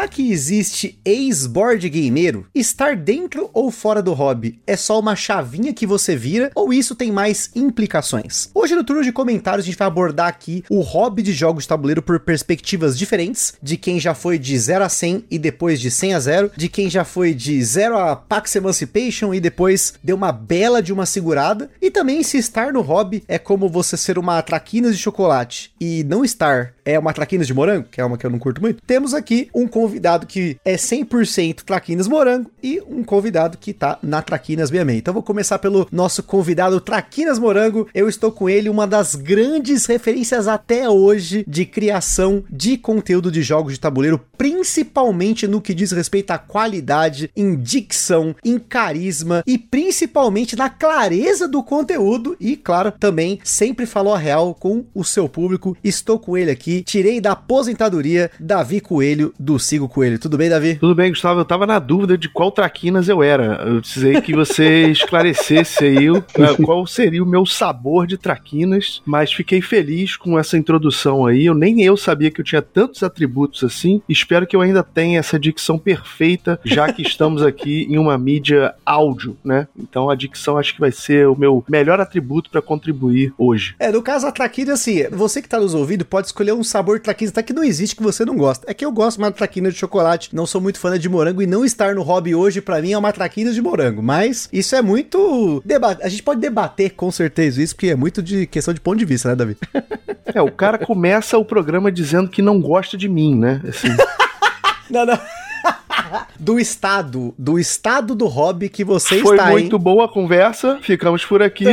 Será 0.00 0.08
que 0.08 0.32
existe 0.32 0.98
ex-board 1.04 1.86
gameiro? 1.90 2.46
Estar 2.54 2.96
dentro 2.96 3.50
ou 3.52 3.70
fora 3.70 4.02
do 4.02 4.14
hobby 4.14 4.58
é 4.66 4.74
só 4.74 4.98
uma 4.98 5.14
chavinha 5.14 5.74
que 5.74 5.86
você 5.86 6.16
vira 6.16 6.50
ou 6.54 6.72
isso 6.72 6.94
tem 6.94 7.12
mais 7.12 7.50
implicações? 7.54 8.48
Hoje 8.54 8.74
no 8.74 8.82
turno 8.82 9.04
de 9.04 9.12
comentários 9.12 9.62
a 9.62 9.66
gente 9.66 9.76
vai 9.76 9.86
abordar 9.86 10.28
aqui 10.28 10.64
o 10.70 10.80
hobby 10.80 11.20
de 11.20 11.34
jogos 11.34 11.64
de 11.64 11.68
tabuleiro 11.68 12.00
por 12.00 12.18
perspectivas 12.20 12.96
diferentes, 12.96 13.52
de 13.62 13.76
quem 13.76 14.00
já 14.00 14.14
foi 14.14 14.38
de 14.38 14.58
0 14.58 14.84
a 14.84 14.88
100 14.88 15.26
e 15.30 15.38
depois 15.38 15.78
de 15.78 15.90
100 15.90 16.14
a 16.14 16.20
0, 16.20 16.52
de 16.56 16.70
quem 16.70 16.88
já 16.88 17.04
foi 17.04 17.34
de 17.34 17.62
0 17.62 17.98
a 17.98 18.16
Pax 18.16 18.56
Emancipation 18.56 19.34
e 19.34 19.38
depois 19.38 19.92
deu 20.02 20.16
uma 20.16 20.32
bela 20.32 20.82
de 20.82 20.94
uma 20.94 21.04
segurada, 21.04 21.70
e 21.78 21.90
também 21.90 22.22
se 22.22 22.38
estar 22.38 22.72
no 22.72 22.80
hobby 22.80 23.22
é 23.28 23.38
como 23.38 23.68
você 23.68 23.98
ser 23.98 24.18
uma 24.18 24.40
traquinas 24.40 24.96
de 24.96 25.02
chocolate 25.02 25.74
e 25.78 26.02
não 26.04 26.24
estar 26.24 26.72
é 26.90 26.98
uma 26.98 27.12
traquinas 27.12 27.46
de 27.46 27.54
morango, 27.54 27.86
que 27.90 28.00
é 28.00 28.04
uma 28.04 28.18
que 28.18 28.26
eu 28.26 28.30
não 28.30 28.38
curto 28.38 28.60
muito. 28.60 28.82
Temos 28.86 29.14
aqui 29.14 29.48
um 29.54 29.66
convidado 29.66 30.26
que 30.26 30.56
é 30.64 30.76
100% 30.76 31.62
Traquinas 31.62 32.08
Morango 32.08 32.50
e 32.62 32.82
um 32.86 33.02
convidado 33.02 33.58
que 33.58 33.72
tá 33.72 33.98
na 34.02 34.22
Traquinas 34.22 34.68
66. 34.68 34.98
Então 34.98 35.14
vou 35.14 35.22
começar 35.22 35.58
pelo 35.58 35.86
nosso 35.92 36.22
convidado 36.22 36.80
Traquinas 36.80 37.38
Morango. 37.38 37.88
Eu 37.94 38.08
estou 38.08 38.32
com 38.32 38.48
ele, 38.48 38.68
uma 38.68 38.86
das 38.86 39.14
grandes 39.14 39.86
referências 39.86 40.48
até 40.48 40.88
hoje 40.88 41.44
de 41.46 41.64
criação 41.64 42.42
de 42.50 42.76
conteúdo 42.76 43.30
de 43.30 43.42
jogos 43.42 43.74
de 43.74 43.80
tabuleiro, 43.80 44.20
principalmente 44.36 45.46
no 45.46 45.60
que 45.60 45.74
diz 45.74 45.92
respeito 45.92 46.30
à 46.30 46.38
qualidade, 46.38 47.30
em 47.36 47.56
dicção, 47.56 48.34
em 48.44 48.58
carisma 48.58 49.42
e 49.46 49.58
principalmente 49.58 50.56
na 50.56 50.68
clareza 50.68 51.46
do 51.46 51.62
conteúdo 51.62 52.36
e, 52.40 52.56
claro, 52.56 52.92
também 52.92 53.38
sempre 53.44 53.86
falou 53.86 54.14
a 54.14 54.18
real 54.18 54.54
com 54.54 54.84
o 54.94 55.04
seu 55.04 55.28
público. 55.28 55.76
Estou 55.82 56.18
com 56.18 56.36
ele 56.36 56.50
aqui, 56.50 56.79
tirei 56.82 57.20
da 57.20 57.32
aposentadoria 57.32 58.30
Davi 58.38 58.80
Coelho 58.80 59.32
do 59.38 59.58
Sigo 59.58 59.88
Coelho. 59.88 60.18
Tudo 60.18 60.36
bem, 60.36 60.48
Davi? 60.48 60.76
Tudo 60.76 60.94
bem, 60.94 61.10
Gustavo. 61.10 61.40
Eu 61.40 61.44
tava 61.44 61.66
na 61.66 61.78
dúvida 61.78 62.16
de 62.16 62.28
qual 62.28 62.50
traquinas 62.50 63.08
eu 63.08 63.22
era. 63.22 63.62
Eu 63.66 63.80
precisei 63.80 64.20
que 64.20 64.34
você 64.34 64.88
esclarecesse 64.90 65.84
aí 65.84 66.10
o, 66.10 66.24
qual 66.64 66.86
seria 66.86 67.22
o 67.22 67.26
meu 67.26 67.44
sabor 67.46 68.06
de 68.06 68.16
traquinas, 68.16 69.02
mas 69.04 69.32
fiquei 69.32 69.60
feliz 69.60 70.16
com 70.16 70.38
essa 70.38 70.56
introdução 70.56 71.26
aí. 71.26 71.46
Eu 71.46 71.54
nem 71.54 71.82
eu 71.82 71.96
sabia 71.96 72.30
que 72.30 72.40
eu 72.40 72.44
tinha 72.44 72.62
tantos 72.62 73.02
atributos 73.02 73.64
assim. 73.64 74.02
Espero 74.08 74.46
que 74.46 74.56
eu 74.56 74.60
ainda 74.60 74.82
tenha 74.82 75.18
essa 75.18 75.38
dicção 75.38 75.78
perfeita, 75.78 76.60
já 76.64 76.92
que 76.92 77.02
estamos 77.02 77.42
aqui 77.42 77.86
em 77.88 77.98
uma 77.98 78.16
mídia 78.18 78.74
áudio, 78.84 79.36
né? 79.44 79.68
Então 79.78 80.10
a 80.10 80.14
dicção 80.14 80.58
acho 80.58 80.74
que 80.74 80.80
vai 80.80 80.92
ser 80.92 81.26
o 81.28 81.36
meu 81.36 81.64
melhor 81.68 82.00
atributo 82.00 82.50
para 82.50 82.62
contribuir 82.62 83.32
hoje. 83.38 83.74
É, 83.78 83.90
no 83.90 84.02
caso 84.02 84.26
a 84.26 84.32
traquina, 84.32 84.74
assim, 84.74 85.04
você 85.10 85.40
que 85.40 85.48
tá 85.48 85.58
nos 85.58 85.74
ouvindo 85.74 86.04
pode 86.04 86.26
escolher 86.28 86.52
um 86.52 86.59
sabor 86.64 86.98
de 86.98 87.04
traquinas 87.04 87.32
até 87.32 87.42
que 87.42 87.52
não 87.52 87.64
existe 87.64 87.96
que 87.96 88.02
você 88.02 88.24
não 88.24 88.36
gosta. 88.36 88.70
É 88.70 88.74
que 88.74 88.84
eu 88.84 88.92
gosto 88.92 89.20
mais 89.20 89.32
de 89.32 89.38
traquinas 89.38 89.72
de 89.72 89.78
chocolate, 89.78 90.34
não 90.34 90.46
sou 90.46 90.60
muito 90.60 90.78
fã 90.78 90.98
de 90.98 91.08
morango 91.08 91.42
e 91.42 91.46
não 91.46 91.64
estar 91.64 91.94
no 91.94 92.02
hobby 92.02 92.34
hoje 92.34 92.60
para 92.60 92.80
mim 92.80 92.92
é 92.92 92.98
uma 92.98 93.12
traquinas 93.12 93.54
de 93.54 93.62
morango, 93.62 94.02
mas 94.02 94.48
isso 94.52 94.74
é 94.74 94.82
muito 94.82 95.62
debate. 95.64 96.02
A 96.02 96.08
gente 96.08 96.22
pode 96.22 96.40
debater 96.40 96.90
com 96.90 97.10
certeza 97.10 97.62
isso, 97.62 97.74
porque 97.74 97.88
é 97.88 97.96
muito 97.96 98.22
de 98.22 98.46
questão 98.46 98.72
de 98.72 98.80
ponto 98.80 98.98
de 98.98 99.04
vista, 99.04 99.28
né, 99.28 99.36
Davi? 99.36 99.56
É, 100.32 100.40
o 100.40 100.50
cara 100.50 100.78
começa 100.78 101.36
o 101.36 101.44
programa 101.44 101.90
dizendo 101.90 102.28
que 102.28 102.40
não 102.40 102.60
gosta 102.60 102.96
de 102.96 103.08
mim, 103.08 103.36
né? 103.36 103.60
Assim. 103.68 103.88
não, 104.90 105.06
não 105.06 105.39
do 106.38 106.58
estado, 106.58 107.34
do 107.38 107.58
estado 107.58 108.14
do 108.14 108.26
hobby 108.26 108.68
que 108.68 108.84
você 108.84 109.20
Foi 109.20 109.36
está 109.36 109.48
Foi 109.48 109.60
muito 109.60 109.78
boa 109.78 110.06
a 110.06 110.08
conversa, 110.08 110.78
ficamos 110.82 111.24
por 111.24 111.42
aqui. 111.42 111.64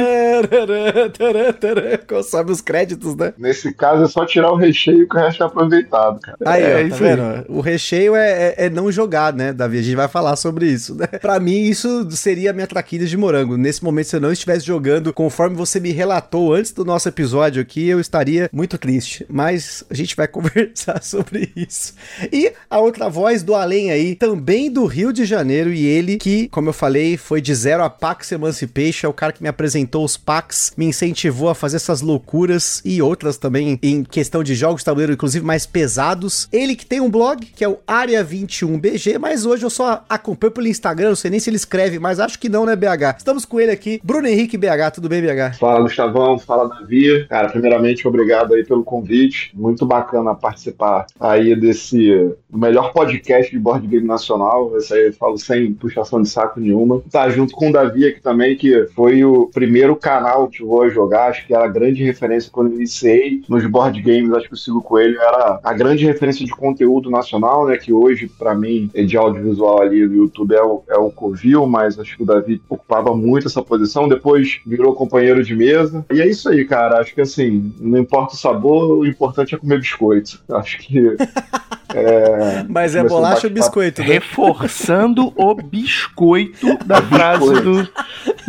Sabe 2.23 2.51
os 2.51 2.61
créditos, 2.61 3.15
né? 3.15 3.33
Nesse 3.37 3.73
caso 3.73 4.03
é 4.03 4.07
só 4.07 4.25
tirar 4.25 4.51
o 4.51 4.55
recheio 4.55 5.07
que 5.07 5.15
o 5.15 5.19
resto 5.19 5.43
é 5.43 5.45
aproveitado, 5.45 6.19
cara. 6.19 6.37
Aí, 6.45 6.63
é, 6.63 6.85
ó, 6.85 6.89
tá 6.89 6.95
vendo? 6.95 7.21
Aí. 7.21 7.45
O 7.47 7.61
recheio 7.61 8.15
é, 8.15 8.29
é, 8.29 8.55
é, 8.65 8.69
não 8.69 8.91
jogar, 8.91 9.33
né, 9.33 9.53
Davi? 9.53 9.79
A 9.79 9.81
gente 9.81 9.95
vai 9.95 10.07
falar 10.07 10.35
sobre 10.35 10.67
isso, 10.67 10.95
né? 10.95 11.07
Pra 11.07 11.39
mim, 11.39 11.61
isso 11.61 12.09
seria 12.11 12.51
a 12.51 12.53
minha 12.53 12.67
traquilha 12.67 13.05
de 13.05 13.17
morango. 13.17 13.57
Nesse 13.57 13.83
momento, 13.83 14.07
se 14.07 14.15
eu 14.15 14.21
não 14.21 14.31
estivesse 14.31 14.65
jogando 14.65 15.13
conforme 15.13 15.55
você 15.55 15.79
me 15.79 15.91
relatou 15.91 16.53
antes 16.53 16.71
do 16.71 16.83
nosso 16.83 17.07
episódio 17.07 17.61
aqui, 17.61 17.87
eu 17.87 17.99
estaria 17.99 18.49
muito 18.51 18.77
triste. 18.77 19.25
Mas 19.29 19.83
a 19.89 19.93
gente 19.93 20.15
vai 20.15 20.27
conversar 20.27 21.01
sobre 21.03 21.51
isso. 21.55 21.93
E 22.31 22.51
a 22.69 22.79
outra 22.79 23.09
voz 23.09 23.43
do 23.43 23.55
além 23.55 23.91
aí, 23.91 24.15
também 24.17 24.71
do 24.71 24.85
Rio 24.85 25.13
de 25.13 25.25
Janeiro, 25.25 25.71
e 25.71 25.85
ele 25.85 26.17
que, 26.17 26.47
como 26.49 26.69
eu 26.69 26.73
falei, 26.73 27.17
foi 27.17 27.39
de 27.39 27.53
zero 27.53 27.83
a 27.83 27.89
Pax 27.89 28.31
Emancipation, 28.31 29.07
é 29.07 29.09
o 29.09 29.13
cara 29.13 29.31
que 29.31 29.41
me 29.41 29.49
apresentou 29.49 30.03
os 30.03 30.17
Pax, 30.17 30.73
me 30.75 30.85
incentivou 30.85 31.49
a 31.49 31.55
fazer 31.55 31.77
essas 31.77 32.01
loucuras 32.01 32.81
e 32.83 33.01
outras 33.01 33.37
também 33.37 33.79
em 33.81 34.03
questão 34.03 34.43
de 34.43 34.55
jogos 34.55 34.81
de 34.81 34.85
tabuleiro, 34.85 35.13
inclusive 35.13 35.45
mais 35.45 35.65
pesados. 35.65 36.49
Ele 36.51 36.75
que 36.75 36.85
tem 36.85 36.99
um 36.99 37.09
blog, 37.09 37.45
que 37.45 37.63
é 37.63 37.69
o 37.69 37.77
Área 37.87 38.23
21BG, 38.25 39.17
mas 39.19 39.45
hoje 39.45 39.63
eu 39.63 39.69
só 39.69 40.03
acompanho 40.09 40.51
pelo 40.51 40.67
Instagram, 40.67 41.09
não 41.09 41.15
sei 41.15 41.31
nem 41.31 41.39
se 41.39 41.49
ele 41.49 41.57
escreve, 41.57 41.99
mas 41.99 42.19
acho 42.19 42.39
que 42.39 42.49
não, 42.49 42.65
né, 42.65 42.75
BH? 42.75 43.17
Estamos 43.17 43.45
com 43.45 43.59
ele 43.59 43.71
aqui, 43.71 44.01
Bruno 44.03 44.27
Henrique 44.27 44.57
BH, 44.57 44.91
tudo 44.95 45.09
bem, 45.09 45.21
BH? 45.21 45.57
Fala, 45.59 45.81
Gustavão, 45.81 46.37
fala, 46.39 46.69
Davi. 46.69 47.25
Cara, 47.27 47.49
primeiramente, 47.49 48.07
obrigado 48.07 48.53
aí 48.53 48.63
pelo 48.63 48.83
convite, 48.83 49.51
muito 49.53 49.85
bacana 49.85 50.35
participar 50.35 51.05
aí 51.19 51.55
desse 51.55 52.33
melhor 52.51 52.91
podcast 52.93 53.51
de 53.51 53.59
board 53.59 53.87
game 53.87 53.96
nacional, 54.05 54.75
esse 54.77 54.93
aí 54.93 55.07
eu 55.07 55.13
falo 55.13 55.37
sem 55.37 55.73
puxação 55.73 56.21
de 56.21 56.29
saco 56.29 56.59
nenhuma. 56.59 57.01
Tá 57.11 57.29
junto 57.29 57.53
com 57.53 57.69
o 57.69 57.71
Davi 57.71 58.05
aqui 58.05 58.21
também, 58.21 58.55
que 58.55 58.85
foi 58.95 59.23
o 59.23 59.47
primeiro 59.47 59.95
canal 59.95 60.47
que 60.47 60.61
eu 60.61 60.67
vou 60.67 60.89
jogar, 60.89 61.29
acho 61.29 61.45
que 61.45 61.53
era 61.53 61.65
a 61.65 61.69
grande 61.69 62.03
referência 62.03 62.51
quando 62.51 62.71
eu 62.71 62.75
iniciei 62.75 63.41
nos 63.47 63.65
board 63.65 64.01
games, 64.01 64.33
acho 64.33 64.47
que 64.47 64.53
o 64.53 64.57
Sigo 64.57 64.81
Coelho 64.81 65.19
era 65.19 65.59
a 65.63 65.73
grande 65.73 66.05
referência 66.05 66.45
de 66.45 66.51
conteúdo 66.51 67.09
nacional, 67.09 67.65
né, 67.65 67.77
que 67.77 67.93
hoje, 67.93 68.27
para 68.27 68.55
mim, 68.55 68.89
é 68.93 69.03
de 69.03 69.17
audiovisual 69.17 69.81
ali 69.81 70.05
no 70.05 70.15
YouTube 70.15 70.53
é 70.53 70.63
o, 70.63 70.83
é 70.89 70.97
o 70.97 71.11
Covil, 71.11 71.65
mas 71.65 71.99
acho 71.99 72.15
que 72.15 72.23
o 72.23 72.25
Davi 72.25 72.61
ocupava 72.69 73.15
muito 73.15 73.47
essa 73.47 73.61
posição, 73.61 74.07
depois 74.07 74.59
virou 74.65 74.93
companheiro 74.93 75.43
de 75.43 75.55
mesa, 75.55 76.05
e 76.11 76.21
é 76.21 76.27
isso 76.27 76.49
aí, 76.49 76.65
cara, 76.65 76.99
acho 76.99 77.13
que 77.13 77.21
assim, 77.21 77.73
não 77.79 77.99
importa 77.99 78.33
o 78.33 78.37
sabor, 78.37 78.99
o 78.99 79.05
importante 79.05 79.55
é 79.55 79.57
comer 79.57 79.79
biscoito. 79.79 80.41
Acho 80.49 80.77
que 80.79 81.15
É, 81.95 82.65
Mas 82.67 82.95
é 82.95 83.03
bolacha 83.03 83.47
ou 83.47 83.53
biscoito? 83.53 83.86
Né? 83.97 84.05
Reforçando 84.05 85.33
o 85.35 85.55
biscoito 85.55 86.77
da 86.85 87.01
frase 87.01 87.61
do, 87.61 87.83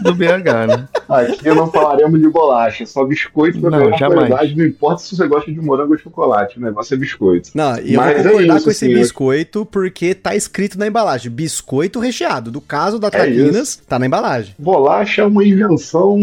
do 0.03 0.15
BH, 0.15 0.67
né? 0.69 0.89
Aqui 1.09 1.49
não 1.49 1.71
falaremos 1.71 2.21
de 2.21 2.29
bolacha, 2.29 2.85
só 2.87 3.05
biscoito 3.05 3.61
da 3.61 3.71
não, 3.71 3.97
jamais. 3.97 4.29
Qualidade, 4.29 4.57
não 4.57 4.65
importa 4.65 5.03
se 5.03 5.17
você 5.17 5.27
gosta 5.27 5.51
de 5.51 5.61
morango 5.61 5.93
ou 5.93 5.99
chocolate, 5.99 6.59
o 6.59 6.63
negócio 6.63 6.95
é 6.95 6.97
biscoito. 6.97 7.51
Não, 7.55 7.79
e 7.79 7.95
eu 7.95 8.01
Mas 8.01 8.23
vou 8.23 8.33
concordar 8.33 8.55
é 8.55 8.57
isso, 8.57 8.65
com 8.65 8.71
esse 8.71 8.85
assim, 8.85 8.95
biscoito 8.95 9.67
porque 9.67 10.15
tá 10.15 10.35
escrito 10.35 10.79
na 10.79 10.87
embalagem, 10.87 11.31
biscoito 11.31 11.99
recheado. 11.99 12.51
Do 12.51 12.61
caso 12.61 12.99
da 12.99 13.09
é 13.09 13.11
Traquinas, 13.11 13.81
é 13.83 13.89
tá 13.89 13.99
na 13.99 14.07
embalagem. 14.07 14.55
Bolacha 14.59 15.23
é 15.23 15.25
uma 15.25 15.45
invenção 15.45 16.19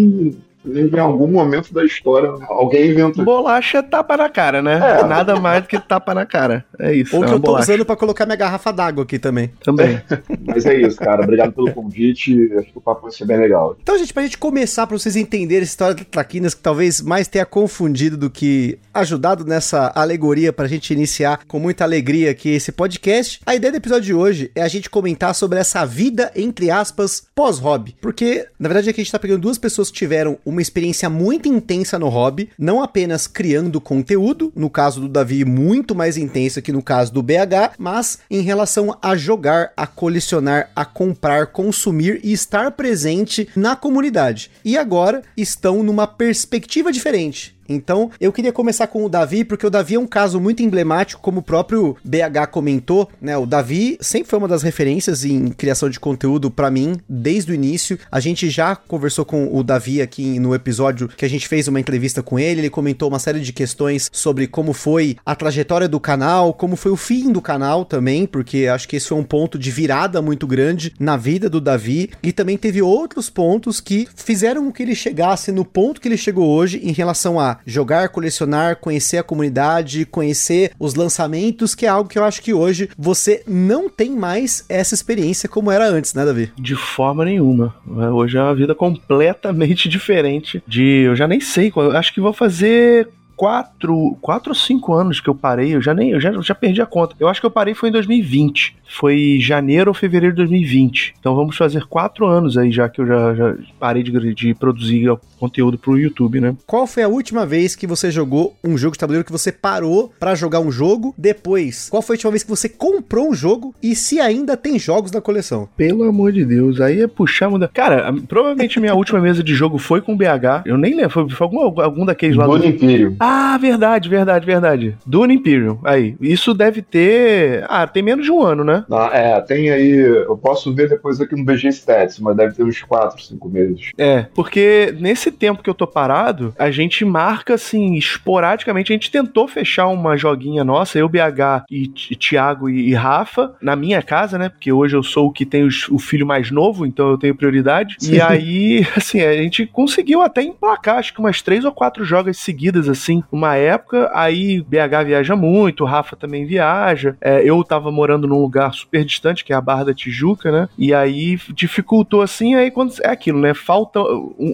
em 0.65 0.99
algum 0.99 1.27
momento 1.27 1.73
da 1.73 1.83
história, 1.83 2.33
alguém 2.47 2.91
inventou. 2.91 3.23
Bolacha 3.23 3.79
é 3.79 3.81
tapa 3.81 4.17
na 4.17 4.29
cara, 4.29 4.61
né? 4.61 4.79
É. 5.01 5.03
Nada 5.05 5.39
mais 5.39 5.63
do 5.63 5.67
que 5.67 5.79
tapa 5.79 6.13
na 6.13 6.25
cara. 6.25 6.65
É 6.79 6.93
isso. 6.93 7.15
Ou 7.15 7.23
é 7.23 7.27
que 7.27 7.33
eu 7.33 7.39
tô 7.39 7.51
bolacha. 7.51 7.71
usando 7.71 7.85
pra 7.85 7.95
colocar 7.95 8.25
minha 8.25 8.35
garrafa 8.35 8.71
d'água 8.71 9.03
aqui 9.03 9.19
também. 9.19 9.51
Também. 9.63 10.01
Mas 10.45 10.65
é 10.65 10.75
isso, 10.75 10.97
cara. 10.97 11.23
Obrigado 11.23 11.53
pelo 11.53 11.71
convite. 11.73 12.51
Acho 12.57 12.71
que 12.71 12.77
o 12.77 12.81
papo 12.81 13.03
vai 13.03 13.11
ser 13.11 13.25
bem 13.25 13.37
legal. 13.37 13.75
Então, 13.81 13.97
gente, 13.97 14.13
pra 14.13 14.23
gente 14.23 14.37
começar, 14.37 14.87
pra 14.87 14.97
vocês 14.97 15.15
entenderem 15.15 15.61
a 15.61 15.63
história 15.63 15.95
da 15.95 16.03
Traquinas, 16.03 16.53
que 16.53 16.61
talvez 16.61 17.01
mais 17.01 17.27
tenha 17.27 17.45
confundido 17.45 18.17
do 18.17 18.29
que 18.29 18.77
ajudado 18.93 19.45
nessa 19.45 19.91
alegoria 19.95 20.53
pra 20.53 20.67
gente 20.67 20.93
iniciar 20.93 21.39
com 21.47 21.59
muita 21.59 21.83
alegria 21.83 22.31
aqui 22.31 22.49
esse 22.49 22.71
podcast. 22.71 23.39
A 23.45 23.55
ideia 23.55 23.71
do 23.71 23.77
episódio 23.77 24.03
de 24.03 24.13
hoje 24.13 24.51
é 24.55 24.61
a 24.61 24.67
gente 24.67 24.89
comentar 24.89 25.33
sobre 25.35 25.59
essa 25.59 25.85
vida, 25.85 26.31
entre 26.35 26.71
aspas, 26.71 27.27
pós-hobby. 27.35 27.95
Porque, 28.01 28.47
na 28.59 28.69
verdade, 28.69 28.89
aqui 28.89 29.01
a 29.01 29.03
gente 29.03 29.11
tá 29.11 29.19
pegando 29.19 29.41
duas 29.41 29.57
pessoas 29.57 29.89
que 29.89 29.97
tiveram 29.97 30.37
uma 30.45 30.54
experiência 30.61 31.09
muito 31.09 31.47
intensa 31.47 31.97
no 31.97 32.09
hobby, 32.09 32.49
não 32.57 32.81
apenas 32.81 33.27
criando 33.27 33.81
conteúdo, 33.81 34.51
no 34.55 34.69
caso 34.69 35.01
do 35.01 35.09
Davi, 35.09 35.45
muito 35.45 35.95
mais 35.95 36.17
intensa 36.17 36.61
que 36.61 36.71
no 36.71 36.81
caso 36.81 37.13
do 37.13 37.23
BH, 37.23 37.75
mas 37.77 38.19
em 38.29 38.41
relação 38.41 38.97
a 39.01 39.15
jogar, 39.15 39.71
a 39.75 39.87
colecionar, 39.87 40.69
a 40.75 40.85
comprar, 40.85 41.47
consumir 41.47 42.19
e 42.23 42.33
estar 42.33 42.71
presente 42.71 43.47
na 43.55 43.75
comunidade. 43.75 44.51
E 44.63 44.77
agora 44.77 45.21
estão 45.37 45.83
numa 45.83 46.07
perspectiva 46.07 46.91
diferente 46.91 47.54
Então, 47.67 48.11
eu 48.19 48.31
queria 48.31 48.51
começar 48.51 48.87
com 48.87 49.03
o 49.03 49.09
Davi, 49.09 49.43
porque 49.43 49.65
o 49.65 49.69
Davi 49.69 49.95
é 49.95 49.99
um 49.99 50.07
caso 50.07 50.39
muito 50.39 50.61
emblemático, 50.61 51.21
como 51.21 51.39
o 51.39 51.43
próprio 51.43 51.95
BH 52.03 52.47
comentou, 52.51 53.09
né? 53.21 53.37
O 53.37 53.45
Davi 53.45 53.97
sempre 53.99 54.29
foi 54.29 54.39
uma 54.39 54.47
das 54.47 54.63
referências 54.63 55.25
em 55.25 55.47
criação 55.47 55.89
de 55.89 55.99
conteúdo 55.99 56.51
para 56.51 56.71
mim, 56.71 56.95
desde 57.07 57.51
o 57.51 57.55
início. 57.55 57.97
A 58.11 58.19
gente 58.19 58.49
já 58.49 58.75
conversou 58.75 59.25
com 59.25 59.55
o 59.55 59.63
Davi 59.63 60.01
aqui 60.01 60.39
no 60.39 60.53
episódio 60.53 61.07
que 61.07 61.25
a 61.25 61.29
gente 61.29 61.47
fez 61.47 61.67
uma 61.67 61.79
entrevista 61.79 62.21
com 62.21 62.39
ele, 62.39 62.61
ele 62.61 62.69
comentou 62.69 63.09
uma 63.09 63.19
série 63.19 63.39
de 63.39 63.53
questões 63.53 64.09
sobre 64.11 64.47
como 64.47 64.73
foi 64.73 65.17
a 65.25 65.35
trajetória 65.35 65.87
do 65.87 65.99
canal, 65.99 66.53
como 66.53 66.75
foi 66.75 66.91
o 66.91 66.97
fim 66.97 67.31
do 67.31 67.41
canal 67.41 67.85
também, 67.85 68.25
porque 68.25 68.67
acho 68.67 68.87
que 68.87 68.95
esse 68.95 69.07
foi 69.07 69.17
um 69.17 69.23
ponto 69.23 69.57
de 69.57 69.71
virada 69.71 70.21
muito 70.21 70.47
grande 70.47 70.93
na 70.99 71.17
vida 71.17 71.49
do 71.49 71.61
Davi, 71.61 72.09
e 72.21 72.31
também 72.31 72.57
teve 72.57 72.81
outros 72.81 73.29
pontos 73.29 73.79
que 73.79 74.07
fizeram 74.15 74.65
com 74.65 74.71
que 74.71 74.83
ele 74.83 74.95
chegasse 74.95 75.51
no 75.51 75.65
ponto 75.65 75.99
que 76.01 76.07
ele 76.07 76.17
chegou 76.17 76.47
hoje 76.47 76.79
em 76.83 76.91
relação 76.91 77.39
a 77.39 77.54
jogar, 77.65 78.09
colecionar, 78.09 78.77
conhecer 78.77 79.17
a 79.17 79.23
comunidade, 79.23 80.05
conhecer 80.05 80.71
os 80.79 80.95
lançamentos, 80.95 81.75
que 81.75 81.85
é 81.85 81.89
algo 81.89 82.09
que 82.09 82.17
eu 82.17 82.23
acho 82.23 82.41
que 82.41 82.53
hoje 82.53 82.89
você 82.97 83.43
não 83.47 83.89
tem 83.89 84.11
mais 84.11 84.65
essa 84.69 84.93
experiência 84.93 85.49
como 85.49 85.71
era 85.71 85.87
antes, 85.87 86.13
né, 86.13 86.25
Davi? 86.25 86.51
De 86.57 86.75
forma 86.75 87.25
nenhuma. 87.25 87.75
Hoje 88.13 88.37
é 88.37 88.41
uma 88.41 88.55
vida 88.55 88.73
completamente 88.73 89.87
diferente 89.89 90.63
de. 90.67 91.03
Eu 91.05 91.15
já 91.15 91.27
nem 91.27 91.39
sei, 91.39 91.71
acho 91.93 92.13
que 92.13 92.21
vou 92.21 92.33
fazer 92.33 93.09
quatro, 93.35 94.17
quatro 94.21 94.51
ou 94.51 94.55
cinco 94.55 94.93
anos 94.93 95.19
que 95.19 95.29
eu 95.29 95.35
parei, 95.35 95.75
eu 95.75 95.81
já 95.81 95.93
nem, 95.93 96.11
eu 96.11 96.19
já, 96.19 96.31
já 96.41 96.55
perdi 96.55 96.81
a 96.81 96.85
conta. 96.85 97.15
Eu 97.19 97.27
acho 97.27 97.39
que 97.39 97.45
eu 97.45 97.51
parei 97.51 97.73
foi 97.73 97.89
em 97.89 97.91
2020. 97.91 98.75
Foi 98.87 99.37
janeiro 99.41 99.89
ou 99.89 99.95
fevereiro 99.95 100.35
de 100.35 100.41
2020. 100.43 101.15
Então 101.19 101.35
vamos 101.35 101.57
fazer 101.57 101.85
quatro 101.85 102.25
anos 102.25 102.57
aí 102.57 102.71
já 102.71 102.87
que 102.87 103.01
eu 103.01 103.07
já, 103.07 103.33
já 103.33 103.55
parei 103.79 104.03
de, 104.03 104.33
de 104.33 104.53
produzir 104.53 105.09
conteúdo 105.39 105.77
pro 105.77 105.97
YouTube, 105.97 106.39
né? 106.39 106.55
Qual 106.65 106.87
foi 106.87 107.03
a 107.03 107.07
última 107.07 107.45
vez 107.45 107.75
que 107.75 107.87
você 107.87 108.09
jogou 108.09 108.55
um 108.63 108.77
jogo 108.77 108.93
de 108.93 108.99
tabuleiro 108.99 109.25
que 109.25 109.31
você 109.31 109.51
parou 109.51 110.13
para 110.19 110.35
jogar 110.35 110.59
um 110.59 110.71
jogo? 110.71 111.13
Depois, 111.17 111.89
qual 111.89 112.01
foi 112.01 112.13
a 112.13 112.17
última 112.17 112.31
vez 112.31 112.43
que 112.43 112.49
você 112.49 112.69
comprou 112.69 113.29
um 113.29 113.33
jogo 113.33 113.73
e 113.81 113.95
se 113.95 114.19
ainda 114.19 114.55
tem 114.55 114.79
jogos 114.79 115.11
na 115.11 115.21
coleção? 115.21 115.67
Pelo 115.75 116.03
amor 116.03 116.31
de 116.31 116.45
Deus, 116.45 116.79
aí 116.79 117.01
é 117.01 117.07
puxar 117.07 117.49
muda. 117.49 117.69
Cara, 117.73 118.13
provavelmente 118.27 118.79
minha 118.79 118.95
última 118.95 119.19
mesa 119.19 119.43
de 119.43 119.53
jogo 119.53 119.77
foi 119.77 120.01
com 120.01 120.15
BH. 120.15 120.63
Eu 120.65 120.77
nem 120.77 120.95
lembro, 120.95 121.11
foi, 121.11 121.29
foi 121.29 121.45
algum, 121.45 121.81
algum 121.81 122.05
daqueles 122.05 122.35
lá 122.35 122.45
do 122.47 122.65
Império. 122.65 123.15
Ah, 123.27 123.57
verdade, 123.57 124.07
verdade, 124.07 124.45
verdade. 124.45 124.97
Dune 125.03 125.33
Imperium. 125.33 125.79
Aí. 125.83 126.15
Isso 126.21 126.53
deve 126.53 126.83
ter. 126.83 127.65
Ah, 127.67 127.87
tem 127.87 128.03
menos 128.03 128.23
de 128.23 128.31
um 128.31 128.41
ano, 128.41 128.63
né? 128.63 128.85
Ah, 128.91 129.09
é, 129.11 129.41
tem 129.41 129.71
aí. 129.71 129.97
Eu 129.97 130.37
posso 130.37 130.71
ver 130.75 130.87
depois 130.87 131.19
aqui 131.19 131.35
no 131.35 131.43
BG 131.43 131.69
Stats, 131.69 132.19
mas 132.19 132.37
deve 132.37 132.53
ter 132.53 132.63
uns 132.63 132.83
4, 132.83 133.19
5 133.19 133.49
meses. 133.49 133.91
É, 133.97 134.27
porque 134.35 134.95
nesse 134.99 135.31
tempo 135.31 135.63
que 135.63 135.69
eu 135.69 135.73
tô 135.73 135.87
parado, 135.87 136.53
a 136.57 136.69
gente 136.69 137.03
marca 137.03 137.55
assim, 137.55 137.95
esporadicamente. 137.95 138.93
A 138.93 138.95
gente 138.95 139.09
tentou 139.09 139.47
fechar 139.47 139.87
uma 139.87 140.15
joguinha 140.15 140.63
nossa, 140.63 140.99
eu, 140.99 141.09
BH 141.09 141.65
e 141.71 141.87
Thiago 142.15 142.69
e, 142.69 142.93
Rafa, 142.93 143.55
na 143.59 143.75
minha 143.75 144.03
casa, 144.03 144.37
né? 144.37 144.49
Porque 144.49 144.71
hoje 144.71 144.95
eu 144.95 145.01
sou 145.01 145.27
o 145.27 145.31
que 145.31 145.45
tem 145.45 145.63
os, 145.63 145.89
o 145.89 145.97
filho 145.97 146.27
mais 146.27 146.51
novo, 146.51 146.85
então 146.85 147.09
eu 147.09 147.17
tenho 147.17 147.35
prioridade. 147.35 147.95
Sim. 147.97 148.15
E 148.15 148.21
aí, 148.21 148.87
assim, 148.95 149.21
a 149.21 149.33
gente 149.33 149.65
conseguiu 149.65 150.21
até 150.21 150.43
emplacar, 150.43 150.97
acho 150.97 151.11
que 151.11 151.19
umas 151.19 151.41
três 151.41 151.65
ou 151.65 151.71
quatro 151.71 152.05
jogos 152.05 152.37
seguidas, 152.37 152.87
assim 152.87 153.14
assim, 153.15 153.23
uma 153.31 153.55
época, 153.55 154.09
aí 154.13 154.61
BH 154.61 155.05
viaja 155.05 155.35
muito, 155.35 155.85
Rafa 155.85 156.15
também 156.15 156.45
viaja. 156.45 157.15
É, 157.21 157.41
eu 157.43 157.63
tava 157.63 157.91
morando 157.91 158.27
num 158.27 158.41
lugar 158.41 158.73
super 158.73 159.03
distante, 159.03 159.43
que 159.43 159.53
é 159.53 159.55
a 159.55 159.61
Barra 159.61 159.85
da 159.85 159.93
Tijuca, 159.93 160.51
né? 160.51 160.69
E 160.77 160.93
aí 160.93 161.37
dificultou 161.53 162.21
assim, 162.21 162.55
aí 162.55 162.71
quando 162.71 162.93
é 163.01 163.09
aquilo, 163.09 163.39
né? 163.39 163.53
Falta 163.53 163.99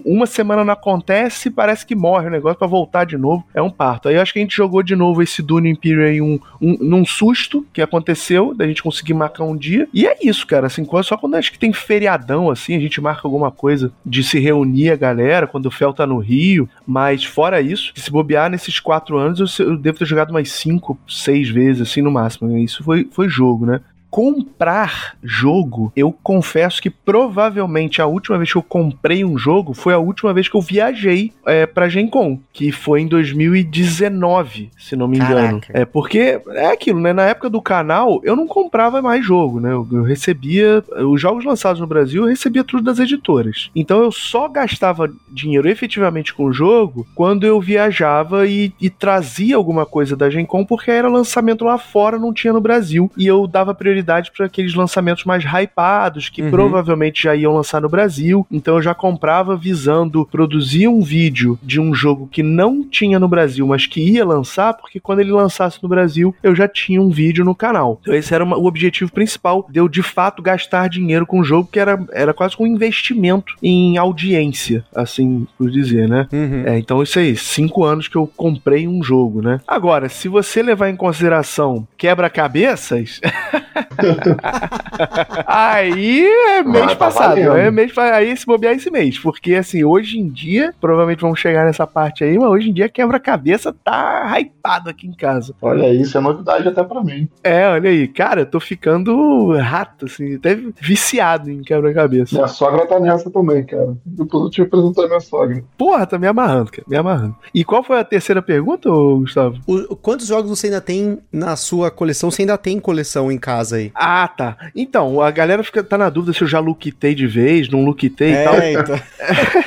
uma 0.04 0.26
semana 0.26 0.64
não 0.64 0.72
acontece, 0.72 1.50
parece 1.50 1.86
que 1.86 1.94
morre 1.94 2.28
o 2.28 2.30
negócio 2.30 2.58
para 2.58 2.66
voltar 2.66 3.04
de 3.04 3.16
novo. 3.16 3.44
É 3.54 3.62
um 3.62 3.70
parto. 3.70 4.08
Aí 4.08 4.16
eu 4.16 4.22
acho 4.22 4.32
que 4.32 4.38
a 4.38 4.42
gente 4.42 4.56
jogou 4.56 4.82
de 4.82 4.96
novo 4.96 5.22
esse 5.22 5.42
Dune 5.42 5.70
Imperium 5.70 6.02
em 6.06 6.20
um, 6.20 6.40
um, 6.60 6.76
num 6.80 7.04
susto 7.04 7.66
que 7.72 7.82
aconteceu, 7.82 8.54
da 8.54 8.66
gente 8.66 8.82
conseguir 8.82 9.14
marcar 9.14 9.44
um 9.44 9.56
dia. 9.56 9.88
E 9.92 10.06
é 10.06 10.16
isso, 10.22 10.46
cara, 10.46 10.66
assim, 10.66 10.86
só 11.02 11.16
quando 11.16 11.34
acho 11.34 11.52
que 11.52 11.58
tem 11.58 11.72
feriadão 11.72 12.50
assim, 12.50 12.76
a 12.76 12.80
gente 12.80 13.00
marca 13.00 13.22
alguma 13.24 13.50
coisa 13.50 13.92
de 14.04 14.22
se 14.22 14.38
reunir 14.38 14.90
a 14.90 14.96
galera, 14.96 15.46
quando 15.46 15.66
o 15.66 15.70
Fel 15.70 15.92
tá 15.92 16.06
no 16.06 16.18
Rio, 16.18 16.68
mas 16.86 17.24
fora 17.24 17.60
isso, 17.60 17.92
se 17.94 18.10
bobear 18.10 18.50
nesses 18.52 18.78
quatro 18.78 19.18
anos, 19.18 19.58
eu, 19.58 19.66
eu 19.66 19.76
devo 19.76 19.98
ter 19.98 20.04
jogado 20.04 20.32
mais 20.32 20.52
cinco, 20.52 20.98
seis 21.08 21.48
vezes, 21.48 21.82
assim, 21.82 22.02
no 22.02 22.10
máximo. 22.10 22.56
Isso 22.58 22.84
foi, 22.84 23.08
foi 23.10 23.28
jogo, 23.28 23.66
né? 23.66 23.80
Comprar 24.12 25.16
jogo, 25.22 25.90
eu 25.96 26.12
confesso 26.22 26.82
que 26.82 26.90
provavelmente 26.90 28.02
a 28.02 28.06
última 28.06 28.36
vez 28.36 28.52
que 28.52 28.58
eu 28.58 28.62
comprei 28.62 29.24
um 29.24 29.38
jogo 29.38 29.72
foi 29.72 29.94
a 29.94 29.98
última 29.98 30.34
vez 30.34 30.48
que 30.48 30.54
eu 30.54 30.60
viajei 30.60 31.32
é, 31.46 31.64
pra 31.64 31.88
Gen 31.88 32.08
Con, 32.08 32.38
que 32.52 32.70
foi 32.70 33.00
em 33.00 33.08
2019, 33.08 34.68
se 34.76 34.94
não 34.94 35.08
me 35.08 35.16
engano. 35.16 35.60
Caraca. 35.62 35.72
É 35.72 35.86
porque 35.86 36.38
é 36.50 36.66
aquilo, 36.66 37.00
né? 37.00 37.14
Na 37.14 37.22
época 37.22 37.48
do 37.48 37.62
canal, 37.62 38.20
eu 38.22 38.36
não 38.36 38.46
comprava 38.46 39.00
mais 39.00 39.24
jogo, 39.24 39.58
né? 39.58 39.72
Eu, 39.72 39.88
eu 39.90 40.02
recebia 40.02 40.84
os 41.10 41.18
jogos 41.18 41.42
lançados 41.42 41.80
no 41.80 41.86
Brasil, 41.86 42.24
eu 42.24 42.28
recebia 42.28 42.62
tudo 42.62 42.82
das 42.82 42.98
editoras. 42.98 43.70
Então 43.74 44.02
eu 44.02 44.12
só 44.12 44.46
gastava 44.46 45.10
dinheiro 45.30 45.70
efetivamente 45.70 46.34
com 46.34 46.44
o 46.44 46.52
jogo 46.52 47.06
quando 47.14 47.46
eu 47.46 47.58
viajava 47.58 48.46
e, 48.46 48.74
e 48.78 48.90
trazia 48.90 49.56
alguma 49.56 49.86
coisa 49.86 50.14
da 50.14 50.28
Gen 50.28 50.44
Con, 50.44 50.66
porque 50.66 50.90
era 50.90 51.08
lançamento 51.08 51.64
lá 51.64 51.78
fora, 51.78 52.18
não 52.18 52.34
tinha 52.34 52.52
no 52.52 52.60
Brasil, 52.60 53.10
e 53.16 53.26
eu 53.26 53.46
dava 53.46 53.74
prioridade 53.74 54.01
prioridade 54.02 54.32
para 54.36 54.46
aqueles 54.46 54.74
lançamentos 54.74 55.24
mais 55.24 55.44
hypados, 55.44 56.28
que 56.28 56.42
uhum. 56.42 56.50
provavelmente 56.50 57.22
já 57.22 57.34
iam 57.34 57.54
lançar 57.54 57.80
no 57.80 57.88
Brasil. 57.88 58.46
Então 58.50 58.76
eu 58.76 58.82
já 58.82 58.94
comprava 58.94 59.56
visando 59.56 60.26
produzir 60.26 60.88
um 60.88 61.00
vídeo 61.00 61.58
de 61.62 61.80
um 61.80 61.94
jogo 61.94 62.28
que 62.30 62.42
não 62.42 62.84
tinha 62.84 63.18
no 63.18 63.28
Brasil, 63.28 63.66
mas 63.66 63.86
que 63.86 64.00
ia 64.00 64.24
lançar, 64.24 64.74
porque 64.74 65.00
quando 65.00 65.20
ele 65.20 65.30
lançasse 65.30 65.78
no 65.82 65.88
Brasil, 65.88 66.34
eu 66.42 66.54
já 66.54 66.66
tinha 66.66 67.00
um 67.00 67.10
vídeo 67.10 67.44
no 67.44 67.54
canal. 67.54 67.98
Então 68.02 68.14
esse 68.14 68.34
era 68.34 68.44
uma, 68.44 68.56
o 68.56 68.66
objetivo 68.66 69.12
principal 69.12 69.66
de 69.70 69.78
eu 69.78 69.88
de 69.88 70.02
fato 70.02 70.42
gastar 70.42 70.88
dinheiro 70.88 71.26
com 71.26 71.40
o 71.40 71.44
jogo, 71.44 71.68
que 71.70 71.78
era, 71.78 72.04
era 72.12 72.34
quase 72.34 72.56
um 72.58 72.66
investimento 72.66 73.54
em 73.62 73.96
audiência, 73.96 74.84
assim 74.94 75.46
por 75.56 75.70
dizer, 75.70 76.08
né? 76.08 76.26
Uhum. 76.32 76.64
É, 76.66 76.78
então 76.78 77.02
isso 77.02 77.18
aí, 77.18 77.36
cinco 77.36 77.84
anos 77.84 78.08
que 78.08 78.16
eu 78.16 78.26
comprei 78.26 78.88
um 78.88 79.02
jogo, 79.02 79.40
né? 79.40 79.60
Agora, 79.66 80.08
se 80.08 80.28
você 80.28 80.62
levar 80.62 80.88
em 80.88 80.96
consideração 80.96 81.86
quebra-cabeças, 81.96 83.20
aí 85.46 86.24
é 86.24 86.62
mês 86.62 86.86
tá 86.86 86.96
passado, 86.96 87.38
é 87.38 87.70
mês, 87.70 87.96
aí 87.98 88.36
se 88.36 88.46
bobear 88.46 88.74
esse 88.74 88.90
mês, 88.90 89.18
porque 89.18 89.54
assim, 89.54 89.84
hoje 89.84 90.18
em 90.18 90.28
dia, 90.28 90.74
provavelmente 90.80 91.20
vamos 91.20 91.40
chegar 91.40 91.64
nessa 91.64 91.86
parte 91.86 92.24
aí, 92.24 92.38
mas 92.38 92.48
hoje 92.48 92.70
em 92.70 92.72
dia 92.72 92.88
quebra-cabeça 92.88 93.74
tá 93.84 94.38
hypado 94.38 94.90
aqui 94.90 95.06
em 95.06 95.12
casa. 95.12 95.54
Olha 95.60 95.92
isso, 95.92 96.16
é 96.16 96.20
novidade 96.20 96.68
até 96.68 96.82
pra 96.82 97.02
mim. 97.02 97.28
É, 97.42 97.68
olha 97.68 97.90
aí, 97.90 98.06
cara, 98.08 98.42
eu 98.42 98.46
tô 98.46 98.60
ficando 98.60 99.56
rato, 99.58 100.06
assim, 100.06 100.36
até 100.36 100.54
viciado 100.80 101.50
em 101.50 101.62
quebra-cabeça. 101.62 102.34
Minha 102.34 102.48
sogra 102.48 102.86
tá 102.86 103.00
nessa 103.00 103.30
também, 103.30 103.64
cara. 103.64 103.96
Depois 104.04 104.44
eu 104.44 104.50
te 104.50 104.62
apresentar 104.62 105.06
minha 105.06 105.20
sogra. 105.20 105.64
Porra, 105.76 106.06
tá 106.06 106.18
me 106.18 106.26
amarrando, 106.26 106.70
cara, 106.70 106.84
me 106.86 106.96
amarrando. 106.96 107.36
E 107.54 107.64
qual 107.64 107.82
foi 107.82 107.98
a 107.98 108.04
terceira 108.04 108.42
pergunta, 108.42 108.88
Gustavo? 108.88 109.58
O, 109.66 109.96
quantos 109.96 110.26
jogos 110.26 110.50
você 110.50 110.66
ainda 110.66 110.80
tem 110.80 111.18
na 111.32 111.56
sua 111.56 111.90
coleção? 111.90 112.30
Você 112.30 112.42
ainda 112.42 112.58
tem 112.58 112.78
coleção 112.78 113.30
em 113.32 113.38
casa 113.38 113.76
aí? 113.76 113.81
Ah, 113.94 114.28
tá. 114.28 114.56
Então, 114.74 115.20
a 115.20 115.30
galera 115.30 115.64
fica, 115.64 115.82
tá 115.82 115.98
na 115.98 116.10
dúvida 116.10 116.32
se 116.32 116.42
eu 116.42 116.48
já 116.48 116.60
luquitei 116.60 117.14
de 117.14 117.26
vez, 117.26 117.68
não 117.68 117.84
luquitei 117.84 118.32
é, 118.34 118.42
e 118.42 118.44
tal. 118.44 118.54
Então. 118.62 119.00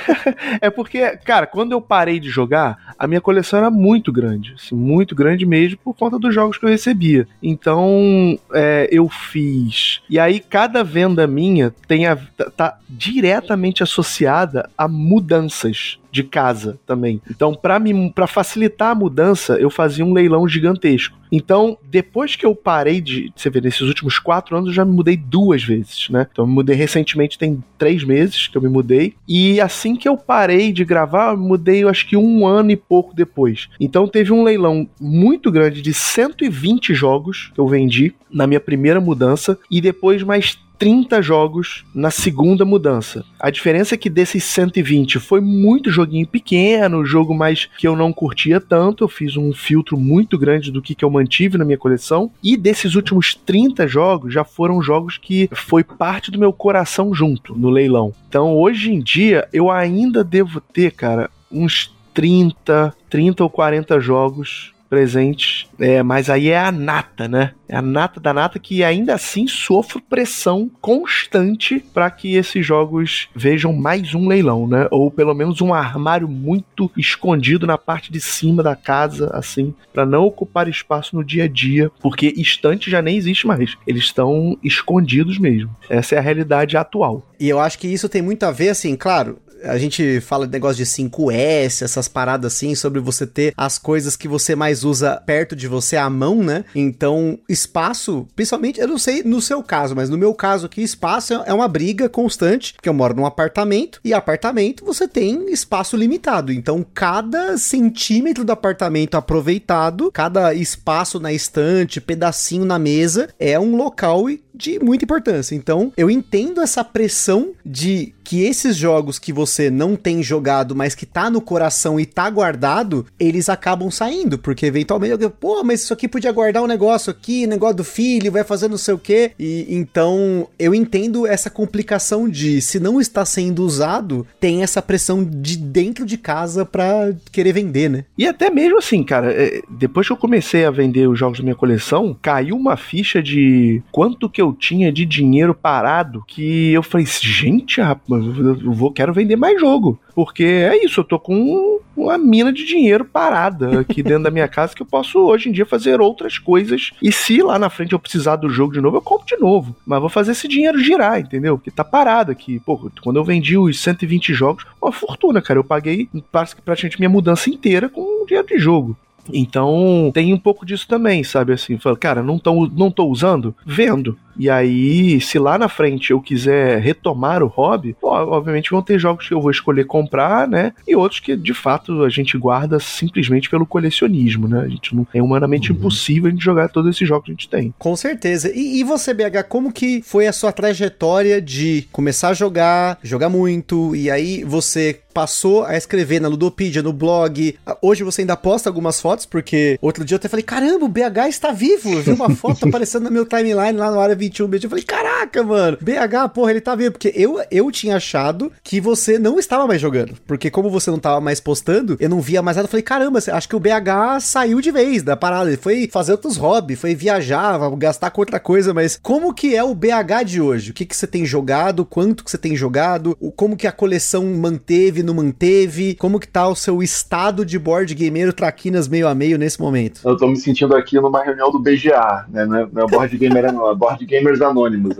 é 0.62 0.70
porque, 0.70 1.17
cara, 1.17 1.48
quando 1.48 1.72
eu 1.72 1.82
parei 1.82 2.20
de 2.20 2.29
jogar, 2.29 2.94
a 2.98 3.08
minha 3.08 3.22
coleção 3.22 3.60
era 3.60 3.70
muito 3.70 4.12
grande. 4.12 4.53
Assim, 4.55 4.75
muito 4.75 5.15
grande 5.15 5.46
mesmo 5.46 5.77
por 5.84 5.94
conta 5.94 6.20
dos 6.20 6.34
jogos 6.34 6.58
que 6.58 6.65
eu 6.65 6.70
recebia. 6.70 7.27
Então, 7.41 8.38
é, 8.53 8.88
eu 8.91 9.10
fiz. 9.10 10.01
E 10.10 10.20
aí, 10.20 10.39
cada 10.39 10.84
venda 10.84 11.27
minha 11.27 11.74
tem 11.88 12.08
a, 12.08 12.15
tá, 12.15 12.50
tá 12.50 12.79
diretamente 12.89 13.84
associada 13.84 14.70
a 14.77 14.88
mudanças 14.88 16.00
de 16.15 16.24
casa 16.24 16.79
também. 16.88 17.22
Então, 17.29 17.53
para 17.53 17.77
me 17.77 18.10
para 18.10 18.25
facilitar 18.25 18.91
a 18.91 18.96
mudança, 18.96 19.55
eu 19.55 19.70
fazia 19.70 20.05
um 20.05 20.13
leilão 20.13 20.48
gigantesco. 20.48 21.17
Então, 21.29 21.77
depois 21.84 22.38
que 22.38 22.46
eu 22.46 22.55
parei 22.55 23.01
de, 23.01 23.34
você 23.36 23.50
vê, 23.50 23.60
nesses 23.60 23.82
últimos 23.82 24.17
quatro 24.17 24.55
anos 24.55 24.70
eu 24.70 24.74
já 24.74 24.86
me 24.86 24.94
mudei 24.94 25.17
duas 25.17 25.62
vezes, 25.62 26.08
né? 26.10 26.25
Então, 26.32 26.46
eu 26.46 26.48
me 26.48 26.53
mudei 26.53 26.75
recentemente, 26.75 27.38
tem 27.38 27.62
três 27.77 28.05
meses 28.05 28.48
que 28.48 28.58
eu 28.58 28.62
me 28.62 28.70
mudei. 28.70 29.15
E 29.27 29.60
assim 29.60 29.98
que 29.98 30.08
eu 30.08 30.14
parei 30.17 30.72
de 30.72 30.84
gravar, 30.86 31.31
eu 31.31 31.38
mudei, 31.38 31.84
eu 31.84 31.89
acho 31.89 32.07
que 32.07 32.17
um 32.17 32.45
ano 32.45 32.72
e 32.72 32.75
pouco 32.75 33.15
depois. 33.15 33.67
Então, 33.79 34.07
teve 34.07 34.31
um 34.31 34.43
leilão 34.43 34.88
muito 35.00 35.51
grande 35.51 35.81
de 35.81 35.93
120 35.93 36.93
jogos 36.93 37.51
que 37.53 37.60
eu 37.60 37.67
vendi 37.67 38.13
na 38.29 38.48
minha 38.48 38.60
primeira 38.60 39.00
mudança 39.00 39.57
e 39.69 39.79
depois 39.79 40.24
mais 40.24 40.57
30 40.77 41.22
jogos 41.22 41.86
na 41.94 42.12
segunda 42.12 42.65
mudança. 42.65 43.24
A 43.39 43.50
diferença 43.50 43.96
é 43.96 43.98
que 43.98 44.10
desses 44.10 44.44
120 44.44 45.20
foi 45.20 45.41
muito 45.41 45.91
joguinho 45.91 46.27
pequeno, 46.27 47.05
jogo 47.05 47.34
mais 47.34 47.70
que 47.77 47.88
eu 47.88 47.96
não 47.96 48.12
curtia 48.12 48.60
tanto. 48.60 49.03
Eu 49.03 49.08
fiz 49.08 49.38
um 49.38 49.53
filtro 49.53 49.98
muito 49.98 50.38
grande 50.38 50.72
do 50.72 50.82
que, 50.82 50.96
que 50.96 51.05
eu 51.05 51.10
mantive 51.10 51.58
na 51.58 51.65
minha 51.65 51.77
coleção. 51.77 52.32
E 52.44 52.58
desses 52.58 52.96
últimos 52.96 53.34
30 53.34 53.88
jogos 53.88 54.34
já 54.34 54.44
foram 54.44 54.82
jogos 54.82 55.17
que 55.17 55.50
foi 55.53 55.84
parte 55.84 56.32
do 56.32 56.39
meu 56.39 56.53
coração 56.53 57.13
junto 57.13 57.55
no 57.55 57.70
leilão. 57.70 58.13
Então 58.27 58.55
hoje 58.55 58.91
em 58.91 59.00
dia 59.00 59.48
eu 59.53 59.72
ainda 59.72 60.24
devo 60.24 60.60
ter, 60.60 60.91
cara, 60.91 61.29
uns 61.51 61.94
30, 62.13 62.94
30 63.10 63.44
ou 63.44 63.50
40 63.50 64.00
jogos 64.00 64.75
presentes. 64.89 65.68
É, 65.80 66.01
mas 66.04 66.30
aí 66.30 66.50
é 66.50 66.60
a 66.60 66.72
nata, 66.72 67.27
né? 67.27 67.51
É 67.68 67.75
a 67.75 67.82
nata 67.82 68.20
da 68.20 68.34
nata 68.34 68.60
que 68.60 68.84
ainda 68.84 69.15
assim 69.15 69.48
sofre 69.48 70.01
pressão 70.01 70.70
constante 70.80 71.84
para 71.94 72.10
que 72.12 72.36
esses 72.36 72.65
jogos 72.65 73.27
vejam 73.36 73.74
mais 73.74 74.13
um 74.13 74.27
leilão, 74.27 74.68
né? 74.68 74.88
Ou 74.92 75.10
pelo 75.10 75.34
menos 75.34 75.62
um 75.62 75.74
armário 75.74 76.27
muito 76.27 76.92
escondido 76.96 77.65
na 77.65 77.77
parte 77.77 78.12
de 78.12 78.22
cima 78.22 78.62
da 78.62 78.75
casa, 78.75 79.30
assim, 79.34 79.74
para 79.92 80.06
não 80.06 80.24
ocupar 80.25 80.68
espaço 80.68 81.15
no 81.15 81.24
dia 81.24 81.46
a 81.46 81.48
dia, 81.48 81.92
porque 82.00 82.34
estante 82.38 82.89
já 82.89 83.01
nem 83.01 83.18
existe 83.18 83.48
mais. 83.48 83.75
Eles 83.88 84.04
estão 84.04 84.58
escondidos 84.63 85.39
mesmo. 85.39 85.75
Essa 85.89 86.15
é 86.15 86.18
a 86.18 86.22
realidade 86.22 86.77
atual. 86.77 87.25
E 87.39 87.50
eu 87.50 87.60
acho 87.60 87.80
que 87.80 87.88
isso 87.88 88.08
tem 88.08 88.22
muito 88.22 88.44
a 88.44 88.51
ver, 88.51 88.70
assim, 88.70 88.96
claro, 88.96 89.39
a 89.63 89.77
gente 89.77 90.19
fala 90.21 90.45
de 90.45 90.53
negócio 90.53 90.77
de 90.77 90.85
5S, 90.85 91.81
essas 91.81 92.07
paradas 92.07 92.53
assim, 92.53 92.75
sobre 92.75 93.00
você 93.00 93.25
ter 93.25 93.53
as 93.55 93.77
coisas 93.77 94.15
que 94.15 94.27
você 94.27 94.55
mais 94.55 94.83
usa 94.83 95.21
perto 95.25 95.55
de 95.55 95.67
você 95.67 95.97
à 95.97 96.09
mão, 96.09 96.43
né? 96.43 96.65
Então, 96.74 97.39
espaço, 97.47 98.27
principalmente, 98.35 98.79
eu 98.79 98.88
não 98.88 98.97
sei 98.97 99.24
no 99.24 99.41
seu 99.41 99.62
caso, 99.63 99.95
mas 99.95 100.09
no 100.09 100.17
meu 100.17 100.33
caso 100.33 100.65
aqui, 100.65 100.81
espaço 100.81 101.33
é 101.33 101.53
uma 101.53 101.67
briga 101.67 102.09
constante, 102.09 102.74
porque 102.74 102.89
eu 102.89 102.93
moro 102.93 103.15
num 103.15 103.25
apartamento 103.25 104.00
e 104.03 104.13
apartamento 104.13 104.85
você 104.85 105.07
tem 105.07 105.51
espaço 105.51 105.97
limitado. 105.97 106.51
Então, 106.51 106.85
cada 106.93 107.57
centímetro 107.57 108.43
do 108.43 108.51
apartamento 108.51 109.15
aproveitado, 109.15 110.12
cada 110.12 110.53
espaço 110.53 111.19
na 111.19 111.33
estante, 111.33 112.01
pedacinho 112.01 112.65
na 112.65 112.79
mesa, 112.79 113.29
é 113.39 113.59
um 113.59 113.75
local 113.75 114.25
de 114.53 114.79
muita 114.79 115.03
importância. 115.03 115.55
Então, 115.55 115.91
eu 115.97 116.09
entendo 116.09 116.62
essa 116.62 116.83
pressão 116.83 117.51
de 117.65 118.14
que 118.25 118.44
esses 118.44 118.75
jogos 118.75 119.20
que 119.20 119.32
você 119.32 119.70
não 119.70 119.96
tem 119.96 120.24
jogado, 120.24 120.75
mas 120.75 120.96
que 120.96 121.05
tá 121.05 121.29
no 121.29 121.39
coração 121.39 122.00
e 122.00 122.05
tá 122.05 122.27
guardado, 122.29 123.05
eles 123.20 123.48
acabam 123.48 123.91
saindo, 123.91 124.38
porque 124.38 124.65
eventualmente 124.65 125.22
eu 125.22 125.29
pô, 125.29 125.63
mas 125.63 125.84
isso 125.84 125.94
aqui 125.94 126.08
podia 126.08 126.32
guardar 126.32 126.63
um 126.63 126.67
negócio 126.67 127.12
aqui, 127.12 127.46
negócio 127.46 127.77
do 127.77 127.84
filho, 127.84 128.32
vai 128.32 128.44
fazer 128.44 128.67
não 128.67 128.77
sei 128.77 128.96
o 128.96 129.00
quê. 129.00 129.32
E 129.39 129.67
então, 129.70 130.48
eu 130.58 130.74
entendo 130.74 131.27
essa 131.27 131.50
complicação 131.50 132.27
de 132.27 132.60
se 132.62 132.79
não 132.79 133.00
está 133.00 133.24
sendo 133.24 133.63
usado, 133.63 134.25
tem 134.39 134.63
essa 134.63 134.82
pressão 134.82 135.24
de 135.24 135.58
dentro 135.58 136.05
de 136.05 136.17
casa 136.17 136.65
para 136.65 137.13
querer 137.32 137.53
vender, 137.53 137.89
né? 137.89 138.05
E 138.17 138.25
até 138.25 138.50
mesmo 138.50 138.79
assim, 138.79 139.03
cara, 139.03 139.32
é, 139.32 139.62
depois 139.70 140.08
que 140.08 140.13
eu 140.13 140.17
comecei 140.17 140.65
a 140.65 140.72
vender 140.72 141.08
os 141.08 141.20
jogos 141.20 141.38
da 141.38 141.44
minha 141.44 141.55
coleção, 141.55 142.17
caiu 142.20 142.55
uma 142.55 142.75
ficha 142.75 143.22
de 143.22 143.84
quanto 143.91 144.29
que 144.29 144.41
eu 144.41 144.51
tinha 144.51 144.91
de 144.91 145.05
dinheiro 145.05 145.53
parado 145.53 146.24
que 146.27 146.72
eu 146.74 146.82
falei, 146.82 147.05
gente, 147.05 147.82
rapaz, 147.82 148.14
eu 148.17 148.72
vou, 148.72 148.91
quero 148.91 149.13
vender 149.13 149.36
mais 149.36 149.60
jogo. 149.60 150.00
Porque 150.13 150.43
é 150.43 150.84
isso, 150.84 151.00
eu 151.00 151.03
tô 151.03 151.19
com 151.19 151.79
uma 151.95 152.17
mina 152.17 152.51
de 152.51 152.65
dinheiro 152.65 153.05
parada 153.05 153.79
aqui 153.79 154.03
dentro 154.03 154.24
da 154.24 154.31
minha 154.31 154.48
casa 154.48 154.75
que 154.75 154.81
eu 154.81 154.86
posso 154.86 155.19
hoje 155.19 155.50
em 155.50 155.51
dia 155.51 155.65
fazer 155.65 156.01
outras 156.01 156.38
coisas. 156.38 156.91
E 157.01 157.12
se 157.12 157.41
lá 157.41 157.57
na 157.57 157.69
frente 157.69 157.93
eu 157.93 158.00
precisar 158.00 158.36
do 158.36 158.50
jogo 158.50 158.74
de 158.74 158.81
novo, 158.81 158.98
eu 158.98 159.01
compro 159.01 159.25
de 159.25 159.38
novo. 159.38 159.75
Mas 159.86 160.00
vou 160.00 160.10
fazer 160.10 160.34
esse 160.34 160.48
dinheiro 160.48 160.79
girar, 160.79 161.19
entendeu? 161.19 161.57
Porque 161.57 161.72
tá 161.72 161.84
parado 161.84 162.31
aqui. 162.31 162.60
Pô, 162.60 162.89
quando 163.01 163.17
eu 163.17 163.24
vendi 163.24 163.57
os 163.57 163.79
120 163.79 164.34
jogos, 164.34 164.65
uma 164.81 164.91
fortuna, 164.91 165.41
cara. 165.41 165.60
Eu 165.60 165.63
paguei 165.63 166.10
praticamente 166.31 167.00
minha 167.00 167.10
mudança 167.10 167.50
inteira 167.50 167.88
com 167.88 168.25
dinheiro 168.25 168.48
de 168.48 168.57
jogo. 168.57 168.98
Então, 169.34 170.12
tem 170.13 170.34
um 170.34 170.38
pouco 170.38 170.65
disso 170.65 170.88
também, 170.88 171.24
sabe? 171.24 171.53
Assim, 171.53 171.77
fala, 171.79 171.98
cara, 171.98 172.22
não 172.22 172.38
tô, 172.38 172.67
não 172.67 172.91
tô 172.91 173.07
usando? 173.07 173.55
Vendo. 173.65 174.17
E 174.38 174.50
aí, 174.50 175.20
se 175.22 175.39
lá 175.39 175.58
na 175.58 175.70
frente 175.70 176.12
eu 176.12 176.22
quiser 176.22 176.80
retomar 176.80 177.44
o 177.44 177.48
hobby, 177.48 177.96
obviamente 178.01 178.72
vão 178.72 178.82
ter 178.82 179.00
jogos 179.00 179.27
que 179.27 179.34
eu 179.34 179.42
vou 179.42 179.51
escolher 179.51 179.86
comprar, 179.86 180.48
né? 180.48 180.74
E 180.88 180.96
outros 180.96 181.20
que 181.20 181.36
de 181.36 181.54
fato 181.54 182.04
a 182.04 182.10
gente 182.10 182.38
guarda 182.38 182.80
simplesmente 182.80 183.50
pelo 183.50 183.65
colecionismo, 183.65 184.48
né? 184.48 184.62
A 184.62 184.68
gente 184.68 184.96
não 184.96 185.08
é 185.13 185.22
humanamente 185.22 185.72
uhum. 185.72 185.77
impossível 185.77 186.27
a 186.27 186.32
gente 186.32 186.44
jogar 186.44 186.70
todos 186.70 186.96
esses 186.96 187.08
jogos 187.08 187.25
que 187.25 187.32
a 187.32 187.36
gente 187.36 187.50
tem. 187.50 187.74
Com 187.77 187.96
certeza. 187.96 188.51
E, 188.54 188.80
e 188.80 188.84
você, 188.84 189.13
BH, 189.13 189.48
como 189.48 189.72
que 189.72 190.01
foi 190.01 190.27
a 190.27 190.34
sua 190.34 190.51
trajetória 190.51 191.42
de 191.42 191.88
começar 191.92 192.30
a 192.30 192.34
jogar, 192.34 193.00
jogar 193.04 193.30
muito, 193.30 193.96
e 193.96 194.10
aí 194.10 194.44
você 194.44 195.00
passou 195.15 195.63
a 195.63 195.77
escrever 195.77 196.20
na 196.20 196.27
Ludopedia, 196.27 196.84
no 196.84 196.92
blog. 196.92 197.58
Hoje 197.82 198.04
você 198.04 198.22
ainda 198.22 198.36
posta 198.36 198.70
algumas 198.70 199.00
fotos, 199.00 199.25
porque 199.25 199.80
outro 199.82 200.04
dia 200.04 200.15
eu 200.15 200.18
até 200.18 200.27
falei: 200.27 200.44
caramba, 200.44 200.84
o 200.84 200.89
BH 200.89 201.30
está 201.30 201.54
vivo. 201.54 201.94
Eu 201.94 202.01
vi 202.01 202.12
uma 202.12 202.30
foto 202.30 202.68
aparecendo 202.68 203.06
no 203.06 203.12
meu 203.12 203.25
timeline 203.25 203.72
lá 203.72 203.89
no 203.89 204.00
área 204.00 204.15
21 204.25 204.48
bits. 204.48 204.63
Eu 204.63 204.70
falei, 204.70 204.84
caraca, 204.84 205.44
mano, 205.44 205.77
BH, 205.82 206.29
porra, 206.34 206.51
ele 206.51 206.62
tá 206.62 206.75
vivo. 206.75 206.91
Porque 206.91 207.12
eu, 207.15 207.41
eu 207.51 207.72
tinha 207.72 207.98
achado 207.98 208.51
que 208.63 208.79
você 208.82 209.17
não 209.20 209.39
estava 209.39 209.67
mais 209.67 209.82
jogando. 209.82 210.13
Porque 210.25 210.50
como 210.50 210.70
você 210.70 210.89
não 210.91 211.00
tava 211.00 211.22
mais 211.22 211.39
postando, 211.39 211.98
eu 212.00 212.10
não 212.10 212.22
via 212.22 212.41
mais 212.41 212.58
nada. 212.58 212.65
Eu 212.65 212.72
falei, 212.72 212.84
caramba, 212.84 213.20
acho 213.20 213.50
que 213.50 213.55
o 213.55 213.60
BH 213.60 214.22
saiu 214.22 214.62
de 214.62 214.72
vez 214.72 215.03
da 215.03 215.15
parada. 215.15 215.50
Ele 215.50 215.58
foi 215.58 215.89
fazer 215.91 216.12
outros 216.12 216.38
hobbies, 216.38 216.79
foi 216.79 216.96
viajar, 216.96 217.58
gastar 217.77 218.12
com 218.12 218.22
outra 218.22 218.39
coisa. 218.39 218.74
Mas 218.74 219.00
como 219.01 219.34
que 219.34 219.55
é 219.55 219.63
o 219.63 219.75
BH 219.75 220.24
de 220.25 220.41
hoje? 220.41 220.72
O 220.72 220.74
que, 220.74 220.86
que 220.86 220.96
você 220.96 221.08
tem 221.08 221.25
jogado? 221.25 221.86
Quanto 221.86 222.24
que 222.24 222.32
você 222.32 222.38
tem 222.38 222.55
jogado? 222.55 223.17
Como 223.36 223.58
que 223.58 223.67
a 223.67 223.72
coleção 223.72 224.25
manteve, 224.25 225.03
não 225.03 225.13
manteve? 225.13 225.96
Como 225.96 226.20
que 226.20 226.27
tá 226.27 226.48
o 226.48 226.55
seu 226.55 226.82
estado 226.82 227.46
de 227.46 227.58
board 227.60 227.94
gameiro 227.94 228.34
traquinas 228.34 228.88
meio 228.88 229.08
a 229.08 229.15
meio 229.15 229.38
nesse 229.38 229.60
momento? 229.60 230.01
Eu 230.03 230.17
tô 230.17 230.27
me 230.27 230.38
sentindo 230.38 230.75
aqui 230.75 231.00
numa 231.00 231.24
reunião 231.24 231.51
do 231.51 231.60
BGA, 231.60 232.25
né? 232.29 232.46
Não 232.46 232.58
é, 232.58 232.67
não 232.72 232.84
é 232.84 232.88
board 232.88 233.17
gamer, 233.17 233.53
não. 233.53 233.70
É 233.70 233.75
board 233.75 234.05
gamers 234.15 234.41
anônimos. 234.41 234.95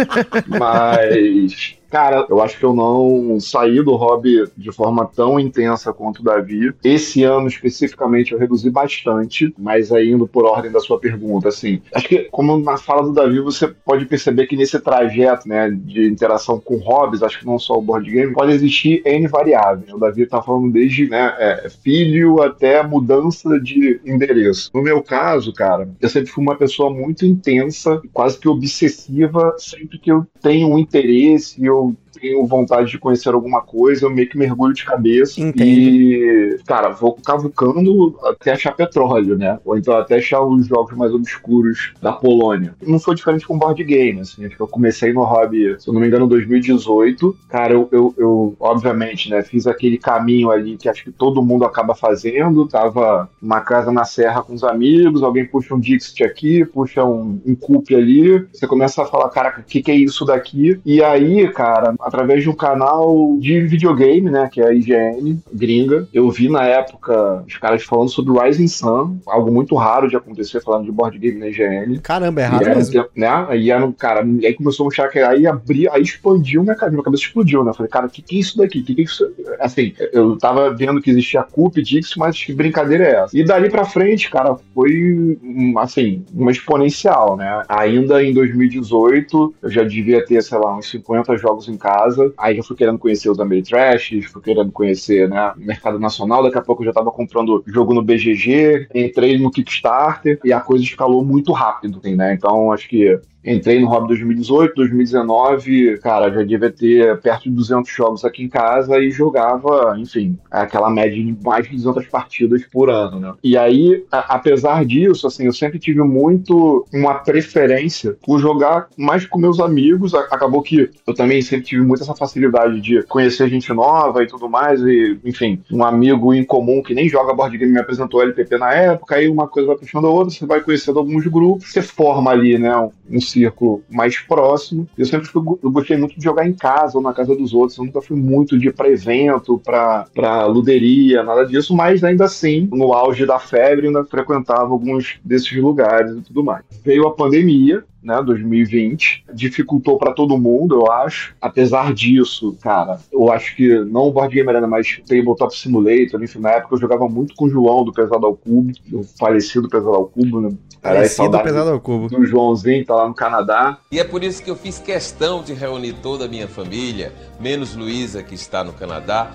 Mas 0.46 1.77
Cara, 1.90 2.26
eu 2.28 2.40
acho 2.40 2.58
que 2.58 2.64
eu 2.64 2.74
não 2.74 3.40
saí 3.40 3.82
do 3.82 3.96
hobby 3.96 4.44
de 4.56 4.70
forma 4.70 5.06
tão 5.06 5.40
intensa 5.40 5.92
quanto 5.92 6.20
o 6.20 6.24
Davi. 6.24 6.72
Esse 6.84 7.24
ano, 7.24 7.48
especificamente, 7.48 8.32
eu 8.32 8.38
reduzi 8.38 8.70
bastante, 8.70 9.54
mas 9.58 9.90
aí 9.90 10.10
indo 10.10 10.26
por 10.26 10.44
ordem 10.44 10.70
da 10.70 10.80
sua 10.80 10.98
pergunta, 10.98 11.48
assim, 11.48 11.80
acho 11.94 12.08
que, 12.08 12.28
como 12.30 12.58
na 12.58 12.76
fala 12.76 13.02
do 13.02 13.12
Davi, 13.12 13.40
você 13.40 13.68
pode 13.68 14.04
perceber 14.04 14.46
que 14.46 14.56
nesse 14.56 14.78
trajeto, 14.80 15.48
né, 15.48 15.70
de 15.70 16.06
interação 16.06 16.60
com 16.60 16.76
hobbies, 16.76 17.22
acho 17.22 17.40
que 17.40 17.46
não 17.46 17.58
só 17.58 17.78
o 17.78 17.82
board 17.82 18.10
game, 18.10 18.32
pode 18.34 18.52
existir 18.52 19.02
N 19.04 19.26
variáveis. 19.26 19.92
O 19.92 19.98
Davi 19.98 20.26
tá 20.26 20.42
falando 20.42 20.70
desde, 20.70 21.08
né, 21.08 21.34
é, 21.38 21.68
filho 21.82 22.42
até 22.42 22.82
mudança 22.82 23.58
de 23.58 24.00
endereço. 24.04 24.70
No 24.74 24.82
meu 24.82 25.02
caso, 25.02 25.52
cara, 25.52 25.88
eu 26.00 26.08
sempre 26.08 26.30
fui 26.30 26.42
uma 26.42 26.56
pessoa 26.56 26.92
muito 26.92 27.24
intensa, 27.24 28.00
quase 28.12 28.38
que 28.38 28.48
obsessiva, 28.48 29.54
sempre 29.58 29.98
que 29.98 30.12
eu 30.12 30.26
tenho 30.42 30.68
um 30.68 30.78
interesse, 30.78 31.64
eu 31.64 31.77
tenho 32.18 32.46
vontade 32.46 32.90
de 32.90 32.98
conhecer 32.98 33.30
alguma 33.30 33.60
coisa, 33.60 34.04
eu 34.04 34.10
meio 34.10 34.28
que 34.28 34.38
mergulho 34.38 34.74
de 34.74 34.84
cabeça 34.84 35.40
e, 35.40 36.58
cara, 36.66 36.90
vou 36.90 37.14
cavucando 37.14 38.18
até 38.24 38.52
achar 38.52 38.72
petróleo, 38.72 39.36
né? 39.36 39.58
Ou 39.64 39.76
então 39.76 39.96
até 39.96 40.16
achar 40.16 40.42
os 40.42 40.66
jogos 40.66 40.96
mais 40.96 41.12
obscuros 41.12 41.92
da 42.00 42.12
Polônia. 42.12 42.74
Não 42.86 42.98
foi 42.98 43.14
diferente 43.14 43.46
com 43.46 43.58
board 43.58 43.82
game, 43.84 44.20
assim, 44.20 44.44
acho 44.44 44.56
que 44.56 44.62
eu 44.62 44.68
comecei 44.68 45.12
no 45.12 45.24
hobby, 45.24 45.76
se 45.78 45.88
eu 45.88 45.94
não 45.94 46.00
me 46.00 46.06
engano, 46.06 46.26
em 46.26 46.28
2018. 46.28 47.36
Cara, 47.48 47.72
eu, 47.72 47.88
eu, 47.92 48.14
eu, 48.16 48.56
obviamente, 48.58 49.30
né, 49.30 49.42
fiz 49.42 49.66
aquele 49.66 49.98
caminho 49.98 50.50
ali 50.50 50.76
que 50.76 50.88
acho 50.88 51.04
que 51.04 51.12
todo 51.12 51.42
mundo 51.42 51.64
acaba 51.64 51.94
fazendo, 51.94 52.66
tava 52.66 53.28
uma 53.40 53.60
casa 53.60 53.92
na 53.92 54.04
serra 54.04 54.42
com 54.42 54.54
os 54.54 54.64
amigos, 54.64 55.22
alguém 55.22 55.46
puxa 55.46 55.74
um 55.74 55.80
Dixit 55.80 56.24
aqui, 56.24 56.64
puxa 56.64 57.04
um, 57.04 57.40
um 57.46 57.54
Coop 57.54 57.94
ali, 57.94 58.46
você 58.52 58.66
começa 58.66 59.02
a 59.02 59.06
falar, 59.06 59.28
cara, 59.30 59.60
o 59.60 59.62
que, 59.62 59.82
que 59.82 59.90
é 59.90 59.94
isso 59.94 60.24
daqui? 60.24 60.80
E 60.84 61.02
aí, 61.02 61.48
cara, 61.52 61.94
através 62.08 62.42
de 62.42 62.50
um 62.50 62.54
canal 62.54 63.36
de 63.38 63.60
videogame, 63.60 64.30
né, 64.30 64.48
que 64.50 64.60
é 64.60 64.68
a 64.68 64.72
IGN, 64.72 65.38
gringa. 65.52 66.08
Eu 66.12 66.30
vi 66.30 66.48
na 66.48 66.64
época 66.64 67.44
os 67.46 67.56
caras 67.56 67.82
falando 67.84 68.08
sobre 68.08 68.38
Rising 68.38 68.68
Sun, 68.68 69.18
algo 69.26 69.52
muito 69.52 69.74
raro 69.76 70.08
de 70.08 70.16
acontecer, 70.16 70.60
falando 70.60 70.84
de 70.84 70.92
board 70.92 71.18
game 71.18 71.38
na 71.38 71.48
IGN. 71.48 71.98
Caramba, 72.00 72.40
é 72.40 72.44
raro 72.44 72.64
e 72.64 72.74
mesmo. 72.74 73.04
Né, 73.14 73.56
e 73.56 73.70
era, 73.70 73.92
cara, 73.92 74.20
aí 74.20 74.54
começou 74.54 74.84
a 74.84 74.86
mostrar 74.86 75.08
que 75.08 75.18
aí 75.18 75.46
abriu, 75.46 75.92
aí 75.92 76.02
expandiu 76.02 76.62
minha 76.62 76.74
cabeça, 76.74 76.92
minha 76.92 77.04
cabeça 77.04 77.22
explodiu, 77.24 77.62
né? 77.62 77.70
Eu 77.70 77.74
falei, 77.74 77.90
cara, 77.90 78.06
o 78.06 78.10
que, 78.10 78.22
que 78.22 78.36
é 78.36 78.40
isso 78.40 78.56
daqui? 78.56 78.80
O 78.80 78.84
que, 78.84 78.94
que 78.94 79.00
é 79.02 79.04
isso? 79.04 79.30
Assim, 79.60 79.92
eu 80.12 80.36
tava 80.38 80.74
vendo 80.74 81.00
que 81.00 81.10
existia 81.10 81.42
Coop 81.42 81.80
Dix, 81.82 82.14
mas 82.16 82.42
que 82.42 82.52
brincadeira 82.52 83.04
é 83.04 83.14
essa? 83.22 83.38
E 83.38 83.44
dali 83.44 83.68
pra 83.68 83.84
frente, 83.84 84.30
cara, 84.30 84.56
foi, 84.74 85.38
assim, 85.78 86.24
uma 86.32 86.50
exponencial, 86.50 87.36
né? 87.36 87.62
Ainda 87.68 88.22
em 88.22 88.32
2018, 88.32 89.54
eu 89.62 89.70
já 89.70 89.84
devia 89.84 90.24
ter, 90.24 90.42
sei 90.42 90.58
lá, 90.58 90.76
uns 90.76 90.90
50 90.90 91.36
jogos 91.36 91.68
em 91.68 91.76
casa 91.76 91.97
casa. 91.98 92.32
Aí 92.38 92.56
eu 92.56 92.64
fui 92.64 92.76
querendo 92.76 92.98
conhecer 92.98 93.28
os 93.28 93.40
Ameritrash, 93.40 94.22
fui 94.32 94.42
querendo 94.42 94.70
conhecer 94.70 95.28
né, 95.28 95.52
mercado 95.56 95.98
nacional. 95.98 96.42
Daqui 96.42 96.58
a 96.58 96.62
pouco 96.62 96.82
eu 96.82 96.86
já 96.86 96.92
tava 96.92 97.10
comprando 97.10 97.62
jogo 97.66 97.92
no 97.92 98.02
BGG, 98.02 98.88
entrei 98.94 99.38
no 99.38 99.50
Kickstarter 99.50 100.38
e 100.44 100.52
a 100.52 100.60
coisa 100.60 100.84
escalou 100.84 101.24
muito 101.24 101.52
rápido, 101.52 101.98
assim, 101.98 102.14
né? 102.14 102.34
Então 102.34 102.72
acho 102.72 102.88
que 102.88 103.18
entrei 103.44 103.80
no 103.80 103.88
hobby 103.88 104.08
2018, 104.08 104.74
2019, 104.74 105.98
cara, 105.98 106.30
já 106.30 106.42
devia 106.42 106.70
ter 106.70 107.20
perto 107.20 107.44
de 107.44 107.50
200 107.50 107.90
jogos 107.90 108.24
aqui 108.24 108.42
em 108.44 108.48
casa 108.48 108.98
e 108.98 109.10
jogava, 109.10 109.96
enfim, 109.98 110.38
aquela 110.50 110.90
média 110.90 111.22
de 111.22 111.36
mais 111.44 111.66
de 111.66 111.76
200 111.76 112.06
partidas 112.06 112.64
por 112.66 112.90
ano, 112.90 113.18
né? 113.18 113.32
E 113.42 113.56
aí, 113.56 114.04
apesar 114.10 114.84
disso, 114.84 115.26
assim, 115.26 115.46
eu 115.46 115.52
sempre 115.52 115.78
tive 115.78 116.02
muito 116.02 116.86
uma 116.92 117.14
preferência 117.14 118.16
por 118.24 118.38
jogar 118.38 118.88
mais 118.96 119.26
com 119.26 119.38
meus 119.38 119.60
amigos. 119.60 120.14
Acabou 120.14 120.62
que 120.62 120.90
eu 121.06 121.14
também 121.14 121.40
sempre 121.42 121.66
tive 121.66 121.82
muito 121.82 122.02
essa 122.02 122.14
facilidade 122.14 122.80
de 122.80 123.02
conhecer 123.04 123.48
gente 123.48 123.72
nova 123.72 124.22
e 124.22 124.26
tudo 124.26 124.48
mais, 124.48 124.80
e, 124.82 125.18
enfim, 125.24 125.62
um 125.70 125.84
amigo 125.84 126.34
em 126.34 126.44
comum 126.44 126.82
que 126.82 126.94
nem 126.94 127.08
joga 127.08 127.34
board 127.34 127.56
game 127.56 127.72
me 127.72 127.80
apresentou 127.80 128.22
LPP 128.22 128.58
na 128.58 128.72
época, 128.72 129.16
aí 129.16 129.28
uma 129.28 129.46
coisa 129.48 129.68
vai 129.68 129.76
puxando 129.76 130.06
a 130.06 130.10
outra, 130.10 130.30
você 130.30 130.46
vai 130.46 130.60
conhecendo 130.60 130.98
alguns 130.98 131.26
grupos, 131.26 131.72
você 131.72 131.82
forma 131.82 132.30
ali, 132.30 132.58
né, 132.58 132.76
um, 132.76 132.90
um 133.10 133.20
círculo 133.38 133.82
mais 133.88 134.18
próximo. 134.18 134.88
Eu 134.96 135.06
sempre 135.06 135.28
fui, 135.28 135.42
eu 135.62 135.70
gostei 135.70 135.96
muito 135.96 136.18
de 136.18 136.24
jogar 136.24 136.46
em 136.46 136.52
casa 136.52 136.98
ou 136.98 137.02
na 137.02 137.12
casa 137.12 137.34
dos 137.34 137.54
outros, 137.54 137.78
eu 137.78 137.84
nunca 137.84 138.02
fui 138.02 138.16
muito 138.16 138.58
de 138.58 138.72
pra 138.72 138.88
evento, 138.88 139.60
pra, 139.64 140.06
pra 140.12 140.46
luderia, 140.46 141.22
nada 141.22 141.44
disso, 141.44 141.74
mas 141.74 142.02
ainda 142.02 142.24
assim, 142.24 142.68
no 142.72 142.92
auge 142.92 143.24
da 143.24 143.38
febre, 143.38 143.86
ainda 143.86 144.04
frequentava 144.04 144.72
alguns 144.72 145.18
desses 145.24 145.56
lugares 145.56 146.12
e 146.16 146.20
tudo 146.22 146.44
mais. 146.44 146.64
Veio 146.84 147.06
a 147.06 147.14
pandemia, 147.14 147.84
né, 148.02 148.22
2020, 148.22 149.24
dificultou 149.34 149.98
para 149.98 150.12
todo 150.12 150.38
mundo, 150.38 150.76
eu 150.76 150.90
acho. 150.90 151.34
Apesar 151.40 151.92
disso, 151.92 152.56
cara, 152.60 152.98
eu 153.12 153.30
acho 153.30 153.56
que 153.56 153.78
não 153.84 154.02
o 154.02 154.12
Board 154.12 154.34
Game 154.34 154.48
Arena, 154.48 154.66
mas 154.66 155.00
Tabletop 155.06 155.56
Simulator, 155.56 156.22
enfim, 156.22 156.38
na 156.38 156.52
época 156.52 156.74
eu 156.74 156.80
jogava 156.80 157.08
muito 157.08 157.34
com 157.34 157.46
o 157.46 157.50
João 157.50 157.84
do 157.84 157.92
Pesado 157.92 158.24
ao 158.26 158.36
Cubo, 158.36 158.72
o 158.92 159.02
falecido 159.02 159.68
Pesado 159.68 159.94
ao 159.94 160.06
Cubo, 160.06 160.40
né? 160.40 160.50
Falecido 160.82 161.42
Pesado 161.42 161.70
ao 161.70 161.80
Cubo. 161.80 162.08
Do 162.08 162.24
Joãozinho, 162.26 162.84
tá 162.84 162.94
lá 162.94 163.08
no 163.08 163.14
Canadá. 163.14 163.78
E 163.90 163.98
é 163.98 164.04
por 164.04 164.22
isso 164.22 164.42
que 164.42 164.50
eu 164.50 164.56
fiz 164.56 164.78
questão 164.78 165.42
de 165.42 165.52
reunir 165.52 165.94
toda 165.94 166.24
a 166.24 166.28
minha 166.28 166.48
família, 166.48 167.12
menos 167.40 167.74
Luísa, 167.74 168.22
que 168.22 168.34
está 168.34 168.62
no 168.64 168.72
Canadá. 168.72 169.30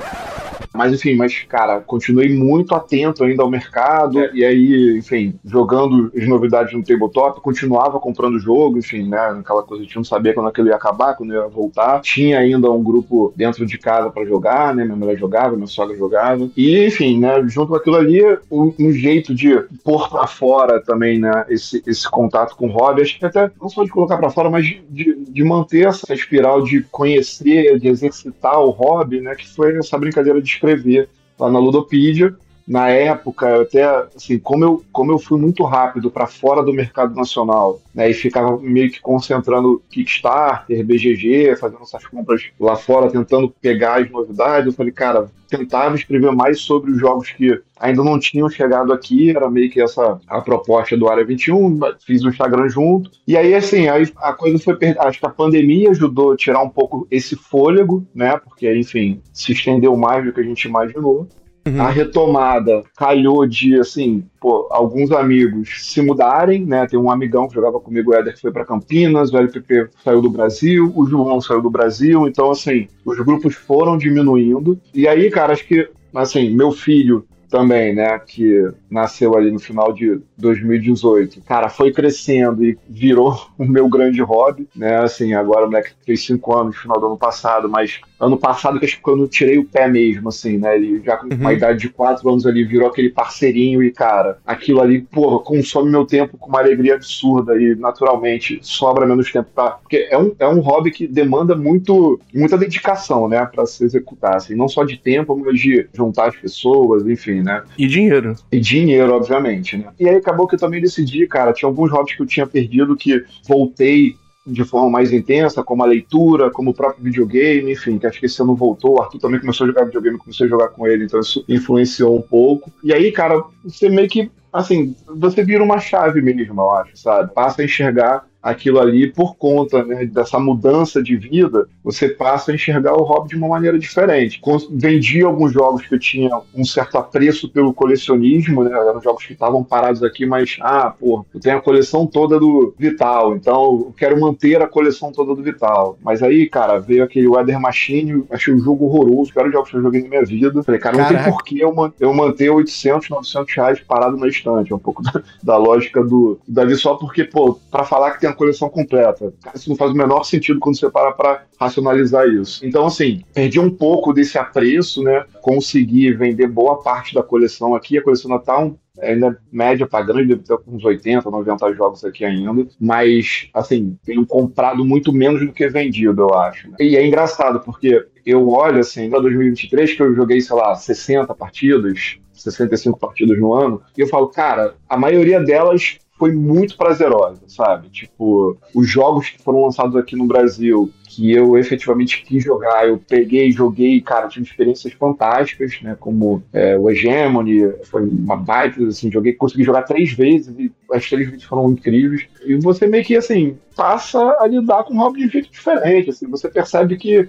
Mas 0.73 0.91
enfim, 0.91 1.15
mas 1.15 1.43
cara, 1.47 1.79
continuei 1.81 2.35
muito 2.35 2.73
atento 2.73 3.23
ainda 3.23 3.43
ao 3.43 3.49
mercado, 3.49 4.19
é. 4.19 4.31
e 4.33 4.43
aí, 4.43 4.97
enfim, 4.97 5.35
jogando 5.45 6.11
as 6.17 6.27
novidades 6.27 6.73
no 6.73 6.83
tabletop, 6.83 7.39
continuava 7.41 7.99
comprando 7.99 8.39
jogo, 8.39 8.79
enfim, 8.79 9.07
né? 9.07 9.19
Aquela 9.39 9.61
coisa, 9.61 9.83
a 9.83 9.85
gente 9.85 9.95
não 9.95 10.03
sabia 10.03 10.33
quando 10.33 10.47
aquilo 10.49 10.69
ia 10.69 10.75
acabar, 10.75 11.15
quando 11.15 11.33
ia 11.33 11.47
voltar. 11.47 12.01
Tinha 12.01 12.39
ainda 12.39 12.71
um 12.71 12.81
grupo 12.81 13.31
dentro 13.35 13.65
de 13.67 13.77
casa 13.77 14.09
para 14.09 14.25
jogar, 14.25 14.73
né? 14.75 14.83
Minha 14.83 14.95
mulher 14.95 15.17
jogava, 15.17 15.55
minha 15.55 15.67
sogra 15.67 15.95
jogava. 15.95 16.49
E, 16.57 16.87
enfim, 16.87 17.19
né, 17.19 17.43
junto 17.47 17.67
com 17.67 17.75
aquilo 17.75 17.97
ali, 17.97 18.23
um, 18.51 18.73
um 18.79 18.91
jeito 18.91 19.35
de 19.35 19.55
pôr 19.83 20.09
para 20.09 20.25
fora 20.25 20.81
também, 20.81 21.19
né, 21.19 21.31
esse, 21.49 21.83
esse 21.85 22.09
contato 22.09 22.55
com 22.55 22.67
o 22.67 22.71
hobby, 22.71 23.01
acho 23.01 23.19
que 23.19 23.25
até 23.25 23.49
não 23.61 23.69
só 23.69 23.83
de 23.83 23.89
colocar 23.89 24.17
para 24.17 24.29
fora, 24.29 24.49
mas 24.49 24.65
de, 24.65 25.15
de 25.15 25.43
manter 25.43 25.87
essa 25.87 26.13
espiral 26.13 26.63
de 26.63 26.81
conhecer, 26.91 27.79
de 27.79 27.87
exercitar 27.87 28.59
o 28.59 28.69
hobby, 28.69 29.21
né? 29.21 29.35
Que 29.35 29.47
foi 29.47 29.77
essa 29.77 29.97
brincadeira 29.97 30.41
de 30.41 30.47
escrever 30.47 31.09
lá 31.39 31.51
na 31.51 31.59
Ludopedia. 31.59 32.35
Na 32.67 32.89
época, 32.89 33.47
eu 33.47 33.61
até, 33.63 33.83
assim, 34.15 34.39
como 34.39 34.63
eu, 34.63 34.83
como 34.91 35.11
eu 35.11 35.19
fui 35.19 35.39
muito 35.39 35.63
rápido 35.63 36.09
para 36.09 36.27
fora 36.27 36.63
do 36.63 36.73
mercado 36.73 37.15
nacional, 37.15 37.79
né, 37.93 38.09
e 38.09 38.13
ficava 38.13 38.57
meio 38.57 38.91
que 38.91 39.01
concentrando 39.01 39.81
Kickstarter, 39.89 40.85
BGG, 40.85 41.55
fazendo 41.57 41.83
essas 41.83 42.05
compras 42.07 42.43
lá 42.59 42.75
fora, 42.75 43.11
tentando 43.11 43.49
pegar 43.61 44.01
as 44.01 44.09
novidades, 44.09 44.67
eu 44.67 44.73
falei, 44.73 44.91
cara, 44.91 45.29
tentava 45.49 45.95
escrever 45.95 46.31
mais 46.31 46.61
sobre 46.61 46.91
os 46.91 46.99
jogos 46.99 47.29
que 47.29 47.61
ainda 47.79 48.03
não 48.03 48.17
tinham 48.17 48.49
chegado 48.49 48.91
aqui, 48.91 49.29
era 49.29 49.49
meio 49.49 49.69
que 49.69 49.81
essa 49.81 50.19
a 50.27 50.41
proposta 50.41 50.97
do 50.97 51.07
Área 51.07 51.25
21, 51.25 51.79
fiz 51.99 52.23
o 52.23 52.29
Instagram 52.29 52.69
junto. 52.69 53.11
E 53.27 53.37
aí, 53.37 53.53
assim, 53.53 53.87
aí 53.87 54.09
a 54.17 54.33
coisa 54.33 54.57
foi. 54.57 54.77
Acho 54.99 55.19
que 55.19 55.25
a 55.25 55.29
pandemia 55.29 55.91
ajudou 55.91 56.31
a 56.31 56.37
tirar 56.37 56.61
um 56.61 56.69
pouco 56.69 57.07
esse 57.11 57.35
fôlego, 57.35 58.05
né? 58.15 58.37
Porque, 58.37 58.73
enfim, 58.73 59.21
se 59.31 59.51
estendeu 59.51 59.95
mais 59.95 60.25
do 60.25 60.33
que 60.33 60.39
a 60.39 60.43
gente 60.43 60.67
imaginou. 60.67 61.27
Uhum. 61.65 61.81
A 61.81 61.89
retomada 61.89 62.83
calhou 62.97 63.45
de, 63.47 63.79
assim, 63.79 64.25
pô, 64.39 64.67
alguns 64.69 65.11
amigos 65.11 65.85
se 65.85 66.01
mudarem, 66.01 66.65
né? 66.65 66.85
Tem 66.87 66.99
um 66.99 67.09
amigão 67.09 67.47
que 67.47 67.55
jogava 67.55 67.79
comigo, 67.79 68.11
o 68.11 68.13
Éder, 68.13 68.33
que 68.33 68.41
foi 68.41 68.51
para 68.51 68.65
Campinas, 68.65 69.31
o 69.31 69.37
LPP 69.37 69.89
saiu 70.03 70.21
do 70.21 70.29
Brasil, 70.29 70.91
o 70.93 71.05
João 71.05 71.39
saiu 71.39 71.61
do 71.61 71.69
Brasil, 71.69 72.27
então, 72.27 72.51
assim, 72.51 72.87
os 73.05 73.17
grupos 73.19 73.55
foram 73.55 73.97
diminuindo. 73.97 74.77
E 74.93 75.07
aí, 75.07 75.29
cara, 75.31 75.53
acho 75.53 75.65
que, 75.65 75.89
assim, 76.13 76.49
meu 76.49 76.71
filho 76.71 77.25
também, 77.53 77.93
né, 77.93 78.17
que 78.17 78.67
nasceu 78.89 79.37
ali 79.37 79.51
no 79.51 79.59
final 79.59 79.93
de 79.93 80.19
2018. 80.39 81.43
Cara, 81.43 81.69
foi 81.69 81.93
crescendo 81.93 82.65
e 82.65 82.75
virou 82.89 83.39
o 83.59 83.63
meu 83.63 83.87
grande 83.87 84.19
hobby, 84.23 84.67
né, 84.75 84.97
assim, 84.97 85.35
agora 85.35 85.65
o 85.65 85.67
moleque 85.67 85.91
fez 86.03 86.25
cinco 86.25 86.57
anos 86.57 86.75
no 86.75 86.81
final 86.81 86.99
do 86.99 87.05
ano 87.05 87.17
passado, 87.17 87.69
mas 87.69 88.01
ano 88.25 88.37
passado 88.37 88.79
que 88.79 88.85
acho 88.85 88.97
que 88.97 89.01
quando 89.01 89.23
eu 89.23 89.27
tirei 89.27 89.57
o 89.57 89.65
pé 89.65 89.87
mesmo, 89.87 90.29
assim, 90.29 90.57
né, 90.57 90.75
ele 90.75 91.01
já 91.03 91.17
com 91.17 91.27
uma 91.27 91.49
uhum. 91.49 91.55
idade 91.55 91.79
de 91.79 91.89
quatro 91.89 92.29
anos 92.29 92.45
ali 92.45 92.63
virou 92.63 92.87
aquele 92.87 93.09
parceirinho 93.09 93.83
e, 93.83 93.91
cara, 93.91 94.37
aquilo 94.45 94.81
ali, 94.81 95.01
porra, 95.01 95.39
consome 95.39 95.91
meu 95.91 96.05
tempo 96.05 96.37
com 96.37 96.49
uma 96.49 96.59
alegria 96.59 96.95
absurda 96.95 97.59
e, 97.59 97.75
naturalmente, 97.75 98.59
sobra 98.61 99.05
menos 99.05 99.31
tempo 99.31 99.49
pra... 99.53 99.71
Porque 99.71 100.07
é 100.09 100.17
um, 100.17 100.33
é 100.39 100.47
um 100.47 100.59
hobby 100.59 100.91
que 100.91 101.07
demanda 101.07 101.55
muito, 101.55 102.19
muita 102.33 102.57
dedicação, 102.57 103.27
né, 103.27 103.45
pra 103.45 103.65
se 103.65 103.83
executar, 103.83 104.35
assim, 104.35 104.55
não 104.55 104.67
só 104.67 104.83
de 104.83 104.97
tempo, 104.97 105.35
mas 105.35 105.59
de 105.59 105.87
juntar 105.93 106.29
as 106.29 106.35
pessoas, 106.35 107.05
enfim, 107.07 107.41
né? 107.41 107.63
E 107.77 107.87
dinheiro. 107.87 108.35
E 108.51 108.59
dinheiro, 108.59 109.13
obviamente, 109.13 109.77
né? 109.77 109.85
E 109.99 110.07
aí 110.07 110.15
acabou 110.15 110.47
que 110.47 110.55
eu 110.55 110.59
também 110.59 110.81
decidi, 110.81 111.27
cara, 111.27 111.53
tinha 111.53 111.67
alguns 111.67 111.91
hobbies 111.91 112.15
que 112.15 112.21
eu 112.21 112.27
tinha 112.27 112.47
perdido 112.47 112.95
que 112.95 113.23
voltei 113.47 114.15
de 114.45 114.63
forma 114.63 114.89
mais 114.89 115.13
intensa, 115.13 115.63
como 115.63 115.83
a 115.83 115.87
leitura, 115.87 116.51
como 116.51 116.71
o 116.71 116.73
próprio 116.73 117.03
videogame, 117.03 117.71
enfim, 117.71 117.97
que 117.97 118.05
acho 118.05 118.19
que 118.19 118.25
esse 118.25 118.41
ano 118.41 118.55
voltou, 118.55 118.97
o 118.97 119.01
Arthur 119.01 119.19
também 119.19 119.39
começou 119.39 119.65
a 119.65 119.67
jogar 119.67 119.85
videogame, 119.85 120.17
comecei 120.17 120.45
a 120.45 120.49
jogar 120.49 120.67
com 120.69 120.85
ele, 120.85 121.05
então 121.05 121.19
isso 121.19 121.45
influenciou 121.47 122.17
um 122.17 122.21
pouco. 122.21 122.71
E 122.83 122.93
aí, 122.93 123.11
cara, 123.11 123.41
você 123.63 123.87
meio 123.87 124.09
que, 124.09 124.29
assim, 124.51 124.95
você 125.07 125.43
vira 125.43 125.63
uma 125.63 125.79
chave 125.79 126.21
mesmo, 126.21 126.61
eu 126.61 126.71
acho, 126.71 126.97
sabe? 126.97 127.33
Passa 127.33 127.61
a 127.61 127.65
enxergar 127.65 128.25
aquilo 128.43 128.79
ali 128.79 129.07
por 129.07 129.35
conta 129.37 129.83
né, 129.85 130.05
dessa 130.05 130.37
mudança 130.37 131.01
de 131.01 131.15
vida, 131.15 131.65
você 131.81 132.09
passa 132.09 132.51
a 132.51 132.55
enxergar 132.55 132.93
o 132.93 133.03
hobby 133.03 133.29
de 133.29 133.35
uma 133.37 133.47
maneira 133.47 133.79
diferente. 133.79 134.41
Vendi 134.69 135.23
alguns 135.23 135.53
jogos 135.53 135.87
que 135.87 135.95
eu 135.95 135.99
tinha 135.99 136.29
um 136.53 136.65
certo 136.65 136.97
apreço 136.97 137.49
pelo 137.49 137.73
colecionismo, 137.73 138.63
né, 138.63 138.71
eram 138.71 139.01
jogos 139.01 139.25
que 139.25 139.33
estavam 139.33 139.63
parados 139.63 140.03
aqui, 140.03 140.25
mas, 140.25 140.57
ah, 140.59 140.93
pô, 140.99 141.25
eu 141.33 141.39
tenho 141.39 141.57
a 141.57 141.61
coleção 141.61 142.05
toda 142.05 142.37
do 142.37 142.73
Vital, 142.77 143.35
então 143.35 143.85
eu 143.87 143.93
quero 143.97 144.19
manter 144.19 144.61
a 144.61 144.67
coleção 144.67 145.11
toda 145.11 145.33
do 145.33 145.41
Vital. 145.41 145.97
Mas 146.01 146.21
aí, 146.21 146.49
cara, 146.49 146.79
veio 146.79 147.03
aquele 147.03 147.27
Weather 147.27 147.59
Machine, 147.59 148.25
achei 148.29 148.53
o 148.53 148.59
jogo 148.59 148.85
horroroso, 148.85 149.31
que 149.31 149.39
era 149.39 149.47
o 149.47 149.51
jogo 149.51 149.67
que 149.67 149.77
eu 149.77 149.81
joguei 149.81 150.01
na 150.01 150.09
minha 150.09 150.25
vida. 150.25 150.63
Falei, 150.63 150.81
cara, 150.81 150.97
não 150.97 151.05
Caraca. 151.05 151.23
tem 151.23 151.31
porquê 151.31 151.63
eu, 151.63 151.73
man 151.73 151.93
eu 151.99 152.13
manter 152.13 152.49
800, 152.49 153.09
900 153.09 153.55
reais 153.55 153.79
parado 153.79 154.17
na 154.17 154.27
estante. 154.27 154.71
É 154.71 154.75
um 154.75 154.79
pouco 154.79 155.01
da, 155.03 155.21
da 155.41 155.57
lógica 155.57 156.03
do, 156.03 156.39
do 156.47 156.53
Davi, 156.53 156.75
só 156.75 156.95
porque, 156.95 157.23
pô, 157.23 157.57
pra 157.71 157.83
falar 157.83 158.11
que 158.11 158.21
tem 158.21 158.32
a 158.33 158.35
coleção 158.35 158.69
completa. 158.69 159.33
Isso 159.55 159.69
não 159.69 159.75
faz 159.75 159.91
o 159.91 159.95
menor 159.95 160.23
sentido 160.23 160.59
quando 160.59 160.77
você 160.77 160.89
para 160.89 161.11
para 161.11 161.43
racionalizar 161.59 162.27
isso. 162.27 162.65
Então, 162.65 162.85
assim, 162.85 163.21
perdi 163.33 163.59
um 163.59 163.69
pouco 163.69 164.13
desse 164.13 164.37
apreço, 164.37 165.01
né? 165.03 165.25
Consegui 165.41 166.11
vender 166.13 166.47
boa 166.47 166.81
parte 166.81 167.13
da 167.13 167.23
coleção 167.23 167.75
aqui. 167.75 167.97
A 167.97 168.03
coleção 168.03 168.31
ainda 168.31 168.43
tá 168.43 168.59
um, 168.59 168.75
ainda 169.01 169.37
média 169.51 169.87
para 169.87 170.05
grande, 170.05 170.35
deve 170.35 170.43
ter 170.43 170.57
uns 170.67 170.83
80, 170.83 171.29
90 171.29 171.73
jogos 171.73 172.03
aqui 172.03 172.23
ainda, 172.23 172.67
mas, 172.79 173.49
assim, 173.53 173.97
tenho 174.05 174.25
comprado 174.25 174.85
muito 174.85 175.11
menos 175.11 175.45
do 175.45 175.51
que 175.51 175.67
vendido, 175.67 176.23
eu 176.23 176.33
acho. 176.35 176.69
Né? 176.69 176.77
E 176.79 176.97
é 176.97 177.05
engraçado, 177.05 177.59
porque 177.59 178.05
eu 178.25 178.49
olho, 178.49 178.79
assim, 178.79 179.09
para 179.09 179.19
2023, 179.21 179.93
que 179.93 180.01
eu 180.01 180.15
joguei, 180.15 180.41
sei 180.41 180.55
lá, 180.55 180.75
60 180.75 181.33
partidas, 181.33 182.17
65 182.33 182.99
partidas 182.99 183.39
no 183.39 183.53
ano, 183.53 183.81
e 183.97 184.01
eu 184.01 184.07
falo, 184.07 184.27
cara, 184.27 184.75
a 184.87 184.97
maioria 184.97 185.39
delas 185.39 185.97
foi 186.17 186.31
muito 186.31 186.77
prazerosa, 186.77 187.41
sabe? 187.47 187.89
Tipo, 187.89 188.57
os 188.73 188.87
jogos 188.87 189.29
que 189.29 189.41
foram 189.41 189.63
lançados 189.63 189.95
aqui 189.95 190.15
no 190.15 190.25
Brasil, 190.25 190.91
que 191.07 191.31
eu 191.31 191.57
efetivamente 191.57 192.23
quis 192.23 192.43
jogar, 192.43 192.87
eu 192.87 192.97
peguei, 192.97 193.51
joguei, 193.51 193.99
cara, 193.99 194.27
tive 194.27 194.45
experiências 194.45 194.93
fantásticas, 194.93 195.79
né? 195.81 195.97
Como 195.99 196.43
é, 196.53 196.77
o 196.77 196.89
Hegemony, 196.89 197.73
foi 197.83 198.07
uma 198.07 198.35
baita, 198.35 198.83
assim, 198.85 199.11
joguei, 199.11 199.33
consegui 199.33 199.63
jogar 199.63 199.83
três 199.83 200.13
vezes 200.13 200.55
e 200.57 200.71
as 200.91 201.09
três 201.09 201.29
vezes 201.29 201.43
foram 201.43 201.71
incríveis. 201.71 202.27
E 202.45 202.55
você 202.55 202.87
meio 202.87 203.03
que, 203.03 203.15
assim, 203.15 203.57
passa 203.75 204.19
a 204.39 204.47
lidar 204.47 204.83
com 204.83 204.93
um 204.93 204.97
hobby 204.97 205.19
de 205.19 205.25
um 205.25 205.29
jeito 205.29 205.51
diferente, 205.51 206.09
assim, 206.09 206.27
você 206.27 206.47
percebe 206.47 206.95
que 206.95 207.27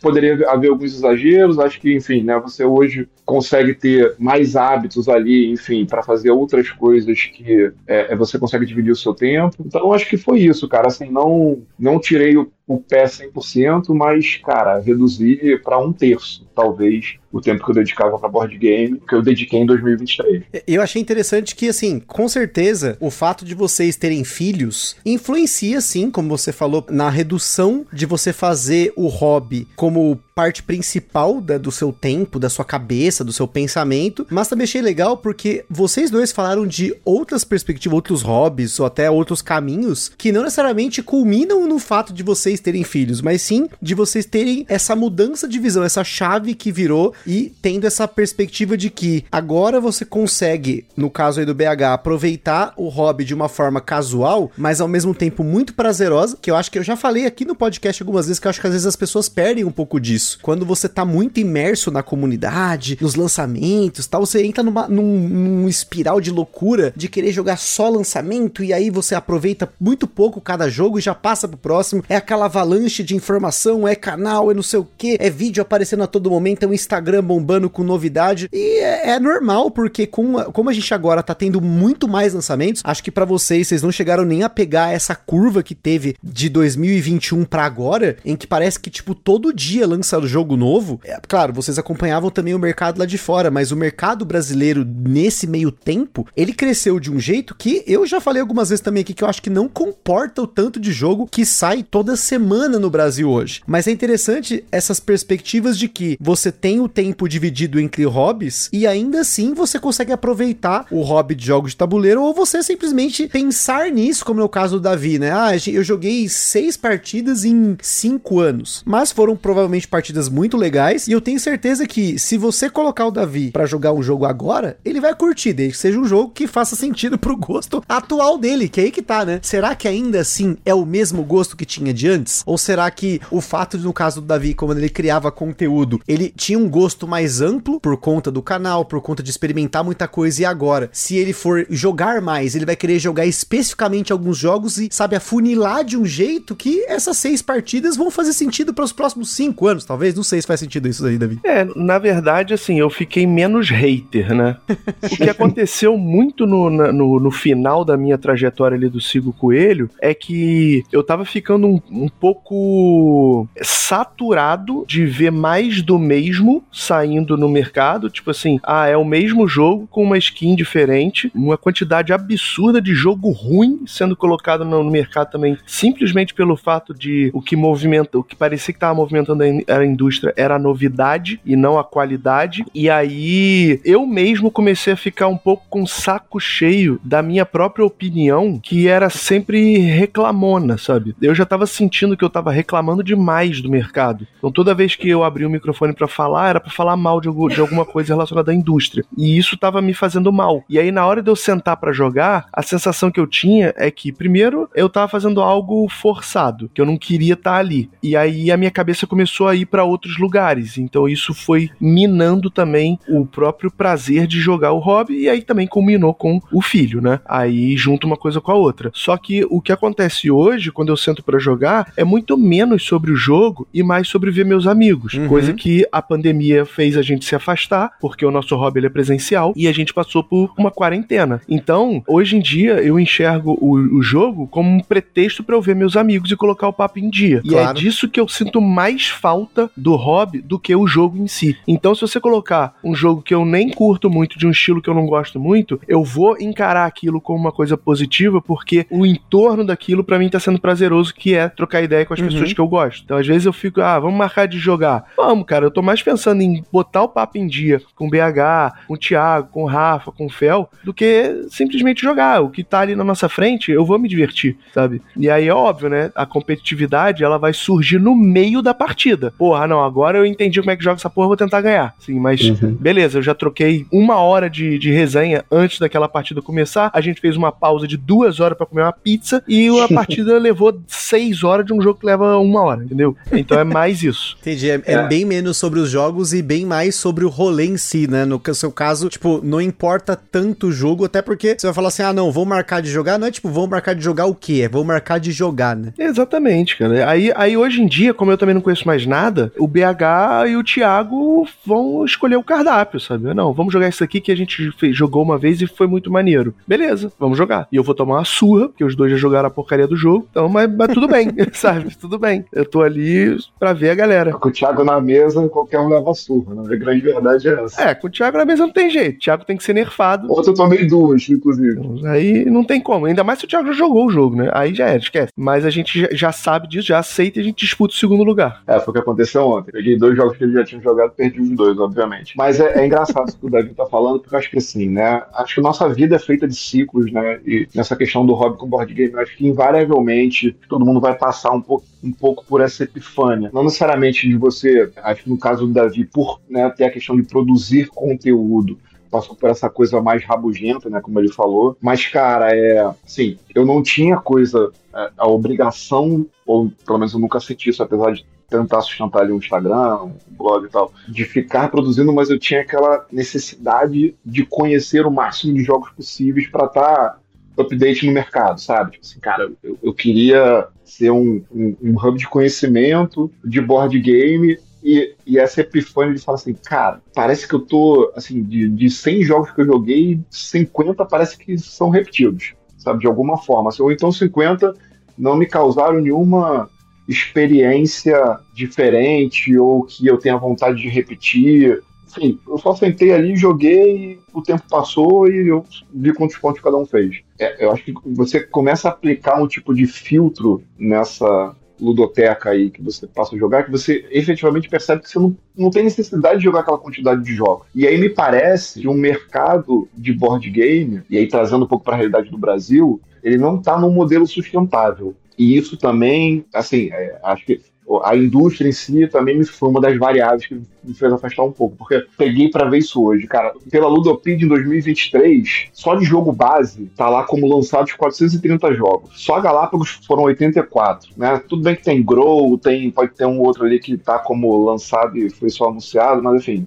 poderia 0.00 0.50
haver 0.50 0.70
alguns 0.70 0.94
exageros, 0.94 1.58
acho 1.58 1.80
que, 1.80 1.94
enfim, 1.94 2.22
né, 2.22 2.38
você 2.38 2.64
hoje 2.64 3.08
consegue 3.24 3.74
ter 3.74 4.14
mais 4.18 4.56
hábitos 4.56 5.08
ali, 5.08 5.50
enfim, 5.50 5.84
para 5.84 6.02
fazer 6.02 6.30
outras 6.30 6.70
coisas 6.70 7.24
que 7.24 7.72
é, 7.86 8.12
é, 8.12 8.16
você 8.16 8.38
consegue 8.38 8.64
dividir 8.64 8.90
o 8.90 8.96
seu 8.96 9.14
tempo. 9.14 9.56
Então, 9.64 9.92
acho 9.92 10.08
que 10.08 10.16
foi 10.16 10.40
isso, 10.40 10.68
cara, 10.68 10.88
assim, 10.88 11.10
não, 11.10 11.62
não 11.78 12.00
tirei 12.00 12.36
o, 12.36 12.50
o 12.66 12.78
pé 12.78 13.04
100%, 13.04 13.94
mas, 13.94 14.36
cara, 14.36 14.78
reduzi 14.78 15.58
para 15.62 15.78
um 15.78 15.92
terço, 15.92 16.47
talvez, 16.58 17.14
o 17.30 17.40
tempo 17.40 17.64
que 17.64 17.70
eu 17.70 17.74
dedicava 17.76 18.18
para 18.18 18.28
board 18.28 18.58
game, 18.58 19.00
que 19.08 19.14
eu 19.14 19.22
dediquei 19.22 19.60
em 19.60 19.66
2023. 19.66 20.42
Eu 20.66 20.82
achei 20.82 21.00
interessante 21.00 21.54
que, 21.54 21.68
assim, 21.68 22.00
com 22.00 22.26
certeza, 22.26 22.96
o 22.98 23.12
fato 23.12 23.44
de 23.44 23.54
vocês 23.54 23.94
terem 23.94 24.24
filhos 24.24 24.96
influencia, 25.06 25.80
sim, 25.80 26.10
como 26.10 26.28
você 26.28 26.50
falou, 26.50 26.84
na 26.90 27.08
redução 27.08 27.86
de 27.92 28.06
você 28.06 28.32
fazer 28.32 28.92
o 28.96 29.06
hobby 29.06 29.68
como 29.76 30.18
parte 30.38 30.62
principal 30.62 31.40
da, 31.40 31.58
do 31.58 31.72
seu 31.72 31.92
tempo, 31.92 32.38
da 32.38 32.48
sua 32.48 32.64
cabeça, 32.64 33.24
do 33.24 33.32
seu 33.32 33.48
pensamento, 33.48 34.24
mas 34.30 34.46
também 34.46 34.62
achei 34.62 34.80
legal 34.80 35.16
porque 35.16 35.64
vocês 35.68 36.12
dois 36.12 36.30
falaram 36.30 36.64
de 36.64 36.94
outras 37.04 37.42
perspectivas, 37.42 37.96
outros 37.96 38.22
hobbies 38.22 38.78
ou 38.78 38.86
até 38.86 39.10
outros 39.10 39.42
caminhos 39.42 40.12
que 40.16 40.30
não 40.30 40.44
necessariamente 40.44 41.02
culminam 41.02 41.66
no 41.66 41.80
fato 41.80 42.12
de 42.12 42.22
vocês 42.22 42.60
terem 42.60 42.84
filhos, 42.84 43.20
mas 43.20 43.42
sim 43.42 43.68
de 43.82 43.96
vocês 43.96 44.26
terem 44.26 44.64
essa 44.68 44.94
mudança 44.94 45.48
de 45.48 45.58
visão, 45.58 45.82
essa 45.82 46.04
chave 46.04 46.54
que 46.54 46.70
virou 46.70 47.12
e 47.26 47.52
tendo 47.60 47.84
essa 47.84 48.06
perspectiva 48.06 48.76
de 48.76 48.90
que 48.90 49.24
agora 49.32 49.80
você 49.80 50.04
consegue, 50.04 50.86
no 50.96 51.10
caso 51.10 51.40
aí 51.40 51.46
do 51.46 51.52
BH, 51.52 51.82
aproveitar 51.94 52.74
o 52.76 52.88
hobby 52.88 53.24
de 53.24 53.34
uma 53.34 53.48
forma 53.48 53.80
casual, 53.80 54.52
mas 54.56 54.80
ao 54.80 54.86
mesmo 54.86 55.12
tempo 55.12 55.42
muito 55.42 55.74
prazerosa, 55.74 56.38
que 56.40 56.48
eu 56.48 56.54
acho 56.54 56.70
que 56.70 56.78
eu 56.78 56.84
já 56.84 56.94
falei 56.94 57.26
aqui 57.26 57.44
no 57.44 57.56
podcast 57.56 58.00
algumas 58.00 58.26
vezes 58.26 58.38
que 58.38 58.46
eu 58.46 58.50
acho 58.50 58.60
que 58.60 58.66
às 58.68 58.72
vezes 58.72 58.86
as 58.86 58.94
pessoas 58.94 59.28
perdem 59.28 59.64
um 59.64 59.72
pouco 59.72 59.98
disso 59.98 60.27
isso. 60.28 60.38
Quando 60.42 60.66
você 60.66 60.88
tá 60.88 61.04
muito 61.04 61.40
imerso 61.40 61.90
na 61.90 62.02
comunidade, 62.02 62.98
nos 63.00 63.14
lançamentos 63.14 64.06
tal, 64.06 64.26
você 64.26 64.44
entra 64.44 64.62
numa, 64.62 64.86
num, 64.88 65.28
num 65.28 65.68
espiral 65.68 66.20
de 66.20 66.30
loucura 66.30 66.92
de 66.94 67.08
querer 67.08 67.32
jogar 67.32 67.56
só 67.56 67.88
lançamento 67.88 68.62
e 68.62 68.72
aí 68.72 68.90
você 68.90 69.14
aproveita 69.14 69.70
muito 69.80 70.06
pouco 70.06 70.40
cada 70.40 70.68
jogo 70.68 70.98
e 70.98 71.02
já 71.02 71.14
passa 71.14 71.48
pro 71.48 71.56
próximo. 71.56 72.04
É 72.08 72.16
aquela 72.16 72.46
avalanche 72.46 73.02
de 73.02 73.14
informação, 73.14 73.86
é 73.86 73.94
canal, 73.94 74.50
é 74.50 74.54
não 74.54 74.62
sei 74.62 74.80
o 74.80 74.88
que, 74.96 75.16
é 75.18 75.30
vídeo 75.30 75.62
aparecendo 75.62 76.02
a 76.02 76.06
todo 76.06 76.30
momento, 76.30 76.64
é 76.64 76.66
o 76.66 76.74
Instagram 76.74 77.22
bombando 77.22 77.70
com 77.70 77.82
novidade. 77.82 78.48
E 78.52 78.78
é, 78.78 79.10
é 79.10 79.20
normal, 79.20 79.70
porque 79.70 80.06
com, 80.06 80.34
como 80.52 80.70
a 80.70 80.72
gente 80.72 80.92
agora 80.92 81.22
tá 81.22 81.34
tendo 81.34 81.60
muito 81.60 82.08
mais 82.08 82.34
lançamentos, 82.34 82.82
acho 82.84 83.02
que 83.02 83.10
para 83.10 83.24
vocês, 83.24 83.68
vocês 83.68 83.82
não 83.82 83.92
chegaram 83.92 84.24
nem 84.24 84.42
a 84.42 84.48
pegar 84.48 84.92
essa 84.92 85.14
curva 85.14 85.62
que 85.62 85.74
teve 85.74 86.16
de 86.22 86.48
2021 86.48 87.44
para 87.44 87.64
agora, 87.64 88.16
em 88.24 88.36
que 88.36 88.46
parece 88.46 88.80
que, 88.80 88.90
tipo, 88.90 89.14
todo 89.14 89.52
dia 89.52 89.86
lança 89.86 90.17
lançado 90.18 90.26
jogo 90.26 90.56
novo, 90.56 91.00
é, 91.04 91.18
claro, 91.26 91.52
vocês 91.52 91.78
acompanhavam 91.78 92.30
também 92.30 92.54
o 92.54 92.58
mercado 92.58 92.98
lá 92.98 93.06
de 93.06 93.16
fora, 93.16 93.50
mas 93.50 93.70
o 93.70 93.76
mercado 93.76 94.24
brasileiro 94.24 94.84
nesse 94.84 95.46
meio 95.46 95.70
tempo, 95.70 96.26
ele 96.36 96.52
cresceu 96.52 96.98
de 96.98 97.10
um 97.10 97.20
jeito 97.20 97.54
que 97.54 97.84
eu 97.86 98.06
já 98.06 98.20
falei 98.20 98.40
algumas 98.40 98.68
vezes 98.68 98.82
também 98.82 99.02
aqui 99.02 99.14
que 99.14 99.22
eu 99.22 99.28
acho 99.28 99.42
que 99.42 99.50
não 99.50 99.68
comporta 99.68 100.42
o 100.42 100.46
tanto 100.46 100.80
de 100.80 100.92
jogo 100.92 101.28
que 101.30 101.46
sai 101.46 101.82
toda 101.82 102.16
semana 102.16 102.78
no 102.78 102.90
Brasil 102.90 103.30
hoje. 103.30 103.62
Mas 103.66 103.86
é 103.86 103.90
interessante 103.90 104.64
essas 104.72 104.98
perspectivas 104.98 105.78
de 105.78 105.88
que 105.88 106.18
você 106.20 106.50
tem 106.50 106.80
o 106.80 106.88
tempo 106.88 107.28
dividido 107.28 107.78
entre 107.78 108.04
hobbies 108.04 108.68
e 108.72 108.86
ainda 108.86 109.20
assim 109.20 109.54
você 109.54 109.78
consegue 109.78 110.12
aproveitar 110.12 110.86
o 110.90 111.02
hobby 111.02 111.34
de 111.34 111.46
jogos 111.46 111.72
de 111.72 111.76
tabuleiro 111.76 112.22
ou 112.22 112.34
você 112.34 112.62
simplesmente 112.62 113.28
pensar 113.28 113.90
nisso, 113.90 114.24
como 114.24 114.40
é 114.40 114.44
o 114.44 114.48
caso 114.48 114.76
do 114.76 114.82
Davi, 114.82 115.18
né? 115.18 115.30
Ah, 115.30 115.50
eu 115.66 115.84
joguei 115.84 116.28
seis 116.28 116.76
partidas 116.76 117.44
em 117.44 117.76
cinco 117.80 118.40
anos, 118.40 118.82
mas 118.84 119.12
foram 119.12 119.36
provavelmente 119.36 119.86
partidas 119.98 120.28
muito 120.28 120.56
legais. 120.56 121.08
E 121.08 121.12
eu 121.12 121.20
tenho 121.20 121.40
certeza 121.40 121.84
que 121.84 122.20
se 122.20 122.38
você 122.38 122.70
colocar 122.70 123.06
o 123.06 123.10
Davi 123.10 123.50
para 123.50 123.66
jogar 123.66 123.92
um 123.92 124.00
jogo 124.00 124.24
agora, 124.24 124.78
ele 124.84 125.00
vai 125.00 125.12
curtir, 125.12 125.52
desde 125.52 125.74
que 125.74 125.80
seja 125.80 125.98
um 125.98 126.04
jogo 126.04 126.30
que 126.30 126.46
faça 126.46 126.76
sentido 126.76 127.18
pro 127.18 127.36
gosto 127.36 127.82
atual 127.88 128.38
dele, 128.38 128.68
que 128.68 128.80
é 128.80 128.84
aí 128.84 128.90
que 128.92 129.02
tá, 129.02 129.24
né? 129.24 129.40
Será 129.42 129.74
que 129.74 129.88
ainda 129.88 130.20
assim 130.20 130.56
é 130.64 130.72
o 130.72 130.86
mesmo 130.86 131.24
gosto 131.24 131.56
que 131.56 131.64
tinha 131.64 131.92
de 131.92 132.06
antes? 132.06 132.44
Ou 132.46 132.56
será 132.56 132.88
que 132.92 133.20
o 133.28 133.40
fato 133.40 133.76
de, 133.76 133.82
no 133.82 133.92
caso 133.92 134.20
do 134.20 134.26
Davi, 134.28 134.54
quando 134.54 134.78
ele 134.78 134.88
criava 134.88 135.32
conteúdo, 135.32 136.00
ele 136.06 136.32
tinha 136.36 136.58
um 136.58 136.68
gosto 136.68 137.08
mais 137.08 137.40
amplo 137.40 137.80
por 137.80 137.96
conta 137.96 138.30
do 138.30 138.40
canal, 138.40 138.84
por 138.84 139.00
conta 139.00 139.20
de 139.20 139.30
experimentar 139.30 139.82
muita 139.82 140.06
coisa, 140.06 140.42
e 140.42 140.44
agora, 140.44 140.88
se 140.92 141.16
ele 141.16 141.32
for 141.32 141.66
jogar 141.68 142.22
mais, 142.22 142.54
ele 142.54 142.66
vai 142.66 142.76
querer 142.76 143.00
jogar 143.00 143.26
especificamente 143.26 144.12
alguns 144.12 144.38
jogos 144.38 144.78
e, 144.78 144.88
sabe, 144.92 145.16
afunilar 145.16 145.84
de 145.84 145.96
um 145.96 146.06
jeito 146.06 146.54
que 146.54 146.84
essas 146.86 147.16
seis 147.16 147.42
partidas 147.42 147.96
vão 147.96 148.12
fazer 148.12 148.32
sentido 148.32 148.72
para 148.72 148.84
os 148.84 148.92
próximos 148.92 149.30
cinco 149.30 149.66
anos, 149.66 149.84
talvez. 149.88 150.14
Não 150.14 150.22
sei 150.22 150.40
se 150.40 150.46
faz 150.46 150.60
sentido 150.60 150.86
isso 150.86 151.04
aí, 151.06 151.16
Davi. 151.16 151.40
É, 151.42 151.64
na 151.74 151.98
verdade, 151.98 152.52
assim, 152.52 152.78
eu 152.78 152.90
fiquei 152.90 153.26
menos 153.26 153.70
hater, 153.70 154.34
né? 154.34 154.58
o 155.02 155.16
que 155.16 155.30
aconteceu 155.30 155.96
muito 155.96 156.46
no, 156.46 156.68
no, 156.68 157.18
no, 157.18 157.30
final 157.30 157.84
da 157.84 157.96
minha 157.96 158.18
trajetória 158.18 158.76
ali 158.76 158.88
do 158.88 159.00
Sigo 159.00 159.32
Coelho 159.32 159.88
é 160.00 160.12
que 160.12 160.84
eu 160.92 161.02
tava 161.02 161.24
ficando 161.24 161.66
um, 161.66 161.80
um 161.90 162.08
pouco 162.08 163.48
saturado 163.62 164.84
de 164.86 165.06
ver 165.06 165.30
mais 165.30 165.80
do 165.80 165.98
mesmo 165.98 166.62
saindo 166.70 167.36
no 167.36 167.48
mercado. 167.48 168.10
Tipo 168.10 168.30
assim, 168.30 168.60
ah, 168.62 168.86
é 168.86 168.96
o 168.96 169.04
mesmo 169.04 169.48
jogo 169.48 169.86
com 169.86 170.02
uma 170.02 170.18
skin 170.18 170.54
diferente, 170.54 171.30
uma 171.34 171.56
quantidade 171.56 172.12
absurda 172.12 172.82
de 172.82 172.94
jogo 172.94 173.30
ruim 173.30 173.80
sendo 173.86 174.14
colocado 174.14 174.64
no, 174.64 174.82
no 174.82 174.90
mercado 174.90 175.30
também, 175.30 175.56
simplesmente 175.66 176.34
pelo 176.34 176.56
fato 176.56 176.92
de 176.92 177.30
o 177.32 177.40
que 177.40 177.56
movimenta, 177.56 178.18
o 178.18 178.24
que 178.24 178.36
parecia 178.36 178.74
que 178.74 178.80
tava 178.80 178.94
movimentando 178.94 179.42
a, 179.66 179.77
a 179.82 179.86
indústria 179.86 180.32
era 180.36 180.56
a 180.56 180.58
novidade 180.58 181.40
e 181.44 181.56
não 181.56 181.78
a 181.78 181.84
qualidade. 181.84 182.64
E 182.74 182.88
aí 182.90 183.80
eu 183.84 184.06
mesmo 184.06 184.50
comecei 184.50 184.92
a 184.92 184.96
ficar 184.96 185.28
um 185.28 185.36
pouco 185.36 185.64
com 185.68 185.86
saco 185.86 186.40
cheio 186.40 187.00
da 187.04 187.22
minha 187.22 187.44
própria 187.44 187.84
opinião, 187.84 188.58
que 188.62 188.88
era 188.88 189.10
sempre 189.10 189.78
reclamona, 189.78 190.78
sabe? 190.78 191.14
Eu 191.20 191.34
já 191.34 191.44
tava 191.44 191.66
sentindo 191.66 192.16
que 192.16 192.24
eu 192.24 192.30
tava 192.30 192.50
reclamando 192.50 193.02
demais 193.02 193.60
do 193.60 193.70
mercado. 193.70 194.26
Então 194.38 194.50
toda 194.50 194.74
vez 194.74 194.94
que 194.94 195.08
eu 195.08 195.24
abri 195.24 195.44
o 195.44 195.50
microfone 195.50 195.92
para 195.92 196.08
falar, 196.08 196.50
era 196.50 196.60
para 196.60 196.70
falar 196.70 196.96
mal 196.96 197.20
de, 197.20 197.28
de 197.54 197.60
alguma 197.60 197.84
coisa 197.84 198.14
relacionada 198.14 198.50
à 198.50 198.54
indústria. 198.54 199.04
E 199.16 199.36
isso 199.38 199.56
tava 199.56 199.80
me 199.80 199.94
fazendo 199.94 200.32
mal. 200.32 200.64
E 200.68 200.78
aí 200.78 200.90
na 200.90 201.06
hora 201.06 201.22
de 201.22 201.30
eu 201.30 201.36
sentar 201.36 201.76
para 201.76 201.92
jogar, 201.92 202.46
a 202.52 202.62
sensação 202.62 203.10
que 203.10 203.20
eu 203.20 203.26
tinha 203.26 203.74
é 203.76 203.90
que 203.90 204.12
primeiro 204.12 204.68
eu 204.74 204.88
tava 204.88 205.08
fazendo 205.08 205.40
algo 205.40 205.88
forçado, 205.88 206.70
que 206.74 206.80
eu 206.80 206.86
não 206.86 206.96
queria 206.96 207.34
estar 207.34 207.52
tá 207.52 207.58
ali. 207.58 207.90
E 208.02 208.16
aí 208.16 208.50
a 208.50 208.56
minha 208.56 208.70
cabeça 208.70 209.06
começou 209.06 209.48
a 209.48 209.54
ir 209.54 209.66
para 209.68 209.84
outros 209.84 210.18
lugares. 210.18 210.78
Então 210.78 211.08
isso 211.08 211.34
foi 211.34 211.70
minando 211.80 212.50
também 212.50 212.98
o 213.08 213.26
próprio 213.26 213.70
prazer 213.70 214.26
de 214.26 214.40
jogar 214.40 214.72
o 214.72 214.78
hobby 214.78 215.22
e 215.22 215.28
aí 215.28 215.42
também 215.42 215.66
culminou 215.66 216.14
com 216.14 216.40
o 216.52 216.60
filho, 216.60 217.00
né? 217.00 217.20
Aí 217.26 217.76
junta 217.76 218.06
uma 218.06 218.16
coisa 218.16 218.40
com 218.40 218.52
a 218.52 218.54
outra. 218.54 218.90
Só 218.94 219.16
que 219.16 219.44
o 219.50 219.60
que 219.60 219.72
acontece 219.72 220.30
hoje, 220.30 220.72
quando 220.72 220.90
eu 220.90 220.96
sento 220.96 221.22
para 221.22 221.38
jogar, 221.38 221.92
é 221.96 222.04
muito 222.04 222.36
menos 222.36 222.84
sobre 222.84 223.10
o 223.10 223.16
jogo 223.16 223.66
e 223.72 223.82
mais 223.82 224.08
sobre 224.08 224.30
ver 224.30 224.44
meus 224.44 224.66
amigos. 224.66 225.14
Uhum. 225.14 225.28
Coisa 225.28 225.52
que 225.52 225.86
a 225.90 226.00
pandemia 226.00 226.64
fez 226.64 226.96
a 226.96 227.02
gente 227.02 227.24
se 227.24 227.34
afastar, 227.34 227.92
porque 228.00 228.24
o 228.24 228.30
nosso 228.30 228.56
hobby 228.56 228.84
é 228.84 228.88
presencial 228.88 229.52
e 229.56 229.66
a 229.66 229.72
gente 229.72 229.92
passou 229.92 230.22
por 230.22 230.52
uma 230.56 230.70
quarentena. 230.70 231.40
Então, 231.48 232.02
hoje 232.06 232.36
em 232.36 232.40
dia, 232.40 232.74
eu 232.82 232.98
enxergo 232.98 233.58
o, 233.60 233.98
o 233.98 234.02
jogo 234.02 234.46
como 234.46 234.70
um 234.70 234.80
pretexto 234.80 235.42
para 235.42 235.54
eu 235.54 235.62
ver 235.62 235.74
meus 235.74 235.96
amigos 235.96 236.30
e 236.30 236.36
colocar 236.36 236.68
o 236.68 236.72
papo 236.72 236.98
em 236.98 237.10
dia. 237.10 237.42
Claro. 237.46 237.66
E 237.66 237.70
é 237.70 237.72
disso 237.74 238.08
que 238.08 238.20
eu 238.20 238.28
sinto 238.28 238.60
mais 238.60 239.08
falta 239.08 239.57
do 239.76 239.96
hobby 239.96 240.40
do 240.40 240.58
que 240.58 240.74
o 240.74 240.86
jogo 240.86 241.16
em 241.16 241.26
si. 241.26 241.56
Então, 241.66 241.94
se 241.94 242.00
você 242.00 242.20
colocar 242.20 242.74
um 242.82 242.94
jogo 242.94 243.22
que 243.22 243.34
eu 243.34 243.44
nem 243.44 243.70
curto 243.70 244.10
muito, 244.10 244.38
de 244.38 244.46
um 244.46 244.50
estilo 244.50 244.82
que 244.82 244.88
eu 244.88 244.94
não 244.94 245.06
gosto 245.06 245.40
muito, 245.40 245.80
eu 245.88 246.04
vou 246.04 246.36
encarar 246.40 246.86
aquilo 246.86 247.20
como 247.20 247.38
uma 247.38 247.52
coisa 247.52 247.76
positiva, 247.76 248.40
porque 248.40 248.86
o 248.90 249.06
entorno 249.06 249.64
daquilo 249.64 250.04
para 250.04 250.18
mim 250.18 250.28
tá 250.28 250.38
sendo 250.38 250.60
prazeroso, 250.60 251.14
que 251.14 251.34
é 251.34 251.48
trocar 251.48 251.82
ideia 251.82 252.04
com 252.04 252.14
as 252.14 252.20
uhum. 252.20 252.26
pessoas 252.26 252.52
que 252.52 252.60
eu 252.60 252.68
gosto. 252.68 253.02
Então, 253.04 253.16
às 253.16 253.26
vezes 253.26 253.46
eu 253.46 253.52
fico, 253.52 253.80
ah, 253.80 253.98
vamos 253.98 254.18
marcar 254.18 254.46
de 254.46 254.58
jogar. 254.58 255.04
Vamos, 255.16 255.46
cara, 255.46 255.66
eu 255.66 255.70
tô 255.70 255.82
mais 255.82 256.02
pensando 256.02 256.42
em 256.42 256.64
botar 256.72 257.02
o 257.02 257.08
papo 257.08 257.38
em 257.38 257.46
dia 257.46 257.80
com 257.94 258.06
o 258.06 258.10
BH, 258.10 258.86
com 258.86 258.94
o 258.94 258.98
Thiago, 258.98 259.48
com 259.50 259.62
o 259.62 259.66
Rafa, 259.66 260.12
com 260.12 260.26
o 260.26 260.30
Fel, 260.30 260.68
do 260.84 260.92
que 260.94 261.46
simplesmente 261.50 262.02
jogar. 262.02 262.42
O 262.42 262.50
que 262.50 262.62
tá 262.62 262.80
ali 262.80 262.94
na 262.94 263.04
nossa 263.04 263.28
frente, 263.28 263.70
eu 263.70 263.84
vou 263.84 263.98
me 263.98 264.08
divertir, 264.08 264.56
sabe? 264.72 265.02
E 265.16 265.28
aí 265.28 265.48
é 265.48 265.54
óbvio, 265.54 265.88
né? 265.88 266.10
A 266.14 266.26
competitividade, 266.26 267.24
ela 267.24 267.38
vai 267.38 267.52
surgir 267.52 267.98
no 267.98 268.14
meio 268.14 268.62
da 268.62 268.74
partida. 268.74 269.32
Porra, 269.48 269.66
não, 269.66 269.82
agora 269.82 270.18
eu 270.18 270.26
entendi 270.26 270.60
como 270.60 270.70
é 270.70 270.76
que 270.76 270.84
joga 270.84 270.96
essa 270.96 271.08
porra, 271.08 271.28
vou 271.28 271.36
tentar 271.36 271.62
ganhar. 271.62 271.94
Sim, 271.98 272.20
mas 272.20 272.38
uhum. 272.42 272.76
beleza, 272.78 273.16
eu 273.16 273.22
já 273.22 273.34
troquei 273.34 273.86
uma 273.90 274.16
hora 274.16 274.50
de, 274.50 274.78
de 274.78 274.92
resenha 274.92 275.42
antes 275.50 275.78
daquela 275.78 276.06
partida 276.06 276.42
começar. 276.42 276.90
A 276.92 277.00
gente 277.00 277.18
fez 277.18 277.34
uma 277.34 277.50
pausa 277.50 277.88
de 277.88 277.96
duas 277.96 278.40
horas 278.40 278.58
para 278.58 278.66
comer 278.66 278.82
uma 278.82 278.92
pizza 278.92 279.42
e 279.48 279.68
a 279.80 279.88
partida 279.94 280.36
levou 280.38 280.78
seis 280.86 281.42
horas 281.42 281.64
de 281.64 281.72
um 281.72 281.80
jogo 281.80 281.98
que 281.98 282.04
leva 282.04 282.36
uma 282.36 282.60
hora, 282.60 282.84
entendeu? 282.84 283.16
Então 283.32 283.58
é 283.58 283.64
mais 283.64 284.02
isso. 284.02 284.36
Entendi. 284.42 284.68
É, 284.68 284.82
é. 284.84 284.92
é, 284.92 285.08
bem 285.08 285.24
menos 285.24 285.56
sobre 285.56 285.80
os 285.80 285.88
jogos 285.88 286.34
e 286.34 286.42
bem 286.42 286.66
mais 286.66 286.94
sobre 286.94 287.24
o 287.24 287.30
rolê 287.30 287.64
em 287.64 287.78
si, 287.78 288.06
né? 288.06 288.26
No 288.26 288.38
seu 288.52 288.70
caso, 288.70 289.08
tipo, 289.08 289.40
não 289.42 289.62
importa 289.62 290.14
tanto 290.14 290.66
o 290.66 290.72
jogo, 290.72 291.06
até 291.06 291.22
porque 291.22 291.56
você 291.58 291.66
vai 291.66 291.74
falar 291.74 291.88
assim: 291.88 292.02
ah, 292.02 292.12
não, 292.12 292.30
vou 292.30 292.44
marcar 292.44 292.82
de 292.82 292.90
jogar. 292.90 293.18
Não 293.18 293.26
é 293.26 293.30
tipo, 293.30 293.48
vou 293.48 293.66
marcar 293.66 293.94
de 293.94 294.04
jogar 294.04 294.26
o 294.26 294.34
quê? 294.34 294.60
É 294.64 294.68
vou 294.68 294.84
marcar 294.84 295.18
de 295.18 295.32
jogar, 295.32 295.74
né? 295.74 295.94
Exatamente, 295.98 296.76
cara. 296.76 297.08
Aí, 297.08 297.32
aí 297.34 297.56
hoje 297.56 297.80
em 297.80 297.86
dia, 297.86 298.12
como 298.12 298.30
eu 298.30 298.36
também 298.36 298.54
não 298.54 298.60
conheço 298.60 298.86
mais 298.86 299.06
nada, 299.06 299.37
nada. 299.38 299.52
O 299.58 299.68
BH 299.68 300.48
e 300.48 300.56
o 300.56 300.64
Thiago 300.64 301.46
vão 301.64 302.04
escolher 302.04 302.36
o 302.36 302.42
cardápio, 302.42 302.98
sabe? 302.98 303.32
Não, 303.32 303.52
vamos 303.52 303.72
jogar 303.72 303.88
isso 303.88 304.02
aqui 304.02 304.20
que 304.20 304.32
a 304.32 304.36
gente 304.36 304.72
fez, 304.72 304.96
jogou 304.96 305.22
uma 305.22 305.38
vez 305.38 305.62
e 305.62 305.66
foi 305.66 305.86
muito 305.86 306.10
maneiro. 306.10 306.54
Beleza, 306.66 307.12
vamos 307.18 307.38
jogar. 307.38 307.68
E 307.70 307.76
eu 307.76 307.84
vou 307.84 307.94
tomar 307.94 308.16
uma 308.16 308.24
surra, 308.24 308.68
porque 308.68 308.84
os 308.84 308.96
dois 308.96 309.12
já 309.12 309.16
jogaram 309.16 309.46
a 309.46 309.50
porcaria 309.50 309.86
do 309.86 309.96
jogo. 309.96 310.26
Então, 310.30 310.48
mas, 310.48 310.70
mas 310.74 310.92
tudo 310.92 311.06
bem, 311.06 311.28
sabe? 311.52 311.96
Tudo 311.96 312.18
bem. 312.18 312.44
Eu 312.52 312.64
tô 312.64 312.82
ali 312.82 313.36
pra 313.58 313.72
ver 313.72 313.90
a 313.90 313.94
galera. 313.94 314.32
Com 314.32 314.48
o 314.48 314.52
Thiago 314.52 314.84
na 314.84 315.00
mesa, 315.00 315.48
qualquer 315.48 315.78
um 315.78 315.88
leva 315.88 316.12
surra, 316.14 316.54
né? 316.54 316.62
A 316.72 316.76
grande 316.76 317.00
verdade 317.00 317.48
é 317.48 317.62
essa. 317.62 317.82
É, 317.82 317.94
com 317.94 318.08
o 318.08 318.10
Thiago 318.10 318.38
na 318.38 318.44
mesa 318.44 318.66
não 318.66 318.72
tem 318.72 318.90
jeito. 318.90 319.16
O 319.16 319.20
Thiago 319.20 319.44
tem 319.44 319.56
que 319.56 319.64
ser 319.64 319.74
nerfado. 319.74 320.30
Ontem 320.30 320.50
eu 320.50 320.54
tomei 320.54 320.86
duas, 320.86 321.28
inclusive. 321.28 321.80
Aí 322.06 322.44
não 322.46 322.64
tem 322.64 322.80
como. 322.80 323.06
Ainda 323.06 323.22
mais 323.22 323.38
se 323.38 323.44
o 323.44 323.48
Thiago 323.48 323.68
já 323.68 323.74
jogou 323.74 324.06
o 324.06 324.10
jogo, 324.10 324.36
né? 324.36 324.50
Aí 324.52 324.74
já 324.74 324.86
era, 324.86 324.98
esquece. 324.98 325.32
Mas 325.36 325.64
a 325.64 325.70
gente 325.70 326.00
já, 326.00 326.08
já 326.12 326.32
sabe 326.32 326.68
disso, 326.68 326.88
já 326.88 326.98
aceita 326.98 327.38
e 327.38 327.42
a 327.42 327.44
gente 327.44 327.64
disputa 327.64 327.94
o 327.94 327.96
segundo 327.96 328.22
lugar. 328.22 328.62
É, 328.66 328.78
foi 328.80 328.90
o 328.90 328.92
que 328.92 329.00
aconteceu 329.00 329.27
ontem. 329.36 329.72
Peguei 329.72 329.98
dois 329.98 330.16
jogos 330.16 330.36
que 330.36 330.44
ele 330.44 330.52
já 330.52 330.64
tinha 330.64 330.80
jogado, 330.80 331.12
perdi 331.12 331.40
os 331.40 331.50
dois, 331.50 331.78
obviamente. 331.78 332.34
Mas 332.36 332.60
é, 332.60 332.80
é 332.80 332.86
engraçado 332.86 333.28
isso 333.28 333.38
que 333.38 333.46
o 333.46 333.50
Davi 333.50 333.74
tá 333.74 333.86
falando, 333.86 334.20
porque 334.20 334.34
eu 334.34 334.38
acho 334.38 334.50
que 334.50 334.58
assim, 334.58 334.88
né? 334.88 335.22
Acho 335.34 335.56
que 335.56 335.60
nossa 335.60 335.88
vida 335.88 336.16
é 336.16 336.18
feita 336.18 336.46
de 336.46 336.54
ciclos, 336.54 337.10
né? 337.10 337.40
E 337.46 337.68
nessa 337.74 337.96
questão 337.96 338.24
do 338.24 338.34
hobby 338.34 338.58
com 338.58 338.66
board 338.66 338.92
game, 338.92 339.14
acho 339.16 339.36
que 339.36 339.46
invariavelmente 339.46 340.56
todo 340.68 340.84
mundo 340.84 341.00
vai 341.00 341.16
passar 341.16 341.52
um 341.52 341.60
pouco, 341.60 341.84
um 342.02 342.12
pouco 342.12 342.44
por 342.44 342.60
essa 342.60 342.84
epifânia. 342.84 343.50
Não 343.52 343.64
necessariamente 343.64 344.28
de 344.28 344.36
você, 344.36 344.90
acho 344.96 345.24
que 345.24 345.30
no 345.30 345.38
caso 345.38 345.66
do 345.66 345.72
Davi, 345.72 346.04
por 346.04 346.40
né, 346.48 346.68
ter 346.70 346.84
a 346.84 346.90
questão 346.90 347.16
de 347.16 347.22
produzir 347.22 347.88
conteúdo 347.88 348.78
passou 349.10 349.34
por 349.34 349.50
essa 349.50 349.68
coisa 349.68 350.00
mais 350.00 350.24
rabugenta, 350.24 350.88
né, 350.88 351.00
como 351.00 351.18
ele 351.18 351.32
falou. 351.32 351.76
Mas, 351.80 352.06
cara, 352.06 352.54
é 352.54 352.80
assim, 353.04 353.38
eu 353.54 353.64
não 353.64 353.82
tinha 353.82 354.16
coisa, 354.18 354.70
a, 354.92 355.10
a 355.18 355.28
obrigação, 355.28 356.26
ou 356.46 356.70
pelo 356.86 356.98
menos 356.98 357.14
eu 357.14 357.20
nunca 357.20 357.40
senti 357.40 357.70
isso, 357.70 357.82
apesar 357.82 358.12
de 358.12 358.24
tentar 358.48 358.80
sustentar 358.80 359.22
ali 359.22 359.32
um 359.32 359.36
Instagram, 359.36 360.04
um 360.04 360.14
blog 360.30 360.66
e 360.66 360.70
tal, 360.70 360.92
de 361.06 361.24
ficar 361.24 361.70
produzindo, 361.70 362.12
mas 362.12 362.30
eu 362.30 362.38
tinha 362.38 362.62
aquela 362.62 363.06
necessidade 363.12 364.14
de 364.24 364.46
conhecer 364.46 365.06
o 365.06 365.10
máximo 365.10 365.54
de 365.54 365.62
jogos 365.62 365.90
possíveis 365.90 366.48
para 366.48 366.64
estar 366.64 366.80
tá 366.82 367.18
update 367.58 368.06
no 368.06 368.12
mercado, 368.12 368.60
sabe? 368.60 368.92
Tipo 368.92 369.04
assim, 369.04 369.20
cara, 369.20 369.52
eu, 369.62 369.78
eu 369.82 369.92
queria 369.92 370.68
ser 370.82 371.10
um, 371.10 371.44
um, 371.50 371.76
um 371.82 371.94
hub 371.98 372.16
de 372.16 372.26
conhecimento 372.26 373.30
de 373.44 373.60
board 373.60 373.98
game 374.00 374.58
e, 374.82 375.14
e, 375.26 375.38
essa 375.38 375.60
epifânia 375.60 376.14
de 376.14 376.22
falar 376.22 376.36
assim, 376.36 376.54
cara, 376.54 377.02
parece 377.14 377.46
que 377.46 377.54
eu 377.54 377.60
tô, 377.60 378.12
assim, 378.16 378.42
de, 378.42 378.68
de 378.68 378.88
100 378.88 379.24
jogos 379.24 379.50
que 379.50 379.60
eu 379.60 379.66
joguei, 379.66 380.20
50 380.30 381.04
parece 381.04 381.36
que 381.36 381.58
são 381.58 381.90
repetidos, 381.90 382.54
sabe, 382.78 383.00
de 383.00 383.06
alguma 383.06 383.36
forma. 383.36 383.70
Ou 383.80 383.92
então 383.92 384.10
50 384.10 384.74
não 385.18 385.36
me 385.36 385.46
causaram 385.46 386.00
nenhuma 386.00 386.70
experiência 387.08 388.38
diferente 388.52 389.56
ou 389.56 389.82
que 389.82 390.06
eu 390.06 390.18
tenha 390.18 390.36
vontade 390.36 390.80
de 390.82 390.88
repetir. 390.88 391.82
Enfim, 392.06 392.38
eu 392.46 392.58
só 392.58 392.74
sentei 392.74 393.12
ali, 393.12 393.36
joguei, 393.36 394.18
o 394.32 394.42
tempo 394.42 394.62
passou 394.68 395.28
e 395.28 395.48
eu 395.48 395.64
vi 395.92 396.12
quantos 396.12 396.36
pontos 396.36 396.60
cada 396.60 396.76
um 396.76 396.86
fez. 396.86 397.20
É, 397.38 397.64
eu 397.64 397.72
acho 397.72 397.84
que 397.84 397.94
você 398.04 398.40
começa 398.40 398.88
a 398.88 398.92
aplicar 398.92 399.40
um 399.42 399.48
tipo 399.48 399.74
de 399.74 399.86
filtro 399.86 400.62
nessa 400.78 401.54
ludoteca 401.80 402.50
aí 402.50 402.70
que 402.70 402.82
você 402.82 403.06
passa 403.06 403.34
a 403.34 403.38
jogar, 403.38 403.64
que 403.64 403.70
você 403.70 404.06
efetivamente 404.10 404.68
percebe 404.68 405.02
que 405.02 405.08
você 405.08 405.18
não, 405.18 405.36
não 405.56 405.70
tem 405.70 405.84
necessidade 405.84 406.38
de 406.38 406.44
jogar 406.44 406.60
aquela 406.60 406.78
quantidade 406.78 407.22
de 407.22 407.34
jogos. 407.34 407.66
E 407.74 407.86
aí 407.86 407.98
me 407.98 408.08
parece 408.08 408.80
que 408.80 408.88
um 408.88 408.94
mercado 408.94 409.88
de 409.94 410.12
board 410.12 410.48
game, 410.50 411.02
e 411.08 411.16
aí 411.16 411.28
trazendo 411.28 411.64
um 411.64 411.68
pouco 411.68 411.84
para 411.84 411.94
a 411.94 411.96
realidade 411.96 412.30
do 412.30 412.38
Brasil, 412.38 413.00
ele 413.22 413.38
não 413.38 413.58
está 413.58 413.78
num 413.78 413.90
modelo 413.90 414.26
sustentável. 414.26 415.14
E 415.38 415.56
isso 415.56 415.76
também, 415.76 416.44
assim, 416.52 416.90
é, 416.92 417.18
acho 417.22 417.46
que 417.46 417.60
a 418.04 418.14
indústria 418.14 418.68
em 418.68 418.72
si 418.72 419.06
também 419.06 419.42
foi 419.44 419.68
uma 419.70 419.80
das 419.80 419.96
variáveis 419.96 420.46
que 420.46 420.54
me 420.54 420.94
fez 420.94 421.12
afastar 421.12 421.42
um 421.44 421.52
pouco, 421.52 421.76
porque 421.76 422.04
peguei 422.16 422.50
para 422.50 422.68
ver 422.68 422.78
isso 422.78 423.02
hoje, 423.02 423.26
cara. 423.26 423.52
Pela 423.70 423.88
Ludopid 423.88 424.42
em 424.42 424.48
2023, 424.48 425.68
só 425.72 425.94
de 425.94 426.04
jogo 426.04 426.32
base, 426.32 426.90
tá 426.96 427.08
lá 427.08 427.24
como 427.24 427.46
lançados 427.46 427.92
430 427.94 428.74
jogos. 428.74 429.10
Só 429.14 429.40
Galápagos 429.40 430.00
foram 430.06 430.24
84, 430.24 431.10
né? 431.16 431.42
Tudo 431.48 431.62
bem 431.62 431.76
que 431.76 431.82
tem 431.82 432.02
Grow, 432.02 432.58
tem, 432.58 432.90
pode 432.90 433.14
ter 433.14 433.26
um 433.26 433.40
outro 433.40 433.64
ali 433.64 433.78
que 433.78 433.96
tá 433.96 434.18
como 434.18 434.64
lançado 434.64 435.16
e 435.16 435.30
foi 435.30 435.48
só 435.48 435.68
anunciado, 435.68 436.22
mas 436.22 436.42
enfim, 436.42 436.66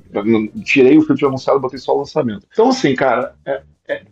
tirei 0.64 0.98
o 0.98 1.02
filtro 1.02 1.28
anunciado 1.28 1.60
e 1.60 1.62
botei 1.62 1.80
só 1.80 1.94
o 1.96 2.00
lançamento. 2.00 2.48
Então, 2.52 2.70
assim, 2.70 2.96
cara, 2.96 3.36
é, 3.46 3.62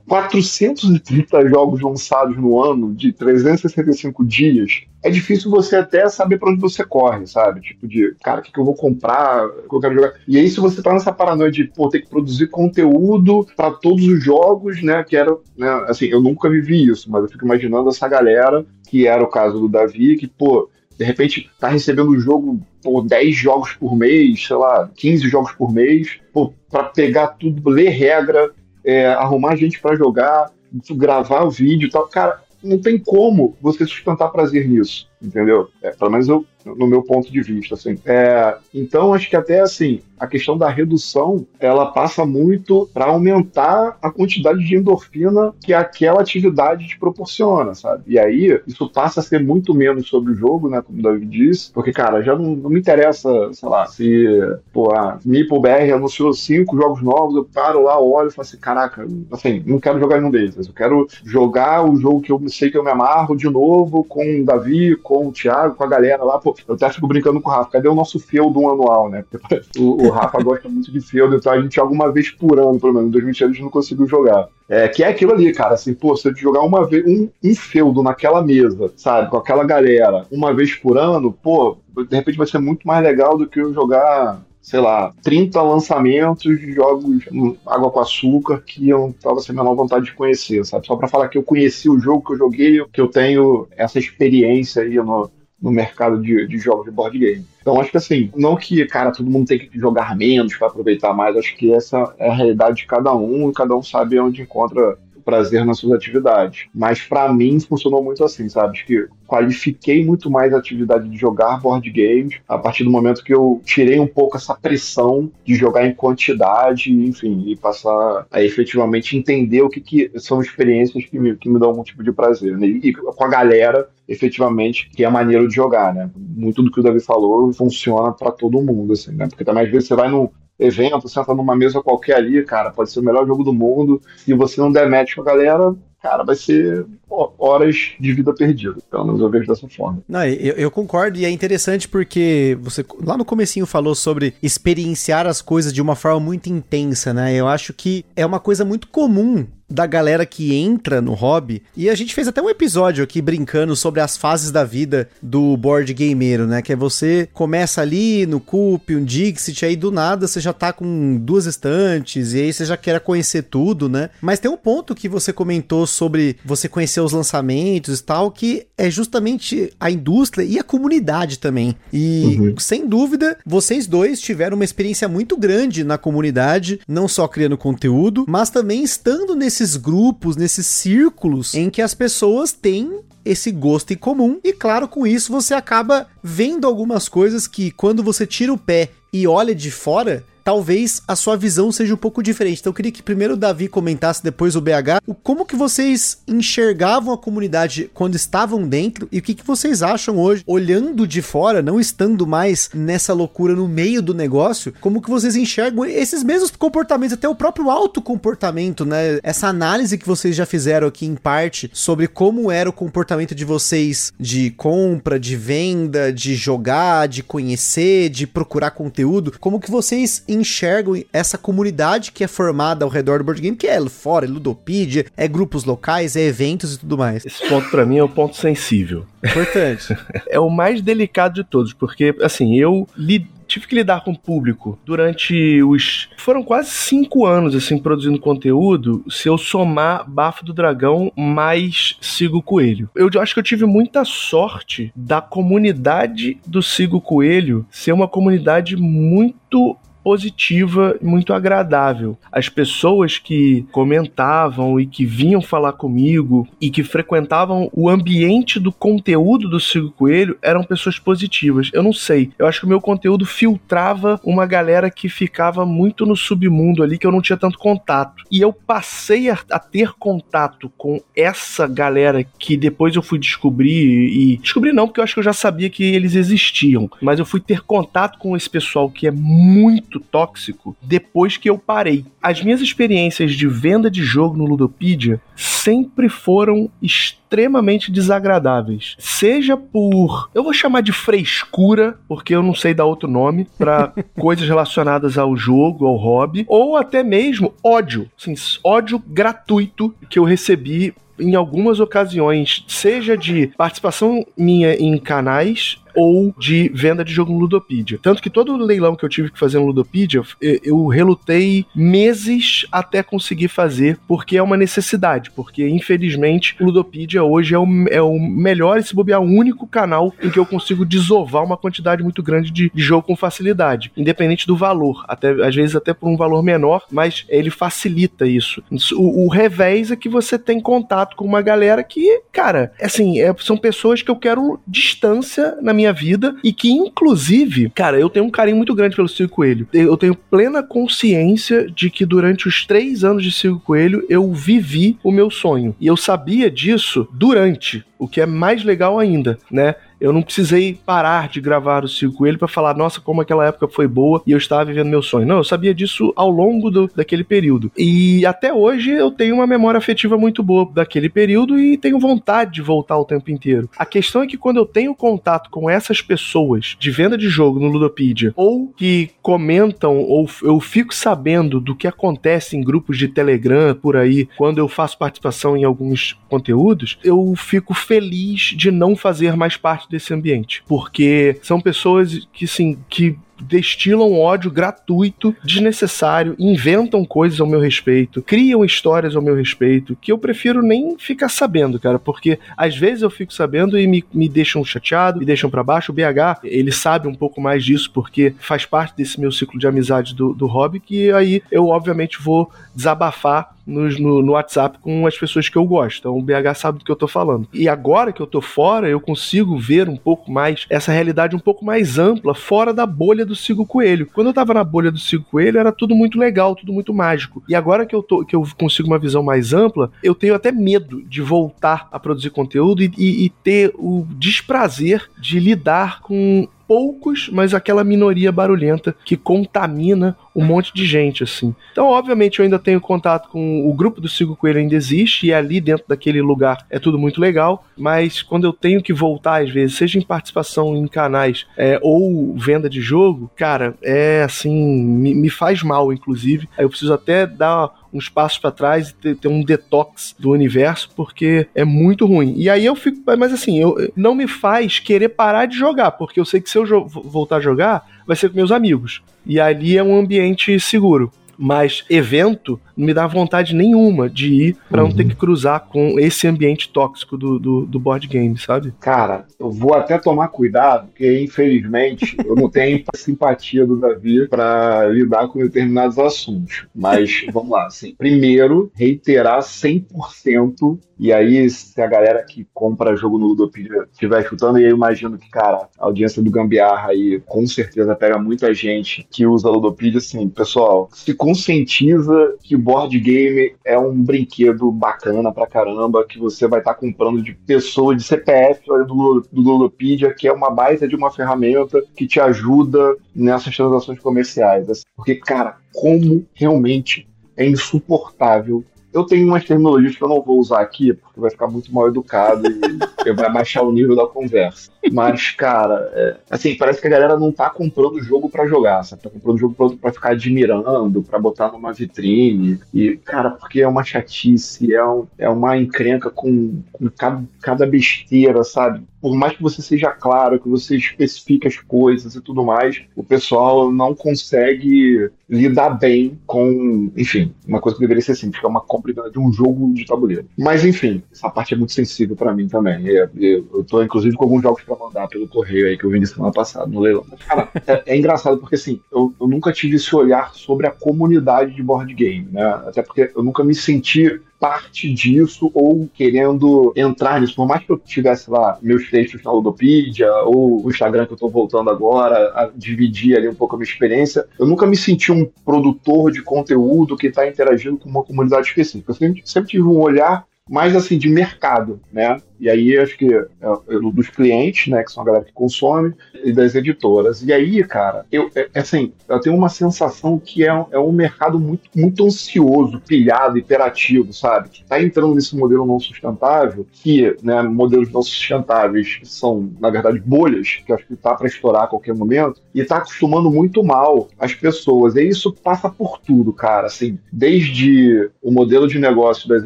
430 0.07 1.47
jogos 1.49 1.81
lançados 1.81 2.37
no 2.37 2.61
ano, 2.61 2.93
de 2.93 3.13
365 3.13 4.25
dias, 4.25 4.83
é 5.03 5.09
difícil 5.09 5.49
você 5.49 5.77
até 5.77 6.07
saber 6.09 6.37
para 6.37 6.51
onde 6.51 6.59
você 6.59 6.83
corre, 6.83 7.25
sabe? 7.25 7.61
Tipo 7.61 7.87
de, 7.87 8.15
cara, 8.21 8.41
o 8.41 8.43
que, 8.43 8.51
que 8.51 8.59
eu 8.59 8.65
vou 8.65 8.75
comprar, 8.75 9.45
o 9.45 9.69
que 9.69 9.75
eu 9.75 9.79
quero 9.79 9.95
jogar. 9.95 10.13
E 10.27 10.37
aí, 10.37 10.49
se 10.49 10.59
você 10.59 10.81
tá 10.81 10.91
nessa 10.91 11.11
paranoia 11.11 11.51
de, 11.51 11.65
pô, 11.65 11.89
ter 11.89 12.01
que 12.01 12.09
produzir 12.09 12.47
conteúdo 12.47 13.47
para 13.55 13.71
todos 13.71 14.05
os 14.05 14.23
jogos, 14.23 14.81
né? 14.83 15.03
Que 15.03 15.15
era, 15.15 15.35
né? 15.57 15.69
Assim, 15.87 16.07
eu 16.07 16.21
nunca 16.21 16.49
vivi 16.49 16.89
isso, 16.89 17.09
mas 17.09 17.23
eu 17.23 17.29
fico 17.29 17.45
imaginando 17.45 17.89
essa 17.89 18.07
galera, 18.07 18.65
que 18.89 19.07
era 19.07 19.23
o 19.23 19.27
caso 19.27 19.59
do 19.59 19.69
Davi, 19.69 20.17
que, 20.17 20.27
pô, 20.27 20.69
de 20.97 21.05
repente 21.05 21.49
tá 21.57 21.69
recebendo 21.69 22.09
o 22.09 22.19
jogo 22.19 22.59
por 22.83 23.03
10 23.03 23.33
jogos 23.33 23.73
por 23.73 23.95
mês, 23.95 24.45
sei 24.45 24.57
lá, 24.57 24.89
15 24.97 25.29
jogos 25.29 25.53
por 25.53 25.71
mês, 25.71 26.19
pô, 26.33 26.53
pra 26.69 26.83
pegar 26.83 27.27
tudo, 27.27 27.69
ler 27.69 27.89
regra, 27.89 28.51
é, 28.89 29.07
arrumar 29.07 29.55
gente 29.55 29.79
para 29.79 29.95
jogar, 29.95 30.51
gravar 30.91 31.43
o 31.43 31.51
vídeo 31.51 31.87
e 31.87 31.91
tal. 31.91 32.07
Cara, 32.07 32.41
não 32.63 32.79
tem 32.79 32.97
como 32.97 33.55
você 33.61 33.85
sustentar 33.85 34.29
prazer 34.29 34.67
nisso, 34.67 35.08
entendeu? 35.21 35.69
É, 35.81 35.91
pelo 35.91 36.11
menos 36.11 36.27
eu, 36.27 36.45
no 36.65 36.87
meu 36.87 37.01
ponto 37.01 37.31
de 37.31 37.41
vista, 37.41 37.75
assim. 37.75 37.97
É, 38.05 38.57
então, 38.73 39.13
acho 39.13 39.29
que 39.29 39.35
até, 39.35 39.59
assim, 39.61 40.01
a 40.19 40.27
questão 40.27 40.57
da 40.57 40.69
redução, 40.69 41.45
ela 41.59 41.87
passa 41.87 42.25
muito 42.25 42.89
para 42.93 43.05
aumentar 43.05 43.97
a 44.01 44.11
quantidade 44.11 44.59
de 44.59 44.75
endorfina 44.75 45.53
que 45.63 45.73
aquela 45.73 46.21
atividade 46.21 46.87
te 46.87 46.99
proporciona, 46.99 47.73
sabe? 47.73 48.03
E 48.07 48.19
aí, 48.19 48.61
isso 48.67 48.89
passa 48.89 49.21
a 49.21 49.23
ser 49.23 49.41
muito 49.41 49.73
menos 49.73 50.07
sobre 50.07 50.33
o 50.33 50.35
jogo, 50.35 50.69
né, 50.69 50.81
como 50.81 50.99
o 50.99 51.01
David 51.01 51.29
disse, 51.29 51.71
porque, 51.71 51.91
cara, 51.91 52.21
já 52.21 52.35
não, 52.35 52.55
não 52.55 52.69
me 52.69 52.79
interessa, 52.79 53.29
sei 53.53 53.69
lá, 53.69 53.85
se, 53.85 54.25
pô, 54.73 54.91
a 54.93 55.19
MeepleBR 55.23 55.93
anunciou 55.93 56.33
cinco 56.33 56.75
jogos 56.75 57.01
novos, 57.01 57.35
eu 57.35 57.45
paro 57.45 57.83
lá, 57.83 57.99
olho 57.99 58.27
e 58.27 58.31
falo 58.31 58.47
assim, 58.47 58.57
caraca, 58.57 59.07
assim, 59.31 59.63
não 59.65 59.79
quero 59.79 59.99
jogar 59.99 60.17
nenhum 60.17 60.31
deles, 60.31 60.67
eu 60.67 60.73
quero 60.73 61.07
jogar 61.23 61.89
o 61.89 61.95
jogo 61.95 62.21
que 62.21 62.31
eu 62.31 62.41
sei 62.49 62.69
que 62.69 62.77
eu 62.77 62.83
me 62.83 62.91
amarro 62.91 63.37
de 63.37 63.49
novo 63.49 64.03
com 64.03 64.41
o 64.41 64.45
Davi, 64.45 64.95
com 65.09 65.27
o 65.27 65.31
Thiago, 65.31 65.73
com 65.73 65.83
a 65.83 65.87
galera 65.87 66.23
lá, 66.23 66.37
pô, 66.37 66.55
eu 66.67 66.75
até 66.75 66.87
fico 66.91 67.07
brincando 67.07 67.41
com 67.41 67.49
o 67.49 67.53
Rafa, 67.53 67.71
cadê 67.71 67.89
o 67.89 67.95
nosso 67.95 68.19
feudo 68.19 68.69
anual, 68.69 69.09
né? 69.09 69.25
O, 69.79 70.07
o 70.07 70.09
Rafa 70.09 70.37
gosta 70.43 70.69
muito 70.69 70.91
de 70.91 71.01
feudo, 71.01 71.35
então 71.35 71.51
a 71.51 71.59
gente 71.59 71.75
joga 71.75 71.91
uma 71.91 72.11
vez 72.11 72.29
por 72.29 72.59
ano, 72.59 72.79
pelo 72.79 72.93
menos. 72.93 73.07
Em 73.07 73.11
2020 73.11 73.43
a 73.43 73.47
gente 73.47 73.61
não 73.61 73.69
conseguiu 73.69 74.05
jogar. 74.07 74.47
É, 74.67 74.87
que 74.87 75.03
é 75.03 75.07
aquilo 75.07 75.33
ali, 75.33 75.51
cara, 75.51 75.73
assim, 75.73 75.95
pô, 75.95 76.15
se 76.15 76.27
eu 76.27 76.35
jogar 76.35 76.61
uma 76.61 76.85
vez, 76.85 77.03
um, 77.07 77.27
um 77.43 77.55
feudo 77.55 78.03
naquela 78.03 78.43
mesa, 78.43 78.91
sabe, 78.95 79.31
com 79.31 79.37
aquela 79.37 79.63
galera, 79.63 80.27
uma 80.31 80.53
vez 80.53 80.75
por 80.75 80.97
ano, 80.97 81.31
pô, 81.31 81.77
de 82.07 82.15
repente 82.15 82.37
vai 82.37 82.45
ser 82.45 82.59
muito 82.59 82.87
mais 82.87 83.03
legal 83.03 83.35
do 83.35 83.47
que 83.47 83.59
eu 83.59 83.73
jogar 83.73 84.41
sei 84.61 84.79
lá, 84.79 85.13
30 85.23 85.61
lançamentos 85.61 86.59
de 86.59 86.73
jogos 86.73 87.23
água 87.65 87.91
com 87.91 87.99
açúcar 87.99 88.61
que 88.65 88.87
eu 88.89 89.15
tava 89.21 89.39
sem 89.39 89.53
a 89.55 89.63
menor 89.63 89.75
vontade 89.75 90.05
de 90.05 90.13
conhecer, 90.13 90.65
sabe? 90.65 90.85
Só 90.85 90.95
para 90.95 91.07
falar 91.07 91.29
que 91.29 91.37
eu 91.37 91.43
conheci 91.43 91.89
o 91.89 91.99
jogo 91.99 92.23
que 92.25 92.33
eu 92.33 92.37
joguei, 92.37 92.85
que 92.91 93.01
eu 93.01 93.07
tenho 93.07 93.67
essa 93.75 93.97
experiência 93.97 94.83
aí 94.83 94.95
no, 94.95 95.29
no 95.61 95.71
mercado 95.71 96.21
de, 96.21 96.47
de 96.47 96.57
jogos 96.57 96.85
de 96.85 96.91
board 96.91 97.17
game. 97.17 97.45
Então 97.61 97.79
acho 97.79 97.91
que 97.91 97.97
assim, 97.97 98.31
não 98.35 98.55
que, 98.55 98.85
cara, 98.85 99.11
todo 99.11 99.29
mundo 99.29 99.47
tem 99.47 99.59
que 99.59 99.79
jogar 99.79 100.15
menos 100.15 100.55
para 100.55 100.67
aproveitar 100.67 101.13
mais, 101.13 101.35
acho 101.35 101.55
que 101.55 101.73
essa 101.73 102.13
é 102.17 102.29
a 102.29 102.33
realidade 102.33 102.77
de 102.77 102.85
cada 102.85 103.13
um 103.15 103.49
e 103.49 103.53
cada 103.53 103.75
um 103.75 103.83
sabe 103.83 104.19
onde 104.19 104.41
encontra 104.41 104.97
prazer 105.19 105.65
nas 105.65 105.79
suas 105.79 105.93
atividades. 105.93 106.67
Mas 106.73 107.01
para 107.01 107.31
mim 107.31 107.59
funcionou 107.59 108.03
muito 108.03 108.23
assim, 108.23 108.47
sabe? 108.49 108.83
Que 108.83 109.07
qualifiquei 109.27 110.03
muito 110.03 110.29
mais 110.29 110.53
a 110.53 110.57
atividade 110.57 111.07
de 111.07 111.15
jogar 111.15 111.61
board 111.61 111.89
games 111.91 112.39
a 112.47 112.57
partir 112.57 112.83
do 112.83 112.89
momento 112.89 113.23
que 113.23 113.33
eu 113.33 113.61
tirei 113.63 113.99
um 113.99 114.07
pouco 114.07 114.37
essa 114.37 114.55
pressão 114.55 115.31
de 115.45 115.55
jogar 115.55 115.85
em 115.85 115.93
quantidade, 115.93 116.91
enfim, 116.91 117.43
e 117.47 117.55
passar 117.55 118.25
a 118.31 118.41
efetivamente 118.41 119.15
entender 119.15 119.61
o 119.61 119.69
que, 119.69 119.79
que 119.79 120.11
são 120.19 120.41
experiências 120.41 121.05
que 121.05 121.19
me, 121.19 121.35
que 121.35 121.47
me 121.47 121.59
dão 121.59 121.69
algum 121.69 121.83
tipo 121.83 122.03
de 122.03 122.11
prazer. 122.11 122.57
Né? 122.57 122.67
E 122.67 122.91
com 122.93 123.23
a 123.23 123.27
galera, 123.27 123.87
efetivamente, 124.07 124.89
que 124.89 125.03
é 125.03 125.09
maneiro 125.09 125.47
de 125.47 125.55
jogar, 125.55 125.93
né? 125.93 126.09
Muito 126.15 126.63
do 126.63 126.71
que 126.71 126.79
o 126.79 126.83
Davi 126.83 126.99
falou 126.99 127.53
funciona 127.53 128.11
para 128.11 128.31
todo 128.31 128.61
mundo, 128.61 128.93
assim, 128.93 129.13
né? 129.13 129.27
Porque 129.27 129.43
também 129.43 129.63
às 129.63 129.71
vezes 129.71 129.87
você 129.87 129.95
vai 129.95 130.09
num, 130.09 130.29
evento, 130.59 131.07
senta 131.07 131.33
numa 131.33 131.55
mesa 131.55 131.81
qualquer 131.81 132.17
ali, 132.17 132.43
cara, 132.43 132.71
pode 132.71 132.91
ser 132.91 132.99
o 132.99 133.03
melhor 133.03 133.25
jogo 133.25 133.43
do 133.43 133.53
mundo, 133.53 134.01
e 134.27 134.33
você 134.33 134.59
não 134.59 134.71
der 134.71 134.89
match 134.89 135.15
com 135.15 135.21
a 135.21 135.25
galera, 135.25 135.73
cara, 136.01 136.23
vai 136.23 136.35
ser 136.35 136.85
horas 137.09 137.93
de 137.99 138.13
vida 138.13 138.33
perdida. 138.33 138.77
Pelo 138.89 139.05
menos 139.05 139.21
eu 139.21 139.29
vejo 139.29 139.47
dessa 139.47 139.67
forma. 139.67 140.01
Não, 140.07 140.23
eu, 140.25 140.53
eu, 140.55 140.71
concordo 140.71 141.17
e 141.17 141.25
é 141.25 141.29
interessante 141.29 141.87
porque 141.87 142.57
você 142.61 142.85
lá 143.03 143.17
no 143.17 143.25
comecinho 143.25 143.65
falou 143.65 143.95
sobre 143.95 144.33
experienciar 144.41 145.27
as 145.27 145.41
coisas 145.41 145.73
de 145.73 145.81
uma 145.81 145.95
forma 145.95 146.19
muito 146.19 146.49
intensa, 146.49 147.13
né? 147.13 147.33
Eu 147.33 147.47
acho 147.47 147.73
que 147.73 148.05
é 148.15 148.25
uma 148.25 148.39
coisa 148.39 148.63
muito 148.63 148.87
comum 148.87 149.45
da 149.69 149.85
galera 149.85 150.25
que 150.25 150.55
entra 150.55 151.01
no 151.01 151.13
hobby, 151.13 151.61
e 151.75 151.89
a 151.89 151.95
gente 151.95 152.13
fez 152.13 152.27
até 152.27 152.41
um 152.41 152.49
episódio 152.49 153.03
aqui 153.03 153.21
brincando 153.21 153.75
sobre 153.75 154.01
as 154.01 154.17
fases 154.17 154.51
da 154.51 154.63
vida 154.63 155.09
do 155.21 155.55
board 155.55 155.93
gameiro, 155.93 156.47
né? 156.47 156.61
Que 156.61 156.73
é 156.73 156.75
você 156.75 157.29
começa 157.33 157.81
ali 157.81 158.25
no 158.25 158.39
Coop, 158.39 158.95
um 158.95 159.03
Dixit, 159.03 159.65
aí 159.65 159.75
do 159.75 159.91
nada 159.91 160.27
você 160.27 160.39
já 160.39 160.53
tá 160.53 160.73
com 160.73 161.17
duas 161.17 161.45
estantes, 161.45 162.33
e 162.33 162.41
aí 162.41 162.53
você 162.53 162.65
já 162.65 162.77
quer 162.77 162.99
conhecer 162.99 163.43
tudo, 163.43 163.87
né? 163.87 164.09
Mas 164.21 164.39
tem 164.39 164.49
um 164.49 164.57
ponto 164.57 164.95
que 164.95 165.07
você 165.07 165.31
comentou 165.31 165.85
sobre 165.85 166.37
você 166.43 166.67
conhecer 166.67 167.01
os 167.01 167.11
lançamentos 167.11 167.99
e 167.99 168.03
tal, 168.03 168.31
que 168.31 168.67
é 168.77 168.89
justamente 168.89 169.71
a 169.79 169.91
indústria 169.91 170.43
e 170.43 170.57
a 170.57 170.63
comunidade 170.63 171.39
também. 171.39 171.75
E 171.91 172.37
uhum. 172.39 172.55
sem 172.57 172.87
dúvida, 172.87 173.37
vocês 173.45 173.87
dois 173.87 174.19
tiveram 174.19 174.55
uma 174.55 174.63
experiência 174.63 175.07
muito 175.07 175.37
grande 175.37 175.83
na 175.83 175.97
comunidade, 175.97 176.79
não 176.87 177.07
só 177.07 177.27
criando 177.27 177.57
conteúdo, 177.57 178.25
mas 178.27 178.49
também 178.49 178.83
estando 178.83 179.35
nesses 179.59 179.75
grupos, 179.75 180.37
nesses 180.37 180.65
círculos 180.65 181.53
em 181.53 181.69
que 181.69 181.81
as 181.81 181.93
pessoas 181.93 182.51
têm 182.53 183.01
esse 183.25 183.51
gosto 183.51 183.91
em 183.91 183.97
comum. 183.97 184.39
E 184.43 184.53
claro, 184.53 184.87
com 184.87 185.05
isso 185.05 185.31
você 185.31 185.53
acaba 185.53 186.07
vendo 186.23 186.65
algumas 186.65 187.09
coisas 187.09 187.45
que 187.47 187.69
quando 187.71 188.01
você 188.01 188.25
tira 188.25 188.53
o 188.53 188.57
pé 188.57 188.89
e 189.11 189.27
olha 189.27 189.53
de 189.53 189.69
fora, 189.69 190.23
talvez 190.49 191.03
a 191.07 191.15
sua 191.15 191.37
visão 191.37 191.71
seja 191.71 191.93
um 191.93 191.97
pouco 191.97 192.23
diferente. 192.23 192.59
Então 192.59 192.71
eu 192.71 192.75
queria 192.75 192.91
que 192.91 193.03
primeiro 193.03 193.35
o 193.35 193.37
Davi 193.37 193.67
comentasse, 193.67 194.23
depois 194.23 194.55
o 194.55 194.61
BH, 194.61 194.97
o 195.05 195.13
como 195.13 195.45
que 195.45 195.55
vocês 195.55 196.23
enxergavam 196.27 197.13
a 197.13 197.17
comunidade 197.19 197.87
quando 197.93 198.15
estavam 198.15 198.67
dentro 198.67 199.07
e 199.11 199.19
o 199.19 199.21
que, 199.21 199.35
que 199.35 199.45
vocês 199.45 199.83
acham 199.83 200.17
hoje, 200.17 200.41
olhando 200.47 201.05
de 201.05 201.21
fora, 201.21 201.61
não 201.61 201.79
estando 201.79 202.25
mais 202.25 202.71
nessa 202.73 203.13
loucura 203.13 203.53
no 203.53 203.67
meio 203.67 204.01
do 204.01 204.11
negócio, 204.11 204.73
como 204.81 205.03
que 205.03 205.09
vocês 205.11 205.35
enxergam 205.35 205.85
esses 205.85 206.23
mesmos 206.23 206.49
comportamentos, 206.49 207.13
até 207.13 207.29
o 207.29 207.35
próprio 207.35 207.69
autocomportamento, 207.69 208.83
né? 208.83 209.19
Essa 209.21 209.49
análise 209.49 209.99
que 209.99 210.07
vocês 210.07 210.35
já 210.35 210.47
fizeram 210.47 210.87
aqui 210.87 211.05
em 211.05 211.13
parte 211.13 211.69
sobre 211.71 212.07
como 212.07 212.51
era 212.51 212.67
o 212.67 212.73
comportamento 212.73 213.35
de 213.35 213.45
vocês 213.45 214.11
de 214.19 214.49
compra, 214.49 215.19
de 215.19 215.35
venda, 215.35 216.11
de 216.11 216.33
jogar, 216.33 217.07
de 217.07 217.21
conhecer, 217.21 218.09
de 218.09 218.25
procurar 218.25 218.71
conteúdo, 218.71 219.35
como 219.39 219.59
que 219.59 219.69
vocês 219.69 220.23
enxergam 220.39 221.01
essa 221.11 221.37
comunidade 221.37 222.11
que 222.11 222.23
é 222.23 222.27
formada 222.27 222.85
ao 222.85 222.89
redor 222.89 223.19
do 223.19 223.25
board 223.25 223.41
game, 223.41 223.55
que 223.55 223.67
é 223.67 223.79
fora, 223.89 224.25
é 224.25 224.29
Ludopedia, 224.29 225.05
é 225.15 225.27
grupos 225.27 225.63
locais, 225.63 226.15
é 226.15 226.21
eventos 226.21 226.75
e 226.75 226.79
tudo 226.79 226.97
mais. 226.97 227.25
Esse 227.25 227.47
ponto 227.47 227.69
para 227.69 227.85
mim 227.85 227.97
é 227.97 228.03
o 228.03 228.05
um 228.05 228.09
ponto 228.09 228.35
sensível. 228.35 229.05
Importante. 229.23 229.95
é 230.27 230.39
o 230.39 230.49
mais 230.49 230.81
delicado 230.81 231.35
de 231.35 231.43
todos, 231.43 231.73
porque 231.73 232.15
assim, 232.21 232.57
eu 232.57 232.87
li 232.97 233.27
tive 233.49 233.67
que 233.67 233.75
lidar 233.75 234.03
com 234.03 234.11
o 234.11 234.17
público 234.17 234.79
durante 234.85 235.61
os. 235.63 236.07
Foram 236.17 236.43
quase 236.43 236.69
cinco 236.69 237.25
anos, 237.25 237.55
assim, 237.55 237.79
produzindo 237.79 238.19
conteúdo. 238.19 239.03
Se 239.09 239.27
eu 239.27 239.37
somar 239.37 240.09
Bafo 240.09 240.45
do 240.45 240.53
Dragão 240.53 241.11
mais 241.17 241.97
Sigo 241.99 242.41
Coelho. 242.41 242.89
Eu 242.95 243.09
acho 243.19 243.33
que 243.33 243.39
eu 243.39 243.43
tive 243.43 243.65
muita 243.65 244.05
sorte 244.05 244.93
da 244.95 245.19
comunidade 245.19 246.37
do 246.45 246.61
Sigo 246.61 247.01
Coelho 247.01 247.65
ser 247.71 247.91
uma 247.91 248.07
comunidade 248.07 248.77
muito 248.77 249.75
positiva 250.03 250.97
e 251.01 251.05
muito 251.05 251.33
agradável. 251.33 252.17
As 252.31 252.49
pessoas 252.49 253.17
que 253.17 253.65
comentavam 253.71 254.79
e 254.79 254.85
que 254.85 255.05
vinham 255.05 255.41
falar 255.41 255.73
comigo 255.73 256.47
e 256.59 256.69
que 256.69 256.83
frequentavam 256.83 257.69
o 257.73 257.89
ambiente 257.89 258.59
do 258.59 258.71
conteúdo 258.71 259.49
do 259.49 259.59
Sigo 259.59 259.91
Coelho 259.91 260.37
eram 260.41 260.63
pessoas 260.63 260.99
positivas. 260.99 261.69
Eu 261.73 261.83
não 261.83 261.93
sei, 261.93 262.31
eu 262.37 262.47
acho 262.47 262.59
que 262.59 262.65
o 262.65 262.69
meu 262.69 262.81
conteúdo 262.81 263.25
filtrava 263.25 264.19
uma 264.23 264.45
galera 264.45 264.89
que 264.89 265.09
ficava 265.09 265.65
muito 265.65 266.05
no 266.05 266.15
submundo 266.15 266.83
ali 266.83 266.97
que 266.97 267.05
eu 267.05 267.11
não 267.11 267.21
tinha 267.21 267.37
tanto 267.37 267.57
contato. 267.57 268.23
E 268.31 268.41
eu 268.41 268.53
passei 268.53 269.29
a, 269.29 269.37
a 269.51 269.59
ter 269.59 269.93
contato 269.93 270.71
com 270.77 271.01
essa 271.15 271.67
galera 271.67 272.23
que 272.23 272.57
depois 272.57 272.95
eu 272.95 273.01
fui 273.01 273.19
descobrir 273.19 274.09
e 274.09 274.37
descobri 274.37 274.71
não, 274.71 274.87
porque 274.87 274.99
eu 274.99 275.03
acho 275.03 275.13
que 275.13 275.19
eu 275.19 275.23
já 275.23 275.33
sabia 275.33 275.69
que 275.69 275.83
eles 275.83 276.15
existiam, 276.15 276.89
mas 277.01 277.19
eu 277.19 277.25
fui 277.25 277.39
ter 277.39 277.61
contato 277.61 278.17
com 278.17 278.35
esse 278.35 278.49
pessoal 278.49 278.89
que 278.89 279.07
é 279.07 279.11
muito 279.11 279.98
muito 279.99 280.07
tóxico 280.09 280.75
depois 280.81 281.37
que 281.37 281.49
eu 281.49 281.57
parei. 281.57 282.05
As 282.21 282.41
minhas 282.41 282.61
experiências 282.61 283.33
de 283.33 283.47
venda 283.47 283.91
de 283.91 284.01
jogo 284.01 284.37
no 284.37 284.45
Ludopedia 284.45 285.21
sempre 285.35 286.09
foram 286.09 286.69
extremamente 286.81 287.91
desagradáveis. 287.91 288.95
Seja 288.97 289.55
por, 289.55 290.29
eu 290.33 290.43
vou 290.43 290.53
chamar 290.53 290.81
de 290.81 290.91
frescura, 290.91 291.99
porque 292.07 292.33
eu 292.33 292.41
não 292.41 292.55
sei 292.55 292.73
dar 292.73 292.85
outro 292.85 293.09
nome 293.09 293.47
para 293.57 293.93
coisas 294.17 294.47
relacionadas 294.47 295.17
ao 295.17 295.35
jogo, 295.35 295.85
ao 295.85 295.95
hobby, 295.95 296.45
ou 296.47 296.77
até 296.77 297.03
mesmo 297.03 297.53
ódio, 297.63 298.09
assim, 298.17 298.33
ódio 298.63 298.99
gratuito 299.05 299.93
que 300.09 300.17
eu 300.17 300.23
recebi 300.23 300.93
em 301.19 301.35
algumas 301.35 301.81
ocasiões, 301.81 302.63
seja 302.65 303.17
de 303.17 303.47
participação 303.57 304.25
minha 304.37 304.73
em 304.73 304.97
canais 304.97 305.77
ou 305.99 306.33
de 306.37 306.69
venda 306.73 307.03
de 307.03 307.13
jogo 307.13 307.33
no 307.33 307.39
Ludopedia. 307.39 307.99
Tanto 308.01 308.21
que 308.21 308.29
todo 308.29 308.55
leilão 308.55 308.95
que 308.95 309.03
eu 309.03 309.09
tive 309.09 309.31
que 309.31 309.39
fazer 309.39 309.59
no 309.59 309.67
Ludopedia, 309.67 310.21
eu 310.41 310.87
relutei 310.87 311.65
meses 311.75 312.65
até 312.71 313.03
conseguir 313.03 313.49
fazer, 313.49 313.99
porque 314.07 314.37
é 314.37 314.43
uma 314.43 314.57
necessidade, 314.57 315.31
porque 315.31 315.67
infelizmente 315.67 316.55
o 316.59 316.65
Ludopedia 316.65 317.23
hoje 317.23 317.53
é 317.53 317.59
o, 317.59 317.67
é 317.89 318.01
o 318.01 318.17
melhor 318.19 318.79
e 318.79 318.83
se 318.83 318.95
bobear 318.95 319.21
o 319.21 319.25
único 319.25 319.67
canal 319.67 320.13
em 320.21 320.29
que 320.29 320.39
eu 320.39 320.45
consigo 320.45 320.85
desovar 320.85 321.43
uma 321.43 321.57
quantidade 321.57 322.01
muito 322.01 322.23
grande 322.23 322.51
de, 322.51 322.71
de 322.73 322.81
jogo 322.81 323.07
com 323.07 323.15
facilidade, 323.15 323.91
independente 323.97 324.47
do 324.47 324.55
valor, 324.55 325.03
até 325.07 325.31
às 325.45 325.55
vezes 325.55 325.75
até 325.75 325.93
por 325.93 326.09
um 326.09 326.17
valor 326.17 326.41
menor, 326.41 326.83
mas 326.91 327.25
ele 327.27 327.49
facilita 327.49 328.25
isso. 328.25 328.63
O, 328.93 329.25
o 329.25 329.27
revés 329.27 329.91
é 329.91 329.95
que 329.95 330.07
você 330.07 330.39
tem 330.39 330.59
contato 330.59 331.15
com 331.15 331.25
uma 331.25 331.41
galera 331.41 331.83
que, 331.83 332.21
cara, 332.31 332.71
assim, 332.81 333.19
é, 333.19 333.33
são 333.39 333.57
pessoas 333.57 334.01
que 334.01 334.09
eu 334.09 334.15
quero 334.15 334.59
distância 334.67 335.57
na 335.61 335.73
minha 335.73 335.88
vida 335.93 336.35
e 336.43 336.51
que, 336.51 336.69
inclusive, 336.69 337.69
cara, 337.73 337.99
eu 337.99 338.09
tenho 338.09 338.25
um 338.25 338.29
carinho 338.29 338.57
muito 338.57 338.75
grande 338.75 338.95
pelo 338.95 339.07
Circo 339.07 339.35
Coelho. 339.35 339.67
Eu 339.73 339.97
tenho 339.97 340.15
plena 340.15 340.61
consciência 340.63 341.69
de 341.69 341.89
que 341.89 342.05
durante 342.05 342.47
os 342.47 342.65
três 342.65 343.03
anos 343.03 343.23
de 343.23 343.31
Circo 343.31 343.59
Coelho 343.59 344.05
eu 344.09 344.31
vivi 344.33 344.97
o 345.03 345.11
meu 345.11 345.29
sonho. 345.29 345.75
E 345.79 345.87
eu 345.87 345.97
sabia 345.97 346.49
disso 346.49 347.07
durante, 347.13 347.83
o 347.97 348.07
que 348.07 348.21
é 348.21 348.25
mais 348.25 348.63
legal 348.63 348.99
ainda, 348.99 349.37
né? 349.51 349.75
Eu 349.99 350.13
não 350.13 350.21
precisei 350.21 350.79
parar 350.85 351.27
de 351.27 351.41
gravar 351.41 351.83
o 351.83 351.87
Circo 351.87 352.17
Coelho 352.17 352.39
para 352.39 352.47
falar, 352.47 352.75
nossa, 352.75 353.01
como 353.01 353.21
aquela 353.21 353.45
época 353.45 353.67
foi 353.67 353.87
boa 353.87 354.21
e 354.25 354.31
eu 354.31 354.37
estava 354.37 354.65
vivendo 354.65 354.87
meu 354.87 355.01
sonho. 355.01 355.27
Não, 355.27 355.37
eu 355.37 355.43
sabia 355.43 355.73
disso 355.73 356.13
ao 356.15 356.29
longo 356.29 356.71
do, 356.71 356.89
daquele 356.95 357.23
período. 357.23 357.71
E 357.77 358.25
até 358.25 358.53
hoje 358.53 358.91
eu 358.91 359.11
tenho 359.11 359.35
uma 359.35 359.47
memória 359.47 359.77
afetiva 359.77 360.17
muito 360.17 360.41
boa 360.41 360.69
daquele 360.73 361.09
período 361.09 361.59
e 361.59 361.77
tenho 361.77 361.99
vontade 361.99 362.53
de 362.53 362.61
voltar 362.61 362.97
o 362.97 363.05
tempo 363.05 363.29
inteiro. 363.29 363.69
A 363.77 363.85
questão 363.85 364.23
é 364.23 364.27
que 364.27 364.37
quando 364.37 364.57
eu 364.57 364.65
tenho 364.65 364.95
contato 364.95 365.49
com 365.49 365.69
essas 365.69 366.01
pessoas 366.01 366.77
de 366.79 366.91
venda 366.91 367.17
de 367.17 367.27
jogo 367.27 367.59
no 367.59 367.67
Ludopedia 367.67 368.33
ou 368.35 368.67
que 368.75 369.09
comentam 369.21 369.97
ou 369.97 370.29
eu 370.43 370.59
fico 370.59 370.93
sabendo 370.95 371.59
do 371.59 371.75
que 371.75 371.87
acontece 371.87 372.55
em 372.55 372.61
grupos 372.61 372.97
de 372.97 373.07
Telegram 373.07 373.75
por 373.75 373.97
aí, 373.97 374.29
quando 374.37 374.59
eu 374.59 374.67
faço 374.67 374.97
participação 374.97 375.57
em 375.57 375.63
alguns 375.63 376.17
conteúdos, 376.29 376.97
eu 377.03 377.33
fico 377.35 377.73
feliz 377.73 378.53
de 378.55 378.71
não 378.71 378.95
fazer 378.95 379.35
mais 379.35 379.57
parte 379.57 379.88
desse 379.89 380.13
ambiente. 380.13 380.63
Porque 380.67 381.37
são 381.41 381.59
pessoas 381.59 382.27
que, 382.31 382.47
sim, 382.47 382.77
que 382.89 383.17
destilam 383.41 384.19
ódio 384.19 384.51
gratuito, 384.51 385.35
desnecessário, 385.43 386.35
inventam 386.37 387.05
coisas 387.05 387.39
ao 387.39 387.47
meu 387.47 387.59
respeito, 387.59 388.21
criam 388.21 388.65
histórias 388.65 389.15
ao 389.15 389.21
meu 389.21 389.35
respeito, 389.35 389.97
que 389.99 390.11
eu 390.11 390.17
prefiro 390.17 390.61
nem 390.61 390.97
ficar 390.97 391.29
sabendo, 391.29 391.79
cara, 391.79 391.97
porque 391.97 392.39
às 392.57 392.75
vezes 392.75 393.01
eu 393.01 393.09
fico 393.09 393.33
sabendo 393.33 393.79
e 393.79 393.87
me, 393.87 394.03
me 394.13 394.27
deixam 394.27 394.63
chateado, 394.63 395.19
me 395.19 395.25
deixam 395.25 395.49
para 395.49 395.63
baixo. 395.63 395.91
O 395.91 395.95
BH, 395.95 396.41
ele 396.43 396.71
sabe 396.71 397.07
um 397.07 397.15
pouco 397.15 397.39
mais 397.41 397.63
disso, 397.63 397.91
porque 397.93 398.33
faz 398.39 398.65
parte 398.65 398.95
desse 398.95 399.19
meu 399.19 399.31
ciclo 399.31 399.59
de 399.59 399.67
amizade 399.67 400.13
do, 400.13 400.33
do 400.33 400.47
hobby, 400.47 400.79
que 400.79 401.11
aí 401.11 401.41
eu, 401.51 401.67
obviamente, 401.67 402.21
vou 402.21 402.51
desabafar 402.75 403.55
no, 403.69 404.21
no, 404.21 404.31
WhatsApp 404.33 404.79
com 404.79 405.05
as 405.05 405.17
pessoas 405.17 405.47
que 405.47 405.57
eu 405.57 405.65
gosto. 405.65 405.99
Então 405.99 406.17
o 406.17 406.21
BH 406.21 406.55
sabe 406.55 406.79
do 406.79 406.85
que 406.85 406.91
eu 406.91 406.95
tô 406.95 407.07
falando. 407.07 407.47
E 407.53 407.67
agora 407.67 408.11
que 408.11 408.21
eu 408.21 408.27
tô 408.27 408.41
fora, 408.41 408.89
eu 408.89 408.99
consigo 408.99 409.57
ver 409.57 409.87
um 409.87 409.97
pouco 409.97 410.31
mais 410.31 410.65
essa 410.69 410.91
realidade 410.91 411.35
um 411.35 411.39
pouco 411.39 411.63
mais 411.63 411.97
ampla, 411.97 412.33
fora 412.33 412.73
da 412.73 412.85
bolha 412.85 413.25
do 413.25 413.35
Sigo 413.35 413.65
Coelho. 413.65 414.07
Quando 414.13 414.27
eu 414.27 414.33
tava 414.33 414.53
na 414.53 414.63
bolha 414.63 414.91
do 414.91 414.97
Sigo 414.97 415.25
Coelho, 415.29 415.59
era 415.59 415.71
tudo 415.71 415.95
muito 415.95 416.17
legal, 416.17 416.55
tudo 416.55 416.73
muito 416.73 416.93
mágico. 416.93 417.43
E 417.47 417.55
agora 417.55 417.85
que 417.85 417.95
eu, 417.95 418.01
tô, 418.01 418.25
que 418.25 418.35
eu 418.35 418.43
consigo 418.57 418.87
uma 418.87 418.99
visão 418.99 419.21
mais 419.21 419.53
ampla, 419.53 419.91
eu 420.03 420.15
tenho 420.15 420.35
até 420.35 420.51
medo 420.51 421.01
de 421.03 421.21
voltar 421.21 421.87
a 421.91 421.99
produzir 421.99 422.29
conteúdo 422.29 422.81
e, 422.81 422.91
e, 422.97 423.25
e 423.25 423.29
ter 423.29 423.71
o 423.75 424.05
desprazer 424.17 425.09
de 425.17 425.39
lidar 425.39 426.01
com 426.01 426.47
poucos, 426.69 427.31
mas 427.33 427.55
aquela 427.55 427.83
minoria 427.83 428.31
barulhenta 428.31 428.95
que 429.03 429.17
contamina 429.17 430.15
um 430.35 430.45
monte 430.45 430.71
de 430.71 430.85
gente, 430.85 431.23
assim. 431.23 431.55
Então, 431.71 431.87
obviamente, 431.87 432.37
eu 432.37 432.43
ainda 432.43 432.59
tenho 432.59 432.79
contato 432.79 433.27
com 433.29 433.67
o 433.67 433.73
grupo 433.73 433.99
do 433.99 434.07
Sigo 434.07 434.35
Coelho, 434.35 434.59
ainda 434.59 434.75
existe, 434.75 435.25
e 435.25 435.33
ali 435.33 435.59
dentro 435.59 435.85
daquele 435.87 436.21
lugar 436.21 436.63
é 436.69 436.77
tudo 436.77 436.99
muito 436.99 437.19
legal, 437.19 437.65
mas 437.75 438.21
quando 438.21 438.45
eu 438.45 438.53
tenho 438.53 438.83
que 438.83 438.93
voltar, 438.93 439.41
às 439.41 439.49
vezes, 439.49 439.77
seja 439.77 439.97
em 439.97 440.03
participação 440.03 440.75
em 440.75 440.87
canais 440.87 441.47
é, 441.57 441.79
ou 441.81 442.35
venda 442.37 442.69
de 442.69 442.79
jogo, 442.81 443.31
cara, 443.35 443.73
é 443.81 444.21
assim, 444.21 444.53
me, 444.53 445.15
me 445.15 445.29
faz 445.29 445.63
mal, 445.63 445.91
inclusive. 445.91 446.47
Eu 446.55 446.69
preciso 446.69 446.93
até 446.93 447.25
dar 447.25 447.71
uns 447.93 448.09
passos 448.09 448.37
para 448.37 448.51
trás 448.51 448.89
e 448.89 448.93
ter, 448.93 449.15
ter, 449.15 449.27
um 449.27 449.43
detox 449.43 450.15
do 450.17 450.31
universo, 450.31 450.89
porque 450.95 451.47
é 451.53 451.63
muito 451.63 452.05
ruim. 452.05 452.33
E 452.37 452.49
aí 452.49 452.65
eu 452.65 452.75
fico. 452.75 452.99
Mas 453.17 453.33
assim, 453.33 453.59
eu, 453.59 453.91
não 453.95 454.13
me 454.13 454.27
faz 454.27 454.79
querer 454.79 455.09
parar 455.09 455.45
de 455.45 455.57
jogar, 455.57 455.91
porque 455.91 456.19
eu 456.19 456.25
sei 456.25 456.41
que 456.41 456.49
se 456.49 456.57
eu 456.57 456.87
voltar 456.87 457.37
a 457.37 457.41
jogar, 457.41 457.87
vai 458.05 458.15
ser 458.15 458.29
com 458.29 458.35
meus 458.35 458.51
amigos. 458.51 459.01
E 459.25 459.39
ali 459.39 459.77
é 459.77 459.83
um 459.83 459.97
ambiente 459.97 460.59
seguro. 460.59 461.11
Mas 461.41 461.85
evento 461.89 462.59
não 462.75 462.85
me 462.85 462.93
dá 462.93 463.07
vontade 463.07 463.55
nenhuma 463.55 464.09
de 464.09 464.33
ir 464.33 464.57
para 464.69 464.83
uhum. 464.83 464.89
não 464.89 464.95
ter 464.95 465.03
uhum. 465.03 465.09
que 465.09 465.15
cruzar 465.15 465.61
com 465.61 465.99
esse 465.99 466.27
ambiente 466.27 466.69
tóxico 466.69 467.17
do, 467.17 467.39
do, 467.39 467.65
do, 467.65 467.79
board 467.79 468.07
game, 468.07 468.37
sabe? 468.37 468.73
Cara, 468.79 469.25
eu 469.39 469.49
vou 469.49 469.73
até 469.73 469.97
tomar 469.97 470.29
cuidado, 470.29 470.87
porque 470.87 471.21
infelizmente 471.21 472.17
eu 472.25 472.35
não 472.35 472.49
tenho 472.49 472.83
simpatia 472.95 473.65
do 473.65 473.77
Davi 473.77 474.27
para 474.27 474.87
lidar 474.87 475.27
com 475.27 475.39
determinados 475.39 475.97
assuntos. 475.97 476.67
Mas 476.75 477.25
vamos 477.31 477.51
lá, 477.51 477.67
assim. 477.67 477.95
Primeiro, 477.97 478.71
reiterar 478.75 479.39
100% 479.39 480.79
e 480.99 481.13
aí, 481.13 481.49
se 481.49 481.81
a 481.81 481.87
galera 481.87 482.21
que 482.23 482.45
compra 482.53 482.93
jogo 482.93 483.17
no 483.17 483.27
Ludopedia 483.27 483.87
estiver 483.89 484.21
escutando, 484.21 484.59
e 484.59 484.65
eu 484.65 484.71
imagino 484.71 485.17
que, 485.17 485.29
cara, 485.29 485.69
a 485.79 485.85
audiência 485.85 486.21
do 486.21 486.29
Gambiarra 486.29 486.89
aí 486.89 487.21
com 487.25 487.47
certeza 487.47 487.95
pega 487.95 488.19
muita 488.19 488.53
gente 488.53 489.07
que 489.09 489.25
usa 489.25 489.49
Ludopedia, 489.49 489.99
assim, 489.99 490.27
pessoal, 490.27 490.89
se 490.93 491.13
conscientiza 491.29 492.35
que 492.41 492.57
board 492.57 492.99
game 492.99 493.53
é 493.63 493.77
um 493.77 494.03
brinquedo 494.03 494.71
bacana 494.71 495.31
pra 495.31 495.45
caramba, 495.45 496.03
que 496.03 496.17
você 496.17 496.47
vai 496.47 496.57
estar 496.57 496.73
tá 496.73 496.79
comprando 496.79 497.21
de 497.21 497.33
pessoa, 497.33 497.95
de 497.95 498.01
CPF 498.01 498.65
do, 498.87 499.23
do 499.31 499.73
que 500.17 500.27
é 500.27 500.33
uma 500.33 500.49
baita 500.49 500.87
de 500.87 500.95
uma 500.95 501.11
ferramenta 501.11 501.83
que 501.95 502.07
te 502.07 502.19
ajuda 502.19 502.95
nessas 503.15 503.55
transações 503.55 503.99
comerciais. 503.99 504.67
Assim, 504.67 504.81
porque, 504.95 505.15
cara, 505.15 505.57
como 505.71 506.25
realmente 506.33 507.07
é 507.37 507.47
insuportável 507.47 508.63
eu 508.91 509.03
tenho 509.05 509.27
umas 509.27 509.45
terminologias 509.45 509.95
que 509.95 510.03
eu 510.03 510.09
não 510.09 510.21
vou 510.21 510.39
usar 510.39 510.61
aqui, 510.61 510.97
porque 511.19 511.21
vai 511.21 511.29
ficar 511.29 511.47
muito 511.47 511.73
mal 511.73 511.87
educado 511.87 512.43
e 512.47 513.11
vai 513.13 513.31
baixar 513.31 513.61
o 513.63 513.71
nível 513.71 513.95
da 513.95 514.07
conversa. 514.07 514.71
Mas, 514.91 515.31
cara, 515.31 515.91
é, 515.93 516.15
assim, 516.29 516.55
parece 516.55 516.81
que 516.81 516.87
a 516.87 516.91
galera 516.91 517.19
não 517.19 517.31
tá 517.31 517.49
comprando 517.49 517.95
o 517.95 518.03
jogo 518.03 518.29
para 518.29 518.47
jogar, 518.47 518.83
sabe? 518.83 519.03
Tá 519.03 519.09
comprando 519.09 519.35
o 519.35 519.39
jogo 519.39 519.77
pra, 519.77 519.91
ficar 519.91 520.11
admirando, 520.11 521.03
para 521.03 521.19
botar 521.19 521.51
numa 521.51 521.73
vitrine. 521.73 522.59
E, 522.73 522.97
cara, 522.97 523.31
porque 523.31 523.61
é 523.61 523.67
uma 523.67 523.83
chatice, 523.83 524.73
é, 524.73 524.83
um, 524.83 525.05
é 525.17 525.29
uma 525.29 525.57
encrenca 525.57 526.09
com, 526.09 526.61
com 526.71 526.89
cada, 526.89 527.23
cada 527.41 527.65
besteira, 527.65 528.43
sabe? 528.43 528.83
por 529.01 529.15
mais 529.15 529.35
que 529.35 529.41
você 529.41 529.61
seja 529.61 529.91
claro, 529.91 530.39
que 530.39 530.49
você 530.49 530.75
especifique 530.75 531.47
as 531.47 531.57
coisas 531.57 532.15
e 532.15 532.21
tudo 532.21 532.43
mais, 532.43 532.81
o 532.95 533.03
pessoal 533.03 533.71
não 533.71 533.95
consegue 533.95 535.09
lidar 535.29 535.71
bem 535.71 536.19
com, 536.25 536.91
enfim, 536.95 537.33
uma 537.47 537.61
coisa 537.61 537.77
que 537.77 537.81
deveria 537.81 538.01
ser 538.01 538.15
simples, 538.15 538.39
que 538.39 538.45
é 538.45 538.49
uma 538.49 538.61
compra 538.61 538.93
de 539.09 539.19
um 539.19 539.31
jogo 539.31 539.73
de 539.73 539.85
tabuleiro. 539.85 540.25
Mas, 540.37 540.65
enfim, 540.65 541.01
essa 541.11 541.29
parte 541.29 541.53
é 541.53 541.57
muito 541.57 541.73
sensível 541.73 542.15
para 542.15 542.33
mim 542.33 542.47
também. 542.47 542.85
Eu, 542.87 543.09
eu, 543.15 543.47
eu 543.53 543.63
tô, 543.63 543.81
inclusive, 543.81 544.15
com 544.15 544.23
alguns 544.23 544.41
jogos 544.41 544.63
para 544.63 544.75
mandar 544.75 545.07
pelo 545.07 545.27
correio 545.27 545.67
aí 545.67 545.77
que 545.77 545.83
eu 545.83 545.89
vim 545.89 546.05
semana 546.05 546.31
passada 546.31 546.67
no 546.67 546.79
leilão. 546.79 547.05
Cara, 547.27 547.49
é, 547.67 547.83
é, 547.87 547.97
engraçado 547.97 548.37
porque, 548.37 548.55
assim, 548.55 548.79
eu, 548.91 549.13
eu 549.19 549.27
nunca 549.27 549.51
tive 549.51 549.75
esse 549.75 549.95
olhar 549.95 550.33
sobre 550.33 550.67
a 550.67 550.71
comunidade 550.71 551.53
de 551.55 551.63
board 551.63 551.93
game, 551.93 552.27
né? 552.31 552.45
Até 552.67 552.81
porque 552.81 553.11
eu 553.15 553.23
nunca 553.23 553.43
me 553.43 553.55
senti 553.55 554.21
parte 554.39 554.91
disso 554.93 555.51
ou 555.53 555.89
querendo 555.93 556.71
entrar 556.75 557.19
nisso. 557.19 557.35
Por 557.35 557.47
mais 557.47 557.63
que 557.63 557.71
eu 557.71 557.77
tivesse 557.77 558.31
lá 558.31 558.57
meus 558.61 558.89
textos 558.89 559.21
na 559.21 559.31
Ludopedia 559.31 560.11
ou 560.23 560.65
o 560.65 560.69
Instagram 560.69 561.05
que 561.05 561.11
eu 561.11 561.15
estou 561.15 561.29
voltando 561.29 561.69
agora, 561.69 562.31
a 562.33 562.49
dividir 562.55 563.17
ali 563.17 563.27
um 563.27 563.35
pouco 563.35 563.55
a 563.55 563.59
minha 563.59 563.69
experiência, 563.69 564.25
eu 564.39 564.47
nunca 564.47 564.65
me 564.65 564.77
senti 564.77 565.11
um 565.11 565.29
produtor 565.43 566.11
de 566.11 566.21
conteúdo 566.21 566.95
que 566.95 567.07
está 567.07 567.27
interagindo 567.27 567.77
com 567.77 567.89
uma 567.89 568.03
comunidade 568.03 568.47
específica. 568.47 568.91
Eu 568.91 568.95
sempre, 568.95 569.21
sempre 569.25 569.49
tive 569.49 569.63
um 569.63 569.77
olhar 569.77 570.25
mais 570.49 570.75
assim 570.75 570.97
de 570.97 571.07
mercado, 571.07 571.79
né? 571.91 572.17
E 572.39 572.49
aí 572.49 572.77
acho 572.77 572.97
que 572.97 573.13
é, 573.13 573.25
é 573.41 573.79
dos 573.93 574.09
clientes, 574.09 574.67
né, 574.67 574.81
que 574.81 574.91
são 574.91 575.03
a 575.03 575.05
galera 575.05 575.25
que 575.25 575.33
consome, 575.33 575.93
e 576.23 576.31
das 576.31 576.55
editoras. 576.55 577.21
E 577.21 577.33
aí, 577.33 577.61
cara, 577.65 578.05
eu 578.11 578.29
é, 578.33 578.49
é, 578.53 578.59
assim, 578.59 578.93
eu 579.07 579.19
tenho 579.19 579.35
uma 579.35 579.49
sensação 579.49 580.17
que 580.17 580.47
é, 580.47 580.65
é 580.71 580.79
um 580.79 580.91
mercado 580.91 581.37
muito, 581.37 581.69
muito 581.75 582.05
ansioso, 582.05 582.79
pilhado, 582.79 583.37
hiperativo, 583.37 584.13
sabe? 584.13 584.49
Que 584.49 584.63
tá 584.63 584.81
entrando 584.81 585.15
nesse 585.15 585.35
modelo 585.35 585.65
não 585.65 585.79
sustentável, 585.79 586.65
que, 586.71 587.15
né, 587.21 587.41
modelos 587.41 587.91
não 587.91 588.01
sustentáveis 588.01 588.99
são, 589.03 589.51
na 589.59 589.69
verdade, 589.69 589.99
bolhas, 589.99 590.61
que 590.65 590.71
acho 590.71 590.87
que 590.87 590.95
tá 590.95 591.13
para 591.15 591.27
estourar 591.27 591.63
a 591.63 591.67
qualquer 591.67 591.93
momento, 591.93 592.41
e 592.55 592.63
tá 592.63 592.77
acostumando 592.77 593.29
muito 593.29 593.63
mal 593.63 594.07
as 594.17 594.33
pessoas. 594.33 594.95
E 594.95 595.03
isso 595.03 595.33
passa 595.33 595.69
por 595.69 595.99
tudo, 595.99 596.31
cara, 596.31 596.67
assim, 596.67 596.97
desde 597.11 598.09
o 598.21 598.31
modelo 598.31 598.67
de 598.67 598.79
negócio 598.79 599.27
das 599.27 599.45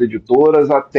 editoras 0.00 0.70
até 0.70 0.93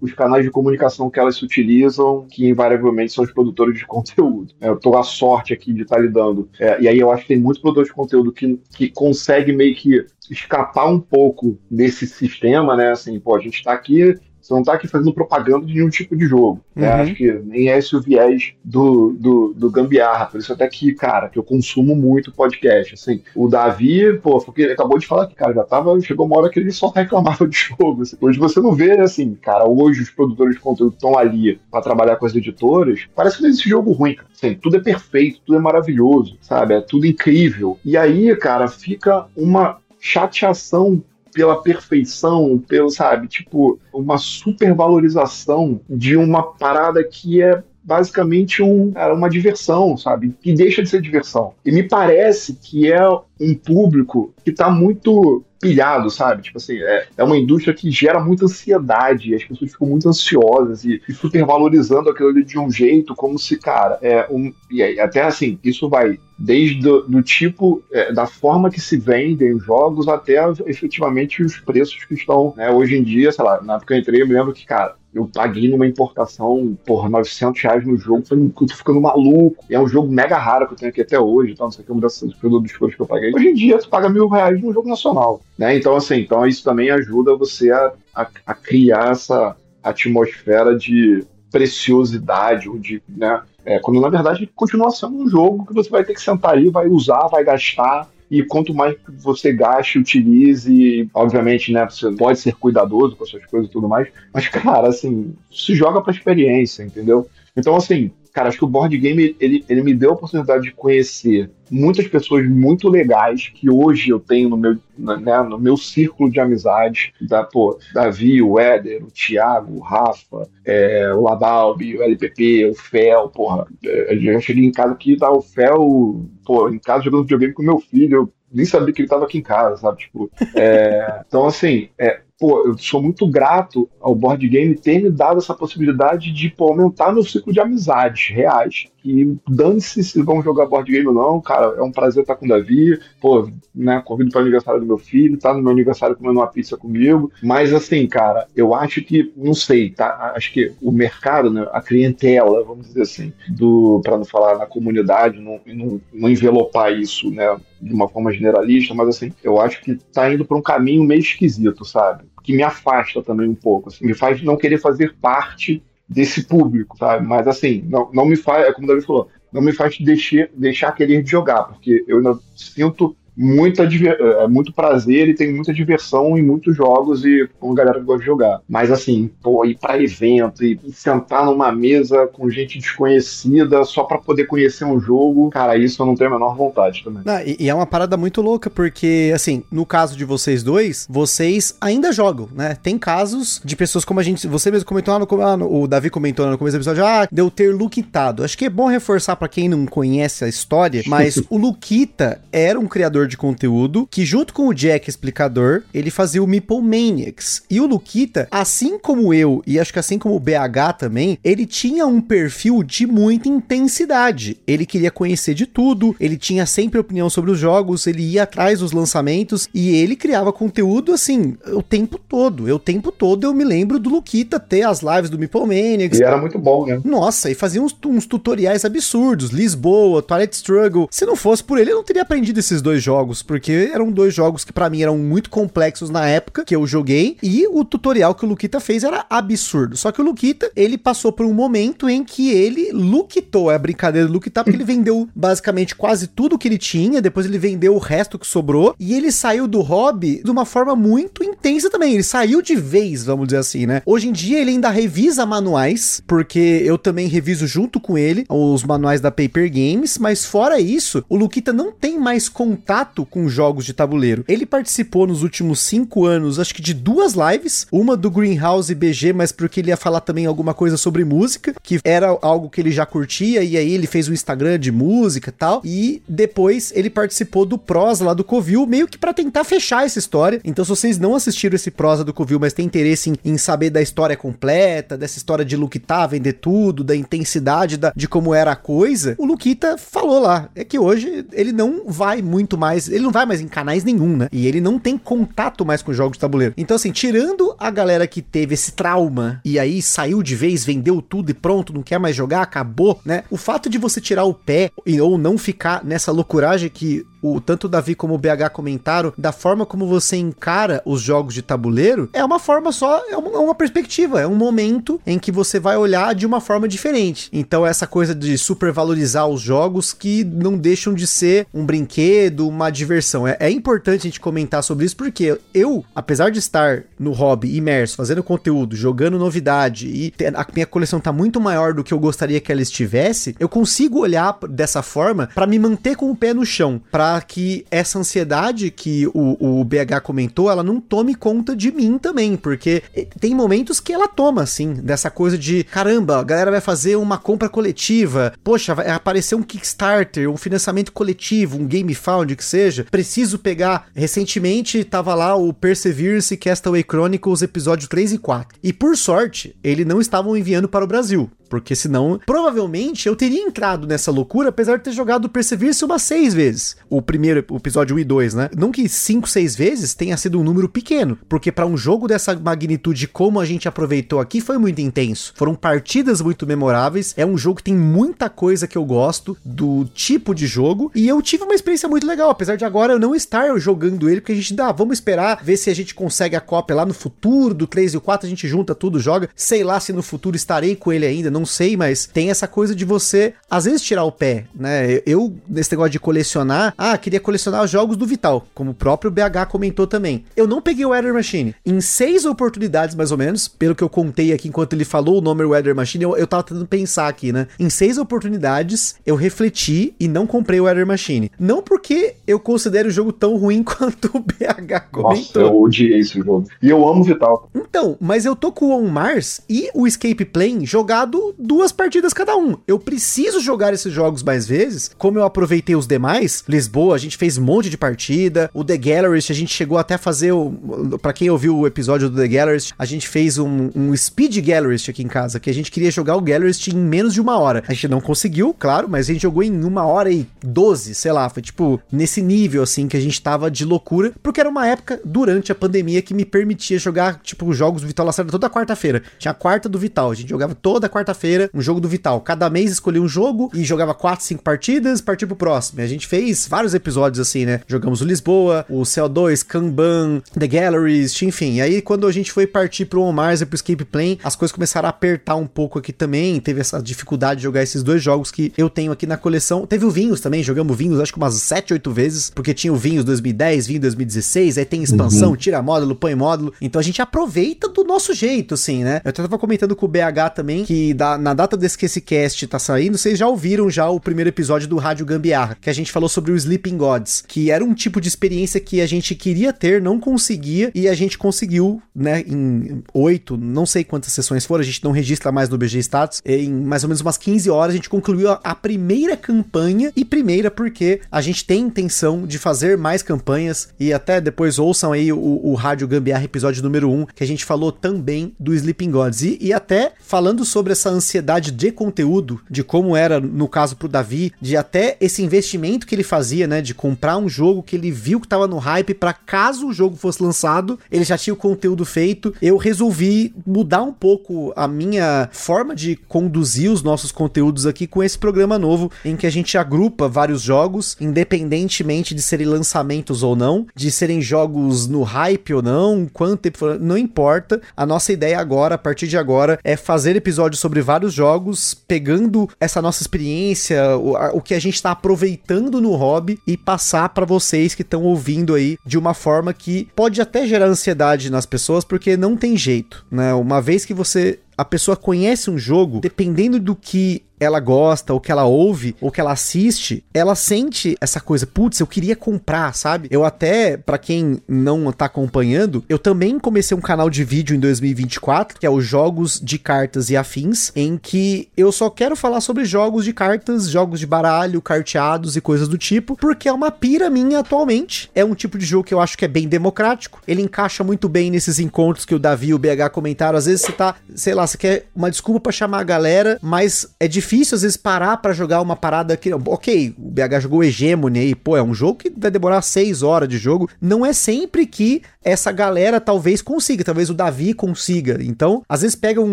os 0.00 0.12
canais 0.12 0.44
de 0.44 0.50
comunicação 0.50 1.10
que 1.10 1.18
elas 1.18 1.40
utilizam, 1.42 2.26
que 2.30 2.48
invariavelmente 2.48 3.12
são 3.12 3.24
os 3.24 3.32
produtores 3.32 3.78
de 3.78 3.86
conteúdo. 3.86 4.52
É, 4.60 4.68
eu 4.68 4.76
tô 4.76 4.96
a 4.96 5.02
sorte 5.02 5.52
aqui 5.52 5.72
de 5.72 5.82
estar 5.82 5.96
tá 5.96 6.02
lidando. 6.02 6.48
É, 6.58 6.80
e 6.80 6.88
aí 6.88 6.98
eu 6.98 7.10
acho 7.10 7.22
que 7.22 7.28
tem 7.28 7.38
muitos 7.38 7.60
produtores 7.60 7.88
de 7.88 7.94
conteúdo 7.94 8.32
que, 8.32 8.60
que 8.76 8.90
consegue 8.90 9.52
meio 9.52 9.74
que 9.74 10.04
escapar 10.30 10.86
um 10.86 11.00
pouco 11.00 11.58
desse 11.70 12.06
sistema, 12.06 12.76
né? 12.76 12.92
Assim, 12.92 13.18
pô, 13.18 13.34
a 13.34 13.40
gente 13.40 13.56
está 13.56 13.72
aqui 13.72 14.14
você 14.50 14.54
não 14.54 14.60
está 14.60 14.74
aqui 14.74 14.88
fazendo 14.88 15.14
propaganda 15.14 15.64
de 15.64 15.74
nenhum 15.74 15.88
tipo 15.88 16.16
de 16.16 16.26
jogo. 16.26 16.60
Né? 16.74 16.92
Uhum. 16.92 17.02
Acho 17.02 17.14
que 17.14 17.32
nem 17.44 17.70
é 17.70 17.78
esse 17.78 17.94
o 17.94 18.00
viés 18.00 18.52
do, 18.64 19.14
do, 19.18 19.54
do 19.56 19.70
Gambiarra. 19.70 20.26
Por 20.26 20.40
isso 20.40 20.52
até 20.52 20.66
que, 20.66 20.92
cara, 20.92 21.28
que 21.28 21.38
eu 21.38 21.42
consumo 21.42 21.94
muito 21.94 22.32
podcast. 22.32 22.94
Assim, 22.94 23.22
o 23.34 23.48
Davi, 23.48 24.18
pô, 24.18 24.38
porque 24.40 24.62
ele 24.62 24.72
acabou 24.72 24.98
de 24.98 25.06
falar 25.06 25.26
que, 25.26 25.34
cara, 25.34 25.54
já 25.54 25.64
tava. 25.64 25.98
Chegou 26.00 26.26
uma 26.26 26.36
hora 26.36 26.50
que 26.50 26.58
ele 26.58 26.72
só 26.72 26.88
reclamava 26.94 27.46
de 27.46 27.56
jogo. 27.56 28.02
Assim. 28.02 28.16
Hoje 28.20 28.38
você 28.38 28.60
não 28.60 28.72
vê, 28.72 28.98
assim, 28.98 29.34
cara, 29.34 29.68
hoje 29.68 30.02
os 30.02 30.10
produtores 30.10 30.56
de 30.56 30.60
conteúdo 30.60 30.94
estão 30.94 31.16
ali 31.16 31.60
para 31.70 31.82
trabalhar 31.82 32.16
com 32.16 32.26
as 32.26 32.34
editoras. 32.34 33.06
Parece 33.14 33.36
que 33.36 33.42
não 33.42 33.50
existe 33.50 33.68
jogo 33.68 33.92
ruim, 33.92 34.14
cara. 34.14 34.28
Assim, 34.32 34.54
tudo 34.54 34.76
é 34.76 34.80
perfeito, 34.80 35.40
tudo 35.46 35.58
é 35.58 35.60
maravilhoso, 35.60 36.36
sabe? 36.40 36.74
É 36.74 36.80
tudo 36.80 37.06
incrível. 37.06 37.78
E 37.84 37.96
aí, 37.96 38.34
cara, 38.36 38.66
fica 38.68 39.26
uma 39.36 39.78
chateação 40.00 41.02
pela 41.32 41.62
perfeição, 41.62 42.62
pelo, 42.66 42.90
sabe, 42.90 43.28
tipo, 43.28 43.78
uma 43.92 44.18
supervalorização 44.18 45.80
de 45.88 46.16
uma 46.16 46.42
parada 46.42 47.02
que 47.04 47.42
é 47.42 47.62
basicamente 47.82 48.62
um, 48.62 48.92
uma 49.14 49.28
diversão, 49.28 49.96
sabe? 49.96 50.34
Que 50.40 50.52
deixa 50.52 50.82
de 50.82 50.88
ser 50.88 51.00
diversão. 51.00 51.54
E 51.64 51.72
me 51.72 51.82
parece 51.82 52.54
que 52.54 52.90
é 52.90 53.06
um 53.40 53.54
público 53.54 54.34
que 54.44 54.50
está 54.50 54.70
muito 54.70 55.44
pilhado, 55.60 56.10
sabe? 56.10 56.42
Tipo 56.42 56.56
assim, 56.56 56.78
é, 56.78 57.06
é 57.18 57.22
uma 57.22 57.36
indústria 57.36 57.74
que 57.74 57.90
gera 57.90 58.18
muita 58.18 58.46
ansiedade, 58.46 59.34
as 59.34 59.44
pessoas 59.44 59.70
ficam 59.70 59.86
muito 59.86 60.08
ansiosas 60.08 60.84
e, 60.84 61.02
e 61.06 61.12
supervalorizando 61.12 62.08
aquilo 62.08 62.30
ali 62.30 62.42
de 62.42 62.58
um 62.58 62.70
jeito, 62.70 63.14
como 63.14 63.38
se, 63.38 63.58
cara, 63.58 63.98
é 64.00 64.26
um. 64.30 64.52
E 64.70 64.82
aí, 64.82 64.98
até 64.98 65.22
assim, 65.22 65.58
isso 65.62 65.88
vai 65.88 66.18
desde 66.38 66.80
do, 66.80 67.02
do 67.02 67.22
tipo, 67.22 67.82
é, 67.92 68.10
da 68.10 68.26
forma 68.26 68.70
que 68.70 68.80
se 68.80 68.96
vendem 68.96 69.54
os 69.54 69.62
jogos 69.62 70.08
até 70.08 70.42
efetivamente 70.64 71.42
os 71.42 71.58
preços 71.60 72.02
que 72.04 72.14
estão, 72.14 72.54
né? 72.56 72.70
Hoje 72.70 72.96
em 72.96 73.02
dia, 73.02 73.30
sei 73.30 73.44
lá, 73.44 73.60
na 73.62 73.74
época 73.74 73.88
que 73.88 73.92
eu 73.92 73.98
entrei, 73.98 74.22
eu 74.22 74.26
me 74.26 74.32
lembro 74.32 74.54
que, 74.54 74.64
cara, 74.64 74.96
eu 75.12 75.26
paguei 75.26 75.68
numa 75.68 75.86
importação 75.86 76.78
por 76.86 77.08
900 77.08 77.60
reais 77.60 77.84
no 77.84 77.96
jogo, 77.96 78.24
falei, 78.24 78.44
eu 78.44 78.66
tô 78.66 78.74
ficando 78.74 79.00
maluco. 79.00 79.64
E 79.68 79.74
é 79.74 79.80
um 79.80 79.88
jogo 79.88 80.12
mega 80.12 80.38
raro 80.38 80.66
que 80.66 80.74
eu 80.74 80.78
tenho 80.78 80.90
aqui 80.90 81.00
até 81.00 81.18
hoje, 81.18 81.52
então 81.52 81.66
não 81.66 81.72
sei 81.72 81.84
que, 81.84 81.90
uma 81.90 82.00
dessas 82.00 82.32
produtos 82.34 82.72
que 82.72 83.00
eu 83.00 83.06
paguei. 83.06 83.34
Hoje 83.34 83.48
em 83.48 83.54
dia, 83.54 83.78
tu 83.78 83.88
paga 83.88 84.08
mil 84.08 84.28
reais 84.28 84.60
num 84.60 84.72
jogo 84.72 84.88
nacional, 84.88 85.40
né? 85.58 85.76
Então, 85.76 85.96
assim, 85.96 86.20
então 86.20 86.46
isso 86.46 86.62
também 86.62 86.90
ajuda 86.90 87.36
você 87.36 87.70
a, 87.72 87.92
a, 88.14 88.28
a 88.46 88.54
criar 88.54 89.10
essa 89.10 89.56
atmosfera 89.82 90.76
de 90.76 91.24
preciosidade, 91.50 92.68
ou 92.68 92.78
de, 92.78 93.02
né? 93.08 93.42
É, 93.64 93.78
quando 93.78 94.00
na 94.00 94.08
verdade 94.08 94.50
continua 94.54 94.90
sendo 94.90 95.16
um 95.16 95.28
jogo 95.28 95.66
que 95.66 95.74
você 95.74 95.90
vai 95.90 96.04
ter 96.04 96.14
que 96.14 96.22
sentar 96.22 96.52
ali, 96.52 96.70
vai 96.70 96.86
usar, 96.86 97.28
vai 97.28 97.44
gastar, 97.44 98.08
e 98.30 98.44
quanto 98.44 98.72
mais 98.72 98.96
você 99.18 99.52
gaste, 99.52 99.98
utilize, 99.98 101.10
obviamente, 101.12 101.72
né, 101.72 101.84
você 101.84 102.12
pode 102.12 102.38
ser 102.38 102.54
cuidadoso 102.54 103.16
com 103.16 103.24
as 103.24 103.30
suas 103.30 103.44
coisas 103.46 103.68
e 103.68 103.72
tudo 103.72 103.88
mais, 103.88 104.08
mas, 104.32 104.46
cara, 104.48 104.88
assim, 104.88 105.34
se 105.50 105.74
joga 105.74 106.00
pra 106.00 106.12
experiência, 106.12 106.84
entendeu? 106.84 107.28
Então, 107.56 107.74
assim, 107.74 108.12
cara, 108.32 108.48
acho 108.48 108.58
que 108.58 108.64
o 108.64 108.68
board 108.68 108.96
game 108.96 109.36
ele, 109.40 109.64
ele 109.68 109.82
me 109.82 109.94
deu 109.94 110.10
a 110.10 110.14
oportunidade 110.14 110.64
de 110.64 110.72
conhecer 110.72 111.50
muitas 111.70 112.06
pessoas 112.08 112.48
muito 112.48 112.88
legais 112.88 113.48
que 113.48 113.70
hoje 113.70 114.10
eu 114.10 114.18
tenho 114.18 114.48
no 114.48 114.56
meu, 114.56 114.76
né, 114.98 115.42
no 115.42 115.58
meu 115.58 115.76
círculo 115.76 116.30
de 116.30 116.40
amizades. 116.40 117.12
Da, 117.20 117.44
pô, 117.44 117.78
Davi, 117.94 118.42
o 118.42 118.58
Éder, 118.58 119.04
o 119.04 119.10
Thiago, 119.10 119.76
o 119.76 119.80
Rafa, 119.80 120.48
é, 120.64 121.12
o 121.14 121.22
Ladalbi, 121.22 121.96
o 121.96 122.02
LPP, 122.02 122.70
o 122.70 122.74
Fel, 122.74 123.28
porra. 123.28 123.66
É, 123.84 124.14
eu 124.14 124.40
cheguei 124.40 124.64
em 124.64 124.72
casa 124.72 124.92
aqui, 124.92 125.16
tá 125.16 125.30
o 125.30 125.40
Fel, 125.40 126.24
pô, 126.44 126.68
em 126.68 126.78
casa 126.78 127.04
jogando 127.04 127.22
videogame 127.22 127.54
com 127.54 127.62
meu 127.62 127.78
filho, 127.78 128.16
eu 128.16 128.32
nem 128.52 128.66
sabia 128.66 128.92
que 128.92 129.02
ele 129.02 129.08
tava 129.08 129.24
aqui 129.24 129.38
em 129.38 129.42
casa, 129.42 129.76
sabe? 129.76 129.98
Tipo, 129.98 130.30
é, 130.56 131.22
então, 131.26 131.46
assim, 131.46 131.88
é, 131.98 132.20
pô, 132.40 132.66
eu 132.66 132.78
sou 132.78 133.02
muito 133.02 133.26
grato 133.26 133.86
ao 134.00 134.14
board 134.14 134.48
game 134.48 134.74
ter 134.74 135.02
me 135.02 135.10
dado 135.10 135.36
essa 135.36 135.52
possibilidade 135.52 136.32
de 136.32 136.48
pô, 136.48 136.68
aumentar 136.68 137.12
meu 137.12 137.22
ciclo 137.22 137.52
de 137.52 137.60
amizades 137.60 138.34
reais. 138.34 138.86
Que 139.02 139.36
dane-se 139.48 140.02
se 140.02 140.22
vão 140.22 140.42
jogar 140.42 140.66
board 140.66 140.90
game 140.90 141.06
ou 141.06 141.14
não, 141.14 141.40
cara, 141.40 141.74
é 141.76 141.82
um 141.82 141.92
prazer 141.92 142.22
estar 142.22 142.36
com 142.36 142.44
o 142.46 142.48
Davi, 142.48 142.98
pô, 143.20 143.48
né, 143.74 144.02
convido 144.04 144.30
para 144.30 144.40
o 144.40 144.42
aniversário 144.42 144.80
do 144.80 144.86
meu 144.86 144.98
filho, 144.98 145.38
tá 145.38 145.54
no 145.54 145.62
meu 145.62 145.72
aniversário 145.72 146.16
comendo 146.16 146.38
uma 146.38 146.46
pizza 146.46 146.76
comigo, 146.76 147.30
mas 147.42 147.72
assim, 147.72 148.06
cara, 148.06 148.46
eu 148.54 148.74
acho 148.74 149.02
que, 149.02 149.32
não 149.36 149.54
sei, 149.54 149.90
tá, 149.90 150.32
acho 150.36 150.52
que 150.52 150.72
o 150.82 150.92
mercado, 150.92 151.50
né, 151.50 151.66
a 151.72 151.80
clientela, 151.80 152.62
vamos 152.62 152.88
dizer 152.88 153.02
assim, 153.02 153.32
do, 153.48 154.00
para 154.04 154.18
não 154.18 154.24
falar 154.24 154.58
na 154.58 154.66
comunidade, 154.66 155.40
não, 155.40 155.58
não, 155.66 156.00
não 156.12 156.28
envelopar 156.28 156.92
isso, 156.92 157.30
né, 157.30 157.58
de 157.80 157.94
uma 157.94 158.08
forma 158.08 158.32
generalista, 158.32 158.94
mas 158.94 159.08
assim, 159.08 159.32
eu 159.42 159.58
acho 159.58 159.80
que 159.80 159.96
tá 160.12 160.32
indo 160.32 160.44
para 160.44 160.56
um 160.56 160.62
caminho 160.62 161.02
meio 161.04 161.20
esquisito, 161.20 161.84
sabe? 161.84 162.24
Que 162.42 162.54
me 162.54 162.62
afasta 162.62 163.22
também 163.22 163.48
um 163.48 163.54
pouco, 163.54 163.88
assim, 163.88 164.06
me 164.06 164.14
faz 164.14 164.42
não 164.42 164.56
querer 164.56 164.78
fazer 164.78 165.14
parte 165.20 165.82
desse 166.08 166.44
público, 166.44 166.96
sabe? 166.98 167.26
Mas 167.26 167.46
assim, 167.46 167.84
não, 167.86 168.10
não 168.12 168.26
me 168.26 168.36
faz, 168.36 168.66
é 168.66 168.72
como 168.72 168.86
o 168.86 168.88
Davi 168.88 169.06
falou, 169.06 169.28
não 169.52 169.62
me 169.62 169.72
faz 169.72 169.98
deixar, 169.98 170.48
deixar 170.54 170.92
querer 170.92 171.24
jogar, 171.24 171.64
porque 171.64 172.04
eu 172.06 172.18
ainda 172.18 172.38
sinto 172.56 173.16
muita, 173.36 173.84
é, 173.84 174.48
muito 174.48 174.72
prazer 174.72 175.28
e 175.28 175.34
tem 175.34 175.52
muita 175.52 175.72
diversão 175.72 176.36
em 176.36 176.42
muitos 176.42 176.76
jogos 176.76 177.24
e 177.24 177.48
com 177.58 177.72
a 177.72 177.74
galera 177.74 177.98
que 177.98 178.04
gosta 178.04 178.20
de 178.20 178.26
jogar. 178.26 178.60
Mas 178.68 178.90
assim, 178.90 179.30
pô, 179.42 179.64
ir 179.64 179.76
pra 179.78 180.02
evento 180.02 180.64
e 180.64 180.78
sentar 180.92 181.46
numa 181.46 181.72
mesa 181.72 182.26
com 182.26 182.50
gente 182.50 182.78
desconhecida 182.78 183.84
só 183.84 184.04
para 184.04 184.18
poder 184.18 184.44
conhecer 184.44 184.84
um 184.84 185.00
jogo, 185.00 185.50
cara, 185.50 185.76
isso 185.76 186.00
eu 186.00 186.06
não 186.06 186.14
tenho 186.14 186.30
a 186.30 186.32
menor 186.34 186.56
vontade 186.56 187.02
também. 187.04 187.22
Ah, 187.26 187.42
e, 187.44 187.56
e, 187.58 187.68
é 187.68 187.74
uma 187.74 187.86
parada 187.86 188.16
muito 188.16 188.42
louca, 188.42 188.68
porque, 188.68 189.32
assim, 189.34 189.62
no 189.70 189.86
caso 189.86 190.16
de 190.16 190.24
vocês 190.24 190.62
dois, 190.62 191.06
vocês 191.08 191.76
ainda 191.80 192.12
jogam, 192.12 192.48
né? 192.54 192.76
Tem 192.82 192.98
casos 192.98 193.60
de 193.64 193.76
pessoas 193.76 194.04
como 194.04 194.20
a 194.20 194.22
gente. 194.22 194.46
Você 194.46 194.70
mesmo 194.70 194.86
comentou 194.86 195.14
lá 195.14 195.20
no, 195.20 195.42
ah, 195.42 195.56
no 195.56 195.82
o 195.82 195.86
Davi 195.86 196.10
comentou 196.10 196.46
no 196.46 196.58
começo 196.58 196.76
do 196.76 196.80
episódio, 196.80 197.04
ah, 197.04 197.26
deu 197.30 197.50
ter 197.50 197.74
Luquitado. 197.74 198.44
Acho 198.44 198.58
que 198.58 198.64
é 198.64 198.70
bom 198.70 198.86
reforçar 198.86 199.36
para 199.36 199.48
quem 199.48 199.68
não 199.68 199.86
conhece 199.86 200.44
a 200.44 200.48
história, 200.48 201.02
mas 201.06 201.42
o 201.48 201.56
Luquita 201.56 202.40
era 202.52 202.78
um 202.78 202.86
criador 202.86 203.19
de 203.26 203.36
conteúdo 203.36 204.06
que, 204.10 204.24
junto 204.24 204.52
com 204.52 204.68
o 204.68 204.74
Jack 204.74 205.08
explicador, 205.08 205.82
ele 205.92 206.10
fazia 206.10 206.42
o 206.42 206.46
Meeple 206.46 206.80
Maniacs. 206.80 207.62
E 207.68 207.80
o 207.80 207.86
Luquita, 207.86 208.48
assim 208.50 208.98
como 208.98 209.32
eu, 209.32 209.62
e 209.66 209.78
acho 209.78 209.92
que 209.92 209.98
assim 209.98 210.18
como 210.18 210.34
o 210.34 210.40
BH 210.40 210.98
também, 210.98 211.38
ele 211.42 211.66
tinha 211.66 212.06
um 212.06 212.20
perfil 212.20 212.82
de 212.82 213.06
muita 213.06 213.48
intensidade. 213.48 214.58
Ele 214.66 214.86
queria 214.86 215.10
conhecer 215.10 215.54
de 215.54 215.66
tudo, 215.66 216.14
ele 216.18 216.36
tinha 216.36 216.66
sempre 216.66 216.98
opinião 216.98 217.28
sobre 217.30 217.50
os 217.50 217.58
jogos, 217.58 218.06
ele 218.06 218.22
ia 218.22 218.44
atrás 218.44 218.80
dos 218.80 218.92
lançamentos 218.92 219.68
e 219.74 219.90
ele 219.96 220.16
criava 220.16 220.52
conteúdo 220.52 221.12
assim 221.12 221.56
o 221.72 221.82
tempo 221.82 222.18
todo. 222.18 222.68
Eu, 222.68 222.76
o 222.76 222.78
tempo 222.78 223.12
todo 223.12 223.44
eu 223.44 223.54
me 223.54 223.64
lembro 223.64 223.98
do 223.98 224.10
Luquita 224.10 224.58
ter 224.58 224.82
as 224.82 225.00
lives 225.00 225.30
do 225.30 225.38
Meeple 225.38 225.60
Maniacs. 225.60 226.18
E 226.18 226.24
era 226.24 226.38
muito 226.38 226.58
bom, 226.58 226.86
né? 226.86 227.00
Nossa, 227.04 227.50
e 227.50 227.54
fazia 227.54 227.82
uns, 227.82 227.96
uns 228.06 228.26
tutoriais 228.26 228.84
absurdos. 228.84 229.50
Lisboa, 229.50 230.22
Twilight 230.22 230.54
Struggle. 230.54 231.08
Se 231.10 231.26
não 231.26 231.36
fosse 231.36 231.62
por 231.62 231.78
ele, 231.78 231.90
eu 231.90 231.96
não 231.96 232.04
teria 232.04 232.22
aprendido 232.22 232.58
esses 232.58 232.80
dois 232.80 233.02
jogos 233.02 233.09
jogos, 233.10 233.42
porque 233.42 233.90
eram 233.92 234.12
dois 234.12 234.32
jogos 234.32 234.64
que 234.64 234.72
para 234.72 234.88
mim 234.88 235.02
eram 235.02 235.18
muito 235.18 235.50
complexos 235.50 236.10
na 236.10 236.28
época 236.28 236.64
que 236.64 236.76
eu 236.76 236.86
joguei, 236.86 237.36
e 237.42 237.66
o 237.66 237.84
tutorial 237.84 238.36
que 238.36 238.44
o 238.44 238.48
Luquita 238.48 238.78
fez 238.78 239.02
era 239.02 239.26
absurdo. 239.28 239.96
Só 239.96 240.12
que 240.12 240.20
o 240.20 240.24
Luquita, 240.24 240.70
ele 240.76 240.96
passou 240.96 241.32
por 241.32 241.44
um 241.44 241.52
momento 241.52 242.08
em 242.08 242.22
que 242.22 242.52
ele 242.52 242.92
luquitou, 242.92 243.68
é 243.68 243.74
a 243.74 243.78
brincadeira 243.78 244.28
do 244.28 244.32
Luquitar, 244.32 244.62
porque 244.62 244.76
ele 244.76 244.84
vendeu 244.94 245.28
basicamente 245.34 245.96
quase 245.96 246.28
tudo 246.28 246.56
que 246.56 246.68
ele 246.68 246.78
tinha, 246.78 247.20
depois 247.20 247.46
ele 247.46 247.58
vendeu 247.58 247.96
o 247.96 247.98
resto 247.98 248.38
que 248.38 248.46
sobrou, 248.46 248.94
e 248.96 249.12
ele 249.12 249.32
saiu 249.32 249.66
do 249.66 249.80
hobby 249.80 250.40
de 250.44 250.50
uma 250.50 250.64
forma 250.64 250.94
muito 250.94 251.42
intensa 251.42 251.90
também, 251.90 252.14
ele 252.14 252.22
saiu 252.22 252.62
de 252.62 252.76
vez, 252.76 253.24
vamos 253.24 253.48
dizer 253.48 253.58
assim, 253.58 253.86
né? 253.86 254.02
Hoje 254.06 254.28
em 254.28 254.32
dia 254.32 254.60
ele 254.60 254.70
ainda 254.70 254.88
revisa 254.88 255.44
manuais, 255.44 256.22
porque 256.28 256.82
eu 256.84 256.96
também 256.96 257.26
reviso 257.26 257.66
junto 257.66 257.98
com 257.98 258.16
ele 258.16 258.44
os 258.48 258.84
manuais 258.84 259.20
da 259.20 259.32
Paper 259.32 259.68
Games, 259.68 260.16
mas 260.16 260.44
fora 260.44 260.78
isso, 260.78 261.24
o 261.28 261.34
Luquita 261.34 261.72
não 261.72 261.90
tem 261.90 262.20
mais 262.20 262.48
contato 262.48 262.99
contato 263.00 263.24
com 263.24 263.48
jogos 263.48 263.84
de 263.84 263.92
tabuleiro. 263.92 264.44
Ele 264.46 264.66
participou 264.66 265.26
nos 265.26 265.42
últimos 265.42 265.80
cinco 265.80 266.26
anos, 266.26 266.58
acho 266.58 266.74
que 266.74 266.82
de 266.82 266.92
duas 266.92 267.34
lives, 267.34 267.86
uma 267.90 268.16
do 268.16 268.30
Greenhouse 268.30 268.94
BG, 268.94 269.32
mas 269.32 269.52
porque 269.52 269.80
ele 269.80 269.88
ia 269.88 269.96
falar 269.96 270.20
também 270.20 270.46
alguma 270.46 270.74
coisa 270.74 270.96
sobre 270.96 271.24
música, 271.24 271.74
que 271.82 272.00
era 272.04 272.36
algo 272.42 272.68
que 272.68 272.80
ele 272.80 272.90
já 272.90 273.06
curtia, 273.06 273.62
e 273.62 273.76
aí 273.76 273.92
ele 273.92 274.06
fez 274.06 274.28
um 274.28 274.32
Instagram 274.32 274.78
de 274.78 274.92
música 274.92 275.50
e 275.50 275.52
tal, 275.52 275.82
e 275.84 276.22
depois 276.28 276.92
ele 276.94 277.08
participou 277.08 277.64
do 277.64 277.78
Prosa 277.78 278.24
lá 278.24 278.34
do 278.34 278.44
Covil, 278.44 278.86
meio 278.86 279.08
que 279.08 279.18
para 279.18 279.32
tentar 279.32 279.64
fechar 279.64 280.04
essa 280.04 280.18
história. 280.18 280.60
Então, 280.64 280.84
se 280.84 280.90
vocês 280.90 281.18
não 281.18 281.34
assistiram 281.34 281.76
esse 281.76 281.90
Prosa 281.90 282.24
do 282.24 282.34
Covil, 282.34 282.60
mas 282.60 282.72
tem 282.72 282.86
interesse 282.86 283.30
em, 283.30 283.36
em 283.44 283.56
saber 283.56 283.90
da 283.90 284.02
história 284.02 284.36
completa, 284.36 285.16
dessa 285.16 285.38
história 285.38 285.64
de 285.64 285.76
Luquita 285.76 286.26
vender 286.26 286.54
tudo, 286.54 287.04
da 287.04 287.14
intensidade 287.14 287.96
da, 287.96 288.12
de 288.14 288.28
como 288.28 288.52
era 288.52 288.72
a 288.72 288.76
coisa, 288.76 289.34
o 289.38 289.46
Luquita 289.46 289.96
falou 289.96 290.40
lá. 290.40 290.68
É 290.74 290.84
que 290.84 290.98
hoje 290.98 291.46
ele 291.52 291.72
não 291.72 292.04
vai 292.06 292.42
muito 292.42 292.76
mais 292.76 292.89
mais. 292.90 293.08
Ele 293.08 293.20
não 293.20 293.30
vai 293.30 293.46
mais 293.46 293.60
em 293.60 293.68
canais 293.68 294.04
nenhum, 294.04 294.36
né? 294.36 294.48
E 294.52 294.66
ele 294.66 294.80
não 294.80 294.98
tem 294.98 295.16
contato 295.16 295.84
mais 295.84 296.02
com 296.02 296.12
jogos 296.12 296.36
de 296.36 296.40
tabuleiro. 296.40 296.74
Então, 296.76 296.96
assim, 296.96 297.12
tirando 297.12 297.74
a 297.78 297.90
galera 297.90 298.26
que 298.26 298.42
teve 298.42 298.74
esse 298.74 298.92
trauma 298.92 299.60
e 299.64 299.78
aí 299.78 300.02
saiu 300.02 300.42
de 300.42 300.54
vez, 300.54 300.84
vendeu 300.84 301.22
tudo 301.22 301.50
e 301.50 301.54
pronto, 301.54 301.92
não 301.92 302.02
quer 302.02 302.18
mais 302.18 302.34
jogar, 302.34 302.62
acabou, 302.62 303.20
né? 303.24 303.44
O 303.50 303.56
fato 303.56 303.88
de 303.88 303.98
você 303.98 304.20
tirar 304.20 304.44
o 304.44 304.54
pé 304.54 304.90
ou 305.20 305.38
não 305.38 305.56
ficar 305.56 306.04
nessa 306.04 306.32
loucuragem 306.32 306.90
que 306.90 307.24
o 307.42 307.60
tanto 307.60 307.84
o 307.84 307.88
Davi 307.88 308.14
como 308.14 308.34
o 308.34 308.38
BH 308.38 308.70
comentaram, 308.72 309.32
da 309.36 309.52
forma 309.52 309.86
como 309.86 310.06
você 310.06 310.36
encara 310.36 311.02
os 311.04 311.20
jogos 311.20 311.54
de 311.54 311.62
tabuleiro, 311.62 312.28
é 312.32 312.44
uma 312.44 312.58
forma 312.58 312.92
só, 312.92 313.22
é 313.28 313.36
uma, 313.36 313.58
uma, 313.58 313.74
perspectiva, 313.74 314.40
é 314.40 314.46
um 314.46 314.54
momento 314.54 315.20
em 315.26 315.38
que 315.38 315.52
você 315.52 315.78
vai 315.78 315.96
olhar 315.96 316.34
de 316.34 316.46
uma 316.46 316.60
forma 316.60 316.86
diferente. 316.86 317.48
Então, 317.52 317.86
essa 317.86 318.06
coisa 318.06 318.34
de 318.34 318.56
supervalorizar 318.58 319.46
os 319.48 319.60
jogos 319.60 320.12
que 320.12 320.44
não 320.44 320.76
deixam 320.76 321.14
de 321.14 321.26
ser 321.26 321.66
um 321.72 321.84
brinquedo, 321.84 322.68
uma 322.68 322.90
diversão. 322.90 323.46
É, 323.46 323.56
é 323.60 323.70
importante 323.70 324.20
a 324.20 324.24
gente 324.24 324.40
comentar 324.40 324.82
sobre 324.82 325.06
isso 325.06 325.16
porque 325.16 325.58
eu, 325.72 326.04
apesar 326.14 326.50
de 326.50 326.58
estar 326.58 327.04
no 327.18 327.32
hobby 327.32 327.76
imerso, 327.76 328.16
fazendo 328.16 328.42
conteúdo, 328.42 328.96
jogando 328.96 329.38
novidade 329.38 330.06
e 330.08 330.32
a 330.54 330.66
minha 330.72 330.86
coleção 330.86 331.20
tá 331.20 331.32
muito 331.32 331.60
maior 331.60 331.94
do 331.94 332.04
que 332.04 332.12
eu 332.12 332.18
gostaria 332.18 332.60
que 332.60 332.70
ela 332.70 332.82
estivesse, 332.82 333.54
eu 333.58 333.68
consigo 333.68 334.20
olhar 334.20 334.58
dessa 334.68 335.02
forma 335.02 335.48
para 335.54 335.66
me 335.66 335.78
manter 335.78 336.16
com 336.16 336.30
o 336.30 336.36
pé 336.36 336.52
no 336.52 336.64
chão, 336.64 337.00
para 337.10 337.29
que 337.46 337.84
essa 337.90 338.18
ansiedade 338.18 338.90
que 338.90 339.26
o, 339.34 339.80
o 339.80 339.84
BH 339.84 340.20
comentou, 340.22 340.70
ela 340.70 340.82
não 340.82 341.00
tome 341.00 341.34
conta 341.34 341.76
de 341.76 341.92
mim 341.92 342.16
também, 342.16 342.56
porque 342.56 343.02
tem 343.38 343.54
momentos 343.54 344.00
que 344.00 344.12
ela 344.12 344.26
toma, 344.26 344.62
assim, 344.62 344.94
dessa 344.94 345.30
coisa 345.30 345.58
de 345.58 345.84
caramba, 345.84 346.38
a 346.38 346.44
galera 346.44 346.70
vai 346.70 346.80
fazer 346.80 347.16
uma 347.16 347.36
compra 347.36 347.68
coletiva, 347.68 348.54
poxa, 348.64 348.94
vai 348.94 349.10
aparecer 349.10 349.54
um 349.54 349.62
Kickstarter, 349.62 350.48
um 350.48 350.56
financiamento 350.56 351.12
coletivo, 351.12 351.76
um 351.76 351.86
GameFound 351.86 352.56
que 352.56 352.64
seja, 352.64 353.06
preciso 353.10 353.58
pegar. 353.58 354.06
Recentemente 354.14 355.04
tava 355.04 355.34
lá 355.34 355.54
o 355.54 355.72
Perseverance 355.72 356.56
Castaway 356.56 357.04
Chronicles 357.04 357.62
episódio 357.62 358.08
3 358.08 358.32
e 358.34 358.38
4. 358.38 358.78
E 358.82 358.92
por 358.92 359.16
sorte, 359.16 359.76
eles 359.82 360.06
não 360.06 360.20
estavam 360.20 360.56
enviando 360.56 360.88
para 360.88 361.04
o 361.04 361.08
Brasil. 361.08 361.50
Porque 361.70 361.94
senão, 361.94 362.38
provavelmente, 362.44 363.28
eu 363.28 363.36
teria 363.36 363.62
entrado 363.62 364.06
nessa 364.06 364.32
loucura, 364.32 364.70
apesar 364.70 364.98
de 364.98 365.04
ter 365.04 365.12
jogado 365.12 365.48
Perseverance 365.48 366.04
umas 366.04 366.22
seis 366.22 366.52
vezes. 366.52 366.96
O 367.08 367.22
primeiro, 367.22 367.64
o 367.70 367.76
episódio 367.76 368.16
1 368.16 368.18
e 368.18 368.24
2, 368.24 368.54
né? 368.54 368.70
Não 368.76 368.90
que 368.90 369.08
cinco, 369.08 369.48
seis 369.48 369.76
vezes 369.76 370.12
tenha 370.12 370.36
sido 370.36 370.58
um 370.58 370.64
número 370.64 370.88
pequeno. 370.88 371.38
Porque 371.48 371.70
para 371.70 371.86
um 371.86 371.96
jogo 371.96 372.26
dessa 372.26 372.58
magnitude, 372.58 373.28
como 373.28 373.60
a 373.60 373.64
gente 373.64 373.86
aproveitou 373.86 374.40
aqui, 374.40 374.60
foi 374.60 374.78
muito 374.78 375.00
intenso. 375.00 375.52
Foram 375.56 375.76
partidas 375.76 376.40
muito 376.40 376.66
memoráveis. 376.66 377.34
É 377.36 377.46
um 377.46 377.56
jogo 377.56 377.76
que 377.76 377.84
tem 377.84 377.94
muita 377.94 378.50
coisa 378.50 378.88
que 378.88 378.98
eu 378.98 379.04
gosto 379.04 379.56
do 379.64 380.04
tipo 380.12 380.54
de 380.54 380.66
jogo. 380.66 381.12
E 381.14 381.28
eu 381.28 381.40
tive 381.40 381.62
uma 381.62 381.74
experiência 381.74 382.08
muito 382.08 382.26
legal. 382.26 382.50
Apesar 382.50 382.74
de 382.74 382.84
agora 382.84 383.12
eu 383.12 383.18
não 383.20 383.32
estar 383.32 383.78
jogando 383.78 384.28
ele, 384.28 384.40
porque 384.40 384.52
a 384.52 384.56
gente 384.56 384.74
dá, 384.74 384.90
vamos 384.90 385.18
esperar, 385.18 385.62
ver 385.62 385.76
se 385.76 385.88
a 385.88 385.94
gente 385.94 386.16
consegue 386.16 386.56
a 386.56 386.60
cópia 386.60 386.96
lá 386.96 387.06
no 387.06 387.14
futuro 387.14 387.72
do 387.72 387.86
3 387.86 388.14
e 388.14 388.16
o 388.16 388.20
4, 388.20 388.46
a 388.46 388.50
gente 388.50 388.66
junta 388.66 388.92
tudo, 388.92 389.20
joga. 389.20 389.48
Sei 389.54 389.84
lá 389.84 390.00
se 390.00 390.12
no 390.12 390.22
futuro 390.22 390.56
estarei 390.56 390.96
com 390.96 391.12
ele 391.12 391.26
ainda, 391.26 391.50
não 391.50 391.59
não 391.60 391.66
sei, 391.66 391.96
mas 391.96 392.26
tem 392.26 392.50
essa 392.50 392.66
coisa 392.66 392.94
de 392.94 393.04
você, 393.04 393.52
às 393.70 393.84
vezes, 393.84 394.02
tirar 394.02 394.24
o 394.24 394.32
pé, 394.32 394.64
né? 394.74 395.20
Eu, 395.26 395.54
nesse 395.68 395.92
negócio 395.92 396.10
de 396.10 396.18
colecionar, 396.18 396.94
ah, 396.96 397.16
queria 397.18 397.38
colecionar 397.38 397.84
os 397.84 397.90
jogos 397.90 398.16
do 398.16 398.26
Vital, 398.26 398.66
como 398.74 398.92
o 398.92 398.94
próprio 398.94 399.30
BH 399.30 399.66
comentou 399.68 400.06
também. 400.06 400.44
Eu 400.56 400.66
não 400.66 400.80
peguei 400.80 401.04
o 401.04 401.10
Weather 401.10 401.34
Machine. 401.34 401.74
Em 401.84 402.00
seis 402.00 402.44
oportunidades, 402.46 403.14
mais 403.14 403.30
ou 403.30 403.38
menos, 403.38 403.68
pelo 403.68 403.94
que 403.94 404.02
eu 404.02 404.08
contei 404.08 404.52
aqui 404.52 404.68
enquanto 404.68 404.94
ele 404.94 405.04
falou 405.04 405.38
o 405.38 405.40
nome 405.40 405.64
Weather 405.64 405.94
Machine, 405.94 406.24
eu, 406.24 406.36
eu 406.36 406.46
tava 406.46 406.62
tentando 406.62 406.86
pensar 406.86 407.28
aqui, 407.28 407.52
né? 407.52 407.66
Em 407.78 407.90
seis 407.90 408.16
oportunidades, 408.16 409.16
eu 409.26 409.36
refleti 409.36 410.14
e 410.18 410.26
não 410.26 410.46
comprei 410.46 410.80
o 410.80 410.84
Weather 410.84 411.06
Machine. 411.06 411.50
Não 411.58 411.82
porque 411.82 412.36
eu 412.46 412.58
considero 412.58 413.08
o 413.08 413.12
jogo 413.12 413.32
tão 413.32 413.56
ruim 413.56 413.82
quanto 413.84 414.30
o 414.34 414.40
BH 414.40 415.10
comentou. 415.12 415.22
Nossa, 415.22 415.60
eu 415.60 415.80
odiei 415.80 416.20
esse 416.20 416.38
jogo. 416.38 416.64
E 416.82 416.88
eu 416.88 417.06
amo 417.06 417.22
Vital. 417.22 417.68
Então, 417.74 418.16
mas 418.18 418.46
eu 418.46 418.56
tô 418.56 418.72
com 418.72 418.86
o 418.86 419.04
On 419.04 419.08
Mars 419.08 419.60
e 419.68 419.90
o 419.94 420.06
Escape 420.06 420.44
Plane 420.46 420.86
jogado 420.86 421.49
duas 421.58 421.92
partidas 421.92 422.32
cada 422.32 422.56
um. 422.56 422.76
Eu 422.86 422.98
preciso 422.98 423.60
jogar 423.60 423.92
esses 423.92 424.12
jogos 424.12 424.42
mais 424.42 424.66
vezes. 424.66 425.10
Como 425.18 425.38
eu 425.38 425.44
aproveitei 425.44 425.96
os 425.96 426.06
demais, 426.06 426.64
Lisboa, 426.68 427.14
a 427.14 427.18
gente 427.18 427.36
fez 427.36 427.58
um 427.58 427.62
monte 427.62 427.90
de 427.90 427.96
partida. 427.96 428.70
O 428.72 428.84
The 428.84 428.96
Gallerist, 428.96 429.50
a 429.50 429.54
gente 429.54 429.72
chegou 429.72 429.98
até 429.98 430.14
a 430.14 430.18
fazer. 430.18 430.52
O, 430.52 430.72
pra 431.20 431.32
quem 431.32 431.50
ouviu 431.50 431.76
o 431.76 431.86
episódio 431.86 432.28
do 432.28 432.36
The 432.36 432.48
Gallerist, 432.48 432.92
a 432.98 433.04
gente 433.04 433.28
fez 433.28 433.58
um, 433.58 433.90
um 433.94 434.16
Speed 434.16 434.58
Gallerist 434.64 435.08
aqui 435.10 435.22
em 435.22 435.28
casa, 435.28 435.60
que 435.60 435.70
a 435.70 435.74
gente 435.74 435.90
queria 435.90 436.10
jogar 436.10 436.36
o 436.36 436.40
Gallerist 436.40 436.88
em 436.88 436.96
menos 436.96 437.34
de 437.34 437.40
uma 437.40 437.58
hora. 437.58 437.82
A 437.88 437.92
gente 437.92 438.08
não 438.08 438.20
conseguiu, 438.20 438.74
claro, 438.78 439.08
mas 439.08 439.28
a 439.28 439.32
gente 439.32 439.42
jogou 439.42 439.62
em 439.62 439.84
uma 439.84 440.04
hora 440.04 440.30
e 440.30 440.46
doze, 440.62 441.14
sei 441.14 441.32
lá. 441.32 441.48
Foi 441.48 441.62
tipo 441.62 442.00
nesse 442.10 442.42
nível 442.42 442.82
assim 442.82 443.08
que 443.08 443.16
a 443.16 443.20
gente 443.20 443.40
tava 443.40 443.70
de 443.70 443.84
loucura, 443.84 444.32
porque 444.42 444.60
era 444.60 444.68
uma 444.68 444.86
época 444.86 445.20
durante 445.24 445.72
a 445.72 445.74
pandemia 445.74 446.22
que 446.22 446.34
me 446.34 446.44
permitia 446.44 446.98
jogar, 446.98 447.40
tipo, 447.42 447.72
jogos 447.72 448.02
do 448.02 448.08
Vital 448.08 448.26
Lacerda 448.26 448.50
toda 448.50 448.70
quarta-feira. 448.70 449.22
Tinha 449.38 449.52
a 449.52 449.54
quarta 449.54 449.88
do 449.88 449.98
Vital, 449.98 450.30
a 450.30 450.34
gente 450.34 450.48
jogava 450.50 450.74
toda 450.74 451.08
quarta-feira 451.08 451.39
um 451.74 451.80
jogo 451.80 452.00
do 452.00 452.08
Vital. 452.08 452.40
Cada 452.40 452.68
mês 452.70 452.90
escolhia 452.90 453.22
um 453.22 453.28
jogo 453.28 453.70
e 453.74 453.84
jogava 453.84 454.14
quatro, 454.14 454.44
cinco 454.44 454.62
partidas, 454.62 455.20
partia 455.20 455.46
pro 455.46 455.56
próximo. 455.56 456.00
E 456.00 456.04
a 456.04 456.06
gente 456.06 456.26
fez 456.26 456.66
vários 456.68 456.94
episódios 456.94 457.40
assim, 457.40 457.64
né? 457.64 457.80
Jogamos 457.86 458.20
o 458.20 458.24
Lisboa, 458.24 458.84
o 458.88 459.02
CO2, 459.02 459.64
Kanban, 459.64 460.42
The 460.58 460.66
Galleries, 460.66 461.40
enfim. 461.42 461.74
E 461.74 461.80
aí 461.80 462.02
quando 462.02 462.26
a 462.26 462.32
gente 462.32 462.52
foi 462.52 462.66
partir 462.66 463.06
pro 463.06 463.22
On 463.22 463.32
Mars 463.32 463.60
e 463.60 463.66
pro 463.66 463.74
Escape 463.74 464.04
Plane, 464.04 464.38
as 464.44 464.54
coisas 464.54 464.72
começaram 464.72 465.06
a 465.06 465.10
apertar 465.10 465.56
um 465.56 465.66
pouco 465.66 465.98
aqui 465.98 466.12
também. 466.12 466.60
Teve 466.60 466.80
essa 466.80 467.02
dificuldade 467.02 467.58
de 467.58 467.64
jogar 467.64 467.82
esses 467.82 468.02
dois 468.02 468.22
jogos 468.22 468.50
que 468.50 468.72
eu 468.76 468.90
tenho 468.90 469.12
aqui 469.12 469.26
na 469.26 469.36
coleção. 469.36 469.86
Teve 469.86 470.04
o 470.04 470.10
Vinhos 470.10 470.40
também, 470.40 470.62
jogamos 470.62 470.96
Vinhos 470.96 471.20
acho 471.20 471.32
que 471.32 471.38
umas 471.38 471.54
7, 471.54 471.94
8 471.94 472.10
vezes, 472.10 472.50
porque 472.50 472.74
tinha 472.74 472.92
o 472.92 472.96
Vinhos 472.96 473.24
2010, 473.24 473.86
Vinho 473.86 474.00
2016, 474.00 474.78
aí 474.78 474.84
tem 474.84 475.02
expansão, 475.02 475.50
uhum. 475.50 475.56
tira 475.56 475.80
módulo, 475.80 476.14
põe 476.14 476.34
módulo. 476.34 476.72
Então 476.80 476.98
a 476.98 477.02
gente 477.02 477.22
aproveita 477.22 477.88
do 477.88 478.04
nosso 478.04 478.34
jeito, 478.34 478.74
assim, 478.74 479.04
né? 479.04 479.20
Eu 479.24 479.32
tava 479.32 479.58
comentando 479.58 479.96
com 479.96 480.06
o 480.06 480.08
BH 480.08 480.54
também 480.54 480.84
que 480.84 481.14
da, 481.14 481.29
na 481.38 481.54
data 481.54 481.76
desse 481.76 481.96
que 481.96 482.06
esse 482.06 482.20
cast 482.20 482.66
tá 482.66 482.78
saindo, 482.78 483.18
vocês 483.18 483.38
já 483.38 483.46
ouviram 483.46 483.90
já 483.90 484.08
o 484.08 484.20
primeiro 484.20 484.48
episódio 484.48 484.88
do 484.88 484.96
Rádio 484.96 485.26
Gambiarra, 485.26 485.76
que 485.80 485.90
a 485.90 485.92
gente 485.92 486.12
falou 486.12 486.28
sobre 486.28 486.52
o 486.52 486.56
Sleeping 486.56 486.96
Gods, 486.96 487.44
que 487.46 487.70
era 487.70 487.84
um 487.84 487.94
tipo 487.94 488.20
de 488.20 488.28
experiência 488.28 488.80
que 488.80 489.00
a 489.00 489.06
gente 489.06 489.34
queria 489.34 489.72
ter, 489.72 490.00
não 490.00 490.18
conseguia, 490.20 490.90
e 490.94 491.08
a 491.08 491.14
gente 491.14 491.36
conseguiu, 491.36 492.02
né, 492.14 492.40
em 492.46 493.02
oito, 493.14 493.56
não 493.56 493.86
sei 493.86 494.04
quantas 494.04 494.32
sessões 494.32 494.64
foram, 494.64 494.82
a 494.82 494.84
gente 494.84 495.02
não 495.04 495.10
registra 495.10 495.52
mais 495.52 495.68
no 495.68 495.78
BG 495.78 495.98
Status, 495.98 496.40
em 496.44 496.70
mais 496.70 497.02
ou 497.02 497.08
menos 497.08 497.20
umas 497.20 497.36
15 497.36 497.70
horas 497.70 497.92
a 497.92 497.96
gente 497.96 498.08
concluiu 498.08 498.50
a, 498.50 498.60
a 498.62 498.74
primeira 498.74 499.36
campanha, 499.36 500.12
e 500.16 500.24
primeira 500.24 500.70
porque 500.70 501.20
a 501.30 501.40
gente 501.40 501.64
tem 501.64 501.80
intenção 501.80 502.46
de 502.46 502.58
fazer 502.58 502.96
mais 502.96 503.22
campanhas, 503.22 503.88
e 503.98 504.12
até 504.12 504.40
depois 504.40 504.78
ouçam 504.78 505.12
aí 505.12 505.32
o, 505.32 505.60
o 505.62 505.74
Rádio 505.74 506.08
Gambiarra 506.08 506.44
episódio 506.44 506.82
número 506.82 507.10
1, 507.10 507.26
que 507.34 507.44
a 507.44 507.46
gente 507.46 507.64
falou 507.64 507.92
também 507.92 508.54
do 508.58 508.74
Sleeping 508.74 509.10
Gods, 509.10 509.42
e, 509.42 509.58
e 509.60 509.72
até 509.72 510.12
falando 510.20 510.64
sobre 510.64 510.92
essa 510.92 511.09
ansiedade 511.10 511.70
de 511.70 511.92
conteúdo, 511.92 512.60
de 512.70 512.82
como 512.82 513.16
era 513.16 513.40
no 513.40 513.68
caso 513.68 513.96
pro 513.96 514.08
Davi, 514.08 514.52
de 514.60 514.76
até 514.76 515.16
esse 515.20 515.42
investimento 515.42 516.06
que 516.06 516.14
ele 516.14 516.22
fazia, 516.22 516.66
né, 516.66 516.80
de 516.80 516.94
comprar 516.94 517.36
um 517.36 517.48
jogo 517.48 517.82
que 517.82 517.96
ele 517.96 518.10
viu 518.10 518.40
que 518.40 518.48
tava 518.48 518.66
no 518.66 518.78
hype 518.78 519.14
para 519.14 519.32
caso 519.32 519.88
o 519.88 519.92
jogo 519.92 520.16
fosse 520.16 520.42
lançado, 520.42 520.98
ele 521.10 521.24
já 521.24 521.36
tinha 521.36 521.54
o 521.54 521.56
conteúdo 521.56 522.04
feito. 522.04 522.54
Eu 522.60 522.76
resolvi 522.76 523.54
mudar 523.66 524.02
um 524.02 524.12
pouco 524.12 524.72
a 524.76 524.86
minha 524.86 525.48
forma 525.52 525.94
de 525.94 526.16
conduzir 526.16 526.90
os 526.90 527.02
nossos 527.02 527.32
conteúdos 527.32 527.86
aqui 527.86 528.06
com 528.06 528.22
esse 528.22 528.38
programa 528.38 528.78
novo 528.78 529.10
em 529.24 529.36
que 529.36 529.46
a 529.46 529.50
gente 529.50 529.76
agrupa 529.76 530.28
vários 530.28 530.62
jogos, 530.62 531.16
independentemente 531.20 532.34
de 532.34 532.42
serem 532.42 532.66
lançamentos 532.66 533.42
ou 533.42 533.54
não, 533.56 533.86
de 533.94 534.10
serem 534.10 534.40
jogos 534.40 535.06
no 535.06 535.22
hype 535.22 535.74
ou 535.74 535.82
não, 535.82 536.28
quanto 536.32 536.60
tempo 536.60 536.94
não 536.98 537.16
importa. 537.16 537.80
A 537.96 538.06
nossa 538.06 538.32
ideia 538.32 538.58
agora, 538.58 538.94
a 538.94 538.98
partir 538.98 539.26
de 539.26 539.36
agora, 539.36 539.78
é 539.84 539.96
fazer 539.96 540.36
episódios 540.36 540.80
sobre 540.80 540.99
vários 541.02 541.32
jogos, 541.32 541.94
pegando 541.94 542.68
essa 542.78 543.00
nossa 543.00 543.22
experiência, 543.22 544.16
o, 544.16 544.36
a, 544.36 544.50
o 544.52 544.60
que 544.60 544.74
a 544.74 544.78
gente 544.78 544.94
está 544.94 545.10
aproveitando 545.10 546.00
no 546.00 546.14
hobby 546.14 546.58
e 546.66 546.76
passar 546.76 547.28
para 547.30 547.46
vocês 547.46 547.94
que 547.94 548.02
estão 548.02 548.22
ouvindo 548.22 548.74
aí 548.74 548.96
de 549.04 549.18
uma 549.18 549.34
forma 549.34 549.72
que 549.72 550.08
pode 550.14 550.40
até 550.40 550.66
gerar 550.66 550.86
ansiedade 550.86 551.50
nas 551.50 551.66
pessoas, 551.66 552.04
porque 552.04 552.36
não 552.36 552.56
tem 552.56 552.76
jeito, 552.76 553.24
né? 553.30 553.52
Uma 553.54 553.80
vez 553.80 554.04
que 554.04 554.14
você 554.14 554.58
a 554.80 554.84
pessoa 554.84 555.14
conhece 555.14 555.70
um 555.70 555.76
jogo, 555.76 556.20
dependendo 556.20 556.80
do 556.80 556.96
que 556.96 557.42
ela 557.60 557.78
gosta, 557.78 558.32
ou 558.32 558.40
que 558.40 558.50
ela 558.50 558.64
ouve, 558.64 559.14
ou 559.20 559.30
que 559.30 559.40
ela 559.40 559.52
assiste, 559.52 560.24
ela 560.32 560.54
sente 560.54 561.14
essa 561.20 561.38
coisa, 561.38 561.66
putz, 561.66 562.00
eu 562.00 562.06
queria 562.06 562.34
comprar, 562.34 562.94
sabe? 562.94 563.28
Eu 563.30 563.44
até, 563.44 563.98
para 563.98 564.16
quem 564.16 564.62
não 564.66 565.12
tá 565.12 565.26
acompanhando, 565.26 566.02
eu 566.08 566.18
também 566.18 566.58
comecei 566.58 566.96
um 566.96 567.00
canal 567.00 567.28
de 567.28 567.44
vídeo 567.44 567.76
em 567.76 567.78
2024, 567.78 568.80
que 568.80 568.86
é 568.86 568.90
os 568.90 569.04
Jogos 569.04 569.60
de 569.62 569.78
Cartas 569.78 570.30
e 570.30 570.36
Afins, 570.36 570.90
em 570.96 571.18
que 571.18 571.68
eu 571.76 571.92
só 571.92 572.08
quero 572.08 572.34
falar 572.34 572.62
sobre 572.62 572.84
jogos 572.86 573.24
de 573.24 573.34
cartas, 573.34 573.88
jogos 573.88 574.18
de 574.18 574.26
baralho, 574.26 574.80
carteados 574.80 575.56
e 575.56 575.60
coisas 575.60 575.86
do 575.86 575.98
tipo, 575.98 576.36
porque 576.36 576.68
é 576.68 576.72
uma 576.72 576.90
pira 576.90 577.28
minha 577.28 577.58
atualmente. 577.58 578.30
É 578.34 578.44
um 578.44 578.54
tipo 578.54 578.78
de 578.78 578.86
jogo 578.86 579.04
que 579.04 579.12
eu 579.12 579.20
acho 579.20 579.36
que 579.36 579.44
é 579.44 579.48
bem 579.48 579.68
democrático, 579.68 580.40
ele 580.48 580.62
encaixa 580.62 581.04
muito 581.04 581.28
bem 581.28 581.50
nesses 581.50 581.78
encontros 581.78 582.24
que 582.24 582.34
o 582.34 582.38
Davi 582.38 582.68
e 582.68 582.74
o 582.74 582.78
BH 582.78 583.10
comentaram. 583.12 583.58
Às 583.58 583.66
vezes 583.66 583.82
você 583.82 583.92
tá, 583.92 584.14
sei 584.34 584.54
lá, 584.54 584.66
você 584.66 584.78
quer 584.78 585.06
uma 585.14 585.30
desculpa 585.30 585.60
para 585.60 585.72
chamar 585.72 586.00
a 586.00 586.04
galera, 586.04 586.58
mas 586.62 587.06
é 587.18 587.28
difícil 587.28 587.49
às 587.74 587.82
vezes 587.82 587.96
parar 587.96 588.36
para 588.36 588.52
jogar 588.52 588.80
uma 588.80 588.96
parada 588.96 589.36
que, 589.36 589.52
ok, 589.52 590.14
o 590.16 590.30
BH 590.30 590.60
jogou 590.60 590.84
Hegemony 590.84 591.38
aí, 591.38 591.54
pô, 591.54 591.76
é 591.76 591.82
um 591.82 591.94
jogo 591.94 592.18
que 592.18 592.32
vai 592.36 592.50
demorar 592.50 592.82
seis 592.82 593.22
horas 593.22 593.48
de 593.48 593.58
jogo. 593.58 593.88
Não 594.00 594.24
é 594.24 594.32
sempre 594.32 594.86
que 594.86 595.22
essa 595.42 595.72
galera 595.72 596.20
talvez 596.20 596.62
consiga, 596.62 597.04
talvez 597.04 597.30
o 597.30 597.34
Davi 597.34 597.74
consiga. 597.74 598.38
Então, 598.40 598.82
às 598.88 599.02
vezes 599.02 599.16
pega 599.16 599.40
um, 599.40 599.52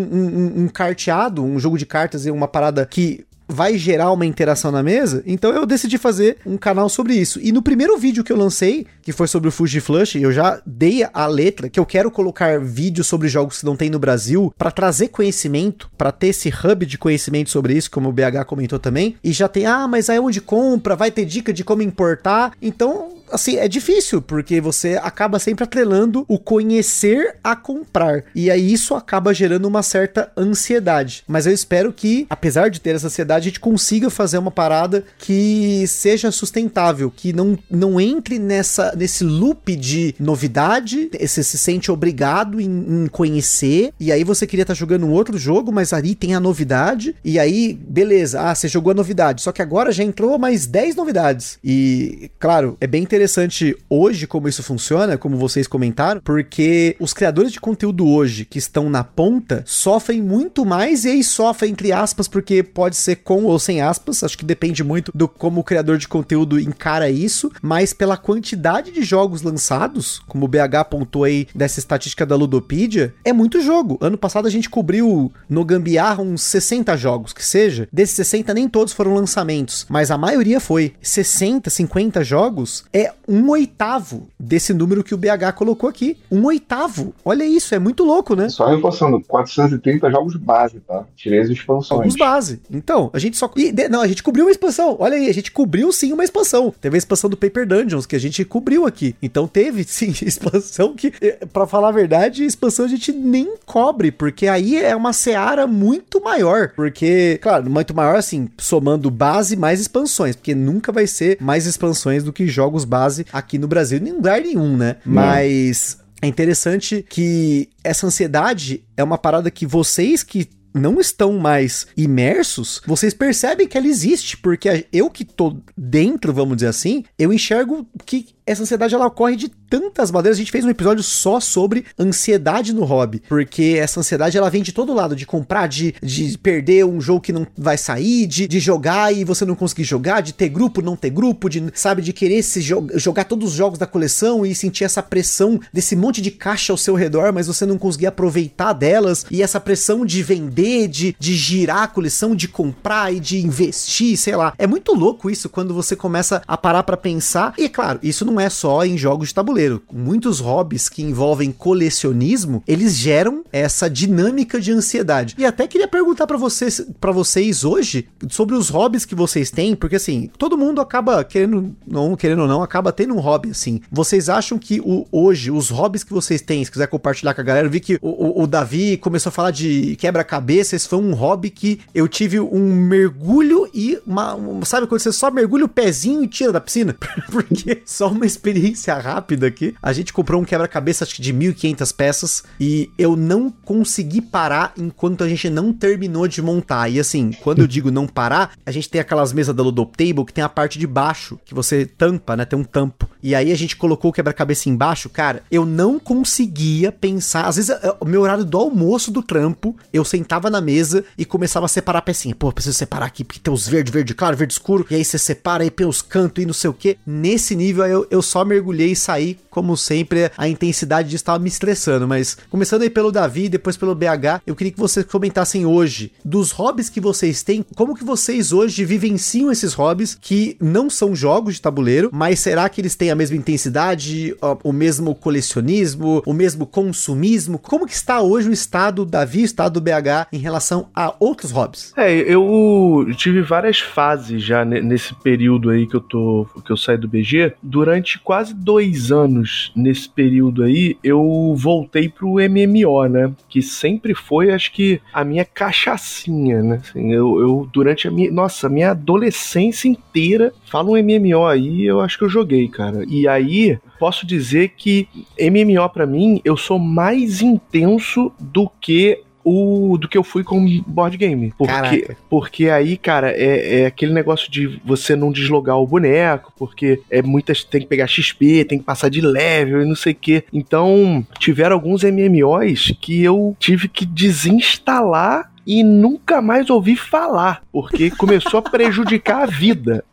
um, 0.00 0.52
um 0.62 0.68
carteado, 0.68 1.42
um 1.42 1.58
jogo 1.58 1.78
de 1.78 1.86
cartas 1.86 2.26
e 2.26 2.30
uma 2.30 2.46
parada 2.46 2.84
que 2.86 3.26
vai 3.48 3.78
gerar 3.78 4.12
uma 4.12 4.26
interação 4.26 4.70
na 4.70 4.82
mesa, 4.82 5.22
então 5.26 5.50
eu 5.50 5.64
decidi 5.64 5.96
fazer 5.96 6.36
um 6.44 6.56
canal 6.56 6.88
sobre 6.88 7.14
isso. 7.14 7.40
E 7.42 7.50
no 7.50 7.62
primeiro 7.62 7.96
vídeo 7.96 8.22
que 8.22 8.32
eu 8.32 8.36
lancei, 8.36 8.86
que 9.02 9.12
foi 9.12 9.26
sobre 9.26 9.48
o 9.48 9.52
Fuji 9.52 9.80
Flush, 9.80 10.16
eu 10.16 10.30
já 10.30 10.60
dei 10.66 11.06
a 11.12 11.26
letra 11.26 11.68
que 11.68 11.80
eu 11.80 11.86
quero 11.86 12.10
colocar 12.10 12.60
vídeos 12.60 13.06
sobre 13.06 13.28
jogos 13.28 13.60
que 13.60 13.66
não 13.66 13.76
tem 13.76 13.88
no 13.88 13.98
Brasil 13.98 14.52
para 14.56 14.70
trazer 14.70 15.08
conhecimento, 15.08 15.90
para 15.96 16.12
ter 16.12 16.28
esse 16.28 16.48
hub 16.48 16.84
de 16.84 16.98
conhecimento 16.98 17.50
sobre 17.50 17.74
isso, 17.74 17.90
como 17.90 18.08
o 18.08 18.12
BH 18.12 18.44
comentou 18.46 18.78
também. 18.78 19.16
E 19.24 19.32
já 19.32 19.48
tem, 19.48 19.66
ah, 19.66 19.88
mas 19.88 20.10
aí 20.10 20.18
onde 20.18 20.40
compra, 20.40 20.94
vai 20.94 21.10
ter 21.10 21.24
dica 21.24 21.52
de 21.52 21.64
como 21.64 21.82
importar. 21.82 22.52
Então, 22.60 23.17
assim, 23.30 23.56
é 23.56 23.68
difícil, 23.68 24.20
porque 24.20 24.60
você 24.60 24.98
acaba 25.02 25.38
sempre 25.38 25.64
atrelando 25.64 26.24
o 26.28 26.38
conhecer 26.38 27.36
a 27.42 27.54
comprar. 27.54 28.24
E 28.34 28.50
aí 28.50 28.72
isso 28.72 28.94
acaba 28.94 29.34
gerando 29.34 29.66
uma 29.66 29.82
certa 29.82 30.30
ansiedade. 30.36 31.24
Mas 31.26 31.46
eu 31.46 31.52
espero 31.52 31.92
que, 31.92 32.26
apesar 32.28 32.68
de 32.68 32.80
ter 32.80 32.94
essa 32.94 33.06
ansiedade, 33.06 33.48
a 33.48 33.50
gente 33.50 33.60
consiga 33.60 34.10
fazer 34.10 34.38
uma 34.38 34.50
parada 34.50 35.04
que 35.18 35.86
seja 35.86 36.30
sustentável, 36.30 37.12
que 37.14 37.32
não, 37.32 37.58
não 37.70 38.00
entre 38.00 38.38
nessa, 38.38 38.94
nesse 38.96 39.24
loop 39.24 39.76
de 39.76 40.14
novidade, 40.18 41.10
você 41.18 41.42
se 41.42 41.58
sente 41.58 41.90
obrigado 41.90 42.60
em, 42.60 43.04
em 43.04 43.06
conhecer, 43.08 43.92
e 43.98 44.10
aí 44.10 44.24
você 44.24 44.46
queria 44.46 44.62
estar 44.62 44.74
tá 44.74 44.78
jogando 44.78 45.06
um 45.06 45.12
outro 45.12 45.38
jogo, 45.38 45.72
mas 45.72 45.92
ali 45.92 46.14
tem 46.14 46.34
a 46.34 46.40
novidade, 46.40 47.14
e 47.24 47.38
aí, 47.38 47.78
beleza, 47.88 48.40
ah, 48.40 48.54
você 48.54 48.68
jogou 48.68 48.90
a 48.90 48.94
novidade, 48.94 49.42
só 49.42 49.52
que 49.52 49.62
agora 49.62 49.92
já 49.92 50.02
entrou 50.02 50.38
mais 50.38 50.66
10 50.66 50.96
novidades. 50.96 51.58
E, 51.62 52.30
claro, 52.38 52.76
é 52.80 52.86
bem 52.86 53.02
interessante 53.02 53.17
interessante 53.18 53.76
hoje 53.90 54.28
como 54.28 54.48
isso 54.48 54.62
funciona, 54.62 55.18
como 55.18 55.36
vocês 55.36 55.66
comentaram, 55.66 56.20
porque 56.20 56.94
os 57.00 57.12
criadores 57.12 57.50
de 57.50 57.60
conteúdo 57.60 58.06
hoje 58.06 58.44
que 58.44 58.58
estão 58.58 58.88
na 58.88 59.02
ponta 59.02 59.64
sofrem 59.66 60.22
muito 60.22 60.64
mais 60.64 61.04
e 61.04 61.08
aí 61.08 61.24
sofrem 61.24 61.72
entre 61.72 61.90
aspas 61.90 62.28
porque 62.28 62.62
pode 62.62 62.94
ser 62.94 63.16
com 63.16 63.44
ou 63.44 63.58
sem 63.58 63.80
aspas, 63.80 64.22
acho 64.22 64.38
que 64.38 64.44
depende 64.44 64.84
muito 64.84 65.10
do 65.12 65.26
como 65.26 65.60
o 65.60 65.64
criador 65.64 65.98
de 65.98 66.06
conteúdo 66.06 66.60
encara 66.60 67.10
isso, 67.10 67.50
mas 67.60 67.92
pela 67.92 68.16
quantidade 68.16 68.92
de 68.92 69.02
jogos 69.02 69.42
lançados, 69.42 70.20
como 70.28 70.44
o 70.44 70.48
BH 70.48 70.76
apontou 70.76 71.24
aí 71.24 71.48
dessa 71.52 71.80
estatística 71.80 72.24
da 72.24 72.36
Ludopedia, 72.36 73.12
é 73.24 73.32
muito 73.32 73.60
jogo. 73.60 73.98
Ano 74.00 74.16
passado 74.16 74.46
a 74.46 74.50
gente 74.50 74.70
cobriu 74.70 75.32
no 75.48 75.64
Gambiarra 75.64 76.22
uns 76.22 76.42
60 76.42 76.96
jogos, 76.96 77.32
que 77.32 77.44
seja. 77.44 77.88
Desses 77.92 78.14
60 78.14 78.54
nem 78.54 78.68
todos 78.68 78.92
foram 78.92 79.14
lançamentos, 79.14 79.86
mas 79.88 80.12
a 80.12 80.16
maioria 80.16 80.60
foi. 80.60 80.94
60, 81.02 81.68
50 81.68 82.22
jogos 82.22 82.84
é 82.92 83.07
um 83.26 83.48
oitavo 83.50 84.28
desse 84.38 84.72
número 84.72 85.04
que 85.04 85.14
o 85.14 85.18
BH 85.18 85.52
colocou 85.54 85.88
aqui. 85.88 86.16
Um 86.30 86.44
oitavo. 86.46 87.14
Olha 87.24 87.44
isso, 87.44 87.74
é 87.74 87.78
muito 87.78 88.04
louco, 88.04 88.34
né? 88.34 88.48
Só 88.48 88.66
reforçando, 88.66 89.20
430 89.26 90.10
jogos 90.10 90.36
base, 90.36 90.80
tá? 90.80 91.04
Tirei 91.16 91.40
as 91.40 91.48
expansões. 91.48 92.00
Jogos 92.00 92.16
base. 92.16 92.60
Então, 92.70 93.10
a 93.12 93.18
gente 93.18 93.36
só. 93.36 93.50
E, 93.56 93.72
não, 93.88 94.00
a 94.00 94.08
gente 94.08 94.22
cobriu 94.22 94.44
uma 94.44 94.50
expansão. 94.50 94.96
Olha 94.98 95.16
aí, 95.16 95.28
a 95.28 95.34
gente 95.34 95.50
cobriu 95.50 95.92
sim 95.92 96.12
uma 96.12 96.24
expansão. 96.24 96.72
Teve 96.80 96.96
a 96.96 96.98
expansão 96.98 97.28
do 97.28 97.36
Paper 97.36 97.66
Dungeons, 97.66 98.06
que 98.06 98.16
a 98.16 98.20
gente 98.20 98.44
cobriu 98.44 98.86
aqui. 98.86 99.14
Então 99.22 99.46
teve 99.46 99.84
sim 99.88 100.12
expansão 100.22 100.94
que, 100.94 101.12
eh, 101.20 101.46
para 101.52 101.66
falar 101.66 101.88
a 101.88 101.92
verdade, 101.92 102.44
expansão 102.44 102.84
a 102.84 102.88
gente 102.88 103.12
nem 103.12 103.54
cobre, 103.66 104.10
porque 104.10 104.46
aí 104.46 104.76
é 104.76 104.94
uma 104.94 105.12
seara 105.12 105.66
muito 105.66 106.22
maior. 106.22 106.72
Porque, 106.74 107.38
claro, 107.42 107.68
muito 107.70 107.94
maior 107.94 108.16
assim, 108.16 108.48
somando 108.58 109.10
base 109.10 109.56
mais 109.56 109.80
expansões, 109.80 110.36
porque 110.36 110.54
nunca 110.54 110.92
vai 110.92 111.06
ser 111.06 111.38
mais 111.40 111.66
expansões 111.66 112.22
do 112.22 112.32
que 112.32 112.46
jogos 112.46 112.84
base 112.84 112.97
base 112.98 113.24
aqui 113.32 113.58
no 113.58 113.68
Brasil, 113.68 113.98
em 113.98 114.12
lugar 114.12 114.40
nenhum, 114.40 114.76
né? 114.76 114.96
Mas 115.04 115.98
é 116.20 116.26
interessante 116.26 117.04
que 117.08 117.68
essa 117.84 118.06
ansiedade 118.06 118.84
é 118.96 119.04
uma 119.04 119.16
parada 119.16 119.50
que 119.50 119.66
vocês 119.66 120.22
que 120.22 120.48
não 120.74 121.00
estão 121.00 121.38
mais 121.38 121.86
imersos, 121.96 122.80
vocês 122.86 123.14
percebem 123.14 123.66
que 123.66 123.76
ela 123.76 123.86
existe, 123.86 124.36
porque 124.36 124.86
eu 124.92 125.10
que 125.10 125.24
tô 125.24 125.56
dentro, 125.76 126.32
vamos 126.32 126.56
dizer 126.56 126.68
assim, 126.68 127.04
eu 127.18 127.32
enxergo 127.32 127.86
que 128.04 128.28
essa 128.48 128.62
ansiedade 128.62 128.94
ela 128.94 129.06
ocorre 129.06 129.36
de 129.36 129.48
tantas 129.48 130.10
maneiras. 130.10 130.38
A 130.38 130.40
gente 130.40 130.50
fez 130.50 130.64
um 130.64 130.70
episódio 130.70 131.02
só 131.02 131.38
sobre 131.38 131.84
ansiedade 131.98 132.72
no 132.72 132.84
hobby, 132.84 133.22
porque 133.28 133.76
essa 133.78 134.00
ansiedade 134.00 134.38
ela 134.38 134.48
vem 134.48 134.62
de 134.62 134.72
todo 134.72 134.94
lado, 134.94 135.14
de 135.14 135.26
comprar, 135.26 135.66
de, 135.66 135.94
de 136.02 136.38
perder 136.38 136.84
um 136.86 137.00
jogo 137.00 137.20
que 137.20 137.32
não 137.32 137.46
vai 137.56 137.76
sair, 137.76 138.26
de, 138.26 138.48
de 138.48 138.58
jogar 138.58 139.14
e 139.14 139.24
você 139.24 139.44
não 139.44 139.54
conseguir 139.54 139.84
jogar, 139.84 140.22
de 140.22 140.32
ter 140.32 140.48
grupo, 140.48 140.80
não 140.80 140.96
ter 140.96 141.10
grupo, 141.10 141.48
de 141.48 141.62
sabe 141.74 142.00
de 142.00 142.12
querer 142.12 142.42
se 142.42 142.60
jo 142.60 142.86
jogar 142.94 143.24
todos 143.24 143.50
os 143.50 143.54
jogos 143.54 143.78
da 143.78 143.86
coleção 143.86 144.46
e 144.46 144.54
sentir 144.54 144.84
essa 144.84 145.02
pressão 145.02 145.60
desse 145.72 145.94
monte 145.94 146.22
de 146.22 146.30
caixa 146.30 146.72
ao 146.72 146.76
seu 146.78 146.94
redor, 146.94 147.32
mas 147.32 147.46
você 147.46 147.66
não 147.66 147.76
conseguir 147.76 148.06
aproveitar 148.06 148.72
delas 148.72 149.26
e 149.30 149.42
essa 149.42 149.60
pressão 149.60 150.06
de 150.06 150.22
vender, 150.22 150.88
de, 150.88 151.14
de 151.18 151.34
girar 151.34 151.82
a 151.82 151.88
coleção, 151.88 152.34
de 152.34 152.48
comprar 152.48 153.12
e 153.12 153.20
de 153.20 153.44
investir, 153.44 154.16
sei 154.16 154.36
lá. 154.36 154.54
É 154.56 154.66
muito 154.66 154.94
louco 154.94 155.28
isso 155.28 155.48
quando 155.48 155.74
você 155.74 155.94
começa 155.94 156.42
a 156.46 156.56
parar 156.56 156.82
para 156.82 156.96
pensar. 156.96 157.52
E 157.58 157.68
claro, 157.68 157.98
isso 158.02 158.24
não 158.24 158.37
é 158.38 158.48
só 158.50 158.84
em 158.84 158.96
jogos 158.96 159.28
de 159.28 159.34
tabuleiro. 159.34 159.82
Muitos 159.92 160.40
hobbies 160.40 160.88
que 160.88 161.02
envolvem 161.02 161.52
colecionismo, 161.52 162.62
eles 162.66 162.96
geram 162.96 163.44
essa 163.52 163.88
dinâmica 163.88 164.60
de 164.60 164.72
ansiedade. 164.72 165.34
E 165.38 165.44
até 165.44 165.66
queria 165.66 165.88
perguntar 165.88 166.26
para 166.26 166.36
vocês, 166.36 166.84
para 167.00 167.12
vocês 167.12 167.64
hoje 167.64 168.08
sobre 168.30 168.54
os 168.54 168.68
hobbies 168.68 169.04
que 169.04 169.14
vocês 169.14 169.50
têm, 169.50 169.74
porque 169.74 169.96
assim, 169.96 170.30
todo 170.38 170.58
mundo 170.58 170.80
acaba 170.80 171.24
querendo 171.24 171.74
não 171.86 172.16
querendo 172.16 172.42
ou 172.42 172.48
não, 172.48 172.62
acaba 172.62 172.92
tendo 172.92 173.14
um 173.14 173.20
hobby 173.20 173.50
assim. 173.50 173.80
Vocês 173.90 174.28
acham 174.28 174.58
que 174.58 174.80
o, 174.80 175.06
hoje 175.10 175.50
os 175.50 175.70
hobbies 175.70 176.04
que 176.04 176.12
vocês 176.12 176.40
têm, 176.40 176.64
se 176.64 176.70
quiser 176.70 176.86
compartilhar 176.86 177.34
com 177.34 177.40
a 177.40 177.44
galera, 177.44 177.66
eu 177.66 177.70
vi 177.70 177.80
que 177.80 177.98
o, 178.00 178.08
o, 178.08 178.42
o 178.42 178.46
Davi 178.46 178.96
começou 178.96 179.30
a 179.30 179.32
falar 179.32 179.50
de 179.50 179.96
quebra-cabeça, 179.96 180.76
esse 180.76 180.88
foi 180.88 180.98
um 180.98 181.14
hobby 181.14 181.50
que 181.50 181.80
eu 181.94 182.08
tive 182.08 182.40
um 182.40 182.74
mergulho 182.74 183.68
e 183.72 183.98
uma, 184.06 184.34
uma 184.34 184.64
sabe 184.64 184.86
quando 184.86 185.00
você 185.00 185.12
só 185.12 185.30
mergulha 185.30 185.64
o 185.64 185.68
pezinho 185.68 186.22
e 186.22 186.28
tira 186.28 186.52
da 186.52 186.60
piscina? 186.60 186.96
porque 187.30 187.82
só 187.84 188.08
uma 188.08 188.26
experiência 188.28 188.94
rápida 188.94 189.46
aqui. 189.46 189.74
A 189.82 189.92
gente 189.92 190.12
comprou 190.12 190.40
um 190.40 190.44
quebra-cabeça 190.44 191.04
acho 191.04 191.20
de 191.20 191.32
1500 191.32 191.92
peças 191.92 192.44
e 192.60 192.90
eu 192.96 193.16
não 193.16 193.50
consegui 193.50 194.20
parar 194.20 194.72
enquanto 194.76 195.24
a 195.24 195.28
gente 195.28 195.50
não 195.50 195.72
terminou 195.72 196.28
de 196.28 196.40
montar. 196.40 196.88
E 196.88 197.00
assim, 197.00 197.32
quando 197.42 197.60
eu 197.60 197.66
digo 197.66 197.90
não 197.90 198.06
parar, 198.06 198.52
a 198.64 198.70
gente 198.70 198.88
tem 198.88 199.00
aquelas 199.00 199.32
mesas 199.32 199.54
da 199.54 199.62
Ludop 199.62 199.96
Table 199.96 200.24
que 200.24 200.32
tem 200.32 200.44
a 200.44 200.48
parte 200.48 200.78
de 200.78 200.86
baixo 200.86 201.38
que 201.44 201.54
você 201.54 201.86
tampa, 201.86 202.36
né? 202.36 202.44
Tem 202.44 202.58
um 202.58 202.64
tampo. 202.64 203.08
E 203.22 203.34
aí 203.34 203.50
a 203.50 203.56
gente 203.56 203.76
colocou 203.76 204.10
o 204.10 204.14
quebra-cabeça 204.14 204.68
embaixo, 204.68 205.08
cara, 205.08 205.42
eu 205.50 205.66
não 205.66 205.98
conseguia 205.98 206.92
pensar. 206.92 207.46
Às 207.46 207.56
vezes, 207.56 207.76
o 208.00 208.04
meu 208.04 208.22
horário 208.22 208.44
do 208.44 208.56
almoço 208.56 209.10
do 209.10 209.22
trampo, 209.22 209.76
eu 209.92 210.04
sentava 210.04 210.50
na 210.50 210.60
mesa 210.60 211.04
e 211.16 211.24
começava 211.24 211.66
a 211.66 211.68
separar 211.68 211.98
a 211.98 212.02
pecinha. 212.02 212.34
Pô, 212.34 212.52
preciso 212.52 212.76
separar 212.76 213.06
aqui 213.06 213.24
porque 213.24 213.40
tem 213.40 213.52
os 213.52 213.66
verde, 213.66 213.90
verde 213.90 214.14
claro, 214.14 214.36
verde 214.36 214.52
escuro. 214.52 214.86
E 214.90 214.94
aí 214.94 215.04
você 215.04 215.18
separa 215.18 215.62
aí 215.62 215.70
pelos 215.70 216.02
cantos 216.02 216.42
e 216.42 216.46
não 216.46 216.54
sei 216.54 216.70
o 216.70 216.74
que. 216.74 216.98
Nesse 217.06 217.54
nível 217.56 217.86
eu, 217.86 218.06
eu 218.10 218.22
só 218.22 218.44
mergulhei 218.44 218.92
e 218.92 218.96
saí, 218.96 219.38
como 219.50 219.76
sempre, 219.76 220.30
a 220.36 220.48
intensidade 220.48 221.08
disso 221.08 221.22
estava 221.22 221.38
me 221.38 221.48
estressando. 221.48 222.06
Mas 222.06 222.36
começando 222.50 222.82
aí 222.82 222.90
pelo 222.90 223.10
Davi, 223.10 223.48
depois 223.48 223.76
pelo 223.76 223.94
BH, 223.94 224.42
eu 224.46 224.54
queria 224.54 224.72
que 224.72 224.78
vocês 224.78 225.04
comentassem 225.06 225.66
hoje 225.66 226.12
dos 226.24 226.50
hobbies 226.52 226.88
que 226.88 227.00
vocês 227.00 227.42
têm, 227.42 227.64
como 227.74 227.94
que 227.94 228.04
vocês 228.04 228.52
hoje 228.52 228.84
vivenciam 228.84 229.50
esses 229.50 229.74
hobbies 229.74 230.16
que 230.20 230.56
não 230.60 230.88
são 230.88 231.14
jogos 231.14 231.54
de 231.54 231.62
tabuleiro, 231.62 232.10
mas 232.12 232.40
será 232.40 232.68
que 232.68 232.80
eles 232.80 232.94
têm 232.94 233.10
a 233.10 233.14
mesma 233.14 233.36
intensidade, 233.36 234.36
o 234.62 234.72
mesmo 234.72 235.14
colecionismo, 235.14 236.22
o 236.24 236.32
mesmo 236.32 236.66
consumismo? 236.66 237.58
Como 237.58 237.86
que 237.86 237.94
está 237.94 238.20
hoje 238.20 238.48
o 238.48 238.52
estado 238.52 239.04
Davi, 239.04 239.42
o 239.42 239.44
estado 239.44 239.80
do 239.80 239.80
BH 239.80 240.28
em 240.32 240.38
relação 240.38 240.88
a 240.94 241.14
outros 241.18 241.50
hobbies? 241.50 241.92
É, 241.96 242.12
eu 242.12 243.06
tive 243.16 243.42
várias 243.42 243.80
fases 243.80 244.42
já 244.42 244.64
nesse 244.64 245.14
período 245.14 245.70
aí 245.70 245.86
que 245.86 245.96
eu 245.96 246.00
tô 246.00 246.46
que 246.64 246.70
eu 246.70 246.76
saí 246.76 246.96
do 246.96 247.08
BG. 247.08 247.54
Durante 247.62 247.97
quase 248.22 248.54
dois 248.54 249.10
anos 249.12 249.72
nesse 249.74 250.08
período 250.08 250.62
aí, 250.62 250.96
eu 251.02 251.54
voltei 251.56 252.08
pro 252.08 252.36
MMO, 252.36 253.06
né? 253.06 253.32
Que 253.48 253.62
sempre 253.62 254.14
foi, 254.14 254.50
acho 254.50 254.72
que, 254.72 255.00
a 255.12 255.24
minha 255.24 255.44
cachaçinha, 255.44 256.62
né? 256.62 256.80
Assim, 256.82 257.12
eu, 257.12 257.40
eu, 257.40 257.68
durante 257.72 258.08
a 258.08 258.10
minha. 258.10 258.30
Nossa, 258.30 258.68
minha 258.68 258.90
adolescência 258.90 259.88
inteira, 259.88 260.52
fala 260.64 260.90
um 260.90 261.02
MMO 261.02 261.46
aí, 261.46 261.84
eu 261.84 262.00
acho 262.00 262.18
que 262.18 262.24
eu 262.24 262.28
joguei, 262.28 262.68
cara. 262.68 263.04
E 263.08 263.26
aí, 263.26 263.78
posso 263.98 264.26
dizer 264.26 264.72
que 264.76 265.08
MMO 265.38 265.88
para 265.90 266.06
mim, 266.06 266.40
eu 266.44 266.56
sou 266.56 266.78
mais 266.78 267.42
intenso 267.42 268.32
do 268.38 268.70
que 268.80 269.22
o, 269.48 269.96
do 269.96 270.08
que 270.08 270.18
eu 270.18 270.22
fui 270.22 270.44
com 270.44 270.82
board 270.86 271.16
game. 271.16 271.52
Porque, 271.56 272.16
porque 272.28 272.68
aí, 272.68 272.96
cara, 272.96 273.30
é, 273.30 273.80
é, 273.80 273.86
aquele 273.86 274.12
negócio 274.12 274.50
de 274.50 274.80
você 274.84 275.16
não 275.16 275.32
deslogar 275.32 275.78
o 275.78 275.86
boneco, 275.86 276.52
porque 276.56 277.00
é 277.10 277.22
muitas. 277.22 277.64
Tem 277.64 277.80
que 277.80 277.86
pegar 277.86 278.06
XP, 278.06 278.64
tem 278.64 278.78
que 278.78 278.84
passar 278.84 279.08
de 279.08 279.20
level 279.20 279.82
e 279.82 279.88
não 279.88 279.96
sei 279.96 280.12
o 280.12 280.16
quê. 280.16 280.44
Então, 280.52 281.26
tiveram 281.38 281.74
alguns 281.74 282.02
MMOs 282.04 282.92
que 283.00 283.22
eu 283.22 283.56
tive 283.58 283.88
que 283.88 284.04
desinstalar 284.04 285.50
e 285.66 285.82
nunca 285.82 286.40
mais 286.40 286.70
ouvi 286.70 286.96
falar, 286.96 287.62
porque 287.70 288.10
começou 288.10 288.58
a 288.58 288.62
prejudicar 288.62 289.42
a 289.42 289.46
vida. 289.46 290.04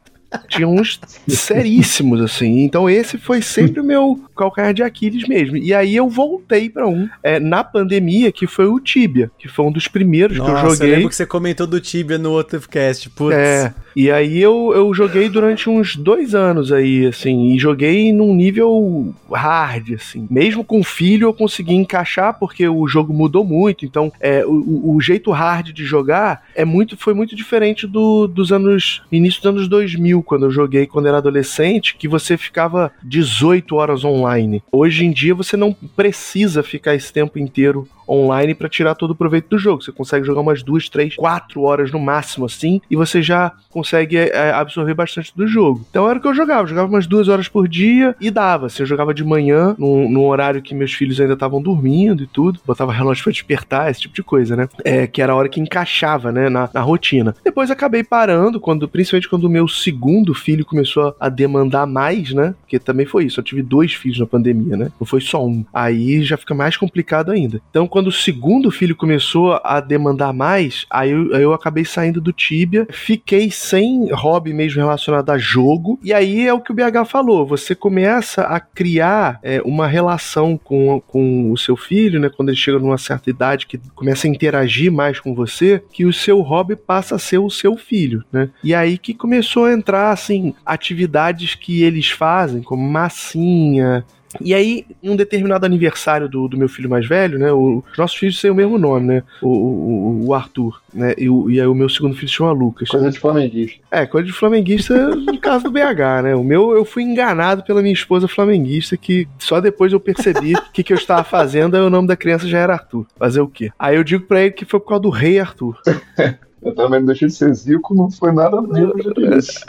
Tinha 0.48 0.68
uns 0.68 1.00
seríssimos, 1.28 2.22
assim. 2.22 2.64
Então 2.64 2.90
esse 2.90 3.18
foi 3.18 3.42
sempre 3.42 3.80
o 3.80 3.84
meu 3.84 4.20
calcanhar 4.36 4.74
de 4.74 4.84
Aquiles 4.84 5.28
mesmo. 5.28 5.58
E 5.58 5.74
aí 5.74 5.96
eu 5.96 6.10
voltei 6.10 6.70
para 6.70 6.88
um 6.88 7.08
é, 7.24 7.40
na 7.40 7.64
pandemia, 7.64 8.32
que 8.32 8.46
foi 8.48 8.66
o 8.66 8.80
Tibia, 8.80 9.32
que 9.38 9.48
foi 9.48 9.66
um 9.66 9.72
dos 9.72 9.88
primeiros 9.88 10.38
Nossa, 10.38 10.52
que 10.52 10.58
eu 10.58 10.70
joguei. 10.70 10.88
Eu 10.88 10.96
lembro 10.96 11.10
que 11.10 11.16
você 11.16 11.26
comentou 11.26 11.68
do 11.68 11.80
Tibia 11.80 12.18
no 12.18 12.32
outro 12.32 12.60
cast, 12.68 13.10
putz. 13.10 13.36
É. 13.36 13.74
E 13.96 14.12
aí 14.12 14.42
eu, 14.42 14.74
eu 14.76 14.94
joguei 14.94 15.30
durante 15.30 15.70
uns 15.70 15.96
dois 15.96 16.36
anos 16.36 16.72
aí, 16.72 17.06
assim, 17.06 17.54
e 17.54 17.60
joguei 17.60 18.12
num 18.12 18.36
nível 18.36 19.14
hard, 19.32 19.94
assim. 19.94 20.28
Mesmo 20.30 20.66
com 20.66 20.84
filho 20.84 21.28
eu 21.28 21.34
consegui 21.34 21.74
encaixar, 21.76 22.38
porque 22.38 22.68
o 22.68 22.86
jogo 22.88 23.14
mudou 23.14 23.46
muito, 23.46 23.86
então 23.86 24.12
é, 24.20 24.46
o, 24.46 24.96
o 24.96 25.02
jeito 25.02 25.32
hard 25.32 25.72
de 25.72 25.86
jogar 25.86 26.44
é 26.54 26.66
muito, 26.66 26.98
foi 26.98 27.14
muito 27.14 27.36
diferente 27.36 27.88
do, 27.88 28.28
dos 28.28 28.52
anos, 28.52 29.02
início 29.12 29.42
dos 29.42 29.50
anos 29.50 29.68
2000, 29.70 30.22
quando 30.26 30.46
eu 30.46 30.52
joguei 30.52 30.86
quando 30.86 31.08
era 31.08 31.18
adolescente, 31.18 31.96
que 31.96 32.08
você 32.08 32.38
ficava 32.38 32.92
18 33.04 33.76
horas 33.76 34.04
online. 34.04 34.64
Hoje 34.72 35.06
em 35.06 35.12
dia 35.12 35.34
você 35.34 35.56
não 35.56 35.74
precisa 35.74 36.64
ficar 36.64 36.96
esse 36.96 37.14
tempo 37.14 37.40
inteiro 37.40 37.88
online 38.08 38.54
para 38.54 38.70
tirar 38.70 38.96
todo 38.96 39.12
o 39.12 39.16
proveito 39.16 39.50
do 39.50 39.58
jogo. 39.58 39.84
Você 39.84 39.92
consegue 39.92 40.26
jogar 40.26 40.42
umas 40.42 40.64
duas, 40.64 40.90
três, 40.90 41.16
quatro 41.16 41.62
horas 41.62 41.92
no 41.92 42.00
máximo 42.00 42.46
assim, 42.46 42.82
e 42.90 42.96
você 42.96 43.22
já 43.22 43.52
consegue 43.70 44.18
é, 44.18 44.52
absorver 44.52 44.94
bastante 44.94 45.36
do 45.36 45.48
jogo. 45.48 45.86
Então 45.90 46.10
era 46.10 46.18
o 46.20 46.22
que 46.22 46.28
eu 46.28 46.34
jogava. 46.34 46.64
Eu 46.64 46.68
jogava 46.68 46.88
umas 46.88 47.08
duas 47.08 47.28
horas 47.28 47.48
por 47.48 47.68
dia 47.68 48.16
e 48.20 48.30
dava. 48.30 48.70
Se 48.70 48.82
eu 48.82 48.86
jogava 48.86 49.14
de 49.14 49.24
manhã, 49.24 49.76
num, 49.78 50.10
num 50.10 50.26
horário 50.26 50.62
que 50.62 50.74
meus 50.74 50.94
filhos 50.94 51.20
ainda 51.20 51.34
estavam 51.34 51.62
dormindo 51.62 52.24
e 52.24 52.28
tudo, 52.28 52.60
botava 52.66 52.94
relógio 52.94 53.24
pra 53.24 53.34
despertar, 53.34 53.90
esse 53.90 54.02
tipo 54.02 54.16
de 54.16 54.24
coisa, 54.24 54.56
né? 54.56 54.68
É, 54.84 55.08
que 55.08 55.22
era 55.22 55.34
a 55.34 55.36
hora 55.36 55.50
que 55.50 55.60
encaixava, 55.60 56.32
né, 56.32 56.50
na, 56.50 56.70
na 56.74 56.82
rotina. 56.82 57.36
Depois 57.44 57.72
acabei 57.72 58.04
parando, 58.04 58.60
quando, 58.60 58.88
principalmente 58.88 59.30
quando 59.30 59.46
o 59.46 59.50
meu 59.50 59.68
segundo 59.68 60.34
filho 60.34 60.66
começou 60.66 61.16
a 61.20 61.30
demandar 61.30 61.86
mais, 61.86 62.34
né? 62.34 62.56
Porque 62.62 62.80
também 62.80 63.06
foi 63.06 63.26
isso. 63.26 63.40
Eu 63.40 63.44
tive 63.44 63.62
dois 63.62 63.94
filhos 63.94 64.20
na 64.20 64.26
pandemia, 64.26 64.78
né? 64.78 64.92
Não 65.00 65.06
foi 65.06 65.22
só 65.22 65.46
um. 65.46 65.66
Aí 65.74 66.24
já 66.24 66.38
fica 66.38 66.54
mais 66.54 66.78
complicado 66.78 67.32
ainda. 67.32 67.62
Então, 67.70 67.88
quando 67.96 68.08
o 68.08 68.12
segundo 68.12 68.70
filho 68.70 68.94
começou 68.94 69.58
a 69.64 69.80
demandar 69.80 70.34
mais, 70.34 70.86
aí 70.90 71.12
eu, 71.12 71.32
eu 71.32 71.54
acabei 71.54 71.86
saindo 71.86 72.20
do 72.20 72.34
Tibia, 72.34 72.86
fiquei 72.92 73.50
sem 73.50 74.12
hobby 74.12 74.54
mesmo 74.54 74.82
relacionado 74.82 75.30
a 75.30 75.38
jogo, 75.38 75.98
e 76.04 76.14
aí 76.14 76.46
é 76.46 76.54
o 76.54 76.60
que 76.60 76.74
o 76.74 76.76
BH 76.76 77.06
falou, 77.08 77.46
você 77.46 77.74
começa 77.74 78.42
a 78.42 78.60
criar 78.60 79.40
é, 79.42 79.62
uma 79.64 79.88
relação 79.88 80.58
com, 80.62 81.02
com 81.08 81.50
o 81.54 81.58
seu 81.58 81.78
filho, 81.78 82.20
né, 82.20 82.28
quando 82.28 82.50
ele 82.50 82.58
chega 82.58 82.80
numa 82.80 82.98
certa 82.98 83.30
idade, 83.30 83.66
que 83.66 83.80
começa 83.96 84.28
a 84.28 84.30
interagir 84.30 84.92
mais 84.92 85.18
com 85.18 85.34
você, 85.34 85.82
que 85.94 86.06
o 86.06 86.12
seu 86.12 86.42
hobby 86.42 86.76
passa 86.76 87.16
a 87.16 87.20
ser 87.20 87.38
o 87.38 87.50
seu 87.50 87.78
filho, 87.78 88.26
né, 88.30 88.50
e 88.62 88.76
aí 88.76 88.98
que 88.98 89.14
começou 89.14 89.64
a 89.68 89.72
entrar, 89.72 90.12
assim, 90.12 90.54
atividades 90.66 91.56
que 91.56 91.82
eles 91.82 92.10
fazem, 92.10 92.62
como 92.62 92.86
massinha, 92.86 94.04
e 94.42 94.54
aí, 94.54 94.86
em 95.02 95.10
um 95.10 95.16
determinado 95.16 95.66
aniversário 95.66 96.28
do, 96.30 96.48
do 96.48 96.58
meu 96.58 96.70
filho 96.70 96.90
mais 96.90 97.08
velho, 97.08 97.40
né? 97.40 97.52
O, 97.52 97.84
os 97.92 97.98
nossos 97.98 98.18
filhos 98.18 98.42
têm 98.42 98.52
o 98.52 98.56
mesmo 98.56 98.78
nome, 98.78 99.08
né? 99.08 99.24
O, 99.42 99.50
o, 99.50 100.28
o 100.28 100.34
Arthur, 100.34 100.82
né? 100.94 101.14
E, 101.18 101.30
o, 101.30 101.50
e 101.50 101.60
aí 101.60 101.68
o 101.68 101.76
meu 101.76 101.90
segundo 101.90 102.16
filho 102.16 102.28
se 102.28 102.36
chama 102.36 102.52
Lucas. 102.52 102.90
Coisa 102.90 103.10
de 103.10 103.20
flamenguista. 103.20 103.80
É, 103.92 104.06
coisa 104.06 104.28
de 104.28 104.34
flamenguista 104.34 105.16
no 105.16 105.40
caso 105.40 105.66
do 105.66 105.72
BH, 105.72 106.24
né? 106.24 106.36
O 106.36 106.44
meu, 106.44 106.72
eu 106.76 106.86
fui 106.86 107.04
enganado 107.04 107.64
pela 107.64 107.82
minha 107.82 107.94
esposa 107.94 108.28
flamenguista, 108.28 108.98
que 108.98 109.28
só 109.40 109.60
depois 109.60 109.94
eu 109.94 110.00
percebi 110.00 110.54
que 110.74 110.84
que 110.84 110.94
eu 110.94 110.98
estava 110.98 111.24
fazendo, 111.24 111.76
aí 111.76 111.82
o 111.82 111.90
nome 111.90 112.08
da 112.08 112.16
criança 112.16 112.48
já 112.48 112.60
era 112.60 112.74
Arthur. 112.74 113.06
Fazer 113.18 113.42
o 113.42 113.48
quê? 113.48 113.72
Aí 113.78 113.96
eu 113.96 114.04
digo 114.04 114.26
pra 114.26 114.42
ele 114.42 114.52
que 114.52 114.66
foi 114.66 114.80
por 114.80 114.88
causa 114.88 115.04
do 115.04 115.10
rei 115.10 115.40
Arthur. 115.40 115.80
Eu 116.66 116.74
também 116.74 117.00
não 117.00 117.06
deixei 117.06 117.28
de 117.28 117.34
ser 117.36 117.54
Zico, 117.54 117.94
não 117.94 118.10
foi 118.10 118.32
nada 118.32 118.60
menos 118.62 118.96
disso. 119.14 119.64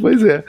pois 0.00 0.24
é. 0.24 0.42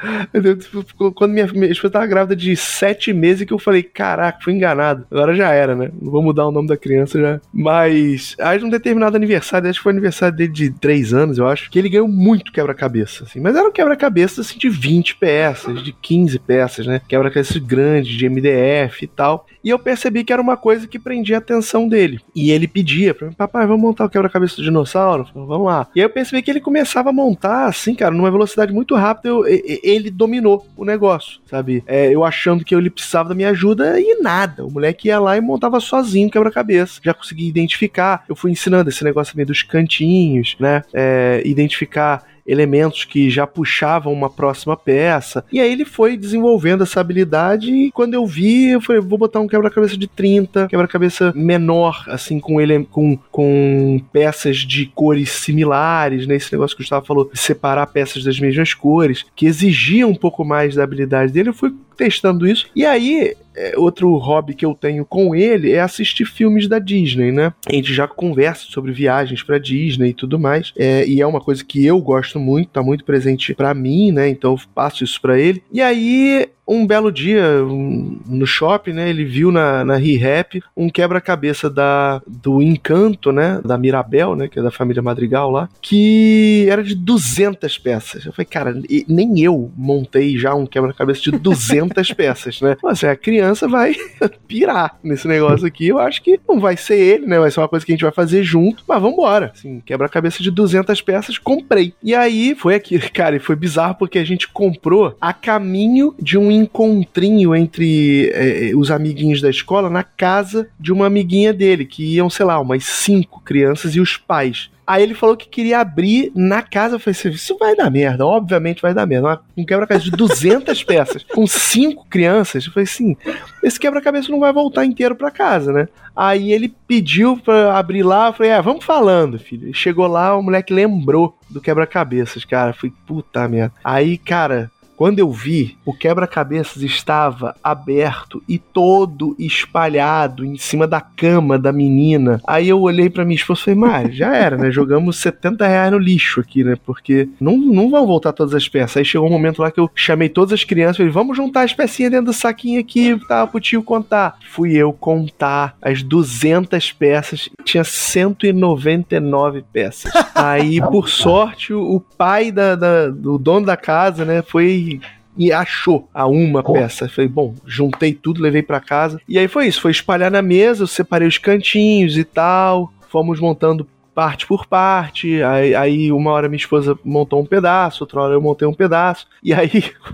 Quando 1.15 1.31
minha, 1.31 1.45
minha 1.47 1.71
esposa 1.71 1.93
tava 1.93 2.07
grávida 2.07 2.35
de 2.35 2.55
sete 2.55 3.13
meses 3.13 3.45
que 3.45 3.53
eu 3.53 3.59
falei, 3.59 3.83
caraca, 3.83 4.39
fui 4.41 4.53
enganado. 4.53 5.05
Agora 5.11 5.35
já 5.35 5.51
era, 5.51 5.75
né? 5.75 5.91
Não 6.01 6.11
vou 6.11 6.23
mudar 6.23 6.47
o 6.47 6.51
nome 6.51 6.67
da 6.67 6.75
criança 6.75 7.19
já. 7.19 7.39
Mas, 7.53 8.35
aí 8.39 8.59
num 8.59 8.69
determinado 8.69 9.15
aniversário, 9.15 9.69
acho 9.69 9.79
que 9.79 9.83
foi 9.83 9.91
aniversário 9.91 10.35
dele 10.35 10.51
de 10.51 10.71
três 10.71 11.13
anos, 11.13 11.37
eu 11.37 11.47
acho, 11.47 11.69
que 11.69 11.77
ele 11.77 11.89
ganhou 11.89 12.07
muito 12.07 12.51
quebra-cabeça, 12.51 13.23
assim. 13.23 13.39
Mas 13.39 13.55
era 13.55 13.69
um 13.69 13.71
quebra-cabeça, 13.71 14.41
assim, 14.41 14.57
de 14.57 14.69
20 14.69 15.17
peças, 15.17 15.83
de 15.83 15.93
15 15.93 16.39
peças, 16.39 16.87
né? 16.87 16.99
Quebra-cabeça 17.07 17.59
grande, 17.59 18.17
de 18.17 18.27
MDF 18.27 19.03
e 19.05 19.07
tal. 19.07 19.45
E 19.63 19.69
eu 19.69 19.77
percebi 19.77 20.23
que 20.23 20.33
era 20.33 20.41
uma 20.41 20.57
coisa 20.57 20.87
que 20.87 20.97
prendia 20.97 21.35
a 21.35 21.39
atenção 21.39 21.87
dele. 21.87 22.19
E 22.35 22.49
ele 22.49 22.67
pedia 22.67 23.13
pra 23.13 23.27
mim, 23.27 23.33
papai, 23.33 23.67
vamos 23.67 23.81
montar 23.81 24.05
o 24.05 24.09
quebra-cabeça 24.09 24.55
do 24.55 24.63
dinossauro? 24.63 25.10
Falei, 25.11 25.47
vamos 25.47 25.67
lá. 25.67 25.87
E 25.95 25.99
aí 25.99 26.05
eu 26.05 26.09
percebi 26.09 26.41
que 26.41 26.51
ele 26.51 26.59
começava 26.59 27.09
a 27.09 27.13
montar, 27.13 27.65
assim, 27.65 27.93
cara, 27.95 28.13
numa 28.13 28.31
velocidade 28.31 28.73
muito 28.73 28.95
rápida, 28.95 29.29
eu, 29.29 29.43
ele 29.47 30.09
dominou 30.09 30.65
o 30.75 30.85
negócio, 30.85 31.39
sabe? 31.45 31.83
É, 31.87 32.13
eu 32.13 32.23
achando 32.23 32.63
que 32.63 32.73
ele 32.73 32.89
precisava 32.89 33.29
da 33.29 33.35
minha 33.35 33.49
ajuda 33.49 33.99
e 33.99 34.21
nada. 34.21 34.65
O 34.65 34.71
moleque 34.71 35.07
ia 35.07 35.19
lá 35.19 35.37
e 35.37 35.41
montava 35.41 35.79
sozinho 35.79 36.29
quebra-cabeça. 36.29 36.99
Já 37.03 37.13
consegui 37.13 37.47
identificar. 37.47 38.23
Eu 38.27 38.35
fui 38.35 38.51
ensinando 38.51 38.89
esse 38.89 39.03
negócio 39.03 39.33
também 39.33 39.45
dos 39.45 39.63
cantinhos, 39.63 40.55
né? 40.59 40.83
É, 40.93 41.41
identificar 41.45 42.23
elementos 42.45 43.05
que 43.05 43.29
já 43.29 43.45
puxavam 43.45 44.13
uma 44.13 44.29
próxima 44.29 44.75
peça. 44.75 45.43
E 45.51 45.59
aí 45.59 45.71
ele 45.71 45.85
foi 45.85 46.17
desenvolvendo 46.17 46.83
essa 46.83 46.99
habilidade 46.99 47.71
e 47.71 47.91
quando 47.91 48.13
eu 48.13 48.25
vi, 48.25 48.69
eu 48.69 48.81
falei, 48.81 49.01
vou 49.01 49.17
botar 49.17 49.39
um 49.39 49.47
quebra-cabeça 49.47 49.97
de 49.97 50.07
30, 50.07 50.67
quebra-cabeça 50.67 51.31
menor, 51.35 52.03
assim, 52.07 52.39
com 52.39 52.59
ele 52.59 52.85
com, 52.85 53.17
com 53.31 54.01
peças 54.11 54.57
de 54.57 54.85
cores 54.87 55.29
similares, 55.31 56.27
né? 56.27 56.35
Esse 56.35 56.51
negócio 56.51 56.75
que 56.75 56.81
o 56.81 56.83
Gustavo 56.83 57.05
falou, 57.05 57.29
separar 57.33 57.87
peças 57.87 58.23
das 58.23 58.39
mesmas 58.39 58.73
cores, 58.73 59.25
que 59.35 59.45
exigia 59.45 60.07
um 60.07 60.15
pouco 60.15 60.43
mais 60.43 60.75
da 60.75 60.83
habilidade 60.83 61.31
dele. 61.31 61.49
Eu 61.49 61.53
fui 61.53 61.73
testando 62.01 62.47
isso. 62.47 62.65
E 62.75 62.83
aí, 62.83 63.35
é, 63.55 63.73
outro 63.77 64.17
hobby 64.17 64.55
que 64.55 64.65
eu 64.65 64.73
tenho 64.73 65.05
com 65.05 65.35
ele 65.35 65.71
é 65.71 65.79
assistir 65.79 66.25
filmes 66.25 66.67
da 66.67 66.79
Disney, 66.79 67.31
né? 67.31 67.53
A 67.69 67.73
gente 67.73 67.93
já 67.93 68.07
conversa 68.07 68.65
sobre 68.67 68.91
viagens 68.91 69.43
para 69.43 69.59
Disney 69.59 70.09
e 70.09 70.13
tudo 70.13 70.39
mais. 70.39 70.73
É, 70.75 71.05
e 71.07 71.21
é 71.21 71.27
uma 71.27 71.39
coisa 71.39 71.63
que 71.63 71.85
eu 71.85 72.01
gosto 72.01 72.39
muito, 72.39 72.69
tá 72.69 72.81
muito 72.81 73.05
presente 73.05 73.53
para 73.53 73.71
mim, 73.75 74.11
né? 74.11 74.27
Então 74.29 74.53
eu 74.53 74.61
passo 74.73 75.03
isso 75.03 75.21
para 75.21 75.39
ele. 75.39 75.61
E 75.71 75.79
aí 75.79 76.49
um 76.67 76.85
belo 76.85 77.11
dia 77.11 77.63
um, 77.63 78.19
no 78.25 78.45
shopping, 78.45 78.93
né, 78.93 79.09
ele 79.09 79.25
viu 79.25 79.51
na, 79.51 79.83
na 79.83 79.95
ReHap 79.95 80.61
um 80.75 80.89
quebra-cabeça 80.89 81.69
da 81.69 82.21
do 82.27 82.61
Encanto, 82.61 83.31
né, 83.31 83.61
da 83.63 83.77
Mirabel, 83.77 84.35
né, 84.35 84.47
que 84.47 84.59
é 84.59 84.61
da 84.61 84.71
família 84.71 85.01
Madrigal 85.01 85.51
lá, 85.51 85.69
que 85.81 86.65
era 86.69 86.83
de 86.83 86.95
200 86.95 87.77
peças. 87.77 88.25
Eu 88.25 88.33
falei, 88.33 88.45
cara, 88.45 88.75
nem 89.07 89.39
eu 89.39 89.71
montei 89.75 90.37
já 90.37 90.53
um 90.53 90.65
quebra-cabeça 90.65 91.21
de 91.21 91.31
200 91.31 92.11
peças, 92.13 92.61
né? 92.61 92.77
Mas 92.81 93.03
a 93.03 93.15
criança 93.15 93.67
vai 93.67 93.95
pirar 94.47 94.97
nesse 95.03 95.27
negócio 95.27 95.65
aqui. 95.65 95.87
Eu 95.87 95.99
acho 95.99 96.21
que 96.21 96.39
não 96.47 96.59
vai 96.59 96.77
ser 96.77 96.99
ele, 96.99 97.25
né? 97.25 97.39
Vai 97.39 97.51
ser 97.51 97.59
uma 97.59 97.67
coisa 97.67 97.85
que 97.85 97.91
a 97.91 97.95
gente 97.95 98.03
vai 98.03 98.11
fazer 98.11 98.43
junto, 98.43 98.83
mas 98.87 99.01
vambora. 99.01 99.51
Assim, 99.53 99.81
quebra-cabeça 99.85 100.43
de 100.43 100.51
200 100.51 101.01
peças, 101.01 101.37
comprei. 101.37 101.93
E 102.03 102.13
aí 102.13 102.55
foi 102.55 102.75
aqui, 102.75 102.99
cara, 103.11 103.35
e 103.35 103.39
foi 103.39 103.55
bizarro 103.55 103.95
porque 103.95 104.19
a 104.19 104.25
gente 104.25 104.47
comprou 104.47 105.15
a 105.19 105.33
caminho 105.33 106.13
de 106.19 106.37
um 106.37 106.50
encontrinho 106.51 107.55
entre 107.55 108.29
é, 108.33 108.71
os 108.75 108.91
amiguinhos 108.91 109.41
da 109.41 109.49
escola 109.49 109.89
na 109.89 110.03
casa 110.03 110.67
de 110.79 110.91
uma 110.91 111.07
amiguinha 111.07 111.53
dele, 111.53 111.85
que 111.85 112.15
iam, 112.15 112.29
sei 112.29 112.45
lá, 112.45 112.59
umas 112.59 112.83
cinco 112.83 113.41
crianças 113.41 113.95
e 113.95 113.99
os 113.99 114.17
pais. 114.17 114.69
Aí 114.91 115.03
ele 115.03 115.13
falou 115.13 115.37
que 115.37 115.47
queria 115.47 115.79
abrir 115.79 116.33
na 116.35 116.61
casa. 116.61 116.95
Eu 116.95 116.99
falei 116.99 117.17
assim: 117.17 117.29
isso 117.29 117.57
vai 117.57 117.75
dar 117.75 117.89
merda, 117.89 118.25
obviamente 118.25 118.81
vai 118.81 118.93
dar 118.93 119.05
merda. 119.05 119.39
Um 119.55 119.63
quebra-cabeça 119.63 120.09
de 120.09 120.11
200 120.11 120.83
peças, 120.83 121.23
com 121.23 121.47
cinco 121.47 122.05
crianças. 122.09 122.65
Eu 122.65 122.73
falei 122.73 122.83
assim: 122.83 123.15
esse 123.63 123.79
quebra-cabeça 123.79 124.29
não 124.29 124.39
vai 124.41 124.51
voltar 124.51 124.85
inteiro 124.85 125.15
para 125.15 125.31
casa, 125.31 125.71
né? 125.71 125.87
Aí 126.13 126.51
ele 126.51 126.75
pediu 126.87 127.37
pra 127.37 127.77
abrir 127.77 128.03
lá. 128.03 128.27
Eu 128.27 128.33
falei: 128.33 128.51
é, 128.51 128.61
vamos 128.61 128.83
falando, 128.83 129.39
filho. 129.39 129.73
Chegou 129.73 130.07
lá, 130.07 130.35
o 130.35 130.43
moleque 130.43 130.73
lembrou 130.73 131.37
do 131.49 131.61
quebra-cabeças, 131.61 132.43
cara. 132.43 132.71
Eu 132.71 132.73
falei: 132.73 132.93
puta 133.07 133.47
merda. 133.47 133.73
Aí, 133.83 134.17
cara 134.17 134.69
quando 135.01 135.17
eu 135.17 135.31
vi, 135.31 135.79
o 135.83 135.95
quebra-cabeças 135.95 136.83
estava 136.83 137.55
aberto 137.63 138.39
e 138.47 138.59
todo 138.59 139.35
espalhado 139.39 140.45
em 140.45 140.59
cima 140.59 140.85
da 140.85 141.01
cama 141.01 141.57
da 141.57 141.73
menina. 141.73 142.39
Aí 142.45 142.69
eu 142.69 142.79
olhei 142.79 143.09
para 143.09 143.25
minha 143.25 143.35
esposa 143.35 143.61
e 143.61 143.63
falei, 143.63 143.79
mas 143.79 144.15
já 144.15 144.35
era, 144.35 144.57
né? 144.59 144.69
Jogamos 144.69 145.17
70 145.17 145.65
reais 145.65 145.91
no 145.91 145.97
lixo 145.97 146.39
aqui, 146.39 146.63
né? 146.63 146.77
Porque 146.85 147.27
não, 147.39 147.57
não 147.57 147.89
vão 147.89 148.05
voltar 148.05 148.31
todas 148.31 148.53
as 148.53 148.69
peças. 148.69 148.97
Aí 148.97 149.03
chegou 149.03 149.27
um 149.27 149.31
momento 149.31 149.63
lá 149.63 149.71
que 149.71 149.79
eu 149.79 149.89
chamei 149.95 150.29
todas 150.29 150.53
as 150.53 150.63
crianças 150.63 150.97
e 150.97 150.97
falei, 150.97 151.11
vamos 151.11 151.35
juntar 151.35 151.63
as 151.63 151.73
pecinhas 151.73 152.11
dentro 152.11 152.27
do 152.27 152.33
saquinho 152.33 152.79
aqui, 152.79 153.19
tá, 153.27 153.47
pro 153.47 153.59
tio 153.59 153.81
contar. 153.81 154.37
Fui 154.51 154.73
eu 154.73 154.93
contar 154.93 155.75
as 155.81 156.03
200 156.03 156.91
peças, 156.91 157.49
tinha 157.63 157.83
199 157.83 159.63
peças. 159.73 160.11
Aí, 160.35 160.79
por 160.79 161.09
sorte, 161.09 161.73
o 161.73 161.99
pai 161.99 162.51
da, 162.51 162.75
da, 162.75 163.07
do 163.07 163.39
dono 163.39 163.65
da 163.65 163.75
casa, 163.75 164.23
né, 164.23 164.43
foi 164.43 164.90
e 165.37 165.51
achou 165.51 166.09
a 166.13 166.27
uma 166.27 166.63
peça. 166.63 167.07
Falei, 167.07 167.29
bom, 167.29 167.55
juntei 167.65 168.13
tudo, 168.13 168.41
levei 168.41 168.61
para 168.61 168.79
casa. 168.79 169.21
E 169.27 169.37
aí 169.37 169.47
foi 169.47 169.67
isso, 169.67 169.81
foi 169.81 169.91
espalhar 169.91 170.31
na 170.31 170.41
mesa, 170.41 170.83
eu 170.83 170.87
separei 170.87 171.27
os 171.27 171.37
cantinhos 171.37 172.17
e 172.17 172.23
tal. 172.23 172.91
Fomos 173.09 173.39
montando 173.39 173.87
parte 174.13 174.45
por 174.45 174.65
parte. 174.65 175.41
Aí, 175.43 175.75
aí, 175.75 176.11
uma 176.11 176.31
hora 176.31 176.49
minha 176.49 176.57
esposa 176.57 176.97
montou 177.03 177.41
um 177.41 177.45
pedaço, 177.45 178.03
outra 178.03 178.21
hora 178.21 178.33
eu 178.33 178.41
montei 178.41 178.67
um 178.67 178.73
pedaço. 178.73 179.27
E 179.43 179.53
aí, 179.53 179.69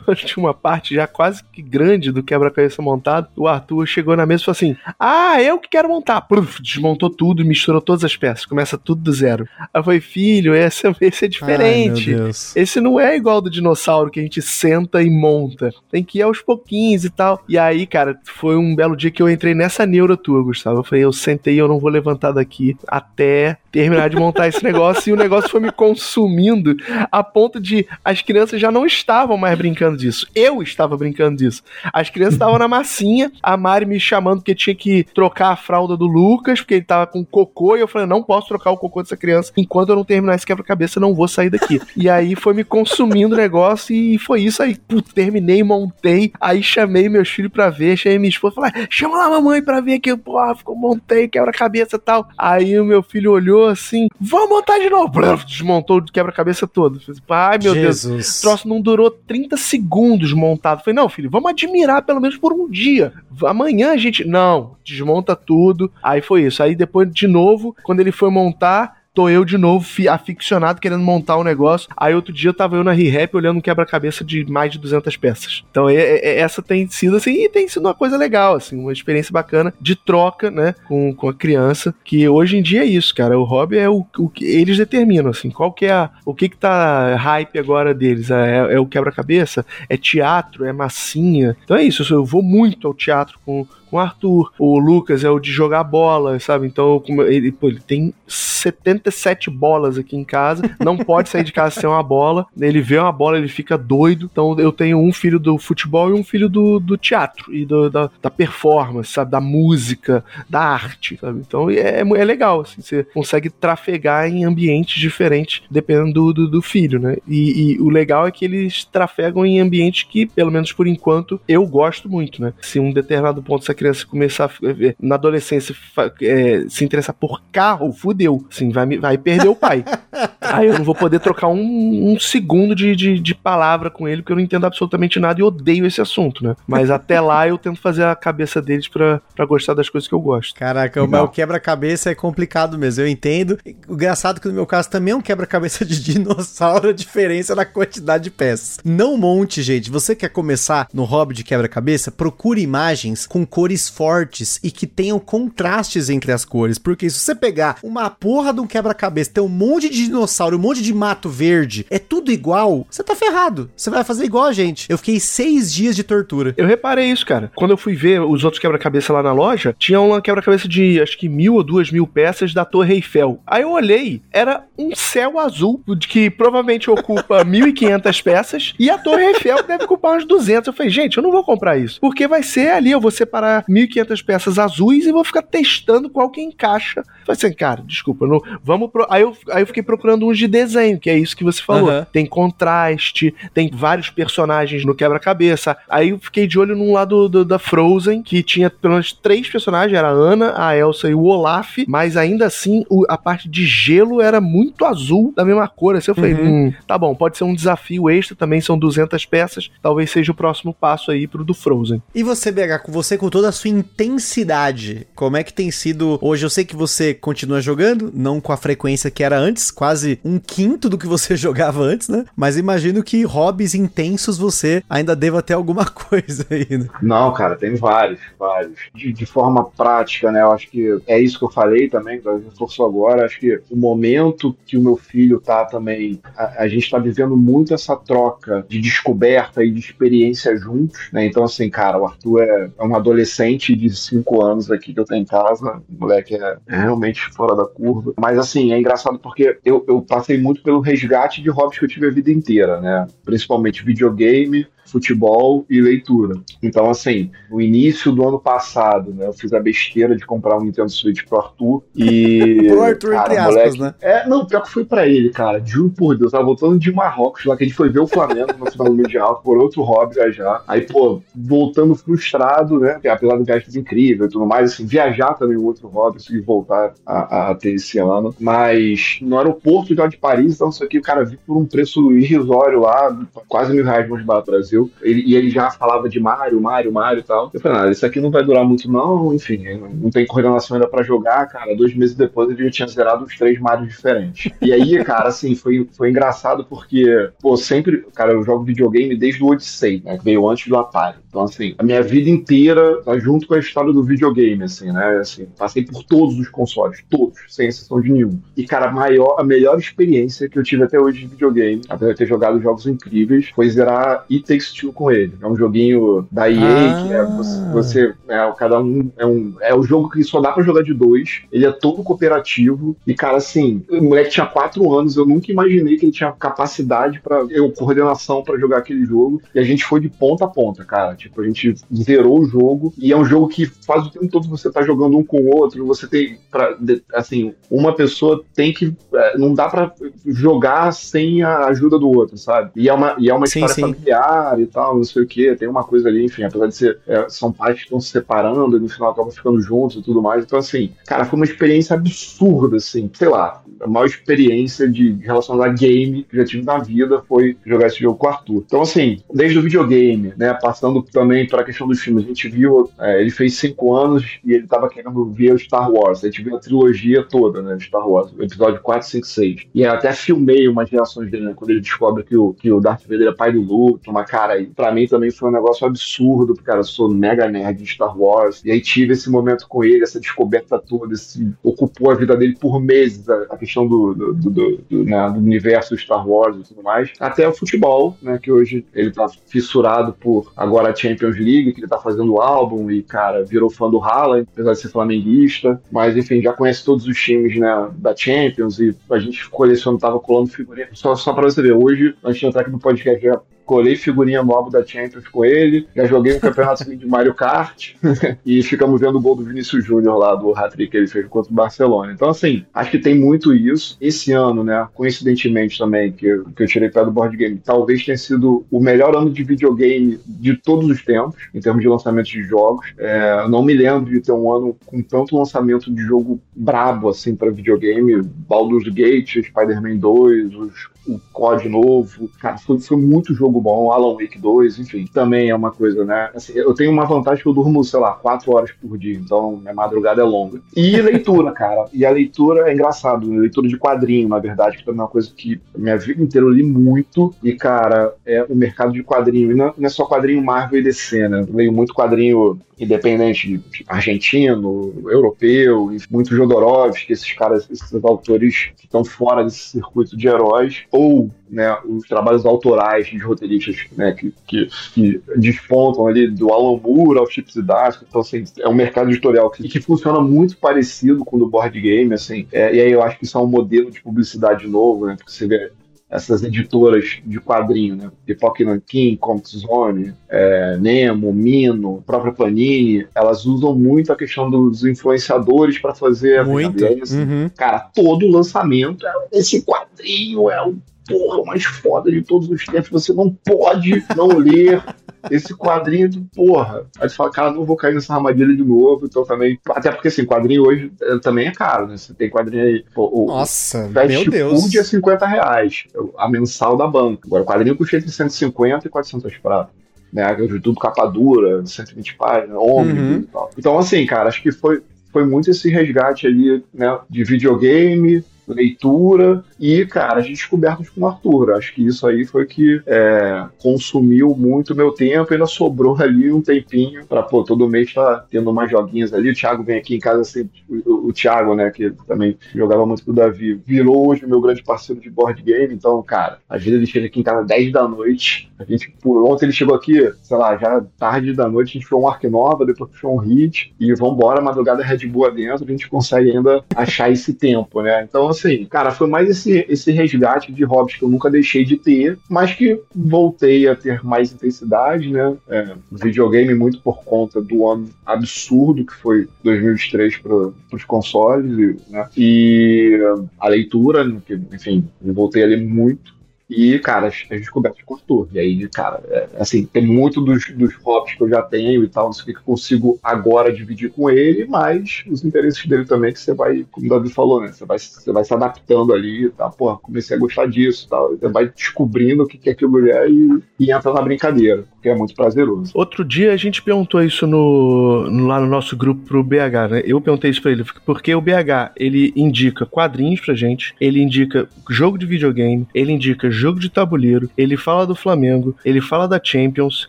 quando 0.05 0.17
tinha 0.17 0.43
uma 0.43 0.53
parte 0.53 0.95
já 0.95 1.07
quase 1.07 1.43
que 1.51 1.61
grande 1.61 2.11
do 2.11 2.23
quebra-cabeça 2.23 2.81
montado, 2.81 3.27
o 3.35 3.47
Arthur 3.47 3.85
chegou 3.85 4.15
na 4.15 4.25
mesa 4.25 4.43
e 4.43 4.45
falou 4.45 4.55
assim: 4.55 4.77
Ah, 4.99 5.41
eu 5.41 5.59
que 5.59 5.69
quero 5.69 5.89
montar. 5.89 6.21
Pruf, 6.21 6.61
desmontou 6.61 7.09
tudo, 7.09 7.43
misturou 7.45 7.81
todas 7.81 8.03
as 8.03 8.15
peças, 8.15 8.45
começa 8.45 8.77
tudo 8.77 9.01
do 9.01 9.11
zero. 9.11 9.47
Aí 9.59 9.67
eu 9.79 9.83
falei, 9.83 9.99
filho, 9.99 10.55
esse, 10.55 10.83
esse 11.01 11.25
é 11.25 11.27
diferente. 11.27 12.13
Ai, 12.13 12.31
esse 12.55 12.79
não 12.79 12.99
é 12.99 13.15
igual 13.15 13.41
do 13.41 13.49
dinossauro 13.49 14.09
que 14.09 14.19
a 14.19 14.23
gente 14.23 14.41
senta 14.41 15.01
e 15.01 15.09
monta. 15.09 15.71
Tem 15.89 16.03
que 16.03 16.19
ir 16.19 16.21
aos 16.21 16.41
pouquinhos 16.41 17.03
e 17.05 17.09
tal. 17.09 17.43
E 17.47 17.57
aí, 17.57 17.85
cara, 17.85 18.19
foi 18.23 18.55
um 18.55 18.75
belo 18.75 18.95
dia 18.95 19.11
que 19.11 19.21
eu 19.21 19.29
entrei 19.29 19.53
nessa 19.53 19.85
neura 19.85 20.17
tua, 20.17 20.43
Gustavo. 20.43 20.79
Eu 20.79 20.83
falei, 20.83 21.03
eu 21.03 21.13
sentei, 21.13 21.59
eu 21.59 21.67
não 21.67 21.79
vou 21.79 21.89
levantar 21.89 22.31
daqui 22.31 22.75
até 22.87 23.57
terminar 23.87 24.09
de 24.09 24.17
montar 24.17 24.47
esse 24.49 24.61
negócio 24.63 25.09
e 25.09 25.13
o 25.13 25.15
negócio 25.15 25.49
foi 25.49 25.61
me 25.61 25.71
consumindo 25.71 26.75
a 27.09 27.23
ponto 27.23 27.59
de 27.59 27.87
as 28.03 28.21
crianças 28.21 28.59
já 28.59 28.69
não 28.69 28.85
estavam 28.85 29.37
mais 29.37 29.57
brincando 29.57 29.95
disso. 29.95 30.27
Eu 30.35 30.61
estava 30.61 30.97
brincando 30.97 31.37
disso. 31.37 31.63
As 31.93 32.09
crianças 32.09 32.33
estavam 32.33 32.59
na 32.59 32.67
massinha, 32.67 33.31
a 33.41 33.55
Mari 33.55 33.85
me 33.85 33.99
chamando 33.99 34.39
porque 34.39 34.53
tinha 34.53 34.75
que 34.75 35.05
trocar 35.15 35.51
a 35.51 35.55
fralda 35.55 35.95
do 35.95 36.05
Lucas, 36.05 36.59
porque 36.59 36.75
ele 36.75 36.83
tava 36.83 37.07
com 37.07 37.23
cocô, 37.23 37.77
e 37.77 37.79
eu 37.79 37.87
falei, 37.87 38.07
não 38.07 38.21
posso 38.21 38.49
trocar 38.49 38.71
o 38.71 38.77
cocô 38.77 39.01
dessa 39.01 39.15
criança 39.15 39.53
enquanto 39.55 39.89
eu 39.89 39.95
não 39.95 40.03
terminar 40.03 40.35
esse 40.35 40.45
quebra-cabeça, 40.45 40.99
não 40.99 41.15
vou 41.15 41.27
sair 41.27 41.49
daqui. 41.49 41.79
E 41.95 42.09
aí 42.09 42.35
foi 42.35 42.53
me 42.53 42.65
consumindo 42.65 43.35
o 43.35 43.37
negócio 43.37 43.95
e 43.95 44.17
foi 44.17 44.41
isso 44.41 44.61
aí. 44.61 44.75
Putz, 44.75 45.13
terminei, 45.13 45.63
montei, 45.63 46.33
aí 46.41 46.61
chamei 46.61 47.07
meus 47.07 47.29
filhos 47.29 47.51
pra 47.51 47.69
ver, 47.69 47.95
chamei 47.95 48.19
minha 48.19 48.29
esposa, 48.29 48.55
falei, 48.55 48.87
chama 48.89 49.17
lá 49.17 49.25
a 49.25 49.29
mamãe 49.29 49.61
pra 49.61 49.79
ver 49.79 49.99
que, 49.99 50.15
pô, 50.17 50.37
ficou, 50.55 50.75
montei, 50.75 51.27
quebra-cabeça 51.27 51.95
e 51.95 51.99
tal. 51.99 52.27
Aí 52.37 52.77
o 52.79 52.85
meu 52.85 53.01
filho 53.01 53.31
olhou 53.31 53.69
assim, 53.77 54.07
vamos 54.19 54.49
montar 54.49 54.79
de 54.79 54.89
novo. 54.89 55.11
Desmontou 55.45 55.97
o 55.97 56.05
quebra-cabeça 56.05 56.67
todo. 56.67 56.99
Ai, 57.29 57.57
meu 57.61 57.73
Jesus. 57.73 58.13
Deus. 58.13 58.37
O 58.37 58.41
troço 58.41 58.67
não 58.67 58.81
durou 58.81 59.09
30 59.09 59.57
segundos 59.57 60.33
montado. 60.33 60.83
Falei, 60.83 60.95
não, 60.95 61.09
filho, 61.09 61.29
vamos 61.29 61.49
admirar 61.49 62.03
pelo 62.03 62.19
menos 62.19 62.37
por 62.37 62.53
um 62.53 62.69
dia. 62.69 63.13
Amanhã 63.45 63.91
a 63.91 63.97
gente. 63.97 64.25
Não, 64.25 64.75
desmonta 64.83 65.35
tudo. 65.35 65.91
Aí 66.01 66.21
foi 66.21 66.43
isso. 66.43 66.61
Aí 66.61 66.75
depois, 66.75 67.11
de 67.11 67.27
novo, 67.27 67.75
quando 67.83 67.99
ele 67.99 68.11
foi 68.11 68.29
montar, 68.29 68.97
tô 69.17 69.27
eu 69.27 69.43
de 69.43 69.57
novo 69.57 69.83
aficionado 70.11 70.79
querendo 70.79 71.01
montar 71.01 71.39
um 71.39 71.43
negócio. 71.43 71.89
Aí 71.97 72.13
outro 72.13 72.31
dia 72.31 72.53
tava 72.53 72.75
eu 72.75 72.83
na 72.83 72.91
ReHap 72.91 73.35
olhando 73.35 73.57
um 73.57 73.61
quebra-cabeça 73.61 74.23
de 74.23 74.45
mais 74.45 74.71
de 74.71 74.77
200 74.77 75.17
peças. 75.17 75.63
Então 75.71 75.89
é, 75.89 75.95
é, 75.95 76.39
essa 76.39 76.61
tem 76.61 76.87
sido 76.87 77.17
assim, 77.17 77.31
e 77.31 77.49
tem 77.49 77.67
sido 77.67 77.85
uma 77.85 77.95
coisa 77.95 78.15
legal, 78.15 78.53
assim, 78.53 78.77
uma 78.79 78.93
experiência 78.93 79.33
bacana 79.33 79.73
de 79.81 79.95
troca, 79.95 80.51
né, 80.51 80.75
com, 80.87 81.15
com 81.15 81.29
a 81.29 81.33
criança, 81.33 81.95
que 82.03 82.29
hoje 82.29 82.57
em 82.57 82.61
dia 82.61 82.83
é 82.83 82.85
isso, 82.85 83.15
cara. 83.15 83.39
O 83.39 83.43
hobby 83.43 83.79
é 83.79 83.89
o, 83.89 84.05
o 84.19 84.29
que 84.29 84.45
eles 84.45 84.77
determinam, 84.77 85.31
assim, 85.31 85.49
qual 85.49 85.71
que 85.71 85.87
é 85.87 85.93
a, 85.93 86.11
o 86.23 86.35
que 86.35 86.47
que 86.47 86.57
tá 86.57 87.15
hype 87.15 87.57
agora 87.57 87.95
deles? 87.95 88.29
É, 88.29 88.75
é 88.75 88.79
o 88.79 88.85
quebra-cabeça? 88.85 89.65
É 89.89 89.97
teatro? 89.97 90.63
É 90.63 90.71
massinha? 90.71 91.57
Então 91.63 91.75
é 91.75 91.81
isso, 91.81 92.05
eu 92.13 92.23
vou 92.23 92.43
muito 92.43 92.87
ao 92.87 92.93
teatro 92.93 93.39
com 93.43 93.65
com 93.89 93.97
o 93.97 93.99
Arthur. 93.99 94.51
O 94.57 94.79
Lucas 94.79 95.23
é 95.23 95.29
o 95.29 95.39
de 95.39 95.51
jogar 95.51 95.83
bola, 95.83 96.39
sabe? 96.39 96.67
Então, 96.67 97.03
ele, 97.27 97.51
pô, 97.51 97.67
ele 97.67 97.79
tem 97.79 98.13
77 98.27 99.49
bolas 99.49 99.97
aqui 99.97 100.15
em 100.15 100.23
casa, 100.23 100.63
não 100.79 100.97
pode 100.97 101.29
sair 101.29 101.43
de 101.43 101.53
casa 101.53 101.79
sem 101.79 101.89
uma 101.89 102.03
bola. 102.03 102.45
Ele 102.59 102.81
vê 102.81 102.97
uma 102.97 103.11
bola, 103.11 103.37
ele 103.37 103.47
fica 103.47 103.77
doido. 103.77 104.29
Então, 104.31 104.57
eu 104.59 104.71
tenho 104.71 104.99
um 104.99 105.13
filho 105.13 105.39
do 105.39 105.57
futebol 105.57 106.09
e 106.09 106.13
um 106.13 106.23
filho 106.23 106.49
do, 106.49 106.79
do 106.79 106.97
teatro 106.97 107.53
e 107.53 107.65
do, 107.65 107.89
da, 107.89 108.09
da 108.21 108.29
performance, 108.29 109.11
sabe? 109.11 109.31
Da 109.31 109.41
música, 109.41 110.23
da 110.49 110.61
arte, 110.61 111.17
sabe? 111.19 111.39
Então, 111.39 111.69
é, 111.69 112.01
é 112.01 112.25
legal, 112.25 112.61
assim, 112.61 112.81
você 112.81 113.03
consegue 113.13 113.49
trafegar 113.49 114.27
em 114.27 114.43
ambientes 114.43 114.99
diferentes 114.99 115.61
dependendo 115.69 116.13
do, 116.13 116.33
do, 116.33 116.47
do 116.47 116.61
filho, 116.61 116.99
né? 116.99 117.17
E, 117.27 117.75
e, 117.75 117.81
o 117.81 117.89
legal 117.89 118.27
é 118.27 118.31
que 118.31 118.45
eles 118.45 118.85
trafegam 118.85 119.45
em 119.45 119.59
ambientes 119.59 120.03
que, 120.03 120.25
pelo 120.25 120.51
menos 120.51 120.71
por 120.71 120.87
enquanto, 120.87 121.39
eu 121.47 121.65
gosto 121.65 122.09
muito, 122.09 122.41
né? 122.41 122.53
Se 122.61 122.79
um 122.79 122.91
determinado 122.91 123.41
ponto 123.41 123.63
essa 123.63 123.73
criança 123.77 124.05
começar 124.05 124.45
a, 124.45 124.95
na 124.99 125.15
adolescência 125.15 125.75
é, 126.21 126.65
se 126.67 126.83
interessar 126.83 127.15
por 127.15 127.41
carro, 127.51 127.93
fudeu. 127.93 128.45
Assim, 128.51 128.69
vai, 128.69 128.97
vai 128.97 129.17
perder 129.17 129.47
o 129.47 129.55
pai. 129.55 129.85
Aí 130.41 130.67
eu 130.67 130.73
não 130.73 130.83
vou 130.83 130.95
poder 130.95 131.19
trocar 131.19 131.47
um, 131.47 132.13
um 132.13 132.19
segundo 132.19 132.73
de, 132.73 132.95
de, 132.95 133.19
de, 133.19 133.35
palavra 133.35 133.89
com 133.89 134.07
ele, 134.07 134.21
porque 134.21 134.31
eu 134.31 134.37
não 134.37 134.43
entendo 134.43 134.65
absolutamente 134.65 135.19
nada 135.19 135.39
e 135.39 135.43
odeio 135.43 135.85
esse 135.85 136.01
assunto, 136.01 136.43
né? 136.43 136.55
Mas 136.65 136.89
até 136.89 137.19
lá 137.19 137.47
eu 137.47 137.57
tento 137.57 137.79
fazer 137.79 138.03
a 138.05 138.15
cabeça 138.15 138.61
deles 138.61 138.87
pra, 138.87 139.21
pra 139.35 139.45
gostar 139.45 139.73
das 139.73 139.89
coisas 139.89 140.07
que 140.07 140.15
eu 140.15 140.19
gosto. 140.19 140.55
Caraca, 140.55 141.01
Legal. 141.01 141.25
o 141.25 141.29
quebra-cabeça 141.29 142.09
é 142.09 142.15
complicado 142.15 142.77
mesmo, 142.77 143.03
eu 143.03 143.07
entendo. 143.07 143.57
O 143.87 143.93
engraçado 143.93 144.37
é 144.37 144.39
que 144.39 144.47
no 144.47 144.53
meu 144.53 144.65
caso 144.65 144.89
também 144.89 145.11
é 145.11 145.15
um 145.15 145.21
quebra-cabeça 145.21 145.85
de 145.85 146.01
dinossauro, 146.03 146.89
a 146.89 146.93
diferença 146.93 147.53
na 147.53 147.65
quantidade 147.65 148.25
de 148.25 148.31
peças. 148.31 148.79
Não 148.83 149.17
monte, 149.17 149.61
gente. 149.61 149.91
Você 149.91 150.15
quer 150.15 150.29
começar 150.29 150.87
no 150.93 151.03
hobby 151.03 151.33
de 151.33 151.43
quebra-cabeça? 151.43 152.11
Procure 152.11 152.61
imagens 152.61 153.27
com 153.27 153.45
cores 153.45 153.66
fortes 153.89 154.59
e 154.63 154.71
que 154.71 154.87
tenham 154.87 155.19
contrastes 155.19 156.09
entre 156.09 156.31
as 156.31 156.45
cores. 156.45 156.77
Porque 156.77 157.09
se 157.09 157.19
você 157.19 157.35
pegar 157.35 157.77
uma 157.83 158.09
porra 158.09 158.53
de 158.53 158.59
um 158.59 158.67
quebra-cabeça, 158.67 159.31
tem 159.33 159.43
um 159.43 159.47
monte 159.47 159.89
de 159.89 160.05
dinossauro, 160.05 160.57
um 160.57 160.61
monte 160.61 160.81
de 160.81 160.93
mato 160.93 161.29
verde, 161.29 161.85
é 161.89 161.99
tudo 161.99 162.31
igual, 162.31 162.85
você 162.89 163.03
tá 163.03 163.15
ferrado. 163.15 163.69
Você 163.75 163.89
vai 163.89 164.03
fazer 164.03 164.25
igual 164.25 164.45
a 164.45 164.53
gente. 164.53 164.89
Eu 164.89 164.97
fiquei 164.97 165.19
seis 165.19 165.73
dias 165.73 165.95
de 165.95 166.03
tortura. 166.03 166.53
Eu 166.57 166.65
reparei 166.67 167.05
isso, 167.11 167.25
cara. 167.25 167.51
Quando 167.55 167.71
eu 167.71 167.77
fui 167.77 167.95
ver 167.95 168.21
os 168.21 168.43
outros 168.43 168.59
quebra-cabeça 168.59 169.13
lá 169.13 169.23
na 169.23 169.33
loja, 169.33 169.75
tinha 169.77 169.99
uma 169.99 170.21
quebra-cabeça 170.21 170.67
de 170.67 171.01
acho 171.01 171.17
que 171.17 171.27
mil 171.27 171.55
ou 171.55 171.63
duas 171.63 171.91
mil 171.91 172.07
peças 172.07 172.53
da 172.53 172.65
Torre 172.65 172.95
Eiffel. 172.95 173.41
Aí 173.45 173.61
eu 173.61 173.71
olhei, 173.71 174.21
era 174.31 174.63
um 174.77 174.95
céu 174.95 175.39
azul 175.39 175.81
de 175.87 176.07
que 176.07 176.29
provavelmente 176.29 176.89
ocupa 176.89 177.43
1.500 177.45 178.23
peças 178.23 178.73
e 178.79 178.89
a 178.89 178.97
Torre 178.97 179.25
Eiffel 179.25 179.63
deve 179.63 179.85
ocupar 179.85 180.17
uns 180.17 180.25
200. 180.25 180.67
Eu 180.67 180.73
falei, 180.73 180.91
gente, 180.91 181.17
eu 181.17 181.23
não 181.23 181.31
vou 181.31 181.43
comprar 181.43 181.77
isso. 181.77 181.99
Porque 181.99 182.27
vai 182.27 182.43
ser 182.43 182.71
ali, 182.71 182.91
eu 182.91 183.01
vou 183.01 183.11
separar 183.11 183.56
1.500 183.63 184.25
peças 184.25 184.59
azuis 184.59 185.05
e 185.05 185.11
vou 185.11 185.23
ficar 185.23 185.41
testando 185.41 186.09
qual 186.09 186.29
que 186.29 186.41
encaixa. 186.41 187.03
Falei 187.25 187.37
assim, 187.37 187.53
cara, 187.53 187.83
desculpa, 187.85 188.25
não, 188.25 188.41
vamos 188.63 188.89
pro... 188.89 189.05
aí, 189.09 189.21
eu, 189.21 189.35
aí 189.51 189.61
eu 189.63 189.67
fiquei 189.67 189.83
procurando 189.83 190.27
uns 190.27 190.37
de 190.37 190.47
desenho, 190.47 190.99
que 190.99 191.09
é 191.09 191.17
isso 191.17 191.35
que 191.35 191.43
você 191.43 191.61
falou. 191.61 191.89
Uhum. 191.89 192.05
Tem 192.11 192.25
contraste, 192.25 193.33
tem 193.53 193.69
vários 193.73 194.09
personagens 194.09 194.85
no 194.85 194.95
quebra-cabeça. 194.95 195.77
Aí 195.89 196.09
eu 196.09 196.19
fiquei 196.19 196.47
de 196.47 196.57
olho 196.59 196.75
num 196.75 196.93
lado 196.93 197.27
do, 197.27 197.43
da 197.43 197.59
Frozen, 197.59 198.21
que 198.21 198.43
tinha 198.43 198.69
pelo 198.69 198.93
menos 198.93 199.11
três 199.11 199.49
personagens, 199.49 199.97
era 199.97 200.09
a 200.09 200.11
Ana, 200.11 200.53
a 200.57 200.75
Elsa 200.75 201.09
e 201.09 201.15
o 201.15 201.23
Olaf, 201.23 201.77
mas 201.87 202.15
ainda 202.15 202.45
assim 202.45 202.85
o, 202.89 203.05
a 203.09 203.17
parte 203.17 203.49
de 203.49 203.65
gelo 203.65 204.21
era 204.21 204.39
muito 204.39 204.85
azul, 204.85 205.33
da 205.35 205.43
mesma 205.43 205.67
cor. 205.67 205.95
Assim 205.95 206.11
eu 206.11 206.15
falei, 206.15 206.33
uhum. 206.33 206.67
hum, 206.67 206.73
tá 206.85 206.97
bom, 206.97 207.13
pode 207.15 207.37
ser 207.37 207.43
um 207.43 207.53
desafio 207.53 208.09
extra, 208.09 208.35
também 208.35 208.61
são 208.61 208.77
200 208.77 209.25
peças, 209.25 209.71
talvez 209.81 210.11
seja 210.11 210.31
o 210.31 210.35
próximo 210.35 210.73
passo 210.73 211.11
aí 211.11 211.27
pro 211.27 211.43
do 211.43 211.53
Frozen. 211.53 212.01
E 212.13 212.23
você, 212.23 212.51
BH, 212.51 212.83
com 212.83 212.91
você 212.91 213.17
com 213.17 213.29
toda 213.29 213.46
a 213.47 213.51
sua 213.51 213.69
intensidade, 213.69 215.07
como 215.15 215.37
é 215.37 215.43
que 215.43 215.53
tem 215.53 215.71
sido 215.71 216.17
hoje? 216.21 216.45
Eu 216.45 216.49
sei 216.49 216.65
que 216.65 216.75
você 216.75 217.13
continua 217.13 217.61
jogando, 217.61 218.11
não 218.13 218.39
com 218.39 218.51
a 218.51 218.57
frequência 218.57 219.11
que 219.11 219.23
era 219.23 219.37
antes, 219.37 219.71
quase 219.71 220.19
um 220.23 220.39
quinto 220.39 220.89
do 220.89 220.97
que 220.97 221.07
você 221.07 221.35
jogava 221.37 221.81
antes, 221.81 222.09
né? 222.09 222.25
Mas 222.35 222.57
imagino 222.57 223.03
que 223.03 223.23
hobbies 223.23 223.73
intensos 223.73 224.37
você 224.37 224.83
ainda 224.89 225.15
deva 225.15 225.41
ter 225.41 225.53
alguma 225.53 225.85
coisa 225.89 226.45
aí, 226.49 226.77
né? 226.77 226.87
Não, 227.01 227.33
cara, 227.33 227.55
tem 227.55 227.75
vários, 227.75 228.19
vários. 228.37 228.77
De, 228.93 229.11
de 229.11 229.25
forma 229.25 229.65
prática, 229.65 230.31
né? 230.31 230.41
Eu 230.41 230.51
acho 230.51 230.69
que 230.69 230.99
é 231.07 231.19
isso 231.19 231.39
que 231.39 231.45
eu 231.45 231.51
falei 231.51 231.89
também, 231.89 232.19
que 232.19 232.29
reforçou 232.29 232.85
agora. 232.85 233.25
Acho 233.25 233.39
que 233.39 233.59
o 233.69 233.75
momento 233.75 234.55
que 234.65 234.77
o 234.77 234.81
meu 234.81 234.97
filho 234.97 235.39
tá 235.39 235.65
também, 235.65 236.19
a, 236.35 236.63
a 236.63 236.67
gente 236.67 236.89
tá 236.89 236.99
vivendo 236.99 237.35
muito 237.35 237.73
essa 237.73 237.95
troca 237.95 238.65
de 238.67 238.79
descoberta 238.79 239.63
e 239.63 239.71
de 239.71 239.79
experiência 239.79 240.55
juntos, 240.57 241.09
né? 241.11 241.25
Então, 241.25 241.43
assim, 241.43 241.69
cara, 241.69 241.97
o 241.97 242.05
Arthur 242.05 242.41
é, 242.41 242.69
é 242.77 242.83
um 242.83 242.95
adolescente 242.95 243.36
de 243.75 243.95
5 243.95 244.43
anos 244.43 244.71
aqui 244.71 244.93
que 244.93 244.99
eu 244.99 245.05
tenho 245.05 245.21
em 245.21 245.25
casa. 245.25 245.81
O 245.89 245.99
moleque 245.99 246.35
é, 246.35 246.57
é 246.67 246.77
realmente 246.77 247.29
fora 247.33 247.55
da 247.55 247.65
curva. 247.65 248.13
Mas, 248.19 248.37
assim, 248.37 248.73
é 248.73 248.79
engraçado 248.79 249.19
porque 249.19 249.57
eu, 249.63 249.83
eu 249.87 250.01
passei 250.01 250.37
muito 250.37 250.61
pelo 250.61 250.79
resgate 250.79 251.41
de 251.41 251.49
hobbies 251.49 251.79
que 251.79 251.85
eu 251.85 251.89
tive 251.89 252.07
a 252.07 252.11
vida 252.11 252.31
inteira, 252.31 252.79
né? 252.79 253.07
Principalmente 253.23 253.83
videogame, 253.83 254.67
futebol 254.87 255.65
e 255.69 255.81
leitura. 255.81 256.35
Então, 256.63 256.89
assim, 256.89 257.29
no 257.49 257.61
início 257.61 258.11
do 258.11 258.27
ano 258.27 258.39
passado, 258.39 259.13
né, 259.13 259.27
eu 259.27 259.33
fiz 259.33 259.53
a 259.53 259.59
besteira 259.59 260.15
de 260.15 260.25
comprar 260.25 260.57
um 260.57 260.61
Nintendo 260.61 260.89
Switch 260.89 261.23
pro 261.25 261.39
Arthur 261.39 261.83
e. 261.95 262.67
pro 262.69 262.81
Arthur, 262.81 263.11
cara, 263.11 263.25
entre 263.25 263.37
aspas, 263.37 263.55
moleque, 263.55 263.79
né? 263.79 263.93
É, 264.01 264.27
não, 264.27 264.45
pior 264.45 264.61
que 264.61 264.71
foi 264.71 264.85
pra 264.85 265.07
ele, 265.07 265.29
cara. 265.29 265.61
Juro 265.63 265.89
por 265.89 266.17
Deus, 266.17 266.31
tava 266.31 266.45
voltando 266.45 266.79
de 266.79 266.91
Marrocos, 266.91 267.45
lá 267.45 267.55
que 267.55 267.63
a 267.63 267.67
gente 267.67 267.75
foi 267.75 267.89
ver 267.89 267.99
o 267.99 268.07
Flamengo 268.07 268.53
no 268.57 268.71
final 268.71 268.87
do 268.87 268.95
Mundial, 268.95 269.41
por 269.43 269.57
outro 269.57 269.83
hobby 269.83 270.15
viajar. 270.15 270.63
Aí, 270.67 270.81
pô, 270.81 271.21
voltando 271.35 271.95
frustrado, 271.95 272.79
né? 272.79 272.99
Apesar 273.07 273.37
do 273.37 273.43
viagem 273.43 273.67
incrível 273.77 274.25
e 274.25 274.29
tudo 274.29 274.45
mais, 274.45 274.73
assim, 274.73 274.85
viajar 274.85 275.33
também 275.33 275.57
é 275.57 275.59
outro 275.59 275.87
hobby, 275.87 276.17
e 276.31 276.39
voltar 276.39 276.93
a, 277.05 277.51
a, 277.51 277.55
ter 277.55 277.73
esse 277.73 277.99
ano. 277.99 278.33
Mas 278.39 279.19
no 279.21 279.37
aeroporto 279.37 279.93
já 279.93 280.07
de 280.07 280.17
Paris, 280.17 280.55
então 280.55 280.69
isso 280.69 280.83
aqui, 280.83 280.97
o 280.97 281.01
cara 281.01 281.23
viu 281.23 281.37
por 281.45 281.57
um 281.57 281.65
preço 281.65 282.11
irrisório 282.11 282.81
lá, 282.81 283.17
quase 283.47 283.73
mil 283.73 283.83
reais 283.83 284.09
mais 284.09 284.25
barato 284.25 284.51
Brasil. 284.51 284.76
Ele, 285.01 285.23
e 285.25 285.35
ele 285.35 285.49
já 285.49 285.69
falava 285.71 286.09
de 286.09 286.19
Mario, 286.19 286.61
Mario, 286.61 286.91
Mario 286.91 287.19
e 287.19 287.23
tal. 287.23 287.49
Eu 287.53 287.59
falei, 287.59 287.79
ah, 287.79 287.91
isso 287.91 288.05
aqui 288.05 288.19
não 288.19 288.31
vai 288.31 288.43
durar 288.43 288.63
muito, 288.63 288.89
não. 288.91 289.33
Enfim, 289.33 289.63
não 290.01 290.09
tem 290.09 290.25
coordenação 290.25 290.75
ainda 290.75 290.87
pra 290.87 291.03
jogar, 291.03 291.47
cara. 291.47 291.75
Dois 291.75 291.95
meses 291.95 292.15
depois 292.15 292.49
ele 292.49 292.65
já 292.65 292.71
tinha 292.71 292.87
zerado 292.87 293.25
os 293.25 293.35
três 293.35 293.59
Marios 293.59 293.89
diferentes. 293.89 294.51
E 294.61 294.71
aí, 294.73 295.03
cara, 295.03 295.29
assim, 295.29 295.55
foi, 295.55 295.87
foi 295.95 296.09
engraçado 296.09 296.65
porque, 296.65 297.29
pô, 297.41 297.55
sempre, 297.57 298.05
cara, 298.13 298.33
eu 298.33 298.43
jogo 298.43 298.63
videogame 298.63 299.15
desde 299.15 299.43
o 299.43 299.47
Odyssey, 299.47 300.01
né? 300.03 300.17
Que 300.17 300.23
veio 300.23 300.47
antes 300.47 300.67
do 300.67 300.77
Atari. 300.77 301.17
Então, 301.29 301.43
assim, 301.43 301.75
a 301.77 301.83
minha 301.83 302.01
vida 302.01 302.29
inteira 302.29 303.01
tá 303.03 303.17
junto 303.19 303.47
com 303.47 303.53
a 303.53 303.59
história 303.59 303.93
do 303.93 304.03
videogame, 304.03 304.63
assim, 304.63 304.91
né? 304.91 305.17
Assim, 305.17 305.45
passei 305.57 305.83
por 305.83 306.03
todos 306.03 306.37
os 306.39 306.49
consoles, 306.49 307.03
todos, 307.09 307.37
sem 307.49 307.67
exceção 307.67 308.01
de 308.01 308.11
nenhum. 308.11 308.39
E, 308.55 308.65
cara, 308.65 308.87
a, 308.87 308.91
maior, 308.91 309.35
a 309.37 309.43
melhor 309.43 309.77
experiência 309.77 310.49
que 310.49 310.57
eu 310.57 310.63
tive 310.63 310.83
até 310.83 310.99
hoje 310.99 311.19
de 311.21 311.27
videogame, 311.27 311.81
apesar 311.89 312.11
de 312.11 312.17
ter 312.17 312.25
jogado 312.25 312.61
jogos 312.61 312.87
incríveis, 312.87 313.49
foi 313.49 313.69
zerar 313.69 314.25
It 314.31 314.45
Takes 314.45 314.66
Two 314.71 314.93
com 314.93 315.11
ele. 315.11 315.33
É 315.41 315.47
um 315.47 315.55
joguinho 315.55 316.27
da 316.31 316.49
EA, 316.49 316.57
ah. 316.57 317.03
que 317.03 317.13
é 317.13 317.25
você, 317.25 317.71
você 317.71 318.13
é, 318.27 318.53
cada 318.57 318.79
um 318.79 319.11
é 319.17 319.25
um 319.25 319.55
é 319.61 319.75
o 319.75 319.83
jogo 319.83 320.09
que 320.09 320.23
só 320.23 320.39
dá 320.39 320.51
para 320.51 320.63
jogar 320.63 320.83
de 320.83 320.93
dois. 320.93 321.41
Ele 321.51 321.65
é 321.65 321.71
todo 321.71 322.03
cooperativo 322.03 322.95
e 323.05 323.13
cara, 323.13 323.37
assim, 323.37 323.83
o 323.89 324.01
moleque 324.01 324.31
tinha 324.31 324.45
quatro 324.45 324.93
anos, 324.93 325.17
eu 325.17 325.25
nunca 325.25 325.51
imaginei 325.51 325.97
que 325.97 326.05
ele 326.05 326.11
tinha 326.11 326.31
capacidade 326.31 327.19
para 327.21 327.45
eu 327.49 327.71
coordenação 327.71 328.43
para 328.43 328.57
jogar 328.57 328.79
aquele 328.79 329.05
jogo. 329.05 329.41
E 329.53 329.59
a 329.59 329.63
gente 329.63 329.83
foi 329.83 329.99
de 329.99 330.09
ponta 330.09 330.45
a 330.45 330.47
ponta, 330.47 330.83
cara. 330.83 331.15
Tipo, 331.15 331.41
a 331.41 331.45
gente 331.45 331.75
zerou 331.93 332.39
o 332.39 332.45
jogo 332.45 332.93
e 332.97 333.11
é 333.11 333.17
um 333.17 333.25
jogo 333.25 333.47
que 333.47 333.65
faz 333.65 334.05
o 334.05 334.09
tempo 334.09 334.27
todo 334.27 334.47
você 334.47 334.71
tá 334.71 334.81
jogando 334.81 335.17
um 335.17 335.23
com 335.23 335.37
o 335.41 335.55
outro. 335.55 335.85
Você 335.85 336.07
tem 336.07 336.37
para 336.51 336.77
assim, 337.13 337.53
uma 337.69 337.93
pessoa 337.93 338.43
tem 338.53 338.73
que 338.73 338.95
é, 339.13 339.37
não 339.37 339.53
dá 339.53 339.67
para 339.69 339.93
jogar 340.25 340.91
sem 340.91 341.43
a 341.43 341.65
ajuda 341.65 341.97
do 341.97 342.09
outro, 342.09 342.37
sabe? 342.37 342.71
E 342.75 342.89
é 342.89 342.93
uma 342.93 343.15
e 343.19 343.29
é 343.29 343.33
uma 343.33 343.47
sim, 343.47 343.59
história 343.63 343.75
sim. 343.75 343.81
familiar 343.81 344.56
e 344.61 344.65
tal, 344.65 344.95
não 344.95 345.03
sei 345.03 345.23
o 345.23 345.27
que, 345.27 345.55
tem 345.55 345.67
uma 345.67 345.83
coisa 345.83 346.09
ali, 346.09 346.25
enfim, 346.25 346.43
apesar 346.43 346.67
de 346.67 346.75
ser, 346.75 346.99
é, 347.07 347.27
são 347.29 347.51
pais 347.51 347.75
que 347.75 347.83
estão 347.83 347.99
se 347.99 348.09
separando 348.09 348.77
e 348.77 348.79
no 348.79 348.89
final 348.89 349.11
acabam 349.11 349.31
ficando 349.31 349.61
juntos 349.61 349.97
e 349.97 350.01
tudo 350.01 350.21
mais, 350.21 350.43
então 350.43 350.59
assim, 350.59 350.91
cara, 351.05 351.25
foi 351.25 351.37
uma 351.37 351.45
experiência 351.45 351.95
absurda, 351.95 352.77
assim, 352.77 353.09
sei 353.13 353.29
lá, 353.29 353.63
a 353.81 353.87
maior 353.87 354.05
experiência 354.05 354.89
de, 354.89 355.13
de 355.13 355.25
relacionada 355.25 355.69
a 355.69 355.73
game 355.73 356.23
que 356.23 356.35
já 356.35 356.45
tive 356.45 356.63
na 356.63 356.77
vida 356.79 357.21
foi 357.27 357.57
jogar 357.65 357.87
esse 357.87 357.99
jogo 357.99 358.17
com 358.17 358.27
o 358.27 358.29
Arthur. 358.29 358.63
Então, 358.65 358.81
assim, 358.81 359.19
desde 359.33 359.59
o 359.59 359.61
videogame, 359.61 360.33
né, 360.37 360.53
passando 360.61 361.01
também 361.01 361.47
para 361.47 361.61
a 361.61 361.63
questão 361.63 361.87
dos 361.87 361.99
filmes, 361.99 362.23
a 362.23 362.27
gente 362.27 362.47
viu, 362.49 362.89
é, 362.99 363.21
ele 363.21 363.29
fez 363.29 363.55
cinco 363.55 363.95
anos 363.95 364.39
e 364.43 364.53
ele 364.53 364.67
tava 364.67 364.89
querendo 364.89 365.25
ver 365.31 365.53
o 365.53 365.59
Star 365.59 365.91
Wars, 365.91 366.23
a 366.23 366.27
gente 366.27 366.43
viu 366.43 366.55
a 366.55 366.59
trilogia 366.59 367.23
toda, 367.23 367.61
né, 367.61 367.77
Star 367.79 368.07
Wars, 368.07 368.31
o 368.31 368.43
episódio 368.43 368.81
4, 368.81 369.07
5, 369.07 369.27
6. 369.27 369.61
E 369.73 369.81
eu 369.81 369.91
até 369.91 370.11
filmei 370.13 370.67
umas 370.67 370.89
reações 370.89 371.29
dele, 371.29 371.45
né, 371.45 371.53
quando 371.55 371.71
ele 371.71 371.81
descobre 371.81 372.23
que 372.23 372.35
o, 372.35 372.53
que 372.53 372.71
o 372.71 372.79
Darth 372.79 373.03
Vader 373.07 373.27
é 373.27 373.33
pai 373.33 373.51
do 373.51 373.61
Luke, 373.61 374.09
uma 374.09 374.23
cara 374.23 374.46
cara, 374.47 374.67
pra 374.75 374.91
mim 374.91 375.07
também 375.07 375.29
foi 375.29 375.49
um 375.49 375.53
negócio 375.53 375.85
absurdo, 375.85 376.53
porque, 376.53 376.65
cara, 376.65 376.79
eu 376.79 376.83
sou 376.83 377.09
mega 377.09 377.47
nerd 377.49 377.83
de 377.83 377.89
Star 377.89 378.17
Wars. 378.17 378.63
E 378.63 378.71
aí 378.71 378.81
tive 378.81 379.13
esse 379.13 379.29
momento 379.29 379.67
com 379.67 379.83
ele, 379.83 380.03
essa 380.03 380.19
descoberta 380.19 380.79
toda, 380.79 381.13
esse, 381.13 381.51
ocupou 381.63 382.11
a 382.11 382.15
vida 382.15 382.35
dele 382.35 382.55
por 382.59 382.79
meses, 382.79 383.27
a, 383.29 383.43
a 383.49 383.57
questão 383.57 383.87
do, 383.87 384.13
do, 384.13 384.33
do, 384.33 384.77
do, 384.89 385.03
né, 385.03 385.29
do 385.29 385.39
universo 385.39 385.97
Star 385.97 386.27
Wars 386.27 386.57
e 386.57 386.63
tudo 386.63 386.83
mais. 386.83 387.11
Até 387.19 387.47
o 387.47 387.53
futebol, 387.53 388.15
né? 388.21 388.39
Que 388.41 388.51
hoje 388.51 388.85
ele 388.93 389.11
tá 389.11 389.27
fissurado 389.47 390.13
por 390.13 390.51
agora 390.55 390.91
a 390.91 390.95
Champions 390.95 391.37
League, 391.37 391.73
que 391.73 391.81
ele 391.81 391.87
tá 391.87 391.97
fazendo 391.97 392.39
álbum 392.39 392.89
e, 392.89 393.03
cara, 393.03 393.43
virou 393.43 393.69
fã 393.69 393.89
do 393.89 394.01
Haaland, 394.01 394.47
apesar 394.53 394.73
de 394.73 394.79
ser 394.79 394.89
flamenguista. 394.89 395.81
Mas, 395.91 396.15
enfim, 396.15 396.41
já 396.41 396.53
conhece 396.53 396.85
todos 396.85 397.05
os 397.05 397.17
times, 397.17 397.57
né, 397.59 397.89
da 397.97 398.15
Champions 398.15 398.79
e 398.79 398.95
a 399.09 399.19
gente 399.19 399.49
coleciona, 399.49 399.97
tava 399.97 400.19
colando 400.19 400.49
figurinha. 400.49 400.87
Só, 400.93 401.15
só 401.15 401.33
pra 401.33 401.43
você 401.43 401.61
ver, 401.61 401.73
hoje, 401.73 402.15
antes 402.23 402.39
de 402.39 402.45
entrar 402.45 402.61
aqui 402.61 402.71
no 402.71 402.79
podcast, 402.79 403.23
já 403.23 403.41
colei 403.67 403.97
figurinha 403.97 404.41
no 404.41 404.53
álbum 404.53 404.71
da 404.71 404.83
Champions 404.83 405.27
com 405.27 405.43
ele, 405.43 405.85
já 405.93 406.05
joguei 406.05 406.35
um 406.35 406.39
campeonato 406.39 406.85
de 406.95 407.05
Mario 407.05 407.33
Kart 407.33 407.95
e 408.45 408.63
ficamos 408.63 408.99
vendo 408.99 409.17
o 409.17 409.21
gol 409.21 409.35
do 409.35 409.43
Vinícius 409.43 409.85
Júnior 409.85 410.17
lá, 410.17 410.33
do 410.33 410.57
hat-trick 410.57 410.89
que 410.89 410.97
ele 410.97 411.07
fez 411.07 411.27
contra 411.27 411.51
o 411.51 411.55
Barcelona. 411.55 412.13
Então, 412.13 412.29
assim, 412.29 412.65
acho 412.73 412.89
que 412.89 412.97
tem 412.97 413.13
muito 413.13 413.53
isso. 413.53 413.97
Esse 413.99 414.31
ano, 414.31 414.63
né, 414.63 414.87
coincidentemente 414.93 415.77
também, 415.77 416.13
que, 416.13 416.25
eu, 416.25 416.45
que 416.45 416.63
eu 416.63 416.67
tirei 416.67 416.89
pé 416.89 417.03
do 417.03 417.11
board 417.11 417.35
game, 417.35 417.61
talvez 417.63 418.05
tenha 418.05 418.17
sido 418.17 418.65
o 418.71 418.79
melhor 418.79 419.15
ano 419.15 419.29
de 419.29 419.43
videogame 419.43 420.17
de 420.25 420.55
todos 420.55 420.89
os 420.89 421.03
tempos, 421.03 421.35
em 421.53 421.59
termos 421.59 421.81
de 421.81 421.89
lançamento 421.89 422.27
de 422.27 422.41
jogos. 422.43 422.87
É, 422.97 423.47
não 423.49 423.61
me 423.61 423.73
lembro 423.73 424.09
de 424.09 424.21
ter 424.21 424.31
um 424.31 424.51
ano 424.51 424.77
com 424.85 425.03
tanto 425.03 425.37
lançamento 425.37 425.93
de 425.93 426.01
jogo 426.01 426.39
brabo, 426.55 427.09
assim, 427.09 427.35
para 427.35 427.51
videogame. 427.51 428.21
Baldur's 428.23 428.87
Gate, 428.87 429.43
Spider-Man 429.43 429.97
2, 429.97 430.55
os 430.55 430.96
o 431.07 431.19
COD 431.31 431.69
novo. 431.69 432.29
Cara, 432.39 432.57
foi, 432.57 432.79
foi 432.79 432.97
muito 432.97 433.33
jogo 433.33 433.61
bom, 433.61 433.91
Alan 433.91 434.13
Wake 434.13 434.39
2, 434.39 434.79
enfim, 434.79 435.05
também 435.11 435.49
é 435.49 435.55
uma 435.55 435.71
coisa, 435.71 436.03
né? 436.03 436.29
Assim, 436.35 436.53
eu 436.53 436.73
tenho 436.73 436.91
uma 436.91 437.05
vantagem 437.05 437.41
que 437.41 437.49
eu 437.49 437.53
durmo, 437.53 437.83
sei 437.83 437.99
lá, 437.99 438.13
4 438.13 438.53
horas 438.53 438.71
por 438.71 438.97
dia, 438.97 439.15
então 439.15 439.57
minha 439.57 439.73
madrugada 439.73 440.21
é 440.21 440.25
longa. 440.25 440.61
E 440.75 440.99
leitura, 441.01 441.51
cara. 441.53 441.85
E 441.93 442.05
a 442.05 442.11
leitura 442.11 442.69
é 442.69 442.73
engraçado, 442.73 443.27
né? 443.27 443.39
leitura 443.39 443.67
de 443.67 443.77
quadrinho, 443.77 444.27
na 444.27 444.39
verdade, 444.39 444.77
que 444.77 444.85
também 444.85 444.99
é 444.99 445.03
uma 445.03 445.09
coisa 445.09 445.31
que 445.35 445.59
minha 445.75 445.97
vida 445.97 446.21
inteira 446.21 446.45
eu 446.45 446.51
li 446.51 446.63
muito. 446.63 447.33
E, 447.43 447.53
cara, 447.53 448.13
é 448.25 448.43
o 448.43 448.55
mercado 448.55 448.91
de 448.91 449.03
quadrinho. 449.03 449.51
E 449.51 449.55
não, 449.55 449.73
não 449.77 449.85
é 449.85 449.89
só 449.89 450.05
quadrinho 450.05 450.43
Marvel 450.43 450.79
e 450.79 450.83
DC, 450.83 451.27
né? 451.29 451.45
Eu 451.47 451.55
leio 451.55 451.71
muito 451.71 451.93
quadrinho 451.93 452.59
independente 452.79 453.59
argentino, 453.87 454.93
europeu, 455.09 455.91
muito 456.09 456.35
Jodorowsky, 456.35 457.13
esses 457.13 457.33
caras, 457.33 457.67
esses 457.69 457.93
autores 458.03 458.69
que 458.77 458.85
estão 458.85 459.03
fora 459.03 459.43
desse 459.43 459.69
circuito 459.69 460.15
de 460.15 460.27
heróis, 460.27 460.83
ou 460.97 461.29
né, 461.47 461.77
os 461.85 462.07
trabalhos 462.07 462.43
autorais 462.43 463.05
de 463.05 463.19
roteiristas 463.19 463.85
né, 463.95 464.13
que, 464.13 464.33
que, 464.47 464.67
que, 464.93 465.21
despontam 465.37 466.07
ali 466.07 466.27
do 466.27 466.51
Alan 466.51 466.79
Moore 466.79 467.19
ao 467.19 467.29
Chips 467.29 467.53
Zdarsky, 467.53 468.05
então 468.09 468.21
assim, 468.21 468.43
é 468.59 468.67
um 468.67 468.73
mercado 468.73 469.11
editorial 469.11 469.49
que, 469.51 469.67
que 469.67 469.79
funciona 469.79 470.19
muito 470.19 470.57
parecido 470.57 471.23
com 471.23 471.35
o 471.35 471.39
do 471.39 471.47
board 471.47 471.79
game, 471.79 472.11
assim, 472.15 472.47
é, 472.51 472.73
e 472.73 472.81
aí 472.81 472.91
eu 472.91 473.03
acho 473.03 473.19
que 473.19 473.25
isso 473.25 473.37
é 473.37 473.41
um 473.41 473.47
modelo 473.47 473.91
de 473.91 474.01
publicidade 474.01 474.67
novo, 474.67 475.05
né, 475.05 475.15
porque 475.15 475.31
você 475.31 475.47
vê 475.47 475.71
essas 476.09 476.41
editoras 476.43 477.19
de 477.25 477.39
quadrinho, 477.39 477.95
né? 477.95 478.11
Pipoca 478.25 478.63
Nankin, 478.63 479.17
Comic 479.17 479.49
Zone, 479.57 480.13
é, 480.29 480.77
Nemo, 480.77 481.33
Mino, 481.33 482.01
própria 482.05 482.31
Panini, 482.31 483.05
elas 483.13 483.45
usam 483.45 483.75
muito 483.75 484.11
a 484.13 484.15
questão 484.15 484.49
dos 484.49 484.85
influenciadores 484.85 485.79
para 485.79 485.93
fazer 485.93 486.45
muito. 486.45 486.85
a 486.85 487.03
assim, 487.03 487.19
uhum. 487.19 487.49
Cara, 487.55 487.79
todo 487.79 488.27
lançamento 488.27 489.05
é 489.05 489.11
esse 489.33 489.63
quadrinho 489.63 490.49
é 490.49 490.61
o 490.61 490.77
porra 491.07 491.43
mais 491.45 491.63
foda 491.63 492.11
de 492.11 492.21
todos 492.21 492.49
os 492.49 492.65
tempos. 492.65 492.89
Você 492.89 493.13
não 493.13 493.29
pode 493.45 494.03
não 494.15 494.27
ler 494.27 494.83
esse 495.31 495.53
quadrinho 495.53 496.09
de 496.09 496.19
porra. 496.35 496.85
Aí 496.99 497.09
você 497.09 497.15
fala, 497.15 497.31
cara, 497.31 497.51
não 497.51 497.65
vou 497.65 497.75
cair 497.75 497.93
nessa 497.93 498.13
armadilha 498.13 498.55
de 498.55 498.63
novo. 498.63 499.05
Então 499.05 499.25
também. 499.25 499.59
Até 499.69 499.91
porque 499.91 500.07
assim, 500.07 500.25
quadrinho 500.25 500.63
hoje 500.63 500.91
eh, 501.01 501.19
também 501.19 501.47
é 501.47 501.51
caro, 501.51 501.87
né? 501.87 501.97
Você 501.97 502.13
tem 502.13 502.29
quadrinho 502.29 502.63
aí. 502.63 502.85
O, 502.95 503.27
Nossa, 503.27 503.85
o 503.85 504.07
meu 504.07 504.29
Deus. 504.29 504.75
É 504.75 504.83
50 504.83 505.25
reais. 505.25 505.85
A 506.17 506.29
mensal 506.29 506.77
da 506.77 506.87
banca. 506.87 507.21
Agora, 507.25 507.43
o 507.43 507.45
quadrinho 507.45 507.75
custa 507.75 507.97
entre 507.97 508.11
150 508.11 508.87
e 508.87 508.89
400 508.89 509.37
pratos. 509.37 509.73
Né? 510.11 510.33
Tudo 510.63 510.75
capa 510.75 511.05
dura, 511.05 511.65
120 511.65 512.15
páginas, 512.15 512.57
ônibus 512.57 513.01
uhum. 513.01 513.17
e 513.19 513.23
tal. 513.23 513.49
Então, 513.57 513.77
assim, 513.77 514.05
cara, 514.05 514.29
acho 514.29 514.41
que 514.41 514.51
foi, 514.51 514.81
foi 515.11 515.25
muito 515.25 515.51
esse 515.51 515.69
resgate 515.69 516.27
ali, 516.27 516.63
né? 516.73 516.97
De 517.09 517.23
videogame 517.23 518.23
leitura 518.47 519.43
e, 519.59 519.85
cara, 519.85 520.19
as 520.19 520.27
descobertas 520.27 520.89
com 520.89 521.01
o 521.01 521.07
Arthur. 521.07 521.53
Acho 521.53 521.73
que 521.73 521.85
isso 521.85 522.07
aí 522.07 522.25
foi 522.25 522.45
que 522.45 522.81
é, 522.85 523.45
consumiu 523.59 524.35
muito 524.35 524.75
meu 524.75 524.91
tempo 524.91 525.31
e 525.31 525.35
ainda 525.35 525.45
sobrou 525.45 525.95
ali 526.01 526.31
um 526.31 526.41
tempinho 526.41 527.05
pra, 527.05 527.23
pô, 527.23 527.43
todo 527.43 527.67
mês 527.67 527.93
tá 527.93 528.25
tendo 528.29 528.49
umas 528.49 528.69
joguinhas 528.69 529.13
ali. 529.13 529.31
O 529.31 529.35
Thiago 529.35 529.63
vem 529.63 529.77
aqui 529.77 529.95
em 529.95 529.99
casa 529.99 530.21
assim, 530.21 530.49
o, 530.69 531.07
o 531.07 531.13
Thiago, 531.13 531.55
né, 531.55 531.69
que 531.71 531.91
também 532.07 532.37
jogava 532.53 532.85
muito 532.85 533.03
com 533.03 533.11
o 533.11 533.15
Davi, 533.15 533.59
virou 533.65 534.09
hoje 534.09 534.25
meu 534.25 534.41
grande 534.41 534.63
parceiro 534.63 535.01
de 535.01 535.09
board 535.09 535.41
game. 535.41 535.73
Então, 535.73 536.01
cara, 536.03 536.39
às 536.49 536.63
vezes 536.63 536.77
ele 536.77 536.87
chega 536.87 537.07
aqui 537.07 537.19
em 537.19 537.23
casa 537.23 537.45
10 537.45 537.71
da 537.71 537.87
noite. 537.87 538.51
A 538.59 538.63
gente, 538.63 538.93
ontem 539.05 539.45
ele 539.45 539.53
chegou 539.53 539.75
aqui, 539.75 540.11
sei 540.21 540.37
lá, 540.37 540.57
já 540.57 540.83
tarde 540.97 541.33
da 541.33 541.47
noite, 541.47 541.69
a 541.69 541.73
gente 541.73 541.85
foi 541.85 541.99
um 541.99 542.07
Ark 542.07 542.27
Nova, 542.27 542.65
depois 542.65 542.89
foi 542.95 543.09
um 543.09 543.17
Hit 543.17 543.73
e 543.79 543.93
vambora, 543.93 544.41
madrugada 544.41 544.83
Red 544.83 545.07
Bull 545.07 545.27
adentro, 545.27 545.65
a 545.65 545.71
gente 545.71 545.87
consegue 545.87 546.31
ainda 546.31 546.63
achar 546.75 547.11
esse 547.11 547.33
tempo, 547.33 547.81
né? 547.81 548.03
Então, 548.03 548.27
assim, 548.27 548.65
cara, 548.65 548.91
foi 548.91 549.07
mais 549.07 549.29
esse, 549.29 549.65
esse 549.69 549.91
resgate 549.91 550.51
de 550.51 550.63
hobbies 550.63 550.97
que 550.97 551.03
eu 551.03 551.09
nunca 551.09 551.29
deixei 551.29 551.63
de 551.63 551.77
ter, 551.77 552.17
mas 552.29 552.53
que 552.53 552.81
voltei 552.95 553.67
a 553.67 553.75
ter 553.75 554.03
mais 554.03 554.33
intensidade, 554.33 555.11
né? 555.11 555.35
É, 555.47 555.75
videogame 555.91 556.55
muito 556.55 556.81
por 556.81 557.03
conta 557.03 557.41
do 557.41 557.67
ano 557.67 557.89
absurdo 558.05 558.85
que 558.85 558.93
foi 558.95 559.27
2023 559.43 560.17
para 560.17 560.35
os 560.73 560.83
consoles, 560.83 561.77
né? 561.89 562.09
E 562.17 562.99
a 563.39 563.47
leitura, 563.47 564.03
né, 564.03 564.19
que, 564.25 564.39
enfim, 564.53 564.87
voltei 565.01 565.43
a 565.43 565.47
ler 565.47 565.61
muito. 565.61 566.16
E, 566.49 566.79
cara, 566.79 567.07
as, 567.07 567.25
as 567.29 567.39
descobertas 567.39 567.83
Arthur. 568.07 568.27
E 568.31 568.39
aí, 568.39 568.69
cara, 568.69 569.03
é, 569.09 569.27
assim, 569.37 569.65
tem 569.65 569.85
muito 569.85 570.21
dos, 570.21 570.49
dos 570.51 570.73
hobbies 570.75 571.15
que 571.15 571.23
eu 571.23 571.29
já 571.29 571.41
tenho 571.41 571.83
e 571.83 571.89
tal, 571.89 572.05
não 572.05 572.13
sei 572.13 572.23
o 572.23 572.25
que 572.27 572.41
eu 572.41 572.45
consigo 572.45 572.99
agora 573.03 573.53
dividir 573.53 573.91
com 573.91 574.09
ele, 574.09 574.45
mas 574.45 575.03
os 575.07 575.23
interesses 575.23 575.65
dele 575.65 575.85
também, 575.85 576.13
que 576.13 576.19
você 576.19 576.33
vai, 576.33 576.65
como 576.71 576.85
o 576.85 576.89
Davi 576.89 577.09
falou, 577.09 577.41
né? 577.41 577.49
Você 577.51 577.65
vai, 577.65 577.77
você 577.77 578.11
vai 578.11 578.23
se 578.23 578.33
adaptando 578.33 578.93
ali, 578.93 579.29
tá? 579.31 579.49
Porra, 579.49 579.77
comecei 579.77 580.15
a 580.15 580.19
gostar 580.19 580.47
disso 580.47 580.87
tal. 580.89 581.09
Você 581.09 581.27
vai 581.27 581.49
descobrindo 581.49 582.23
o 582.23 582.27
que, 582.27 582.37
que 582.37 582.49
aquilo 582.49 582.87
é 582.87 583.09
e, 583.09 583.43
e 583.59 583.71
entra 583.71 583.93
na 583.93 584.01
brincadeira, 584.01 584.63
porque 584.87 584.89
é 584.89 584.95
muito 584.95 585.13
prazeroso. 585.13 585.71
Outro 585.73 586.03
dia 586.05 586.33
a 586.33 586.37
gente 586.37 586.61
perguntou 586.61 587.03
isso 587.03 587.27
no, 587.27 588.09
no 588.09 588.27
lá 588.27 588.39
no 588.39 588.47
nosso 588.47 588.75
grupo 588.75 589.05
pro 589.05 589.23
BH, 589.23 589.71
né? 589.71 589.81
Eu 589.85 589.99
perguntei 589.99 590.31
isso 590.31 590.41
pra 590.41 590.51
ele, 590.51 590.63
porque 590.85 591.13
o 591.13 591.21
BH, 591.21 591.73
ele 591.75 592.13
indica 592.15 592.65
quadrinhos 592.65 593.19
pra 593.19 593.33
gente, 593.33 593.75
ele 593.79 594.01
indica 594.01 594.47
jogo 594.69 594.97
de 594.97 595.05
videogame, 595.05 595.67
ele 595.73 595.91
indica 595.91 596.31
jogo 596.31 596.59
de 596.59 596.69
tabuleiro, 596.69 597.29
ele 597.37 597.57
fala 597.57 597.85
do 597.85 597.95
Flamengo, 597.95 598.55
ele 598.63 598.81
fala 598.81 599.07
da 599.07 599.19
Champions, 599.21 599.87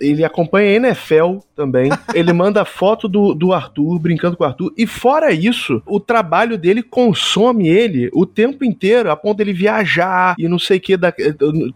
ele 0.00 0.24
acompanha 0.24 0.70
a 0.70 0.88
NFL 0.88 1.38
também, 1.56 1.90
ele 2.14 2.32
manda 2.32 2.64
foto 2.64 3.08
do, 3.08 3.34
do 3.34 3.52
Arthur, 3.52 3.98
brincando 3.98 4.36
com 4.36 4.44
o 4.44 4.46
Arthur, 4.46 4.72
e 4.76 4.86
fora 4.86 5.32
isso, 5.32 5.82
o 5.86 5.98
trabalho 5.98 6.58
dele 6.58 6.82
consome 6.82 7.68
ele 7.68 8.10
o 8.12 8.26
tempo 8.26 8.64
inteiro, 8.64 9.10
a 9.10 9.16
ponto 9.16 9.38
dele 9.38 9.52
viajar 9.52 10.34
e 10.38 10.48
não 10.48 10.58
sei 10.58 10.78
o 10.78 10.80
que. 10.80 10.96
Da, 10.96 11.12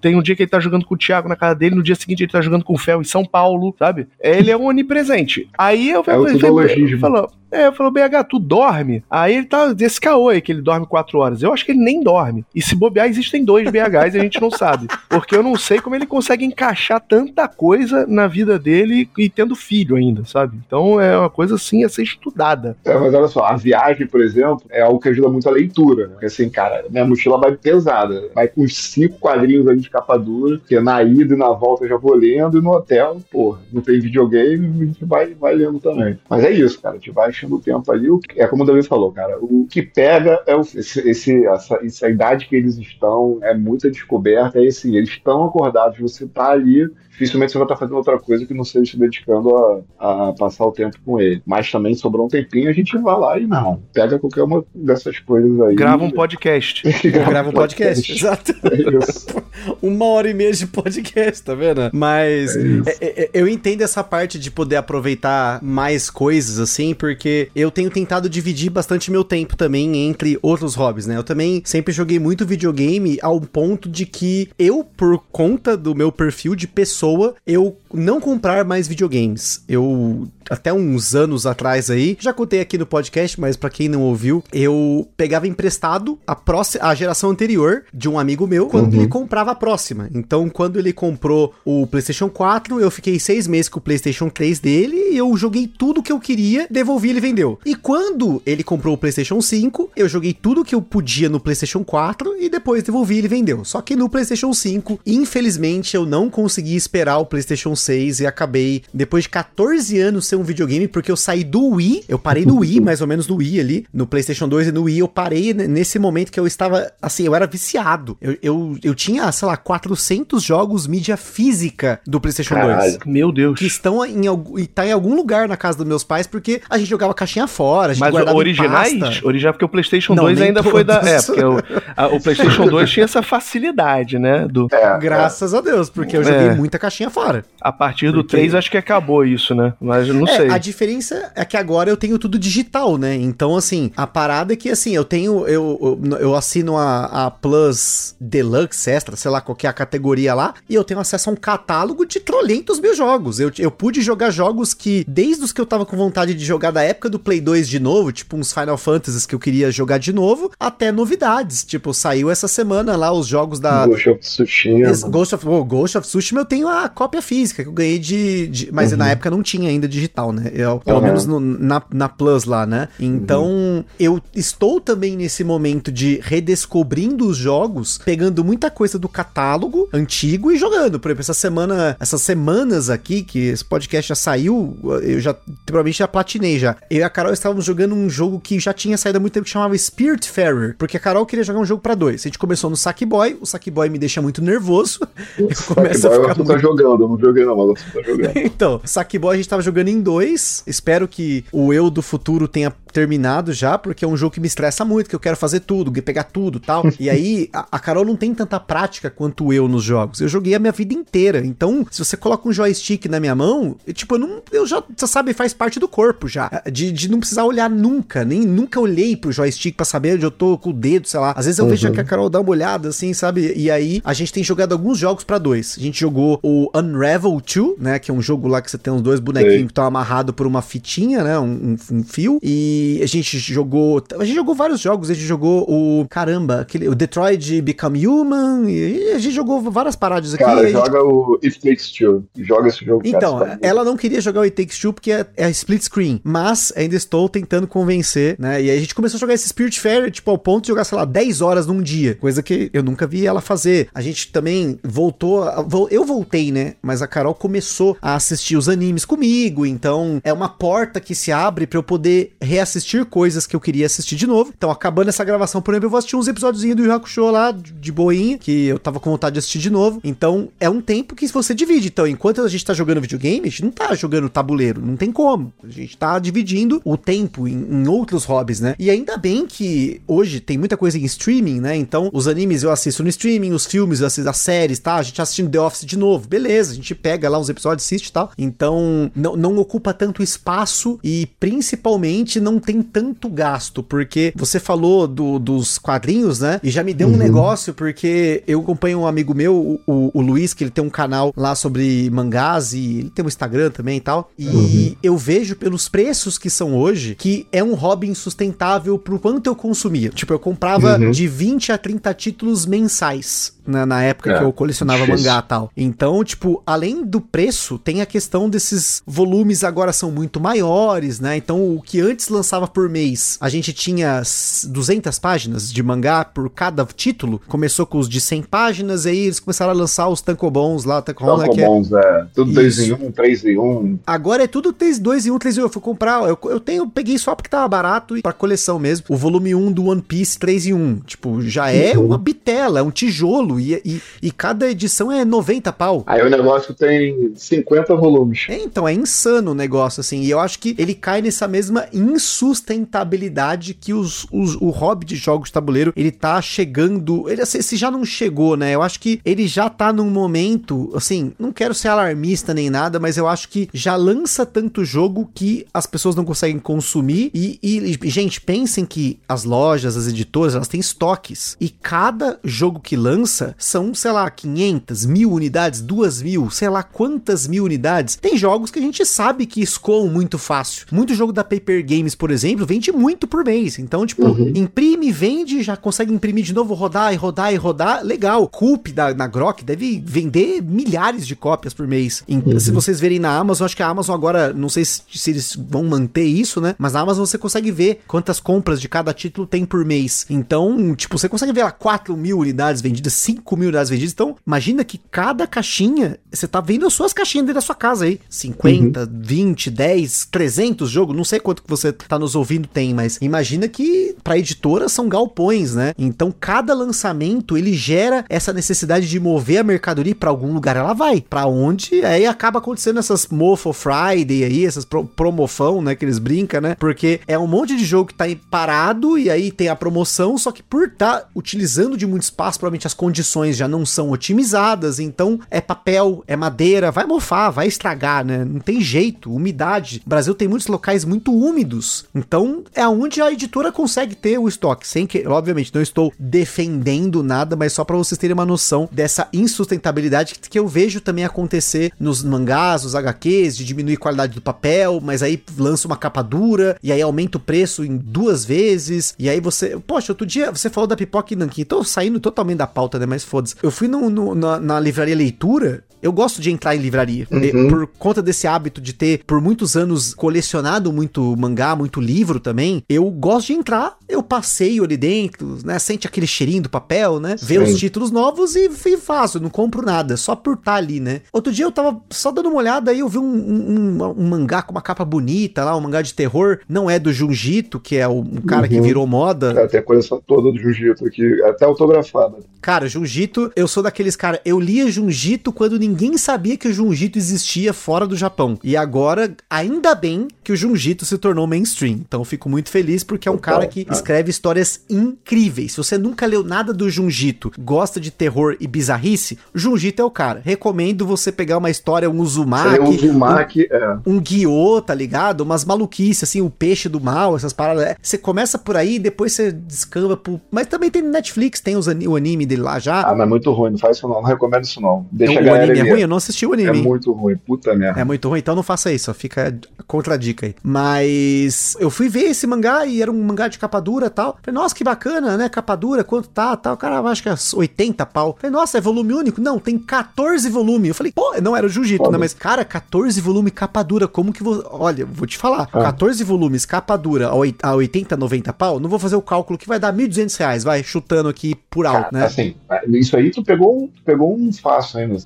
tem 0.01 0.17
um 0.17 0.23
dia 0.23 0.37
que 0.37 0.43
ele 0.43 0.51
tá 0.51 0.61
jogando 0.61 0.85
com 0.85 0.95
o 0.95 0.99
Thiago 0.99 1.29
na 1.29 1.37
casa 1.37 1.55
dele, 1.55 1.75
no 1.75 1.83
dia 1.83 1.95
seguinte 1.95 2.23
ele 2.23 2.33
tá 2.33 2.41
jogando 2.41 2.65
com 2.65 2.75
o 2.75 2.79
Fel 2.79 3.01
São 3.09 3.25
Paulo, 3.25 3.75
sabe? 3.79 4.09
Ele 4.21 4.51
é 4.51 4.57
um 4.57 4.67
onipresente. 4.67 5.49
Aí 5.57 5.91
eu 5.91 6.05
falei, 6.05 6.37
é 6.37 6.99
falou, 6.99 7.31
é, 7.51 7.73
falou, 7.73 7.93
BH, 7.93 8.25
tu 8.29 8.39
dorme? 8.39 9.03
Aí 9.11 9.37
ele 9.37 9.47
tá 9.47 9.73
desse 9.73 10.01
caô 10.01 10.29
aí, 10.29 10.41
que 10.41 10.53
ele 10.53 10.63
dorme 10.63 10.87
quatro 10.87 11.19
horas. 11.19 11.43
Eu 11.43 11.53
acho 11.53 11.65
que 11.65 11.73
ele 11.73 11.81
nem 11.81 12.03
dorme. 12.03 12.45
E 12.55 12.63
se 12.63 12.75
bobear, 12.75 13.07
existem 13.07 13.45
dois 13.45 13.71
BHs 13.71 14.15
e 14.15 14.19
a 14.19 14.23
gente 14.23 14.41
não 14.41 14.51
sabe. 14.51 14.87
Porque 15.09 15.35
eu 15.35 15.43
não 15.43 15.57
sei 15.57 15.81
como 15.81 15.97
ele 15.97 16.07
consegue 16.07 16.45
encaixar 16.45 17.01
tanta 17.01 17.49
coisa 17.49 18.07
na 18.07 18.27
vida 18.27 18.59
dele 18.59 19.09
e 19.17 19.29
tendo 19.29 19.55
filho 19.55 19.97
ainda, 19.97 20.25
sabe? 20.25 20.59
Então 20.67 21.01
é 21.01 21.17
uma 21.17 21.31
coisa 21.31 21.55
assim 21.55 21.85
a 21.85 21.89
ser 21.89 22.03
estudada. 22.03 22.77
É, 22.85 22.95
mas 22.95 23.15
olha 23.15 23.29
só, 23.29 23.45
a 23.45 23.57
viagem, 23.57 24.07
por 24.07 24.21
exemplo, 24.21 24.63
é 24.71 24.83
algo 24.83 25.01
que 25.01 25.09
ajuda 25.09 25.29
muito 25.29 25.49
a 25.49 25.53
leitura. 25.53 26.07
Né? 26.07 26.13
Porque 26.13 26.27
assim, 26.27 26.49
cara, 26.51 26.85
minha 26.91 27.05
mochila 27.05 27.39
vai 27.39 27.57
pesada. 27.57 28.29
Vai 28.35 28.49
com 28.49 28.67
cinco 28.69 29.19
quadrinhos 29.19 29.67
ali 29.67 29.81
de 29.81 29.91
capa 29.91 30.19
dura, 30.19 30.59
porque 30.59 30.79
na 30.81 31.03
ida 31.03 31.35
e 31.35 31.37
na 31.37 31.51
volta 31.51 31.85
eu 31.85 31.89
já 31.89 31.97
vou 31.97 32.15
lendo, 32.15 32.59
e 32.59 32.61
no 32.61 32.71
hotel, 32.71 33.21
pô, 33.31 33.57
não 33.73 33.81
tem 33.81 34.01
videogame, 34.01 34.83
a 34.83 34.85
gente 34.85 35.05
vai, 35.05 35.35
vai 35.35 35.55
lendo 35.55 35.79
também. 35.79 36.19
Mas 36.29 36.45
é 36.45 36.51
isso, 36.51 36.81
cara, 36.81 36.95
a 36.95 36.99
gente 36.99 37.11
vai 37.11 37.33
preenchendo 37.47 37.57
o 37.57 37.61
tempo 37.61 37.93
ali. 37.93 38.09
É 38.37 38.47
como 38.47 38.63
o 38.63 38.67
Davi 38.67 38.83
falou, 38.83 39.13
cara. 39.13 39.39
O 39.41 39.67
que 39.69 39.83
pega 39.83 40.43
é 40.47 40.55
o, 40.57 40.61
esse, 40.61 41.09
esse- 41.09 41.47
essa, 41.47 41.77
essa 41.85 42.09
idade 42.09 42.47
que 42.47 42.57
eles 42.57 42.77
estão, 42.79 43.39
é 43.43 43.55
muita 43.55 43.91
descoberta. 43.91 44.63
É 44.63 44.67
assim, 44.67 44.97
eles 44.97 45.11
estão 45.11 45.45
acordados, 45.45 45.99
você 45.99 46.27
tá 46.27 46.51
ali. 46.51 46.89
Dificilmente 47.19 47.51
você 47.51 47.59
vai 47.59 47.65
estar 47.65 47.77
fazendo 47.77 47.97
outra 47.97 48.17
coisa 48.17 48.47
que 48.47 48.55
não 48.55 48.63
seja 48.65 48.93
se 48.93 48.97
dedicando 48.97 49.51
a, 49.99 50.29
a 50.29 50.33
passar 50.35 50.65
o 50.65 50.71
tempo 50.71 50.97
com 51.05 51.21
ele. 51.21 51.43
Mas 51.45 51.69
também 51.71 51.95
sobrou 51.97 52.27
um 52.27 52.29
tempinho, 52.29 52.71
a 52.71 52.73
gente 52.73 52.97
vai 52.99 53.19
lá 53.19 53.37
e 53.39 53.45
não. 53.47 53.83
Pega 53.93 54.21
qualquer 54.21 54.45
uma 54.45 54.65
dessas 54.73 55.19
coisas 55.19 55.61
aí. 55.61 55.75
Grava 55.75 56.05
um 56.05 56.11
podcast. 56.13 56.83
Grava 57.11 57.49
um 57.49 57.53
podcast. 57.53 58.13
Exato. 58.13 58.53
É. 58.53 59.39
Uma 59.83 60.05
hora 60.07 60.31
e 60.31 60.35
meia 60.35 60.53
de 60.53 60.67
podcast, 60.67 61.43
tá 61.43 61.55
vendo? 61.55 61.91
Mas 61.93 62.55
é- 62.57 62.97
é- 63.01 63.23
é- 63.25 63.31
eu 63.35 63.49
entendo 63.49 63.83
essa 63.83 64.05
parte 64.05 64.39
de 64.39 64.51
poder 64.51 64.77
aproveitar 64.77 65.61
mais 65.63 66.09
coisas, 66.09 66.61
assim, 66.61 66.95
porque 66.95 67.49
eu 67.55 67.71
tenho 67.71 67.91
tentado 67.91 68.29
dividir 68.29 68.71
bastante 68.71 69.11
meu 69.11 69.25
tempo 69.25 69.57
também 69.57 69.97
entre 70.09 70.39
outros 70.41 70.75
hobbies, 70.77 71.07
né? 71.07 71.17
Eu 71.17 71.25
também 71.25 71.61
sempre 71.65 71.93
joguei 71.93 72.19
muito 72.19 72.47
videogame 72.47 73.19
ao 73.21 73.41
ponto 73.41 73.89
de 73.89 74.07
que 74.07 74.49
eu, 74.59 74.85
por 74.85 75.19
conta 75.33 75.77
do 75.77 75.95
meu 75.95 76.13
perfil 76.13 76.55
de 76.55 76.69
pessoa, 76.69 77.08
eu 77.47 77.77
não 77.93 78.21
comprar 78.21 78.65
mais 78.65 78.89
videogames. 78.89 79.63
Eu 79.69 80.29
até 80.51 80.73
uns 80.73 81.15
anos 81.15 81.47
atrás 81.47 81.91
aí, 81.91 82.17
já 82.19 82.33
contei 82.33 82.61
aqui 82.61 82.79
no 82.79 82.87
podcast, 82.87 83.41
mas 83.41 83.57
pra 83.57 83.71
quem 83.71 83.89
não 83.89 84.03
ouviu, 84.03 84.43
eu 84.53 85.09
pegava 85.17 85.47
emprestado 85.47 86.19
a 86.27 86.35
próxima 86.35 86.85
a 86.85 86.95
geração 86.95 87.31
anterior 87.31 87.85
de 87.93 88.09
um 88.09 88.19
amigo 88.19 88.47
meu 88.47 88.67
quando 88.67 88.95
ele 88.95 89.09
comprava 89.09 89.51
a 89.51 89.55
próxima. 89.55 90.09
Então, 90.15 90.49
quando 90.49 90.79
ele 90.79 90.93
comprou 90.93 91.55
o 91.65 91.87
PlayStation 91.87 92.29
4, 92.29 92.81
eu 92.81 92.91
fiquei 92.91 93.19
seis 93.19 93.47
meses 93.47 93.69
com 93.69 93.79
o 93.79 93.83
PlayStation 93.83 94.29
3 94.29 94.61
dele 94.61 94.97
e 95.13 95.17
eu 95.17 95.37
joguei 95.37 95.67
tudo 95.67 96.03
que 96.03 96.13
eu 96.13 96.21
queria, 96.21 96.67
devolvi 96.71 97.09
e 97.09 97.11
ele 97.11 97.21
vendeu. 97.21 97.59
E 97.65 97.75
quando 97.75 98.43
ele 98.47 98.63
comprou 98.63 98.95
o 98.95 98.99
PlayStation 98.99 99.41
5, 99.41 99.91
eu 99.97 100.09
joguei 100.09 100.33
tudo 100.33 100.65
que 100.65 100.75
eu 100.75 100.83
podia 100.83 101.29
no 101.29 101.41
PlayStation 101.41 101.85
4 101.85 102.37
e 102.41 102.49
depois 102.49 102.83
devolvi 102.83 103.17
e 103.17 103.19
ele 103.19 103.29
vendeu. 103.29 103.65
Só 103.65 103.81
que 103.81 103.97
no 103.97 104.09
PlayStation 104.09 104.53
5, 104.53 105.01
infelizmente, 105.07 105.97
eu 105.97 106.07
não 106.07 106.31
consegui 106.31 106.77
esperar 106.77 106.98
o 107.19 107.27
PlayStation 107.27 107.77
6 107.77 108.21
e 108.21 108.27
acabei, 108.27 108.83
depois 108.93 109.25
de 109.25 109.29
14 109.31 109.99
anos, 109.99 110.27
ser 110.27 110.37
um 110.37 110.43
videogame, 110.43 110.89
porque 110.89 111.11
eu 111.11 111.17
saí 111.17 111.45
do 111.45 111.65
Wii, 111.75 112.05
eu 112.09 112.19
parei 112.19 112.45
no 112.45 112.59
Wii, 112.61 112.81
mais 112.81 113.01
ou 113.01 113.07
menos 113.07 113.27
no 113.29 113.37
Wii 113.37 113.61
ali, 113.61 113.87
no 113.93 114.07
PlayStation 114.07 114.49
2 114.49 114.69
e 114.69 114.73
no 114.73 114.83
Wii, 114.85 114.99
eu 115.01 115.09
parei 115.09 115.53
nesse 115.55 115.99
momento 115.99 116.33
que 116.33 116.41
eu 116.41 116.47
estava, 116.47 116.91
assim, 117.01 117.25
eu 117.27 117.35
era 117.35 117.47
viciado. 117.47 118.17
Eu, 118.21 118.37
eu, 118.43 118.77
eu 118.83 118.95
tinha, 118.95 119.31
sei 119.33 119.47
lá, 119.47 119.57
400 119.57 120.43
jogos 120.43 120.87
mídia 120.87 121.17
física 121.17 122.01
do 122.07 122.21
PlayStation 122.21 122.55
2 122.55 122.67
Caralho. 122.67 122.99
Meu 123.07 123.31
Deus. 123.33 123.59
que 123.59 123.67
estão 123.67 124.05
em, 124.05 124.27
algum- 124.27 124.59
e 124.59 124.67
tá 124.67 124.87
em 124.87 124.93
algum 124.93 125.15
lugar 125.15 125.47
na 125.49 125.57
casa 125.57 125.79
dos 125.79 125.87
meus 125.87 126.03
pais, 126.03 126.27
porque 126.27 126.61
a 126.69 126.79
gente 126.79 126.89
jogava 126.89 127.15
caixinha 127.15 127.47
fora, 127.47 127.93
a 127.93 127.95
gente 127.95 128.01
Mas 128.01 128.11
guardava 128.11 128.37
originais? 128.37 129.23
Original, 129.23 129.53
porque 129.53 129.65
o 129.65 129.69
PlayStation 129.69 130.15
Não, 130.15 130.25
2 130.25 130.39
nem 130.39 130.49
ainda 130.49 130.63
foi 130.63 130.83
da. 130.85 130.97
todos. 131.01 131.09
É, 131.09 131.23
porque 131.23 131.45
o, 131.45 131.59
a- 131.97 132.07
o 132.09 132.21
PlayStation 132.21 132.67
2 132.67 132.91
tinha 132.91 133.05
essa 133.05 133.23
facilidade, 133.23 134.19
né? 134.19 134.47
Do, 134.51 134.69
É, 134.73 134.99
Graças 134.99 135.55
a 135.55 135.61
Deus, 135.61 135.89
porque 135.91 136.17
eu 136.17 136.25
joguei 136.25 136.49
É. 136.49 136.55
muita 136.55 136.79
caixinha 136.79 136.88
fora. 137.11 137.45
a 137.61 137.73
partir 137.73 138.11
do 138.13 138.23
Porque- 138.25 138.37
3 138.37 138.55
acho 138.55 138.71
que 138.71 138.77
acabou 138.79 139.25
isso, 139.25 139.55
né? 139.55 139.75
Mas 139.81 140.09
eu 140.09 140.15
não 140.15 140.27
É, 140.27 140.37
sei. 140.37 140.49
a 140.51 140.59
diferença 140.59 141.31
é 141.35 141.45
que 141.45 141.57
agora 141.57 141.91
eu 141.91 141.97
tenho 141.97 142.19
tudo 142.19 142.39
digital, 142.39 142.97
né? 142.97 143.15
Então, 143.17 143.57
assim, 143.57 143.91
a 143.97 144.07
parada 144.07 144.53
é 144.53 144.57
que, 144.57 144.71
assim, 144.71 144.95
eu 144.95 145.05
tenho, 145.05 145.47
eu, 145.47 145.99
eu, 146.03 146.19
eu 146.19 146.35
assino 146.37 146.77
a, 146.77 147.27
a 147.27 147.31
Plus 147.31 148.15
Deluxe 148.21 148.91
Extra, 148.91 149.17
sei 149.17 149.31
lá 149.31 149.41
qual 149.41 149.57
que 149.57 149.67
é 149.67 149.71
a 149.71 149.73
categoria 149.73 150.35
lá, 150.35 150.55
e 150.69 150.75
eu 150.75 150.85
tenho 150.85 151.01
acesso 151.01 151.29
a 151.31 151.33
um 151.33 151.37
catálogo 151.37 152.07
de 152.07 152.21
trolentos 152.21 152.79
mil 152.81 152.95
jogos. 152.95 153.41
Eu, 153.41 153.51
eu 153.59 153.71
pude 153.71 154.01
jogar 154.03 154.31
jogos 154.31 154.73
que, 154.73 155.05
desde 155.09 155.43
os 155.45 155.53
que 155.53 155.61
eu 155.61 155.67
tava 155.67 155.85
com 155.85 155.97
vontade 155.97 156.35
de 156.35 156.45
jogar 156.45 156.71
da 156.71 156.83
época 156.83 157.09
do 157.11 157.19
Play 157.19 157.41
2 157.41 157.69
de 157.69 157.81
novo, 157.81 158.13
tipo 158.13 158.37
uns 158.37 158.53
Final 158.53 158.79
Fantasies 158.79 159.27
que 159.27 159.35
eu 159.35 159.39
queria 159.39 159.71
jogar 159.71 159.99
de 159.99 160.13
novo, 160.13 160.51
até 160.61 160.93
novidades. 160.93 161.65
Tipo, 161.65 161.93
saiu 161.93 162.31
essa 162.31 162.47
semana 162.47 162.97
lá 162.97 163.11
os 163.13 163.27
jogos 163.27 163.59
da, 163.59 163.87
Ghost 163.87 164.09
of 164.11 164.21
Tsushima. 164.21 164.93
Ghost 165.09 165.35
of, 165.35 165.49
oh, 165.49 165.65
Ghost 165.65 165.99
of 165.99 166.07
Tsushima 166.07 166.43
eu 166.43 166.45
tenho 166.45 166.68
a 166.69 166.89
cópia 166.89 167.21
física 167.23 167.63
que 167.63 167.69
eu 167.69 167.73
ganhei 167.73 167.99
de. 167.99 168.47
de- 168.49 168.73
mas 168.73 168.93
na 168.93 169.09
época 169.11 169.31
não 169.31 169.43
tinha 169.43 169.69
ainda 169.69 169.89
digital, 169.89 170.33
né? 170.33 170.51
Eu, 170.55 170.79
pelo 170.81 170.99
Uhum. 170.99 171.05
menos 171.05 171.27
no- 171.27 171.41
na, 171.41 171.83
na 171.93 172.09
Plus 172.09 172.45
lá, 172.45 172.67
né? 172.67 172.89
Então 172.99 173.85
eu 173.99 174.21
estou 174.35 174.81
também 174.81 175.17
nesse 175.17 175.43
momento 175.45 175.91
de 175.93 176.21
redescobrindo 176.23 177.27
os 177.29 177.37
jogos, 177.37 177.99
pegando 178.05 178.45
muita 178.45 178.71
coisa 178.71 178.99
do 178.99 179.09
catálogo 179.09 179.89
antigo 179.93 180.51
e 180.53 180.59
jogando. 180.59 180.99
Por 181.01 181.09
exemplo, 181.09 181.21
essa 181.23 181.35
semana, 181.35 181.97
essas 182.01 182.23
semanas 182.23 182.91
aqui, 182.91 183.23
que 183.23 183.39
esse 183.49 183.65
podcast 183.65 184.09
já 184.09 184.15
saiu, 184.15 184.77
eu 185.03 185.21
já 185.21 185.35
provavelmente 185.65 185.99
já 185.99 186.09
platinei 186.09 186.59
já. 186.59 186.77
Eu 186.91 186.99
e 186.99 187.03
a 187.03 187.11
Carol 187.11 187.33
estávamos 187.33 187.65
jogando 187.65 187.95
um 187.95 188.09
jogo 188.11 188.41
que 188.41 188.59
já 188.59 188.73
tinha 188.73 188.97
saído 188.97 189.19
há 189.19 189.21
muito 189.21 189.33
tempo 189.35 189.45
que 189.45 189.51
chamava 189.51 189.77
Spiritfarer, 189.77 190.75
porque 190.79 190.97
a 190.97 191.01
Carol 191.01 191.25
queria 191.27 191.45
jogar 191.45 191.61
um 191.61 191.65
jogo 191.65 191.81
pra 191.83 191.95
dois. 191.95 192.23
A 192.23 192.29
gente 192.29 192.39
começou 192.39 192.71
no 192.71 192.77
Sackboy, 192.77 193.37
o 193.41 193.47
Sackboy 193.47 193.89
me 193.89 193.99
deixa 193.99 194.21
muito 194.23 194.43
nervoso. 194.43 195.01
Eu 195.39 195.49
começo 195.75 196.07
a 196.09 196.11
ficar 196.11 196.35
você 196.35 196.58
jogando, 196.59 197.05
eu 197.05 197.09
não 197.09 197.19
joguei 197.19 197.45
não, 197.45 197.57
mas 197.57 197.67
você 197.67 197.91
tá 197.91 198.03
jogando. 198.03 198.37
então, 198.39 198.81
Sackboy 198.85 199.35
a 199.35 199.37
gente 199.37 199.49
tava 199.49 199.63
jogando 199.63 199.89
em 199.89 200.01
dois. 200.01 200.63
Espero 200.67 201.07
que 201.09 201.45
o 201.53 201.73
eu 201.73 201.91
do 201.91 202.03
futuro 202.03 202.47
tenha 202.47 202.73
terminado 202.99 203.53
já, 203.53 203.79
porque 203.79 204.05
é 204.05 204.09
um 204.09 204.17
jogo 204.17 204.35
que 204.35 204.41
me 204.41 204.47
estressa 204.49 204.85
muito, 204.85 205.09
que 205.09 205.15
eu 205.15 205.21
quero 205.21 205.37
fazer 205.37 205.61
tudo, 205.61 205.93
pegar 206.03 206.25
tudo 206.25 206.59
tal. 206.59 206.83
E 206.99 207.09
aí, 207.09 207.49
a, 207.53 207.67
a 207.73 207.79
Carol 207.79 208.05
não 208.05 208.17
tem 208.17 208.35
tanta 208.35 208.59
prática 208.59 209.09
quanto 209.09 209.53
eu 209.53 209.69
nos 209.69 209.85
jogos. 209.85 210.21
Eu 210.21 210.27
joguei 210.29 210.55
a 210.55 210.59
minha 210.59 210.73
vida 210.73 210.93
inteira. 210.93 211.39
Então, 211.45 211.87
se 211.91 212.05
você 212.05 212.17
coloca 212.17 212.49
um 212.49 212.53
joystick 212.53 213.07
na 213.07 213.21
minha 213.21 213.35
mão, 213.37 213.77
eu, 213.87 213.95
tipo, 213.95 214.17
eu 214.17 214.19
não. 214.19 214.43
Eu 214.51 214.67
já, 214.67 214.83
você 214.97 215.07
sabe, 215.07 215.33
faz 215.33 215.55
parte 215.55 215.79
do 215.79 215.87
corpo 215.87 216.27
já. 216.27 216.51
De, 216.73 216.91
de 216.91 217.09
não 217.09 217.21
precisar 217.21 217.45
olhar 217.45 217.71
nunca. 217.71 218.25
Nem 218.25 218.41
nunca 218.41 218.81
olhei 218.81 219.17
pro 219.17 219.31
joystick 219.31 219.77
pra 219.77 219.85
saber 219.87 220.15
onde 220.15 220.25
eu 220.27 220.31
tô 220.31 220.59
com 220.59 220.71
o 220.71 220.73
dedo, 220.73 221.07
sei 221.07 221.21
lá. 221.21 221.33
Às 221.37 221.45
vezes 221.47 221.59
eu 221.61 221.69
vejo 221.69 221.93
que 221.93 222.01
a 222.01 222.05
Carol 222.05 222.29
dá 222.29 222.41
uma 222.41 222.51
olhada, 222.51 222.89
assim, 222.89 223.15
sabe? 223.15 223.53
E 223.55 223.71
aí, 223.71 224.01
a 224.05 224.13
gente 224.13 224.33
tem 224.33 224.43
jogado 224.43 224.73
alguns 224.73 224.99
jogos 224.99 225.23
pra 225.23 225.39
dois. 225.39 225.77
A 225.79 225.81
gente 225.81 226.01
jogou 226.01 226.41
o 226.43 226.69
Unravel 226.77 227.41
2, 227.41 227.79
né? 227.79 227.99
Que 228.01 228.11
é 228.11 228.15
um 228.15 228.21
jogo 228.23 228.49
lá 228.49 228.61
que 228.61 228.71
você 228.71 228.79
tem 228.79 228.93
uns 228.93 229.03
dois 229.03 229.21
bonequinhos 229.21 229.55
Sei. 229.57 229.65
que 229.67 229.71
estão 229.71 229.85
amarrados 229.85 230.35
por 230.35 230.47
uma 230.49 230.63
fitinha, 230.63 231.23
né? 231.23 231.39
Um, 231.39 231.77
um- 231.91 231.99
um 231.99 232.03
fio. 232.03 232.39
E 232.43 232.88
a 233.03 233.07
gente 233.07 233.39
jogou. 233.39 234.03
A 234.19 234.25
gente 234.25 234.35
jogou 234.37 234.55
vários 234.55 234.81
jogos. 234.81 235.11
A 235.11 235.15
gente 235.15 235.27
jogou 235.27 235.65
o. 235.69 236.07
Caramba, 236.09 236.61
aquele, 236.61 236.89
o 236.89 236.95
Detroit 236.95 237.61
Become 237.63 238.07
Human. 238.07 238.69
E 238.71 239.13
a 239.13 239.19
gente 239.19 239.35
jogou 239.35 239.61
várias 239.71 239.97
paradas 239.97 240.35
aqui. 240.35 240.45
Cara, 240.45 240.63
e 240.63 240.67
a 240.67 240.69
gente- 240.69 240.87
joga 240.87 241.03
o 241.05 241.39
It 241.43 241.61
Takes 241.61 241.91
Two. 241.93 242.25
Joga 242.37 242.69
esse 242.69 242.85
jogo. 242.85 243.03
então, 243.05 243.39
cara, 243.39 243.59
ela 243.63 243.85
não 243.85 243.97
queria 243.97 244.21
jogar 244.21 244.41
o 244.41 244.45
It 244.45 244.57
Takes 244.57 244.79
Two 244.79 244.93
porque 244.93 245.13
é, 245.13 245.27
é 245.37 245.51
split 245.51 245.83
screen, 245.83 246.21
mas 246.25 246.73
ainda 246.77 246.97
estou 246.97 247.29
tentando 247.29 247.67
convencer, 247.67 248.37
né? 248.39 248.63
E 248.63 248.71
aí 248.71 248.77
a 248.77 248.81
gente 248.81 248.95
começou 248.95 249.17
a 249.19 249.21
jogar 249.21 249.35
esse 249.35 249.49
Spirit 249.49 249.79
Fair, 249.81 250.11
tipo, 250.11 250.31
ao 250.31 250.39
ponto 250.39 250.63
de 250.65 250.69
jogar, 250.69 250.85
sei 250.85 250.97
lá, 250.97 251.05
10 251.05 251.41
horas 251.41 251.67
num 251.67 251.81
dia, 251.83 252.15
coisa 252.15 252.43
que 252.43 252.71
eu 252.73 252.83
nunca 252.83 253.07
vi 253.07 253.27
ela 253.27 253.41
fazer. 253.41 253.89
A 253.95 254.01
gente 254.01 254.31
também 254.33 254.79
voltou, 254.85 255.43
a- 255.45 255.65
eu 255.91 256.05
voltei, 256.05 256.51
né? 256.53 256.75
Mas 256.83 257.03
a 257.03 257.07
Carol 257.07 257.35
começou 257.35 257.97
a 258.01 258.15
assistir 258.15 258.57
os 258.57 258.69
animes 258.69 259.05
comigo, 259.05 259.65
então 259.67 260.21
é 260.25 260.33
uma 260.33 260.49
porta 260.49 261.01
que 261.01 261.15
se 261.15 261.33
abre 261.33 261.67
pra 261.67 261.79
eu 261.79 261.83
poder 261.83 262.35
reassistir 262.41 262.68
coisas 263.11 263.47
que 263.47 263.57
eu 263.57 263.61
queria 263.61 263.87
assistir 263.87 264.17
de 264.17 264.27
novo. 264.27 264.53
Então, 264.57 264.71
acabando 264.71 265.09
essa 265.09 265.25
gravação, 265.25 265.63
por 265.63 265.73
exemplo, 265.73 265.87
eu 265.87 265.91
vou 265.91 265.99
assistir 265.99 266.17
uns 266.17 266.29
episódios 266.29 266.63
do 266.63 266.85
Yu 266.85 266.93
Hakusho 266.93 267.31
lá, 267.31 267.51
de 267.51 267.89
de 267.89 267.93
boinha, 267.93 268.39
que 268.39 268.67
eu 268.67 268.79
tava 268.79 269.01
com 269.01 269.11
vontade 269.11 269.35
de 269.35 269.39
assistir 269.39 269.59
de 269.59 269.71
novo. 269.71 270.01
Então, 270.05 270.49
é 270.61 270.69
um 270.69 270.81
tempo 270.81 271.15
que 271.15 271.27
você 271.29 271.55
divide. 271.55 271.89
Então, 271.89 272.07
enquanto 272.07 272.43
a 272.43 272.49
gente 272.49 272.65
tá 272.65 272.75
jogando 272.75 273.01
videogame, 273.01 273.47
a 273.47 273.51
gente 273.51 273.65
não 273.65 273.71
tá 273.71 273.95
jogando 273.95 274.29
tabuleiro, 274.29 274.85
não 274.85 274.97
tem 274.97 275.11
como. 275.11 275.53
A 275.65 275.71
gente 275.71 275.97
tá 275.97 276.19
dividindo 276.19 276.81
o 276.85 276.97
tempo 276.97 277.49
em, 277.49 277.55
em 277.55 277.89
outros 277.89 278.25
hobbies, 278.25 278.61
né? 278.61 278.75
E 278.79 278.91
ainda 278.91 279.17
bem 279.17 279.47
que 279.47 280.01
hoje 280.07 280.41
tem 280.41 280.59
muita 280.59 280.77
coisa 280.77 280.99
em 280.99 281.05
streaming, 281.05 281.61
né? 281.61 281.77
Então, 281.77 282.11
os 282.13 282.29
animes 282.29 282.63
eu 282.63 282.71
assisto 282.71 283.03
no 283.03 283.09
streaming, 283.09 283.53
os 283.53 283.67
filmes 283.67 284.01
eu 284.01 284.07
assisto 284.07 284.29
as 284.29 284.37
séries, 284.37 284.79
tá? 284.79 284.97
A 284.97 285.03
gente 285.03 285.17
tá 285.17 285.23
assistindo 285.23 285.51
The 285.51 285.61
Office 285.61 285.87
de 285.87 285.97
novo, 285.97 286.29
beleza, 286.29 286.73
a 286.73 286.75
gente 286.75 286.95
pega 286.95 287.29
lá 287.29 287.39
uns 287.39 287.49
episódios, 287.49 287.85
assiste 287.85 288.09
e 288.09 288.13
tal. 288.13 288.31
Então, 288.37 289.11
não, 289.15 289.37
não 289.37 289.59
ocupa 289.59 289.95
tanto 289.95 290.23
espaço 290.23 290.99
e 291.03 291.29
principalmente 291.41 292.41
não 292.41 292.58
tem 292.59 292.83
tanto 292.83 293.29
gasto, 293.29 293.83
porque 293.83 294.33
você 294.37 294.59
falou 294.61 295.07
do- 295.07 295.39
dos 295.39 295.79
quadrinhos, 295.79 296.41
né? 296.41 296.61
E 296.63 296.71
já 296.71 296.83
me 296.83 296.93
deu 296.95 297.09
um 297.09 297.17
negócio, 297.17 297.73
porque 297.75 298.43
eu 298.47 298.61
acompanho 298.61 299.01
um 299.01 299.07
amigo 299.07 299.35
meu, 299.35 299.81
o, 299.87 300.11
o- 300.15 300.21
Luiz, 300.23 300.53
que 300.53 300.63
ele 300.65 300.71
tem 300.71 300.85
um 300.85 300.91
canal 300.91 301.33
lá 301.37 301.55
sobre 301.55 302.11
mangás 302.11 302.73
e 302.73 302.99
ele 302.99 303.11
tem 303.11 303.25
um 303.25 303.29
Instagram 303.29 303.71
também 303.71 303.97
e 303.97 304.01
tal. 304.01 304.31
E 304.39 304.97
eu 305.03 305.17
vejo 305.17 305.57
pelos 305.57 305.89
preços 305.89 306.37
que 306.39 306.51
são 306.51 306.77
hoje 306.77 307.15
que 307.15 307.47
é 307.53 307.63
um 307.65 307.75
hobby 307.75 308.09
insustentável 308.09 308.99
pro 308.99 309.19
quanto 309.19 309.47
eu 309.47 309.57
consumia. 309.57 310.11
Tipo, 310.11 310.33
eu 310.35 310.39
comprava 310.39 310.99
de 311.11 311.27
20 311.27 311.73
a 311.73 311.79
30 311.79 312.13
títulos 312.15 312.67
mensais 312.67 313.53
na, 313.69 313.85
na 313.87 314.03
época 314.03 314.33
É, 314.33 314.39
que 314.39 314.45
eu 314.45 314.53
colecionava 314.53 315.05
difícil. 315.05 315.25
mangá 315.31 315.43
e 315.45 315.49
tal. 315.49 315.71
Então, 315.77 316.23
tipo, 316.25 316.63
além 316.67 317.05
do 317.05 317.21
preço, 317.21 317.79
tem 317.79 318.01
a 318.01 318.07
questão 318.07 318.49
desses 318.49 319.03
volumes 319.07 319.63
agora 319.65 319.93
são 319.93 320.11
muito 320.11 320.41
maiores, 320.41 321.21
né? 321.21 321.37
Então, 321.37 321.75
o 321.75 321.81
que 321.83 322.01
antes 322.01 322.29
lançava 322.29 322.67
por 322.67 322.89
mês, 322.89 323.37
a 323.41 323.49
gente 323.49 323.73
tinha 323.73 324.19
s- 324.21 324.67
200 324.69 325.19
páginas 325.19 325.73
de 325.73 325.83
mangá 325.83 326.25
por 326.25 326.49
cada 326.51 326.85
título. 326.85 327.41
Começou 327.47 327.87
com 327.87 327.99
os 327.99 328.09
de 328.09 328.21
100 328.21 328.43
páginas, 328.43 329.05
e 329.05 329.11
aí 329.11 329.19
eles 329.19 329.41
começaram 329.41 329.71
a 329.73 329.75
lançar 329.75 330.09
os 330.09 330.21
tankobons 330.21 330.85
lá, 330.85 331.01
tankobon, 331.03 331.37
né, 331.39 331.45
Então, 331.45 331.55
que 331.55 331.95
é 331.95 331.99
é. 331.99 332.27
Tudo 332.35 332.53
2 332.53 332.79
Isso. 332.79 332.93
em 332.93 333.07
1, 333.07 333.13
3 333.13 333.45
em 333.45 333.59
1. 333.59 333.99
Agora 334.07 334.45
é 334.45 334.47
tudo 334.47 334.73
2 334.73 335.27
em 335.27 335.31
1, 335.31 335.39
3 335.39 335.57
em 335.57 335.61
1. 335.61 335.65
Eu 335.65 335.69
fui 335.71 335.83
comprar, 335.83 336.23
eu, 336.29 336.39
eu 336.45 336.61
tenho, 336.61 336.89
peguei 336.89 337.19
só 337.19 337.35
porque 337.35 337.49
tava 337.51 337.69
barato 337.69 338.17
e 338.17 338.23
pra 338.23 338.33
coleção 338.33 338.79
mesmo. 338.79 339.07
O 339.09 339.17
volume 339.17 339.55
1 339.55 339.73
do 339.73 339.87
One 339.87 340.01
Piece 340.03 340.39
3 340.39 340.67
em 340.67 340.73
1. 340.75 341.01
Tipo, 341.07 341.41
já 341.43 341.71
é 341.71 341.97
Uhum. 341.97 342.07
uma 342.07 342.19
bitela, 342.19 342.81
é 342.81 342.83
um 342.83 342.91
tijolo. 342.91 343.58
E, 343.59 343.81
e, 343.85 344.03
e 344.23 344.31
cada 344.31 344.69
edição 344.71 345.11
é 345.11 345.25
90 345.25 345.73
pau. 345.73 346.03
Aí 346.07 346.23
o 346.23 346.31
negócio 346.31 346.75
tem 346.75 347.33
50 347.37 347.95
volumes. 347.97 348.47
É, 348.49 348.59
então, 348.63 348.87
é 348.89 348.93
insano 348.93 349.53
o 349.53 349.55
negócio, 349.55 350.01
assim. 350.01 350.23
E 350.23 350.31
eu 350.31 350.39
acho 350.41 350.59
que 350.59 350.75
ele 350.79 350.95
cai 350.95 351.21
nessa 351.23 351.47
mesma 351.49 351.87
insustentabilidade 351.93 353.75
que 353.75 353.93
os, 353.93 354.27
os- 354.33 354.57
o 354.57 354.71
hobby 354.71 355.07
de 355.07 355.17
jogos 355.17 355.49
de 355.49 355.53
tabuleiro, 355.53 355.93
ele 355.97 356.11
tá 356.11 356.41
chegando. 356.43 357.29
Ele, 357.29 357.43
assim, 357.43 357.63
se 357.63 357.77
já 357.77 357.91
não 357.91 358.05
chegou, 358.05 358.57
né? 358.57 358.75
Eu 358.75 358.83
acho 358.83 359.01
que 359.01 359.21
ele 359.25 359.47
já 359.47 359.69
tá 359.69 359.93
num 359.93 360.11
momento, 360.11 360.91
assim, 360.95 361.33
não 361.39 361.53
quero 361.53 361.75
ser 361.75 361.89
alarmista 361.89 362.53
nem 362.55 362.71
nada, 362.71 362.99
mas 362.99 363.17
eu 363.17 363.27
acho 363.29 363.49
que 363.49 363.69
já 363.73 363.97
lança 363.97 364.45
tanto 364.47 364.85
jogo 364.85 365.31
que 365.35 365.67
as 365.73 365.87
pessoas 365.87 366.15
não 366.15 366.25
conseguem 366.25 366.59
consumir. 366.59 367.31
E, 367.35 367.59
e, 367.63 367.99
e, 368.03 368.11
gente, 368.11 368.41
pensem 368.41 368.85
que 368.85 369.19
as 369.29 369.45
lojas, 369.45 369.97
as 369.97 370.07
editoras, 370.09 370.55
elas 370.55 370.69
têm 370.69 370.81
estoques. 370.81 371.57
E 371.61 371.69
cada 371.69 372.39
jogo 372.45 372.81
que 372.81 372.97
lança 372.97 373.48
são, 373.57 373.95
sei 373.95 374.11
lá, 374.13 374.29
500, 374.31 375.07
mil 375.07 375.31
unidades, 375.33 375.81
duas 375.81 376.21
mil, 376.21 376.51
sei 376.51 376.69
lá 376.69 376.83
quantas 376.83 377.47
mil 377.47 377.65
unidades. 377.65 378.17
Tem 378.17 378.37
jogos 378.37 378.71
que 378.71 378.79
a 378.79 378.83
gente 378.83 379.05
sabe 379.07 379.47
que 379.47 379.61
escoam 379.61 380.09
muito 380.09 380.39
fácil. 380.39 380.87
Muito 380.91 381.15
jogo 381.15 381.33
da 381.33 381.45
Paper 381.45 381.85
Games, 381.87 382.15
por 382.15 382.31
exemplo, 382.31 382.67
vende 382.67 382.91
muito 382.93 383.27
por 383.27 383.45
mês. 383.45 383.79
Então, 383.79 384.05
tipo, 384.07 384.23
imprime, 384.55 385.11
vende, 385.13 385.63
já 385.63 385.77
consegue 385.77 386.13
imprimir 386.13 386.45
de 386.45 386.53
novo, 386.55 386.75
rodar 386.75 387.13
e 387.13 387.17
rodar 387.17 387.53
e 387.53 387.57
rodar. 387.57 388.05
Legal. 388.05 388.49
Coop 388.49 388.93
da, 388.93 389.15
na 389.15 389.27
Grok 389.27 389.65
deve 389.65 390.03
vender 390.05 390.63
milhares 390.63 391.27
de 391.27 391.37
cópias 391.37 391.73
por 391.75 391.87
mês. 391.87 392.23
Em- 392.29 392.59
Se 392.59 392.71
vocês 392.71 392.99
verem 393.01 393.19
na 393.19 393.37
Amazon, 393.37 393.65
acho 393.67 393.77
que 393.77 393.83
a 393.83 393.89
Amazon 393.89 394.15
agora, 394.15 394.53
não 394.53 394.69
sei 394.69 394.85
se, 394.85 395.03
se 395.15 395.31
eles 395.31 395.57
vão 395.57 395.85
manter 395.85 396.25
isso, 396.25 396.61
né? 396.61 396.75
Mas 396.79 396.93
na 396.93 397.01
Amazon 397.01 397.25
você 397.25 397.39
consegue 397.39 397.71
ver 397.71 398.01
quantas 398.07 398.41
compras 398.41 398.81
de 398.81 398.89
cada 398.89 399.13
título 399.13 399.47
tem 399.47 399.65
por 399.65 399.85
mês. 399.85 400.27
Então, 400.29 400.95
tipo, 400.95 401.19
você 401.19 401.29
consegue 401.29 401.53
ver 401.53 401.65
lá 401.65 401.71
4 401.73 402.17
mil 402.17 402.39
unidades 402.39 402.81
vendidas, 402.83 403.13
5 403.15 403.38
mil 403.57 403.69
unidades 403.69 403.91
vendidas. 403.91 404.13
Então, 404.13 404.37
imagina 404.47 404.85
que 404.85 404.99
cada 405.11 405.47
caixinha, 405.47 406.19
você 406.33 406.47
tá 406.47 406.61
vendo 406.61 406.87
as 406.87 406.93
suas 406.93 407.13
caixinhas 407.13 407.47
dentro 407.47 407.55
da 407.61 407.61
sua 407.61 407.75
casa 407.75 408.05
aí. 408.05 408.21
50, 408.29 409.09
20, 409.13 409.71
10, 409.71 410.29
300 410.31 410.89
jogos, 410.91 411.17
não 411.17 411.25
sei 411.25 411.41
quanto 411.41 411.63
que 411.63 411.69
você 411.71 411.93
tá 411.93 412.19
nos 412.19 412.35
ouvindo 412.35 412.67
tem, 412.69 412.95
mas 412.95 413.19
imagina 413.21 413.69
que 413.69 414.15
pra 414.23 414.39
editora 414.39 414.89
são 414.89 415.09
galpões, 415.09 415.75
né? 415.75 415.93
Então, 415.99 416.33
cada 416.39 416.75
lançamento, 416.75 417.57
ele 417.57 417.73
gera 417.75 418.25
essa 418.29 418.53
necessidade 418.53 419.09
de 419.09 419.21
mover 419.21 419.59
a 419.59 419.65
mercadoria 419.65 420.15
pra 420.15 420.31
algum 420.31 420.53
lugar, 420.53 420.77
ela 420.77 420.93
vai. 420.95 421.21
Pra 421.21 421.47
onde? 421.47 422.05
Aí 422.05 422.27
acaba 422.27 422.59
acontecendo 422.59 422.99
essas 422.99 423.27
Mofo 423.29 423.73
Friday 423.73 424.45
aí, 424.45 424.65
essas 424.65 424.85
pro- 424.85 425.05
promofão, 425.05 425.83
né, 425.83 425.95
que 425.95 426.05
eles 426.05 426.19
brincam, 426.19 426.61
né? 426.61 426.75
Porque 426.79 427.21
é 427.27 427.39
um 427.39 427.47
monte 427.47 427.77
de 427.77 427.85
jogo 427.85 428.09
que 428.09 428.15
tá 428.15 428.25
aí 428.25 428.37
parado 428.37 429.19
e 429.19 429.31
aí 429.31 429.51
tem 429.51 429.69
a 429.69 429.77
promoção, 429.77 430.37
só 430.39 430.51
que 430.53 430.63
por 430.63 430.89
tá 430.91 431.27
utilizando 431.35 431.97
de 431.97 432.07
muito 432.07 432.23
espaço, 432.23 432.59
provavelmente 432.59 432.87
as 432.87 432.95
condições 432.95 433.18
já 433.57 433.69
não 433.69 433.85
são 433.87 434.11
otimizadas, 434.11 434.99
então 434.99 435.41
é 435.51 435.61
papel, 435.61 436.23
é 436.27 436.37
madeira, 436.37 436.91
vai 436.91 437.07
mofar, 437.07 437.51
vai 437.51 437.67
estragar, 437.67 438.25
né? 438.25 438.45
Não 438.45 438.61
tem 438.61 438.81
jeito, 438.81 439.33
umidade. 439.33 440.03
O 440.05 440.09
Brasil 440.09 440.35
tem 440.35 440.49
muitos 440.49 440.67
locais 440.67 441.05
muito 441.05 441.33
úmidos, 441.33 442.07
então 442.15 442.65
é 442.75 442.87
onde 442.87 443.21
a 443.21 443.33
editora 443.33 443.73
consegue 443.73 444.15
ter 444.15 444.39
o 444.39 444.49
estoque, 444.49 444.87
sem 444.87 445.07
que, 445.07 445.27
obviamente, 445.27 445.75
não 445.75 445.83
estou 445.83 446.13
defendendo 446.19 447.23
nada, 447.23 447.57
mas 447.57 447.73
só 447.73 447.85
pra 447.85 447.97
vocês 447.97 448.19
terem 448.19 448.35
uma 448.35 448.47
noção 448.47 448.89
dessa 448.91 449.29
insustentabilidade 449.33 450.35
que, 450.35 450.49
que 450.49 450.59
eu 450.59 450.67
vejo 450.67 451.01
também 451.01 451.25
acontecer 451.25 451.93
nos 451.99 452.23
mangás, 452.23 452.85
nos 452.85 452.95
HQs, 452.95 453.57
de 453.57 453.65
diminuir 453.65 453.95
a 453.95 453.99
qualidade 453.99 454.35
do 454.35 454.41
papel, 454.41 455.01
mas 455.03 455.23
aí 455.23 455.43
lança 455.57 455.87
uma 455.87 455.97
capa 455.97 456.23
dura 456.23 456.77
e 456.83 456.93
aí 456.93 457.01
aumenta 457.01 457.39
o 457.39 457.41
preço 457.41 457.85
em 457.85 457.97
duas 457.97 458.45
vezes, 458.45 459.15
e 459.19 459.29
aí 459.29 459.41
você, 459.41 459.79
poxa, 459.87 460.13
outro 460.13 460.27
dia 460.27 460.51
você 460.51 460.71
falou 460.71 460.87
da 460.87 460.97
pipoca 460.97 461.33
e 461.33 461.37
nanquim, 461.37 461.65
tô 461.65 461.83
saindo 461.85 462.21
totalmente 462.21 462.59
da 462.59 462.67
pauta, 462.67 462.99
né, 462.99 463.07
mas 463.09 463.25
foda-se. 463.25 463.55
Eu 463.63 463.71
fui 463.71 463.89
no, 463.89 464.09
no- 464.11 464.35
na, 464.35 464.61
na 464.61 464.79
livraria 464.81 465.17
leitura, 465.17 465.83
eu 466.01 466.13
gosto 466.13 466.41
de 466.41 466.49
entrar 466.51 466.77
em 466.77 466.79
livraria, 466.79 467.27
E 467.33 467.69
por 467.69 467.87
conta 467.99 468.23
desse 468.23 468.47
hábito 468.47 468.81
de 468.81 468.93
ter 468.93 469.23
por 469.27 469.41
muitos 469.41 469.77
anos 469.77 470.15
colecionado 470.15 470.93
muito 470.93 471.35
mangá, 471.37 471.75
muito 471.75 472.01
livro 472.01 472.39
também, 472.39 472.85
eu 472.89 473.11
gosto 473.11 473.49
de 473.49 473.55
entrar, 473.55 473.97
eu 474.09 474.23
passeio 474.23 474.85
ali 474.85 474.97
dentro, 474.97 475.59
né, 475.65 475.77
sente 475.81 476.07
aquele 476.07 476.27
cheirinho 476.27 476.63
do 476.63 476.71
papel, 476.71 477.19
né, 477.19 477.37
Sim. 477.37 477.59
os 477.59 477.77
títulos 477.77 478.13
novos 478.13 478.55
e, 478.55 478.71
e 478.87 478.97
faço, 478.97 479.41
não 479.41 479.51
compro 479.51 479.83
nada, 479.85 480.17
só 480.17 480.37
por 480.37 480.55
estar 480.55 480.75
ali, 480.77 481.01
né. 481.01 481.23
Outro 481.33 481.53
dia 481.53 481.65
eu 481.65 481.73
tava 481.73 482.01
só 482.11 482.31
dando 482.31 482.49
uma 482.49 482.59
olhada 482.59 482.93
aí, 482.93 483.01
eu 483.01 483.09
vi 483.09 483.19
um, 483.19 483.25
um- 483.25 484.03
um- 484.03 484.15
um 484.23 484.29
mangá 484.29 484.63
com 484.63 484.71
uma 484.71 484.83
capa 484.83 485.05
bonita 485.05 485.65
lá, 485.65 485.77
um 485.77 485.81
mangá 485.81 486.01
de 486.01 486.15
terror, 486.15 486.61
não 486.69 486.89
é 486.89 486.99
do 487.01 487.13
Junjito, 487.13 487.81
que 487.81 487.97
é 487.97 488.07
o- 488.07 488.21
um 488.21 488.41
cara 488.43 488.69
que 488.69 488.77
Uhum. 488.77 488.83
virou 488.83 489.07
moda, 489.07 489.53
Cara, 489.53 489.69
tem 489.69 489.81
a 489.81 489.83
coleção 489.83 490.23
toda 490.25 490.53
do 490.53 490.59
Jiu-Jitsu 490.59 491.05
aqui, 491.07 491.43
até 491.43 491.65
autografada. 491.65 492.37
Cara, 492.61 492.87
Junjito, 492.99 493.53
eu 493.55 493.69
sou 493.69 493.83
daqueles 493.83 494.17
cara, 494.17 494.41
eu 494.45 494.59
lia 494.59 494.91
Junjito 494.91 495.53
quando 495.53 495.79
ninguém 495.79 496.19
sabia 496.19 496.57
que 496.57 496.67
o 496.67 496.73
Junjito 496.73 497.17
existia 497.17 497.73
fora 497.73 498.07
do 498.07 498.17
Japão. 498.17 498.59
E 498.65 498.77
agora, 498.77 499.37
ainda 499.49 499.95
bem 499.95 500.27
que 500.43 500.51
o 500.51 500.57
Junjito 500.57 501.05
se 501.05 501.17
tornou 501.17 501.47
mainstream. 501.47 502.01
Então 502.07 502.21
eu 502.21 502.25
fico 502.25 502.49
muito 502.49 502.71
feliz 502.71 503.05
porque 503.05 503.29
é 503.29 503.33
um 503.33 503.39
cara 503.39 503.67
que 503.67 503.87
escreve 503.91 504.31
histórias 504.31 504.81
incríveis. 504.91 505.73
Se 505.73 505.79
você 505.79 505.97
nunca 505.97 506.27
leu 506.27 506.43
nada 506.43 506.73
do 506.73 506.91
Junjito, 506.91 507.53
gosta 507.59 508.01
de 508.01 508.11
terror 508.11 508.57
e 508.59 508.67
bizarrice, 508.67 509.39
Junjito 509.55 510.03
é 510.03 510.05
o 510.05 510.11
cara. 510.11 510.41
Recomendo 510.45 511.07
você 511.07 511.31
pegar 511.31 511.59
uma 511.59 511.71
história, 511.71 512.11
um 512.11 512.21
Uzumaki, 512.21 512.71
Tem 512.71 512.81
o 512.81 512.89
Uzumaki, 512.89 513.69
é. 513.71 513.97
um 514.05 514.19
guiô, 514.19 514.83
tá 514.83 514.95
ligado? 514.95 515.43
Umas 515.43 515.65
maluquices, 515.65 516.25
assim, 516.25 516.41
o 516.41 516.51
peixe 516.51 516.89
do 516.89 517.01
mal, 517.01 517.37
essas 517.37 517.53
paradas. 517.53 517.85
É, 517.85 517.97
Você 518.03 518.19
começa 518.19 518.59
por 518.59 518.77
aí, 518.77 518.99
depois 518.99 519.33
você 519.33 519.53
descamba 519.53 520.17
pro. 520.17 520.41
Mas 520.51 520.67
também 520.67 520.91
tem 520.91 521.03
Netflix, 521.03 521.61
tem 521.61 521.77
os 521.77 521.87
o 521.87 522.17
anime 522.17 522.47
dele 522.47 522.63
lá 522.63 522.79
já. 522.79 522.88
Ah, 522.91 523.13
mas 523.15 523.21
é 523.21 523.27
muito 523.27 523.51
ruim, 523.53 523.71
não 523.73 523.79
faz 523.79 523.97
isso 523.97 524.09
não, 524.09 524.17
não 524.17 524.23
recomendo 524.23 524.65
isso 524.65 524.81
não. 524.81 525.07
Deixa 525.13 525.35
Então, 525.41 525.55
a 525.55 525.57
o 525.59 525.61
anime 525.63 525.79
é 525.79 525.91
ruim? 525.91 526.01
Eu 526.01 526.09
não 526.09 526.17
assisti 526.17 526.47
o 526.47 526.53
anime. 526.53 526.69
É 526.69 526.73
muito 526.73 527.13
ruim, 527.13 527.37
puta 527.37 527.75
merda. 527.75 528.01
É 528.01 528.05
muito 528.05 528.29
ruim, 528.29 528.39
então 528.39 528.55
não 528.55 528.63
faça 528.63 528.93
isso, 528.93 529.13
fica 529.15 529.57
contra 529.87 530.15
a 530.15 530.17
dica 530.17 530.47
aí. 530.47 530.55
Mas 530.63 531.77
eu 531.81 531.91
fui 531.91 532.09
ver 532.09 532.25
esse 532.31 532.47
mangá 532.47 532.85
e 532.87 533.01
era 533.03 533.11
um 533.11 533.23
mangá 533.25 533.49
de 533.49 533.59
capa 533.59 533.81
dura 533.81 534.07
e 534.07 534.11
tal. 534.11 534.39
Falei, 534.43 534.61
nossa, 534.61 534.75
que 534.75 534.85
bacana, 534.85 535.37
né? 535.37 535.49
Capa 535.49 535.75
dura, 535.77 536.05
quanto 536.05 536.29
tá? 536.29 536.57
tal. 536.57 536.77
Cara, 536.77 537.01
acho 537.01 537.23
que 537.23 537.29
é 537.29 537.35
80 537.55 538.05
pau. 538.07 538.37
Falei, 538.41 538.51
nossa, 538.55 538.79
é 538.79 538.81
volume 538.81 539.13
único? 539.15 539.41
Não, 539.41 539.59
tem 539.59 539.79
14 539.79 540.49
volumes. 540.51 540.89
Eu 540.89 540.95
falei, 540.95 541.13
pô, 541.13 541.35
não 541.43 541.57
era 541.57 541.67
o 541.67 541.69
Jiu-Jitsu, 541.69 542.11
né? 542.11 542.19
Mas, 542.19 542.35
cara, 542.35 542.65
14 542.65 543.21
volumes 543.21 543.53
capa 543.55 543.83
dura, 543.83 544.07
como 544.09 544.33
que 544.33 544.43
vou. 544.43 544.65
Olha, 544.71 545.05
vou 545.07 545.27
te 545.27 545.37
falar, 545.39 545.69
Ah. 545.73 545.83
14 545.83 546.23
volumes 546.25 546.65
capa 546.67 546.97
dura 546.97 547.29
a 547.29 547.35
oi- 547.35 547.55
a 547.63 547.75
80, 547.75 548.17
90 548.17 548.53
pau, 548.53 548.79
não 548.81 548.89
vou 548.89 548.99
fazer 548.99 549.17
o 549.17 549.23
cálculo 549.23 549.59
que 549.59 549.69
vai 549.69 549.79
dar 549.79 549.93
1.200 549.93 550.37
reais, 550.37 550.65
vai, 550.65 550.83
chutando 550.83 551.29
aqui 551.29 551.55
por 551.71 551.87
alto, 551.87 552.13
né? 552.13 552.25
Assim, 552.25 552.55
isso 552.89 553.17
aí 553.17 553.31
tu 553.31 553.43
pegou, 553.43 553.83
um- 553.85 553.87
tu 553.89 554.03
pegou 554.05 554.35
um 554.37 554.53
fácil 554.53 555.01
ainda. 555.01 555.17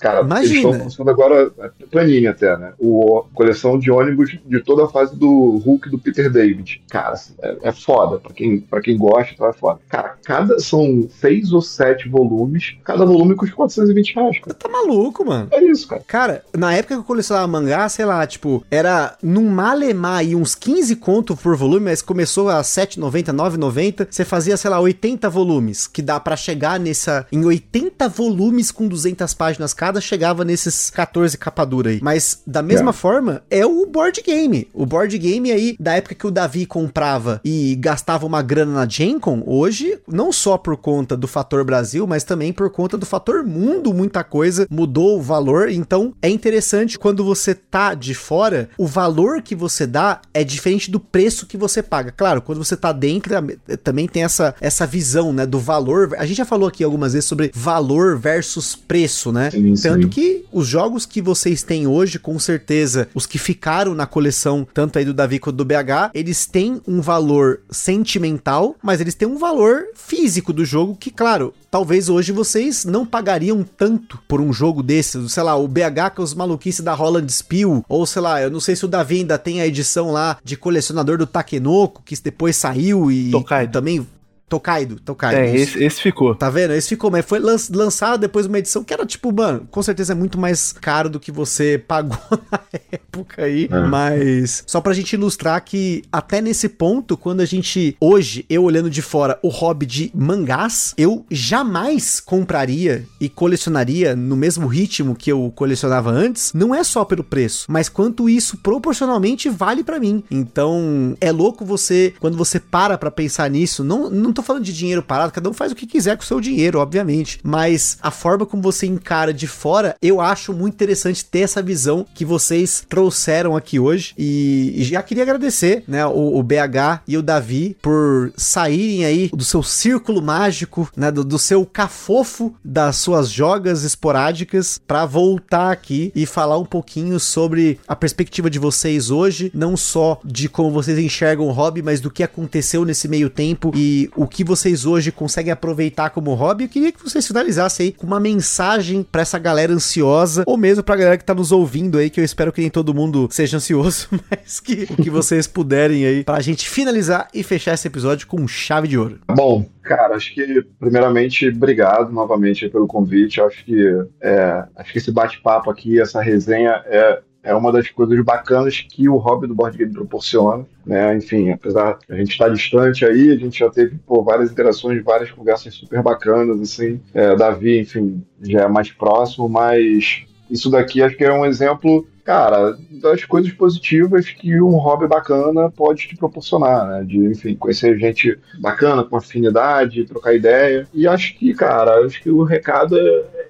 Cara, 0.00 0.20
Imagina. 0.22 0.76
eles 0.76 0.86
estão 0.88 1.08
agora, 1.08 1.50
é, 1.58 1.70
Panini 1.90 2.26
até, 2.26 2.56
né? 2.56 2.72
O, 2.78 3.24
coleção 3.34 3.78
de 3.78 3.90
ônibus 3.90 4.38
de 4.44 4.60
toda 4.60 4.84
a 4.84 4.88
fase 4.88 5.16
do 5.16 5.58
Hulk 5.64 5.90
do 5.90 5.98
Peter 5.98 6.30
David. 6.30 6.82
Cara, 6.90 7.10
assim, 7.10 7.34
é, 7.42 7.56
é 7.64 7.72
foda. 7.72 8.18
Pra 8.18 8.32
quem, 8.32 8.60
pra 8.60 8.80
quem 8.80 8.96
gosta, 8.96 9.32
então 9.34 9.48
é 9.48 9.52
foda. 9.52 9.80
Cara, 9.88 10.16
cada, 10.24 10.58
são 10.58 11.08
seis 11.20 11.52
ou 11.52 11.60
sete 11.60 12.08
volumes. 12.08 12.76
Cada 12.84 13.04
volume 13.04 13.34
custa 13.34 13.54
420 13.54 14.14
reais, 14.14 14.38
cara. 14.40 14.54
Tá 14.54 14.68
maluco, 14.68 15.24
mano. 15.24 15.48
É 15.52 15.62
isso, 15.64 15.86
cara. 15.88 16.02
Cara, 16.06 16.44
na 16.56 16.72
época 16.74 16.94
que 16.94 17.00
eu 17.00 17.04
colecionava 17.04 17.46
mangá, 17.46 17.88
sei 17.88 18.04
lá, 18.04 18.26
tipo, 18.26 18.64
era 18.70 19.16
num 19.22 19.48
malemar 19.48 20.18
aí 20.18 20.34
uns 20.34 20.54
15 20.54 20.96
conto 20.96 21.36
por 21.36 21.56
volume, 21.56 21.86
mas 21.86 22.02
começou 22.02 22.48
a 22.48 22.62
7,90, 22.62 23.32
9,90, 23.32 24.06
você 24.10 24.24
fazia, 24.24 24.56
sei 24.56 24.70
lá, 24.70 24.80
80 24.80 25.28
volumes, 25.28 25.86
que 25.86 26.02
dá 26.02 26.18
pra 26.20 26.36
chegar 26.36 26.78
nessa 26.96 27.26
em 27.30 27.44
80 27.44 28.08
volumes 28.08 28.70
com 28.70 28.88
200 28.88 29.34
páginas 29.34 29.74
cada. 29.74 30.00
chegava 30.00 30.44
nesses 30.44 30.88
14 30.90 31.36
capa 31.36 31.64
dura 31.64 31.90
aí. 31.90 32.00
Mas 32.02 32.42
da 32.46 32.62
mesma 32.62 32.90
É. 32.90 32.92
forma, 32.92 33.42
é 33.50 33.66
o 33.66 33.86
board 33.86 34.22
game. 34.22 34.68
O 34.72 34.86
board 34.86 35.16
game 35.18 35.50
aí, 35.52 35.76
da 35.78 35.94
época 35.94 36.14
que 36.14 36.26
o 36.26 36.30
Davi 36.30 36.64
comprava 36.64 37.40
e 37.44 37.74
gastava 37.76 38.24
uma 38.26 38.40
grana 38.42 38.72
na 38.72 38.88
Gencon, 38.88 39.42
hoje, 39.46 39.98
não 40.08 40.32
só 40.32 40.56
por 40.56 40.76
conta 40.76 41.16
do 41.16 41.26
fator 41.28 41.64
Brasil, 41.64 42.06
mas 42.06 42.24
também 42.24 42.52
por 42.52 42.70
conta 42.70 42.96
do 42.96 43.04
fator 43.06 43.44
mundo, 43.44 43.92
muita 43.92 44.24
coisa 44.24 44.66
mudou 44.70 45.18
o 45.18 45.22
valor. 45.22 45.68
Então 45.68 46.14
é 46.22 46.28
interessante 46.28 46.98
quando 46.98 47.24
você 47.24 47.54
tá 47.54 47.94
de 47.94 48.14
fora, 48.14 48.68
o 48.78 48.86
valor 48.86 49.42
que 49.42 49.54
você 49.54 49.86
dá 49.86 50.20
é 50.32 50.42
diferente 50.44 50.90
do 50.90 51.00
preço 51.00 51.46
que 51.46 51.56
você 51.56 51.82
paga. 51.82 52.12
Claro, 52.12 52.40
quando 52.40 52.62
você 52.62 52.76
tá 52.76 52.92
dentro, 52.92 53.34
também 53.82 54.06
tem 54.06 54.22
essa, 54.24 54.54
essa 54.60 54.86
visão, 54.86 55.32
né, 55.32 55.44
do 55.46 55.58
valor. 55.58 56.14
A 56.18 56.24
gente 56.26 56.36
já 56.38 56.44
falou 56.44 56.68
aqui 56.68 56.84
algumas 56.86 57.12
vezes 57.12 57.28
sobre 57.28 57.50
valor 57.54 58.18
versus 58.18 58.74
preço, 58.74 59.30
né? 59.30 59.50
Sim, 59.50 59.76
sim. 59.76 59.82
Tanto 59.82 60.08
que 60.08 60.44
os 60.52 60.66
jogos 60.66 61.04
que 61.04 61.20
vocês 61.20 61.62
têm 61.62 61.86
hoje, 61.86 62.18
com 62.18 62.38
certeza, 62.38 63.08
os 63.14 63.26
que 63.26 63.38
ficaram 63.38 63.94
na 63.94 64.06
coleção, 64.06 64.66
tanto 64.72 64.98
aí 64.98 65.04
do 65.04 65.12
Davi 65.14 65.38
quanto 65.38 65.56
do 65.56 65.64
BH, 65.64 66.10
eles 66.14 66.46
têm 66.46 66.80
um 66.86 67.00
valor 67.00 67.60
sentimental, 67.70 68.76
mas 68.82 69.00
eles 69.00 69.14
têm 69.14 69.28
um 69.28 69.38
valor 69.38 69.84
físico 69.94 70.52
do 70.52 70.64
jogo 70.64 70.96
que, 70.96 71.10
claro, 71.10 71.52
talvez 71.70 72.08
hoje 72.08 72.32
vocês 72.32 72.84
não 72.84 73.04
pagariam 73.04 73.62
tanto 73.76 74.18
por 74.26 74.40
um 74.40 74.52
jogo 74.52 74.82
desse, 74.82 75.28
sei 75.28 75.42
lá, 75.42 75.56
o 75.56 75.68
BH 75.68 76.14
com 76.14 76.22
os 76.22 76.34
maluquices 76.34 76.84
da 76.84 76.94
Holland 76.94 77.30
Spiel, 77.32 77.84
ou 77.88 78.06
sei 78.06 78.22
lá, 78.22 78.40
eu 78.40 78.50
não 78.50 78.60
sei 78.60 78.76
se 78.76 78.84
o 78.84 78.88
Davi 78.88 79.16
ainda 79.16 79.38
tem 79.38 79.60
a 79.60 79.66
edição 79.66 80.10
lá 80.10 80.38
de 80.42 80.56
colecionador 80.56 81.18
do 81.18 81.26
Takenoko, 81.26 82.02
que 82.04 82.16
depois 82.22 82.56
saiu 82.56 83.10
e 83.10 83.30
Tokaido. 83.30 83.72
também 83.72 84.06
Tokaido, 84.48 85.00
Tokaido. 85.00 85.40
É, 85.40 85.54
esse, 85.56 85.82
esse 85.82 86.00
ficou. 86.00 86.34
Tá 86.34 86.48
vendo? 86.48 86.72
Esse 86.72 86.90
ficou, 86.90 87.10
mas 87.10 87.24
foi 87.24 87.38
lan- 87.40 87.56
lançado 87.72 88.20
depois 88.20 88.46
de 88.46 88.48
uma 88.52 88.58
edição 88.58 88.84
que 88.84 88.94
era 88.94 89.04
tipo, 89.04 89.32
mano, 89.32 89.66
com 89.70 89.82
certeza 89.82 90.12
é 90.12 90.16
muito 90.16 90.38
mais 90.38 90.72
caro 90.72 91.08
do 91.10 91.18
que 91.18 91.32
você 91.32 91.82
pagou 91.86 92.16
na 92.52 92.60
época 92.92 93.42
aí. 93.44 93.68
É. 93.70 93.80
Mas 93.86 94.62
só 94.66 94.80
pra 94.80 94.92
gente 94.94 95.12
ilustrar 95.14 95.60
que 95.64 96.04
até 96.12 96.40
nesse 96.40 96.68
ponto, 96.68 97.16
quando 97.16 97.40
a 97.40 97.44
gente, 97.44 97.96
hoje, 98.00 98.44
eu 98.48 98.62
olhando 98.62 98.88
de 98.88 99.02
fora 99.02 99.38
o 99.42 99.48
hobby 99.48 99.84
de 99.86 100.10
mangás, 100.14 100.94
eu 100.96 101.24
jamais 101.30 102.20
compraria 102.20 103.04
e 103.20 103.28
colecionaria 103.28 104.14
no 104.14 104.36
mesmo 104.36 104.66
ritmo 104.68 105.14
que 105.16 105.30
eu 105.32 105.52
colecionava 105.56 106.10
antes. 106.10 106.52
Não 106.52 106.74
é 106.74 106.84
só 106.84 107.04
pelo 107.04 107.24
preço, 107.24 107.66
mas 107.68 107.88
quanto 107.88 108.28
isso 108.28 108.56
proporcionalmente 108.58 109.48
vale 109.48 109.82
pra 109.82 109.98
mim. 109.98 110.22
Então, 110.30 111.16
é 111.20 111.32
louco 111.32 111.64
você, 111.64 112.14
quando 112.20 112.36
você 112.36 112.60
para 112.60 112.96
pra 112.96 113.10
pensar 113.10 113.50
nisso, 113.50 113.82
não, 113.82 114.08
não 114.08 114.32
tô 114.36 114.42
falando 114.42 114.64
de 114.64 114.72
dinheiro 114.72 115.02
parado, 115.02 115.32
cada 115.32 115.48
um 115.48 115.52
faz 115.52 115.72
o 115.72 115.74
que 115.74 115.86
quiser 115.86 116.16
com 116.16 116.22
o 116.22 116.26
seu 116.26 116.40
dinheiro, 116.40 116.78
obviamente. 116.78 117.40
Mas 117.42 117.98
a 118.00 118.10
forma 118.10 118.46
como 118.46 118.62
você 118.62 118.86
encara 118.86 119.32
de 119.32 119.46
fora, 119.46 119.96
eu 120.00 120.20
acho 120.20 120.52
muito 120.52 120.74
interessante 120.74 121.24
ter 121.24 121.40
essa 121.40 121.62
visão 121.62 122.06
que 122.14 122.24
vocês 122.24 122.84
trouxeram 122.88 123.56
aqui 123.56 123.80
hoje. 123.80 124.14
E, 124.16 124.74
e 124.76 124.84
já 124.84 125.02
queria 125.02 125.22
agradecer, 125.22 125.82
né, 125.88 126.06
o, 126.06 126.38
o 126.38 126.42
BH 126.42 127.02
e 127.08 127.16
o 127.16 127.22
Davi 127.22 127.76
por 127.80 128.32
saírem 128.36 129.04
aí 129.04 129.30
do 129.32 129.44
seu 129.44 129.62
círculo 129.62 130.20
mágico, 130.20 130.90
né, 130.96 131.10
do, 131.10 131.24
do 131.24 131.38
seu 131.38 131.64
cafofo 131.64 132.54
das 132.64 132.96
suas 132.96 133.30
jogas 133.30 133.84
esporádicas 133.84 134.80
pra 134.86 135.06
voltar 135.06 135.70
aqui 135.70 136.12
e 136.14 136.26
falar 136.26 136.58
um 136.58 136.64
pouquinho 136.64 137.18
sobre 137.18 137.80
a 137.88 137.96
perspectiva 137.96 138.50
de 138.50 138.58
vocês 138.58 139.10
hoje, 139.10 139.50
não 139.54 139.76
só 139.76 140.20
de 140.24 140.48
como 140.48 140.70
vocês 140.70 140.98
enxergam 140.98 141.46
o 141.46 141.52
hobby, 141.52 141.82
mas 141.82 142.00
do 142.00 142.10
que 142.10 142.22
aconteceu 142.22 142.84
nesse 142.84 143.08
meio 143.08 143.30
tempo 143.30 143.72
e 143.74 144.10
o 144.14 144.25
que 144.26 144.44
vocês 144.44 144.84
hoje 144.84 145.12
conseguem 145.12 145.52
aproveitar 145.52 146.10
como 146.10 146.34
hobby. 146.34 146.64
Eu 146.64 146.68
queria 146.68 146.92
que 146.92 147.02
vocês 147.02 147.26
finalizassem 147.26 147.86
aí 147.86 147.92
com 147.92 148.06
uma 148.06 148.20
mensagem 148.20 149.02
pra 149.02 149.22
essa 149.22 149.38
galera 149.38 149.72
ansiosa, 149.72 150.44
ou 150.46 150.56
mesmo 150.56 150.82
pra 150.82 150.96
galera 150.96 151.18
que 151.18 151.24
tá 151.24 151.34
nos 151.34 151.52
ouvindo 151.52 151.98
aí, 151.98 152.10
que 152.10 152.20
eu 152.20 152.24
espero 152.24 152.52
que 152.52 152.60
nem 152.60 152.70
todo 152.70 152.94
mundo 152.94 153.28
seja 153.30 153.56
ansioso, 153.56 154.08
mas 154.30 154.60
que 154.60 154.86
o 154.90 154.96
que 154.96 155.10
vocês 155.10 155.46
puderem 155.46 156.06
aí 156.06 156.24
pra 156.24 156.40
gente 156.40 156.68
finalizar 156.68 157.28
e 157.32 157.42
fechar 157.42 157.74
esse 157.74 157.86
episódio 157.86 158.26
com 158.26 158.46
chave 158.46 158.88
de 158.88 158.98
ouro. 158.98 159.18
Bom, 159.28 159.66
cara, 159.82 160.16
acho 160.16 160.34
que 160.34 160.62
primeiramente 160.78 161.48
obrigado 161.48 162.12
novamente 162.12 162.68
pelo 162.68 162.86
convite. 162.86 163.40
Acho 163.40 163.64
que 163.64 164.06
é, 164.20 164.64
acho 164.76 164.92
que 164.92 164.98
esse 164.98 165.12
bate-papo 165.12 165.70
aqui, 165.70 166.00
essa 166.00 166.20
resenha 166.20 166.82
é 166.86 167.20
é 167.46 167.54
uma 167.54 167.70
das 167.70 167.88
coisas 167.88 168.18
bacanas 168.24 168.80
que 168.80 169.08
o 169.08 169.16
hobby 169.16 169.46
do 169.46 169.54
board 169.54 169.78
game 169.78 169.92
proporciona, 169.92 170.66
né? 170.84 171.16
Enfim, 171.16 171.52
apesar 171.52 171.96
a 172.08 172.16
gente 172.16 172.32
estar 172.32 172.48
distante 172.48 173.04
aí, 173.04 173.30
a 173.30 173.36
gente 173.36 173.60
já 173.60 173.70
teve 173.70 173.96
pô, 174.04 174.22
várias 174.22 174.50
interações, 174.50 175.02
várias 175.04 175.30
conversas 175.30 175.72
super 175.74 176.02
bacanas, 176.02 176.60
assim. 176.60 177.00
É, 177.14 177.36
Davi, 177.36 177.78
enfim, 177.78 178.22
já 178.42 178.62
é 178.62 178.68
mais 178.68 178.90
próximo, 178.90 179.48
mas 179.48 180.26
isso 180.50 180.68
daqui 180.68 181.00
acho 181.02 181.16
que 181.16 181.24
é 181.24 181.32
um 181.32 181.46
exemplo, 181.46 182.04
cara, 182.24 182.76
das 183.00 183.24
coisas 183.24 183.52
positivas 183.52 184.28
que 184.28 184.60
um 184.60 184.76
hobby 184.76 185.06
bacana 185.06 185.70
pode 185.70 186.08
te 186.08 186.16
proporcionar, 186.16 186.86
né? 186.86 187.04
De, 187.04 187.18
enfim, 187.18 187.54
conhecer 187.54 187.96
gente 187.96 188.36
bacana, 188.60 189.04
com 189.04 189.16
afinidade, 189.16 190.04
trocar 190.04 190.34
ideia. 190.34 190.86
E 190.92 191.06
acho 191.06 191.38
que, 191.38 191.54
cara, 191.54 192.04
acho 192.04 192.20
que 192.20 192.30
o 192.30 192.42
recado 192.42 192.96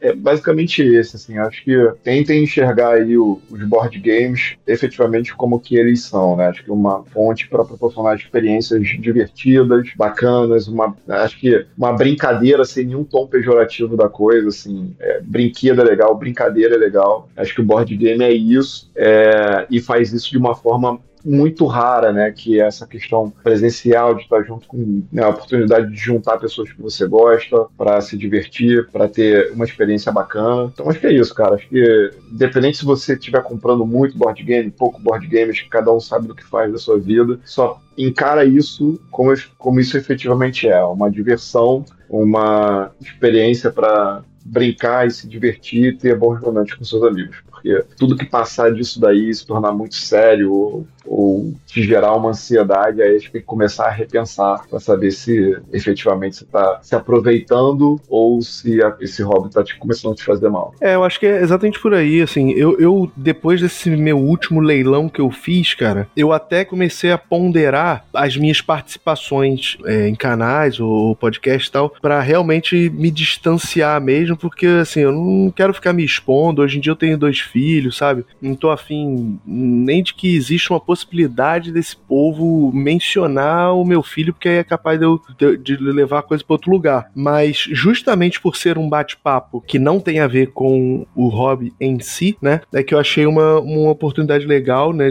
é, 0.00 0.08
é 0.08 0.12
basicamente 0.14 0.82
esse, 0.82 1.16
assim. 1.16 1.38
Acho 1.38 1.62
que 1.64 1.76
tentem 2.02 2.42
enxergar 2.44 2.94
aí 2.94 3.16
o- 3.16 3.40
os 3.50 3.62
board 3.64 3.98
games 4.00 4.56
efetivamente 4.66 5.34
como 5.34 5.60
que 5.60 5.76
eles 5.76 6.02
são, 6.02 6.36
né? 6.36 6.48
Acho 6.48 6.64
que 6.64 6.70
uma 6.70 7.04
fonte 7.04 7.48
para 7.48 7.64
proporcionar 7.64 8.16
experiências 8.16 8.82
divertidas, 9.00 9.88
bacanas, 9.96 10.68
uma, 10.68 10.96
acho 11.08 11.38
que 11.38 11.66
uma 11.76 11.92
brincadeira 11.92 12.64
sem 12.64 12.86
nenhum 12.86 13.04
tom 13.04 13.26
pejorativo 13.26 13.96
da 13.96 14.08
coisa, 14.08 14.48
assim. 14.48 14.94
É, 14.98 15.20
brinquedo 15.22 15.80
é 15.80 15.84
legal, 15.84 16.14
brincadeira 16.16 16.74
é 16.74 16.78
legal. 16.78 17.28
Acho 17.36 17.54
que 17.54 17.60
o 17.60 17.64
board 17.64 17.94
game 17.96 18.22
é 18.24 18.32
isso 18.32 18.90
é, 18.94 19.66
e 19.70 19.80
faz 19.80 20.12
isso 20.12 20.30
de 20.30 20.38
uma 20.38 20.54
forma 20.54 21.00
muito 21.26 21.66
rara, 21.66 22.12
né? 22.12 22.30
Que 22.30 22.60
é 22.60 22.66
essa 22.66 22.86
questão 22.86 23.32
presencial 23.42 24.14
de 24.14 24.22
estar 24.22 24.42
junto 24.44 24.66
com 24.68 25.02
né, 25.12 25.24
a 25.24 25.30
oportunidade 25.30 25.90
de 25.90 25.96
juntar 25.96 26.38
pessoas 26.38 26.72
que 26.72 26.80
você 26.80 27.06
gosta 27.06 27.66
para 27.76 28.00
se 28.00 28.16
divertir, 28.16 28.88
para 28.90 29.08
ter 29.08 29.52
uma 29.52 29.64
experiência 29.64 30.12
bacana. 30.12 30.70
Então 30.72 30.88
acho 30.88 31.00
que 31.00 31.06
é 31.06 31.12
isso, 31.12 31.34
cara. 31.34 31.56
Acho 31.56 31.68
que 31.68 32.10
independente 32.30 32.78
se 32.78 32.84
você 32.84 33.14
estiver 33.14 33.42
comprando 33.42 33.84
muito 33.84 34.16
board 34.16 34.40
game, 34.42 34.70
pouco 34.70 35.00
board 35.00 35.26
game, 35.26 35.50
acho 35.50 35.64
que 35.64 35.70
cada 35.70 35.92
um 35.92 36.00
sabe 36.00 36.28
do 36.28 36.34
que 36.34 36.44
faz 36.44 36.70
da 36.70 36.78
sua 36.78 36.98
vida. 36.98 37.40
Só 37.44 37.80
encara 37.98 38.44
isso 38.44 39.00
como, 39.10 39.34
como 39.58 39.80
isso 39.80 39.96
efetivamente 39.96 40.68
é, 40.68 40.82
uma 40.84 41.10
diversão, 41.10 41.84
uma 42.08 42.92
experiência 43.00 43.70
para 43.72 44.22
brincar 44.44 45.06
e 45.06 45.10
se 45.10 45.26
divertir 45.26 45.86
e 45.86 45.96
ter 45.96 46.16
bons 46.16 46.40
momentos 46.40 46.74
com 46.74 46.84
seus 46.84 47.02
amigos. 47.02 47.36
Porque 47.56 47.84
tudo 47.98 48.16
que 48.16 48.24
passar 48.26 48.72
disso 48.72 49.00
daí, 49.00 49.32
se 49.34 49.46
tornar 49.46 49.72
muito 49.72 49.94
sério 49.96 50.52
ou, 50.52 50.86
ou 51.06 51.54
te 51.66 51.82
gerar 51.82 52.14
uma 52.14 52.30
ansiedade, 52.30 53.00
aí 53.02 53.10
a 53.10 53.18
gente 53.18 53.30
tem 53.32 53.40
que 53.40 53.46
começar 53.46 53.86
a 53.86 53.90
repensar 53.90 54.66
para 54.68 54.78
saber 54.78 55.10
se 55.10 55.56
efetivamente 55.72 56.36
você 56.36 56.44
está 56.44 56.78
se 56.82 56.94
aproveitando 56.94 58.00
ou 58.08 58.40
se 58.42 58.82
a- 58.82 58.94
esse 59.00 59.22
hobby 59.22 59.48
está 59.48 59.64
te, 59.64 59.76
começando 59.78 60.12
a 60.12 60.16
te 60.16 60.24
fazer 60.24 60.48
mal. 60.48 60.74
É, 60.80 60.94
eu 60.94 61.02
acho 61.04 61.18
que 61.18 61.26
é 61.26 61.40
exatamente 61.42 61.80
por 61.80 61.94
aí, 61.94 62.20
assim, 62.22 62.50
eu, 62.52 62.78
eu, 62.78 63.10
depois 63.16 63.60
desse 63.60 63.88
meu 63.90 64.18
último 64.18 64.60
leilão 64.60 65.08
que 65.08 65.20
eu 65.20 65.30
fiz, 65.30 65.74
cara, 65.74 66.08
eu 66.16 66.32
até 66.32 66.64
comecei 66.64 67.10
a 67.10 67.18
ponderar 67.18 68.04
as 68.12 68.36
minhas 68.36 68.60
participações 68.60 69.76
é, 69.84 70.08
em 70.08 70.14
canais 70.14 70.78
ou 70.80 71.14
podcast 71.16 71.68
e 71.68 71.72
tal, 71.72 71.90
pra 72.00 72.20
realmente 72.20 72.90
me 72.90 73.10
distanciar 73.10 74.00
mesmo, 74.00 74.36
porque, 74.36 74.66
assim, 74.66 75.00
eu 75.00 75.12
não 75.12 75.50
quero 75.50 75.72
ficar 75.74 75.92
me 75.92 76.04
expondo, 76.04 76.62
hoje 76.62 76.78
em 76.78 76.80
dia 76.80 76.92
eu 76.92 76.96
tenho 76.96 77.16
dois 77.18 77.38
filhos, 77.46 77.96
sabe, 77.96 78.24
não 78.40 78.54
tô 78.54 78.70
afim 78.70 79.38
nem 79.46 80.02
de 80.02 80.14
que 80.14 80.34
exista 80.34 80.72
uma 80.72 80.80
possibilidade 80.80 81.72
desse 81.72 81.96
povo 81.96 82.70
mencionar 82.74 83.74
o 83.74 83.84
meu 83.84 84.02
filho, 84.02 84.32
porque 84.32 84.48
aí 84.48 84.56
é 84.56 84.64
capaz 84.64 84.98
de 84.98 85.04
eu 85.06 85.20
de, 85.38 85.56
de 85.56 85.76
levar 85.76 86.20
a 86.20 86.22
coisa 86.22 86.44
pra 86.44 86.54
outro 86.54 86.70
lugar, 86.70 87.10
mas 87.14 87.66
justamente 87.70 88.40
por 88.40 88.56
ser 88.56 88.78
um 88.78 88.88
bate-papo 88.88 89.62
que 89.66 89.78
não 89.78 90.00
tem 90.00 90.20
a 90.20 90.26
ver 90.26 90.48
com 90.52 91.06
o 91.14 91.28
hobby 91.28 91.72
em 91.80 91.98
si, 92.00 92.36
né? 92.40 92.60
É 92.72 92.82
que 92.82 92.94
eu 92.94 92.98
achei 92.98 93.26
uma, 93.26 93.60
uma 93.60 93.90
oportunidade 93.90 94.46
legal, 94.46 94.92
né? 94.92 95.10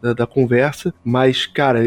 da, 0.00 0.12
da 0.12 0.26
conversa. 0.26 0.92
Mas, 1.04 1.46
cara, 1.46 1.80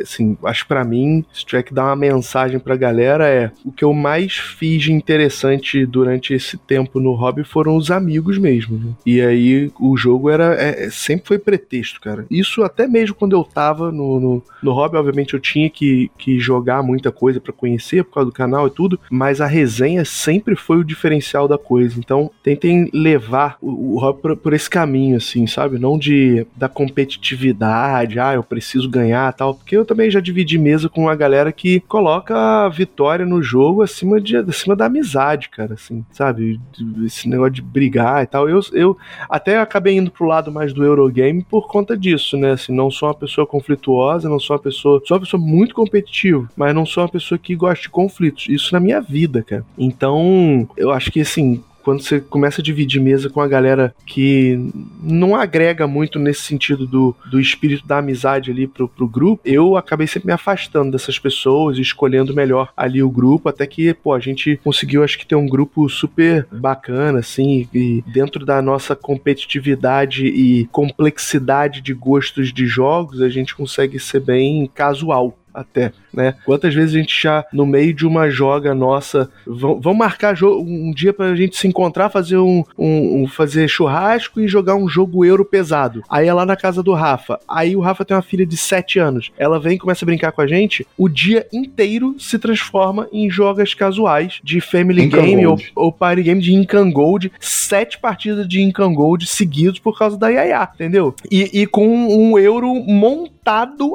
assim, 0.00 0.36
acho 0.44 0.62
que 0.62 0.68
pra 0.68 0.84
mim, 0.84 1.24
tiver 1.32 1.62
que 1.62 1.74
dar 1.74 1.86
uma 1.86 1.96
mensagem 1.96 2.58
pra 2.58 2.76
galera, 2.76 3.28
é 3.28 3.50
o 3.64 3.72
que 3.72 3.84
eu 3.84 3.92
mais 3.92 4.36
fiz 4.36 4.82
de 4.82 4.92
interessante 4.92 5.84
durante 5.86 6.34
esse 6.34 6.56
tempo 6.56 7.00
no 7.00 7.12
hobby 7.14 7.44
foram 7.44 7.76
os 7.76 7.90
amigos 7.90 8.38
mesmo. 8.38 8.78
né? 8.78 8.92
E 9.04 9.20
aí 9.20 9.31
o 9.78 9.96
jogo 9.96 10.30
era 10.30 10.54
é, 10.54 10.90
sempre 10.90 11.26
foi 11.26 11.38
pretexto, 11.38 12.00
cara. 12.00 12.26
Isso 12.30 12.62
até 12.62 12.86
mesmo 12.86 13.14
quando 13.14 13.34
eu 13.34 13.44
tava 13.44 13.90
no, 13.90 14.20
no, 14.20 14.42
no 14.62 14.72
hobby, 14.72 14.96
obviamente 14.96 15.34
eu 15.34 15.40
tinha 15.40 15.68
que, 15.68 16.10
que 16.18 16.38
jogar 16.38 16.82
muita 16.82 17.10
coisa 17.10 17.40
para 17.40 17.52
conhecer 17.52 18.04
por 18.04 18.14
causa 18.14 18.30
do 18.30 18.34
canal 18.34 18.66
e 18.66 18.70
tudo, 18.70 18.98
mas 19.10 19.40
a 19.40 19.46
resenha 19.46 20.04
sempre 20.04 20.56
foi 20.56 20.78
o 20.78 20.84
diferencial 20.84 21.46
da 21.46 21.58
coisa. 21.58 21.98
Então 21.98 22.30
tentem 22.42 22.90
levar 22.92 23.56
o, 23.60 23.94
o 23.94 23.98
hobby 23.98 24.20
por, 24.20 24.36
por 24.36 24.52
esse 24.52 24.68
caminho, 24.68 25.16
assim, 25.16 25.46
sabe? 25.46 25.78
Não 25.78 25.98
de 25.98 26.46
da 26.56 26.68
competitividade, 26.68 28.18
ah, 28.18 28.34
eu 28.34 28.42
preciso 28.42 28.88
ganhar 28.88 29.32
tal, 29.32 29.54
porque 29.54 29.76
eu 29.76 29.84
também 29.84 30.10
já 30.10 30.20
dividi 30.20 30.58
mesa 30.58 30.88
com 30.88 31.02
uma 31.02 31.14
galera 31.14 31.52
que 31.52 31.80
coloca 31.80 32.36
a 32.36 32.68
vitória 32.68 33.26
no 33.26 33.42
jogo 33.42 33.82
acima, 33.82 34.20
de, 34.20 34.36
acima 34.36 34.76
da 34.76 34.86
amizade, 34.86 35.48
cara, 35.48 35.74
assim, 35.74 36.04
sabe? 36.10 36.60
Esse 37.04 37.28
negócio 37.28 37.52
de 37.52 37.62
brigar 37.62 38.22
e 38.22 38.26
tal. 38.26 38.48
Eu, 38.48 38.60
eu 38.72 38.96
até 39.28 39.58
acabei 39.58 39.96
indo 39.96 40.10
pro 40.10 40.26
lado 40.26 40.50
mais 40.50 40.72
do 40.72 40.84
Eurogame 40.84 41.44
por 41.48 41.68
conta 41.68 41.96
disso, 41.96 42.36
né? 42.36 42.52
Assim, 42.52 42.72
não 42.72 42.90
sou 42.90 43.08
uma 43.08 43.14
pessoa 43.14 43.46
conflituosa, 43.46 44.28
não 44.28 44.38
sou 44.38 44.56
uma 44.56 44.62
pessoa. 44.62 45.02
Sou 45.06 45.16
uma 45.16 45.22
pessoa 45.22 45.42
muito 45.42 45.74
competitiva, 45.74 46.48
mas 46.56 46.74
não 46.74 46.86
sou 46.86 47.02
uma 47.02 47.08
pessoa 47.08 47.38
que 47.38 47.54
gosta 47.54 47.82
de 47.82 47.90
conflitos. 47.90 48.48
Isso 48.48 48.72
na 48.72 48.80
minha 48.80 49.00
vida, 49.00 49.42
cara. 49.42 49.64
Então, 49.76 50.68
eu 50.76 50.90
acho 50.90 51.10
que 51.10 51.20
assim, 51.20 51.62
quando 51.82 52.02
você 52.02 52.20
começa 52.20 52.60
a 52.60 52.64
dividir 52.64 53.00
mesa 53.00 53.28
com 53.28 53.40
a 53.40 53.48
galera 53.48 53.94
que 54.06 54.58
não 55.02 55.34
agrega 55.34 55.86
muito 55.86 56.18
nesse 56.18 56.42
sentido 56.42 56.86
do, 56.86 57.14
do 57.30 57.40
espírito 57.40 57.86
da 57.86 57.98
amizade 57.98 58.50
ali 58.50 58.66
pro, 58.66 58.88
pro 58.88 59.08
grupo, 59.08 59.42
eu 59.44 59.76
acabei 59.76 60.06
sempre 60.06 60.28
me 60.28 60.32
afastando 60.32 60.92
dessas 60.92 61.18
pessoas 61.18 61.78
escolhendo 61.78 62.34
melhor 62.34 62.72
ali 62.76 63.02
o 63.02 63.10
grupo, 63.10 63.48
até 63.48 63.66
que, 63.66 63.92
pô, 63.94 64.12
a 64.14 64.20
gente 64.20 64.58
conseguiu, 64.62 65.02
acho 65.02 65.18
que 65.18 65.26
ter 65.26 65.36
um 65.36 65.46
grupo 65.46 65.88
super 65.88 66.46
bacana, 66.50 67.18
assim, 67.18 67.68
e 67.74 68.02
dentro 68.06 68.44
da 68.44 68.62
nossa 68.62 68.94
competitividade 68.94 70.26
e 70.26 70.66
complexidade 70.66 71.80
de 71.80 71.92
gostos 71.92 72.52
de 72.52 72.66
jogos, 72.66 73.20
a 73.20 73.28
gente 73.28 73.54
consegue 73.54 73.98
ser 73.98 74.20
bem 74.20 74.70
casual 74.72 75.36
até, 75.54 75.92
né? 76.12 76.34
Quantas 76.44 76.74
vezes 76.74 76.94
a 76.94 76.98
gente 76.98 77.20
já, 77.20 77.44
no 77.52 77.66
meio 77.66 77.92
de 77.92 78.06
uma 78.06 78.30
joga 78.30 78.74
nossa, 78.74 79.30
vamos 79.46 79.96
marcar 79.96 80.34
um 80.42 80.92
dia 80.92 81.12
pra 81.12 81.34
gente 81.34 81.56
se 81.56 81.66
encontrar, 81.66 82.08
fazer 82.08 82.38
um, 82.38 82.64
um, 82.78 83.22
um, 83.22 83.26
fazer 83.26 83.68
churrasco 83.68 84.40
e 84.40 84.48
jogar 84.48 84.76
um 84.76 84.88
jogo 84.88 85.24
euro 85.24 85.44
pesado. 85.44 86.02
Aí 86.08 86.28
é 86.28 86.34
lá 86.34 86.46
na 86.46 86.56
casa 86.56 86.82
do 86.82 86.92
Rafa. 86.92 87.38
Aí 87.48 87.76
o 87.76 87.80
Rafa 87.80 88.04
tem 88.04 88.16
uma 88.16 88.22
filha 88.22 88.46
de 88.46 88.56
7 88.56 88.98
anos. 88.98 89.30
Ela 89.38 89.60
vem 89.60 89.74
e 89.74 89.78
começa 89.78 90.04
a 90.04 90.06
brincar 90.06 90.32
com 90.32 90.40
a 90.40 90.46
gente. 90.46 90.86
O 90.96 91.08
dia 91.08 91.46
inteiro 91.52 92.16
se 92.18 92.38
transforma 92.38 93.08
em 93.12 93.30
jogas 93.30 93.74
casuais 93.74 94.40
de 94.42 94.60
Family 94.60 95.04
Incan 95.04 95.22
Game 95.22 95.46
ou, 95.46 95.58
ou, 95.74 95.92
Party 95.92 96.22
Game 96.22 96.40
de 96.40 96.54
Incan 96.54 96.90
Gold. 96.90 97.32
Sete 97.38 97.98
partidas 97.98 98.48
de 98.48 98.62
Incan 98.62 98.92
Gold 98.92 99.26
seguidos 99.26 99.78
por 99.78 99.98
causa 99.98 100.16
da 100.16 100.28
Yaya, 100.28 100.68
entendeu? 100.74 101.14
E, 101.30 101.62
e 101.62 101.66
com 101.66 101.86
um 101.86 102.38
euro 102.38 102.74
montado 102.74 103.41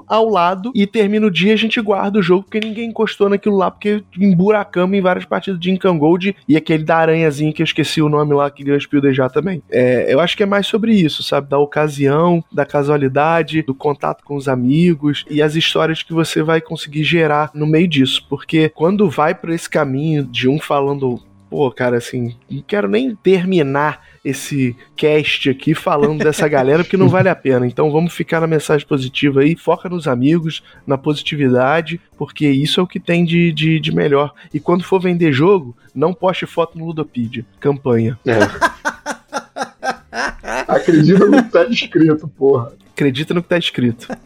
ao 0.08 0.30
lado 0.30 0.72
e 0.76 0.86
termina 0.86 1.28
o 1.28 1.32
dia 1.32 1.54
a 1.54 1.58
gente 1.58 1.80
guarda 1.82 2.20
o 2.20 2.22
jogo 2.22 2.44
porque 2.44 2.60
ninguém 2.60 2.90
encostou 2.90 3.30
naquilo 3.30 3.56
lá, 3.56 3.72
porque 3.72 4.04
emburacamos 4.20 4.98
em 4.98 5.02
várias 5.02 5.26
partidas 5.26 5.60
de 5.60 5.72
Incan 5.72 5.98
Gold 5.98 6.36
e 6.48 6.58
aquele 6.58 6.84
da 6.84 6.98
aranhazinha 6.98 7.54
que 7.54 7.62
eu 7.62 7.66
esqueci 7.66 8.02
o 8.02 8.10
nome 8.10 8.34
lá 8.34 8.50
que 8.50 8.64
ganhou 8.64 8.80
já 9.14 9.30
também. 9.30 9.62
É, 9.70 10.14
eu 10.14 10.20
acho 10.20 10.36
que 10.36 10.44
é 10.44 10.46
mais 10.46 10.68
sobre 10.68 10.94
isso, 10.94 11.24
sabe? 11.24 11.50
Da 11.50 11.58
ocasião, 11.58 12.44
da 12.52 12.66
casualidade, 12.66 13.62
do 13.62 13.74
contato 13.74 14.24
com 14.24 14.36
os 14.36 14.48
amigos 14.48 15.26
e 15.30 15.42
as 15.42 15.56
histórias 15.56 16.04
que 16.04 16.14
você 16.14 16.44
vai 16.44 16.62
conseguir 16.62 17.04
gerar 17.04 17.52
no 17.54 17.66
meio 17.66 17.88
disso. 17.88 18.26
Porque 18.30 18.70
quando 18.70 19.10
vai 19.10 19.34
para 19.34 19.54
esse 19.54 19.70
caminho 19.70 20.24
de 20.24 20.48
um 20.48 20.60
falando 20.60 21.22
pô, 21.50 21.72
cara, 21.72 21.98
assim, 21.98 22.36
não 22.50 22.62
quero 22.62 22.88
nem 22.88 23.16
terminar 23.16 24.02
esse 24.28 24.76
cast 24.96 25.50
aqui 25.50 25.74
falando 25.74 26.24
dessa 26.24 26.48
galera, 26.48 26.84
porque 26.84 26.98
não 26.98 27.10
vale 27.10 27.30
a 27.30 27.36
pena. 27.36 27.66
Então 27.66 27.92
vamos 27.92 28.14
ficar 28.14 28.42
na 28.42 28.48
mensagem 28.48 28.88
positiva 28.88 29.42
aí, 29.42 29.56
foca 29.56 29.90
nos 29.90 30.08
amigos, 30.08 30.64
na 30.86 30.98
positividade, 30.98 32.00
porque 32.18 32.48
isso 32.48 32.80
é 32.80 32.84
o 32.84 32.88
que 32.88 33.00
tem 33.00 33.26
de, 33.26 33.52
de, 33.52 33.80
de 33.80 33.94
melhor. 33.94 34.34
E 34.54 34.60
quando 34.60 34.84
for 34.84 35.00
vender 35.00 35.32
jogo, 35.32 35.76
não 35.94 36.14
poste 36.14 36.46
foto 36.46 36.78
no 36.78 36.86
Ludopedia. 36.86 37.46
Campanha. 37.60 38.18
É. 38.26 38.38
Acredita 40.68 41.26
no 41.26 41.44
que 41.44 41.52
tá 41.52 41.64
escrito, 41.66 42.28
porra. 42.28 42.72
Acredita 42.94 43.34
no 43.34 43.42
que 43.42 43.50
tá 43.50 43.58
escrito. 43.58 44.08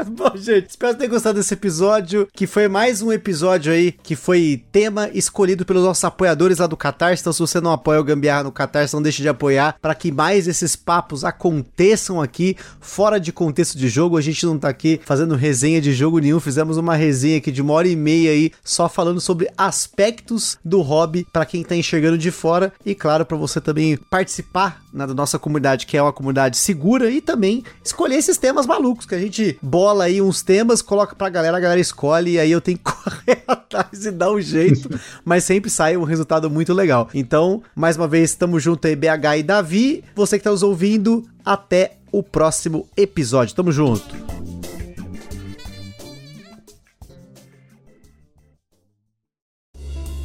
Bom, 0.10 0.32
gente, 0.36 0.70
espero 0.70 0.96
ter 0.96 1.08
gostado 1.08 1.38
desse 1.38 1.54
episódio, 1.54 2.26
que 2.32 2.46
foi 2.46 2.68
mais 2.68 3.02
um 3.02 3.12
episódio 3.12 3.72
aí, 3.72 3.92
que 3.92 4.16
foi 4.16 4.62
tema 4.72 5.10
escolhido 5.12 5.64
pelos 5.64 5.84
nossos 5.84 6.02
apoiadores 6.04 6.58
lá 6.58 6.66
do 6.66 6.76
Catarse. 6.76 7.22
Então, 7.22 7.32
se 7.32 7.40
você 7.40 7.60
não 7.60 7.72
apoia 7.72 8.00
o 8.00 8.04
Gambiarra 8.04 8.44
no 8.44 8.52
Catarse, 8.52 8.94
não 8.94 9.02
deixe 9.02 9.22
de 9.22 9.28
apoiar 9.28 9.76
para 9.80 9.94
que 9.94 10.10
mais 10.10 10.48
esses 10.48 10.74
papos 10.76 11.24
aconteçam 11.24 12.20
aqui, 12.20 12.56
fora 12.80 13.18
de 13.18 13.32
contexto 13.32 13.76
de 13.76 13.88
jogo. 13.88 14.16
A 14.16 14.22
gente 14.22 14.46
não 14.46 14.58
tá 14.58 14.68
aqui 14.68 15.00
fazendo 15.04 15.34
resenha 15.34 15.80
de 15.80 15.92
jogo 15.92 16.18
nenhum, 16.18 16.40
fizemos 16.40 16.76
uma 16.76 16.94
resenha 16.94 17.38
aqui 17.38 17.50
de 17.50 17.60
uma 17.60 17.74
hora 17.74 17.88
e 17.88 17.96
meia 17.96 18.30
aí, 18.30 18.52
só 18.64 18.88
falando 18.88 19.20
sobre 19.20 19.50
aspectos 19.56 20.58
do 20.64 20.80
hobby 20.80 21.26
para 21.32 21.44
quem 21.44 21.62
tá 21.62 21.76
enxergando 21.76 22.16
de 22.16 22.30
fora 22.30 22.72
e, 22.86 22.94
claro, 22.94 23.26
para 23.26 23.36
você 23.36 23.60
também 23.60 23.96
participar 23.96 24.82
na 24.92 25.06
da 25.06 25.14
nossa 25.14 25.38
comunidade, 25.38 25.86
que 25.86 25.96
é 25.96 26.02
uma 26.02 26.12
comunidade 26.12 26.56
segura, 26.56 27.10
e 27.10 27.20
também 27.20 27.64
escolher 27.84 28.16
esses 28.16 28.38
temas 28.38 28.66
malucos 28.66 29.06
que 29.06 29.14
a 29.14 29.18
gente 29.18 29.58
bola 29.90 30.04
aí 30.04 30.22
uns 30.22 30.40
temas, 30.40 30.80
coloca 30.80 31.16
pra 31.16 31.28
galera, 31.28 31.56
a 31.56 31.60
galera 31.60 31.80
escolhe, 31.80 32.32
e 32.32 32.38
aí 32.38 32.52
eu 32.52 32.60
tenho 32.60 32.78
que 32.78 32.84
correr 32.92 33.42
atrás 33.46 34.06
e 34.06 34.10
dar 34.12 34.30
um 34.30 34.40
jeito, 34.40 34.88
mas 35.24 35.44
sempre 35.44 35.68
sai 35.68 35.96
um 35.96 36.04
resultado 36.04 36.48
muito 36.48 36.72
legal. 36.72 37.08
Então, 37.12 37.62
mais 37.74 37.96
uma 37.96 38.06
vez, 38.06 38.30
estamos 38.30 38.62
junto 38.62 38.86
aí, 38.86 38.94
BH 38.94 39.38
e 39.38 39.42
Davi. 39.42 40.04
Você 40.14 40.38
que 40.38 40.44
tá 40.44 40.50
nos 40.50 40.62
ouvindo, 40.62 41.28
até 41.44 41.96
o 42.12 42.22
próximo 42.22 42.86
episódio. 42.96 43.54
Tamo 43.54 43.72
junto. 43.72 44.14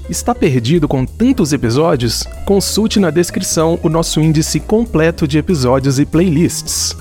Está 0.08 0.36
perdido 0.36 0.88
com 0.88 1.04
tantos 1.04 1.52
episódios? 1.52 2.24
Consulte 2.46 3.00
na 3.00 3.10
descrição 3.10 3.80
o 3.82 3.90
nosso 3.90 4.22
índice 4.22 4.60
completo 4.60 5.28
de 5.28 5.40
episódios 5.40 5.98
e 5.98 6.06
playlists. 6.06 6.96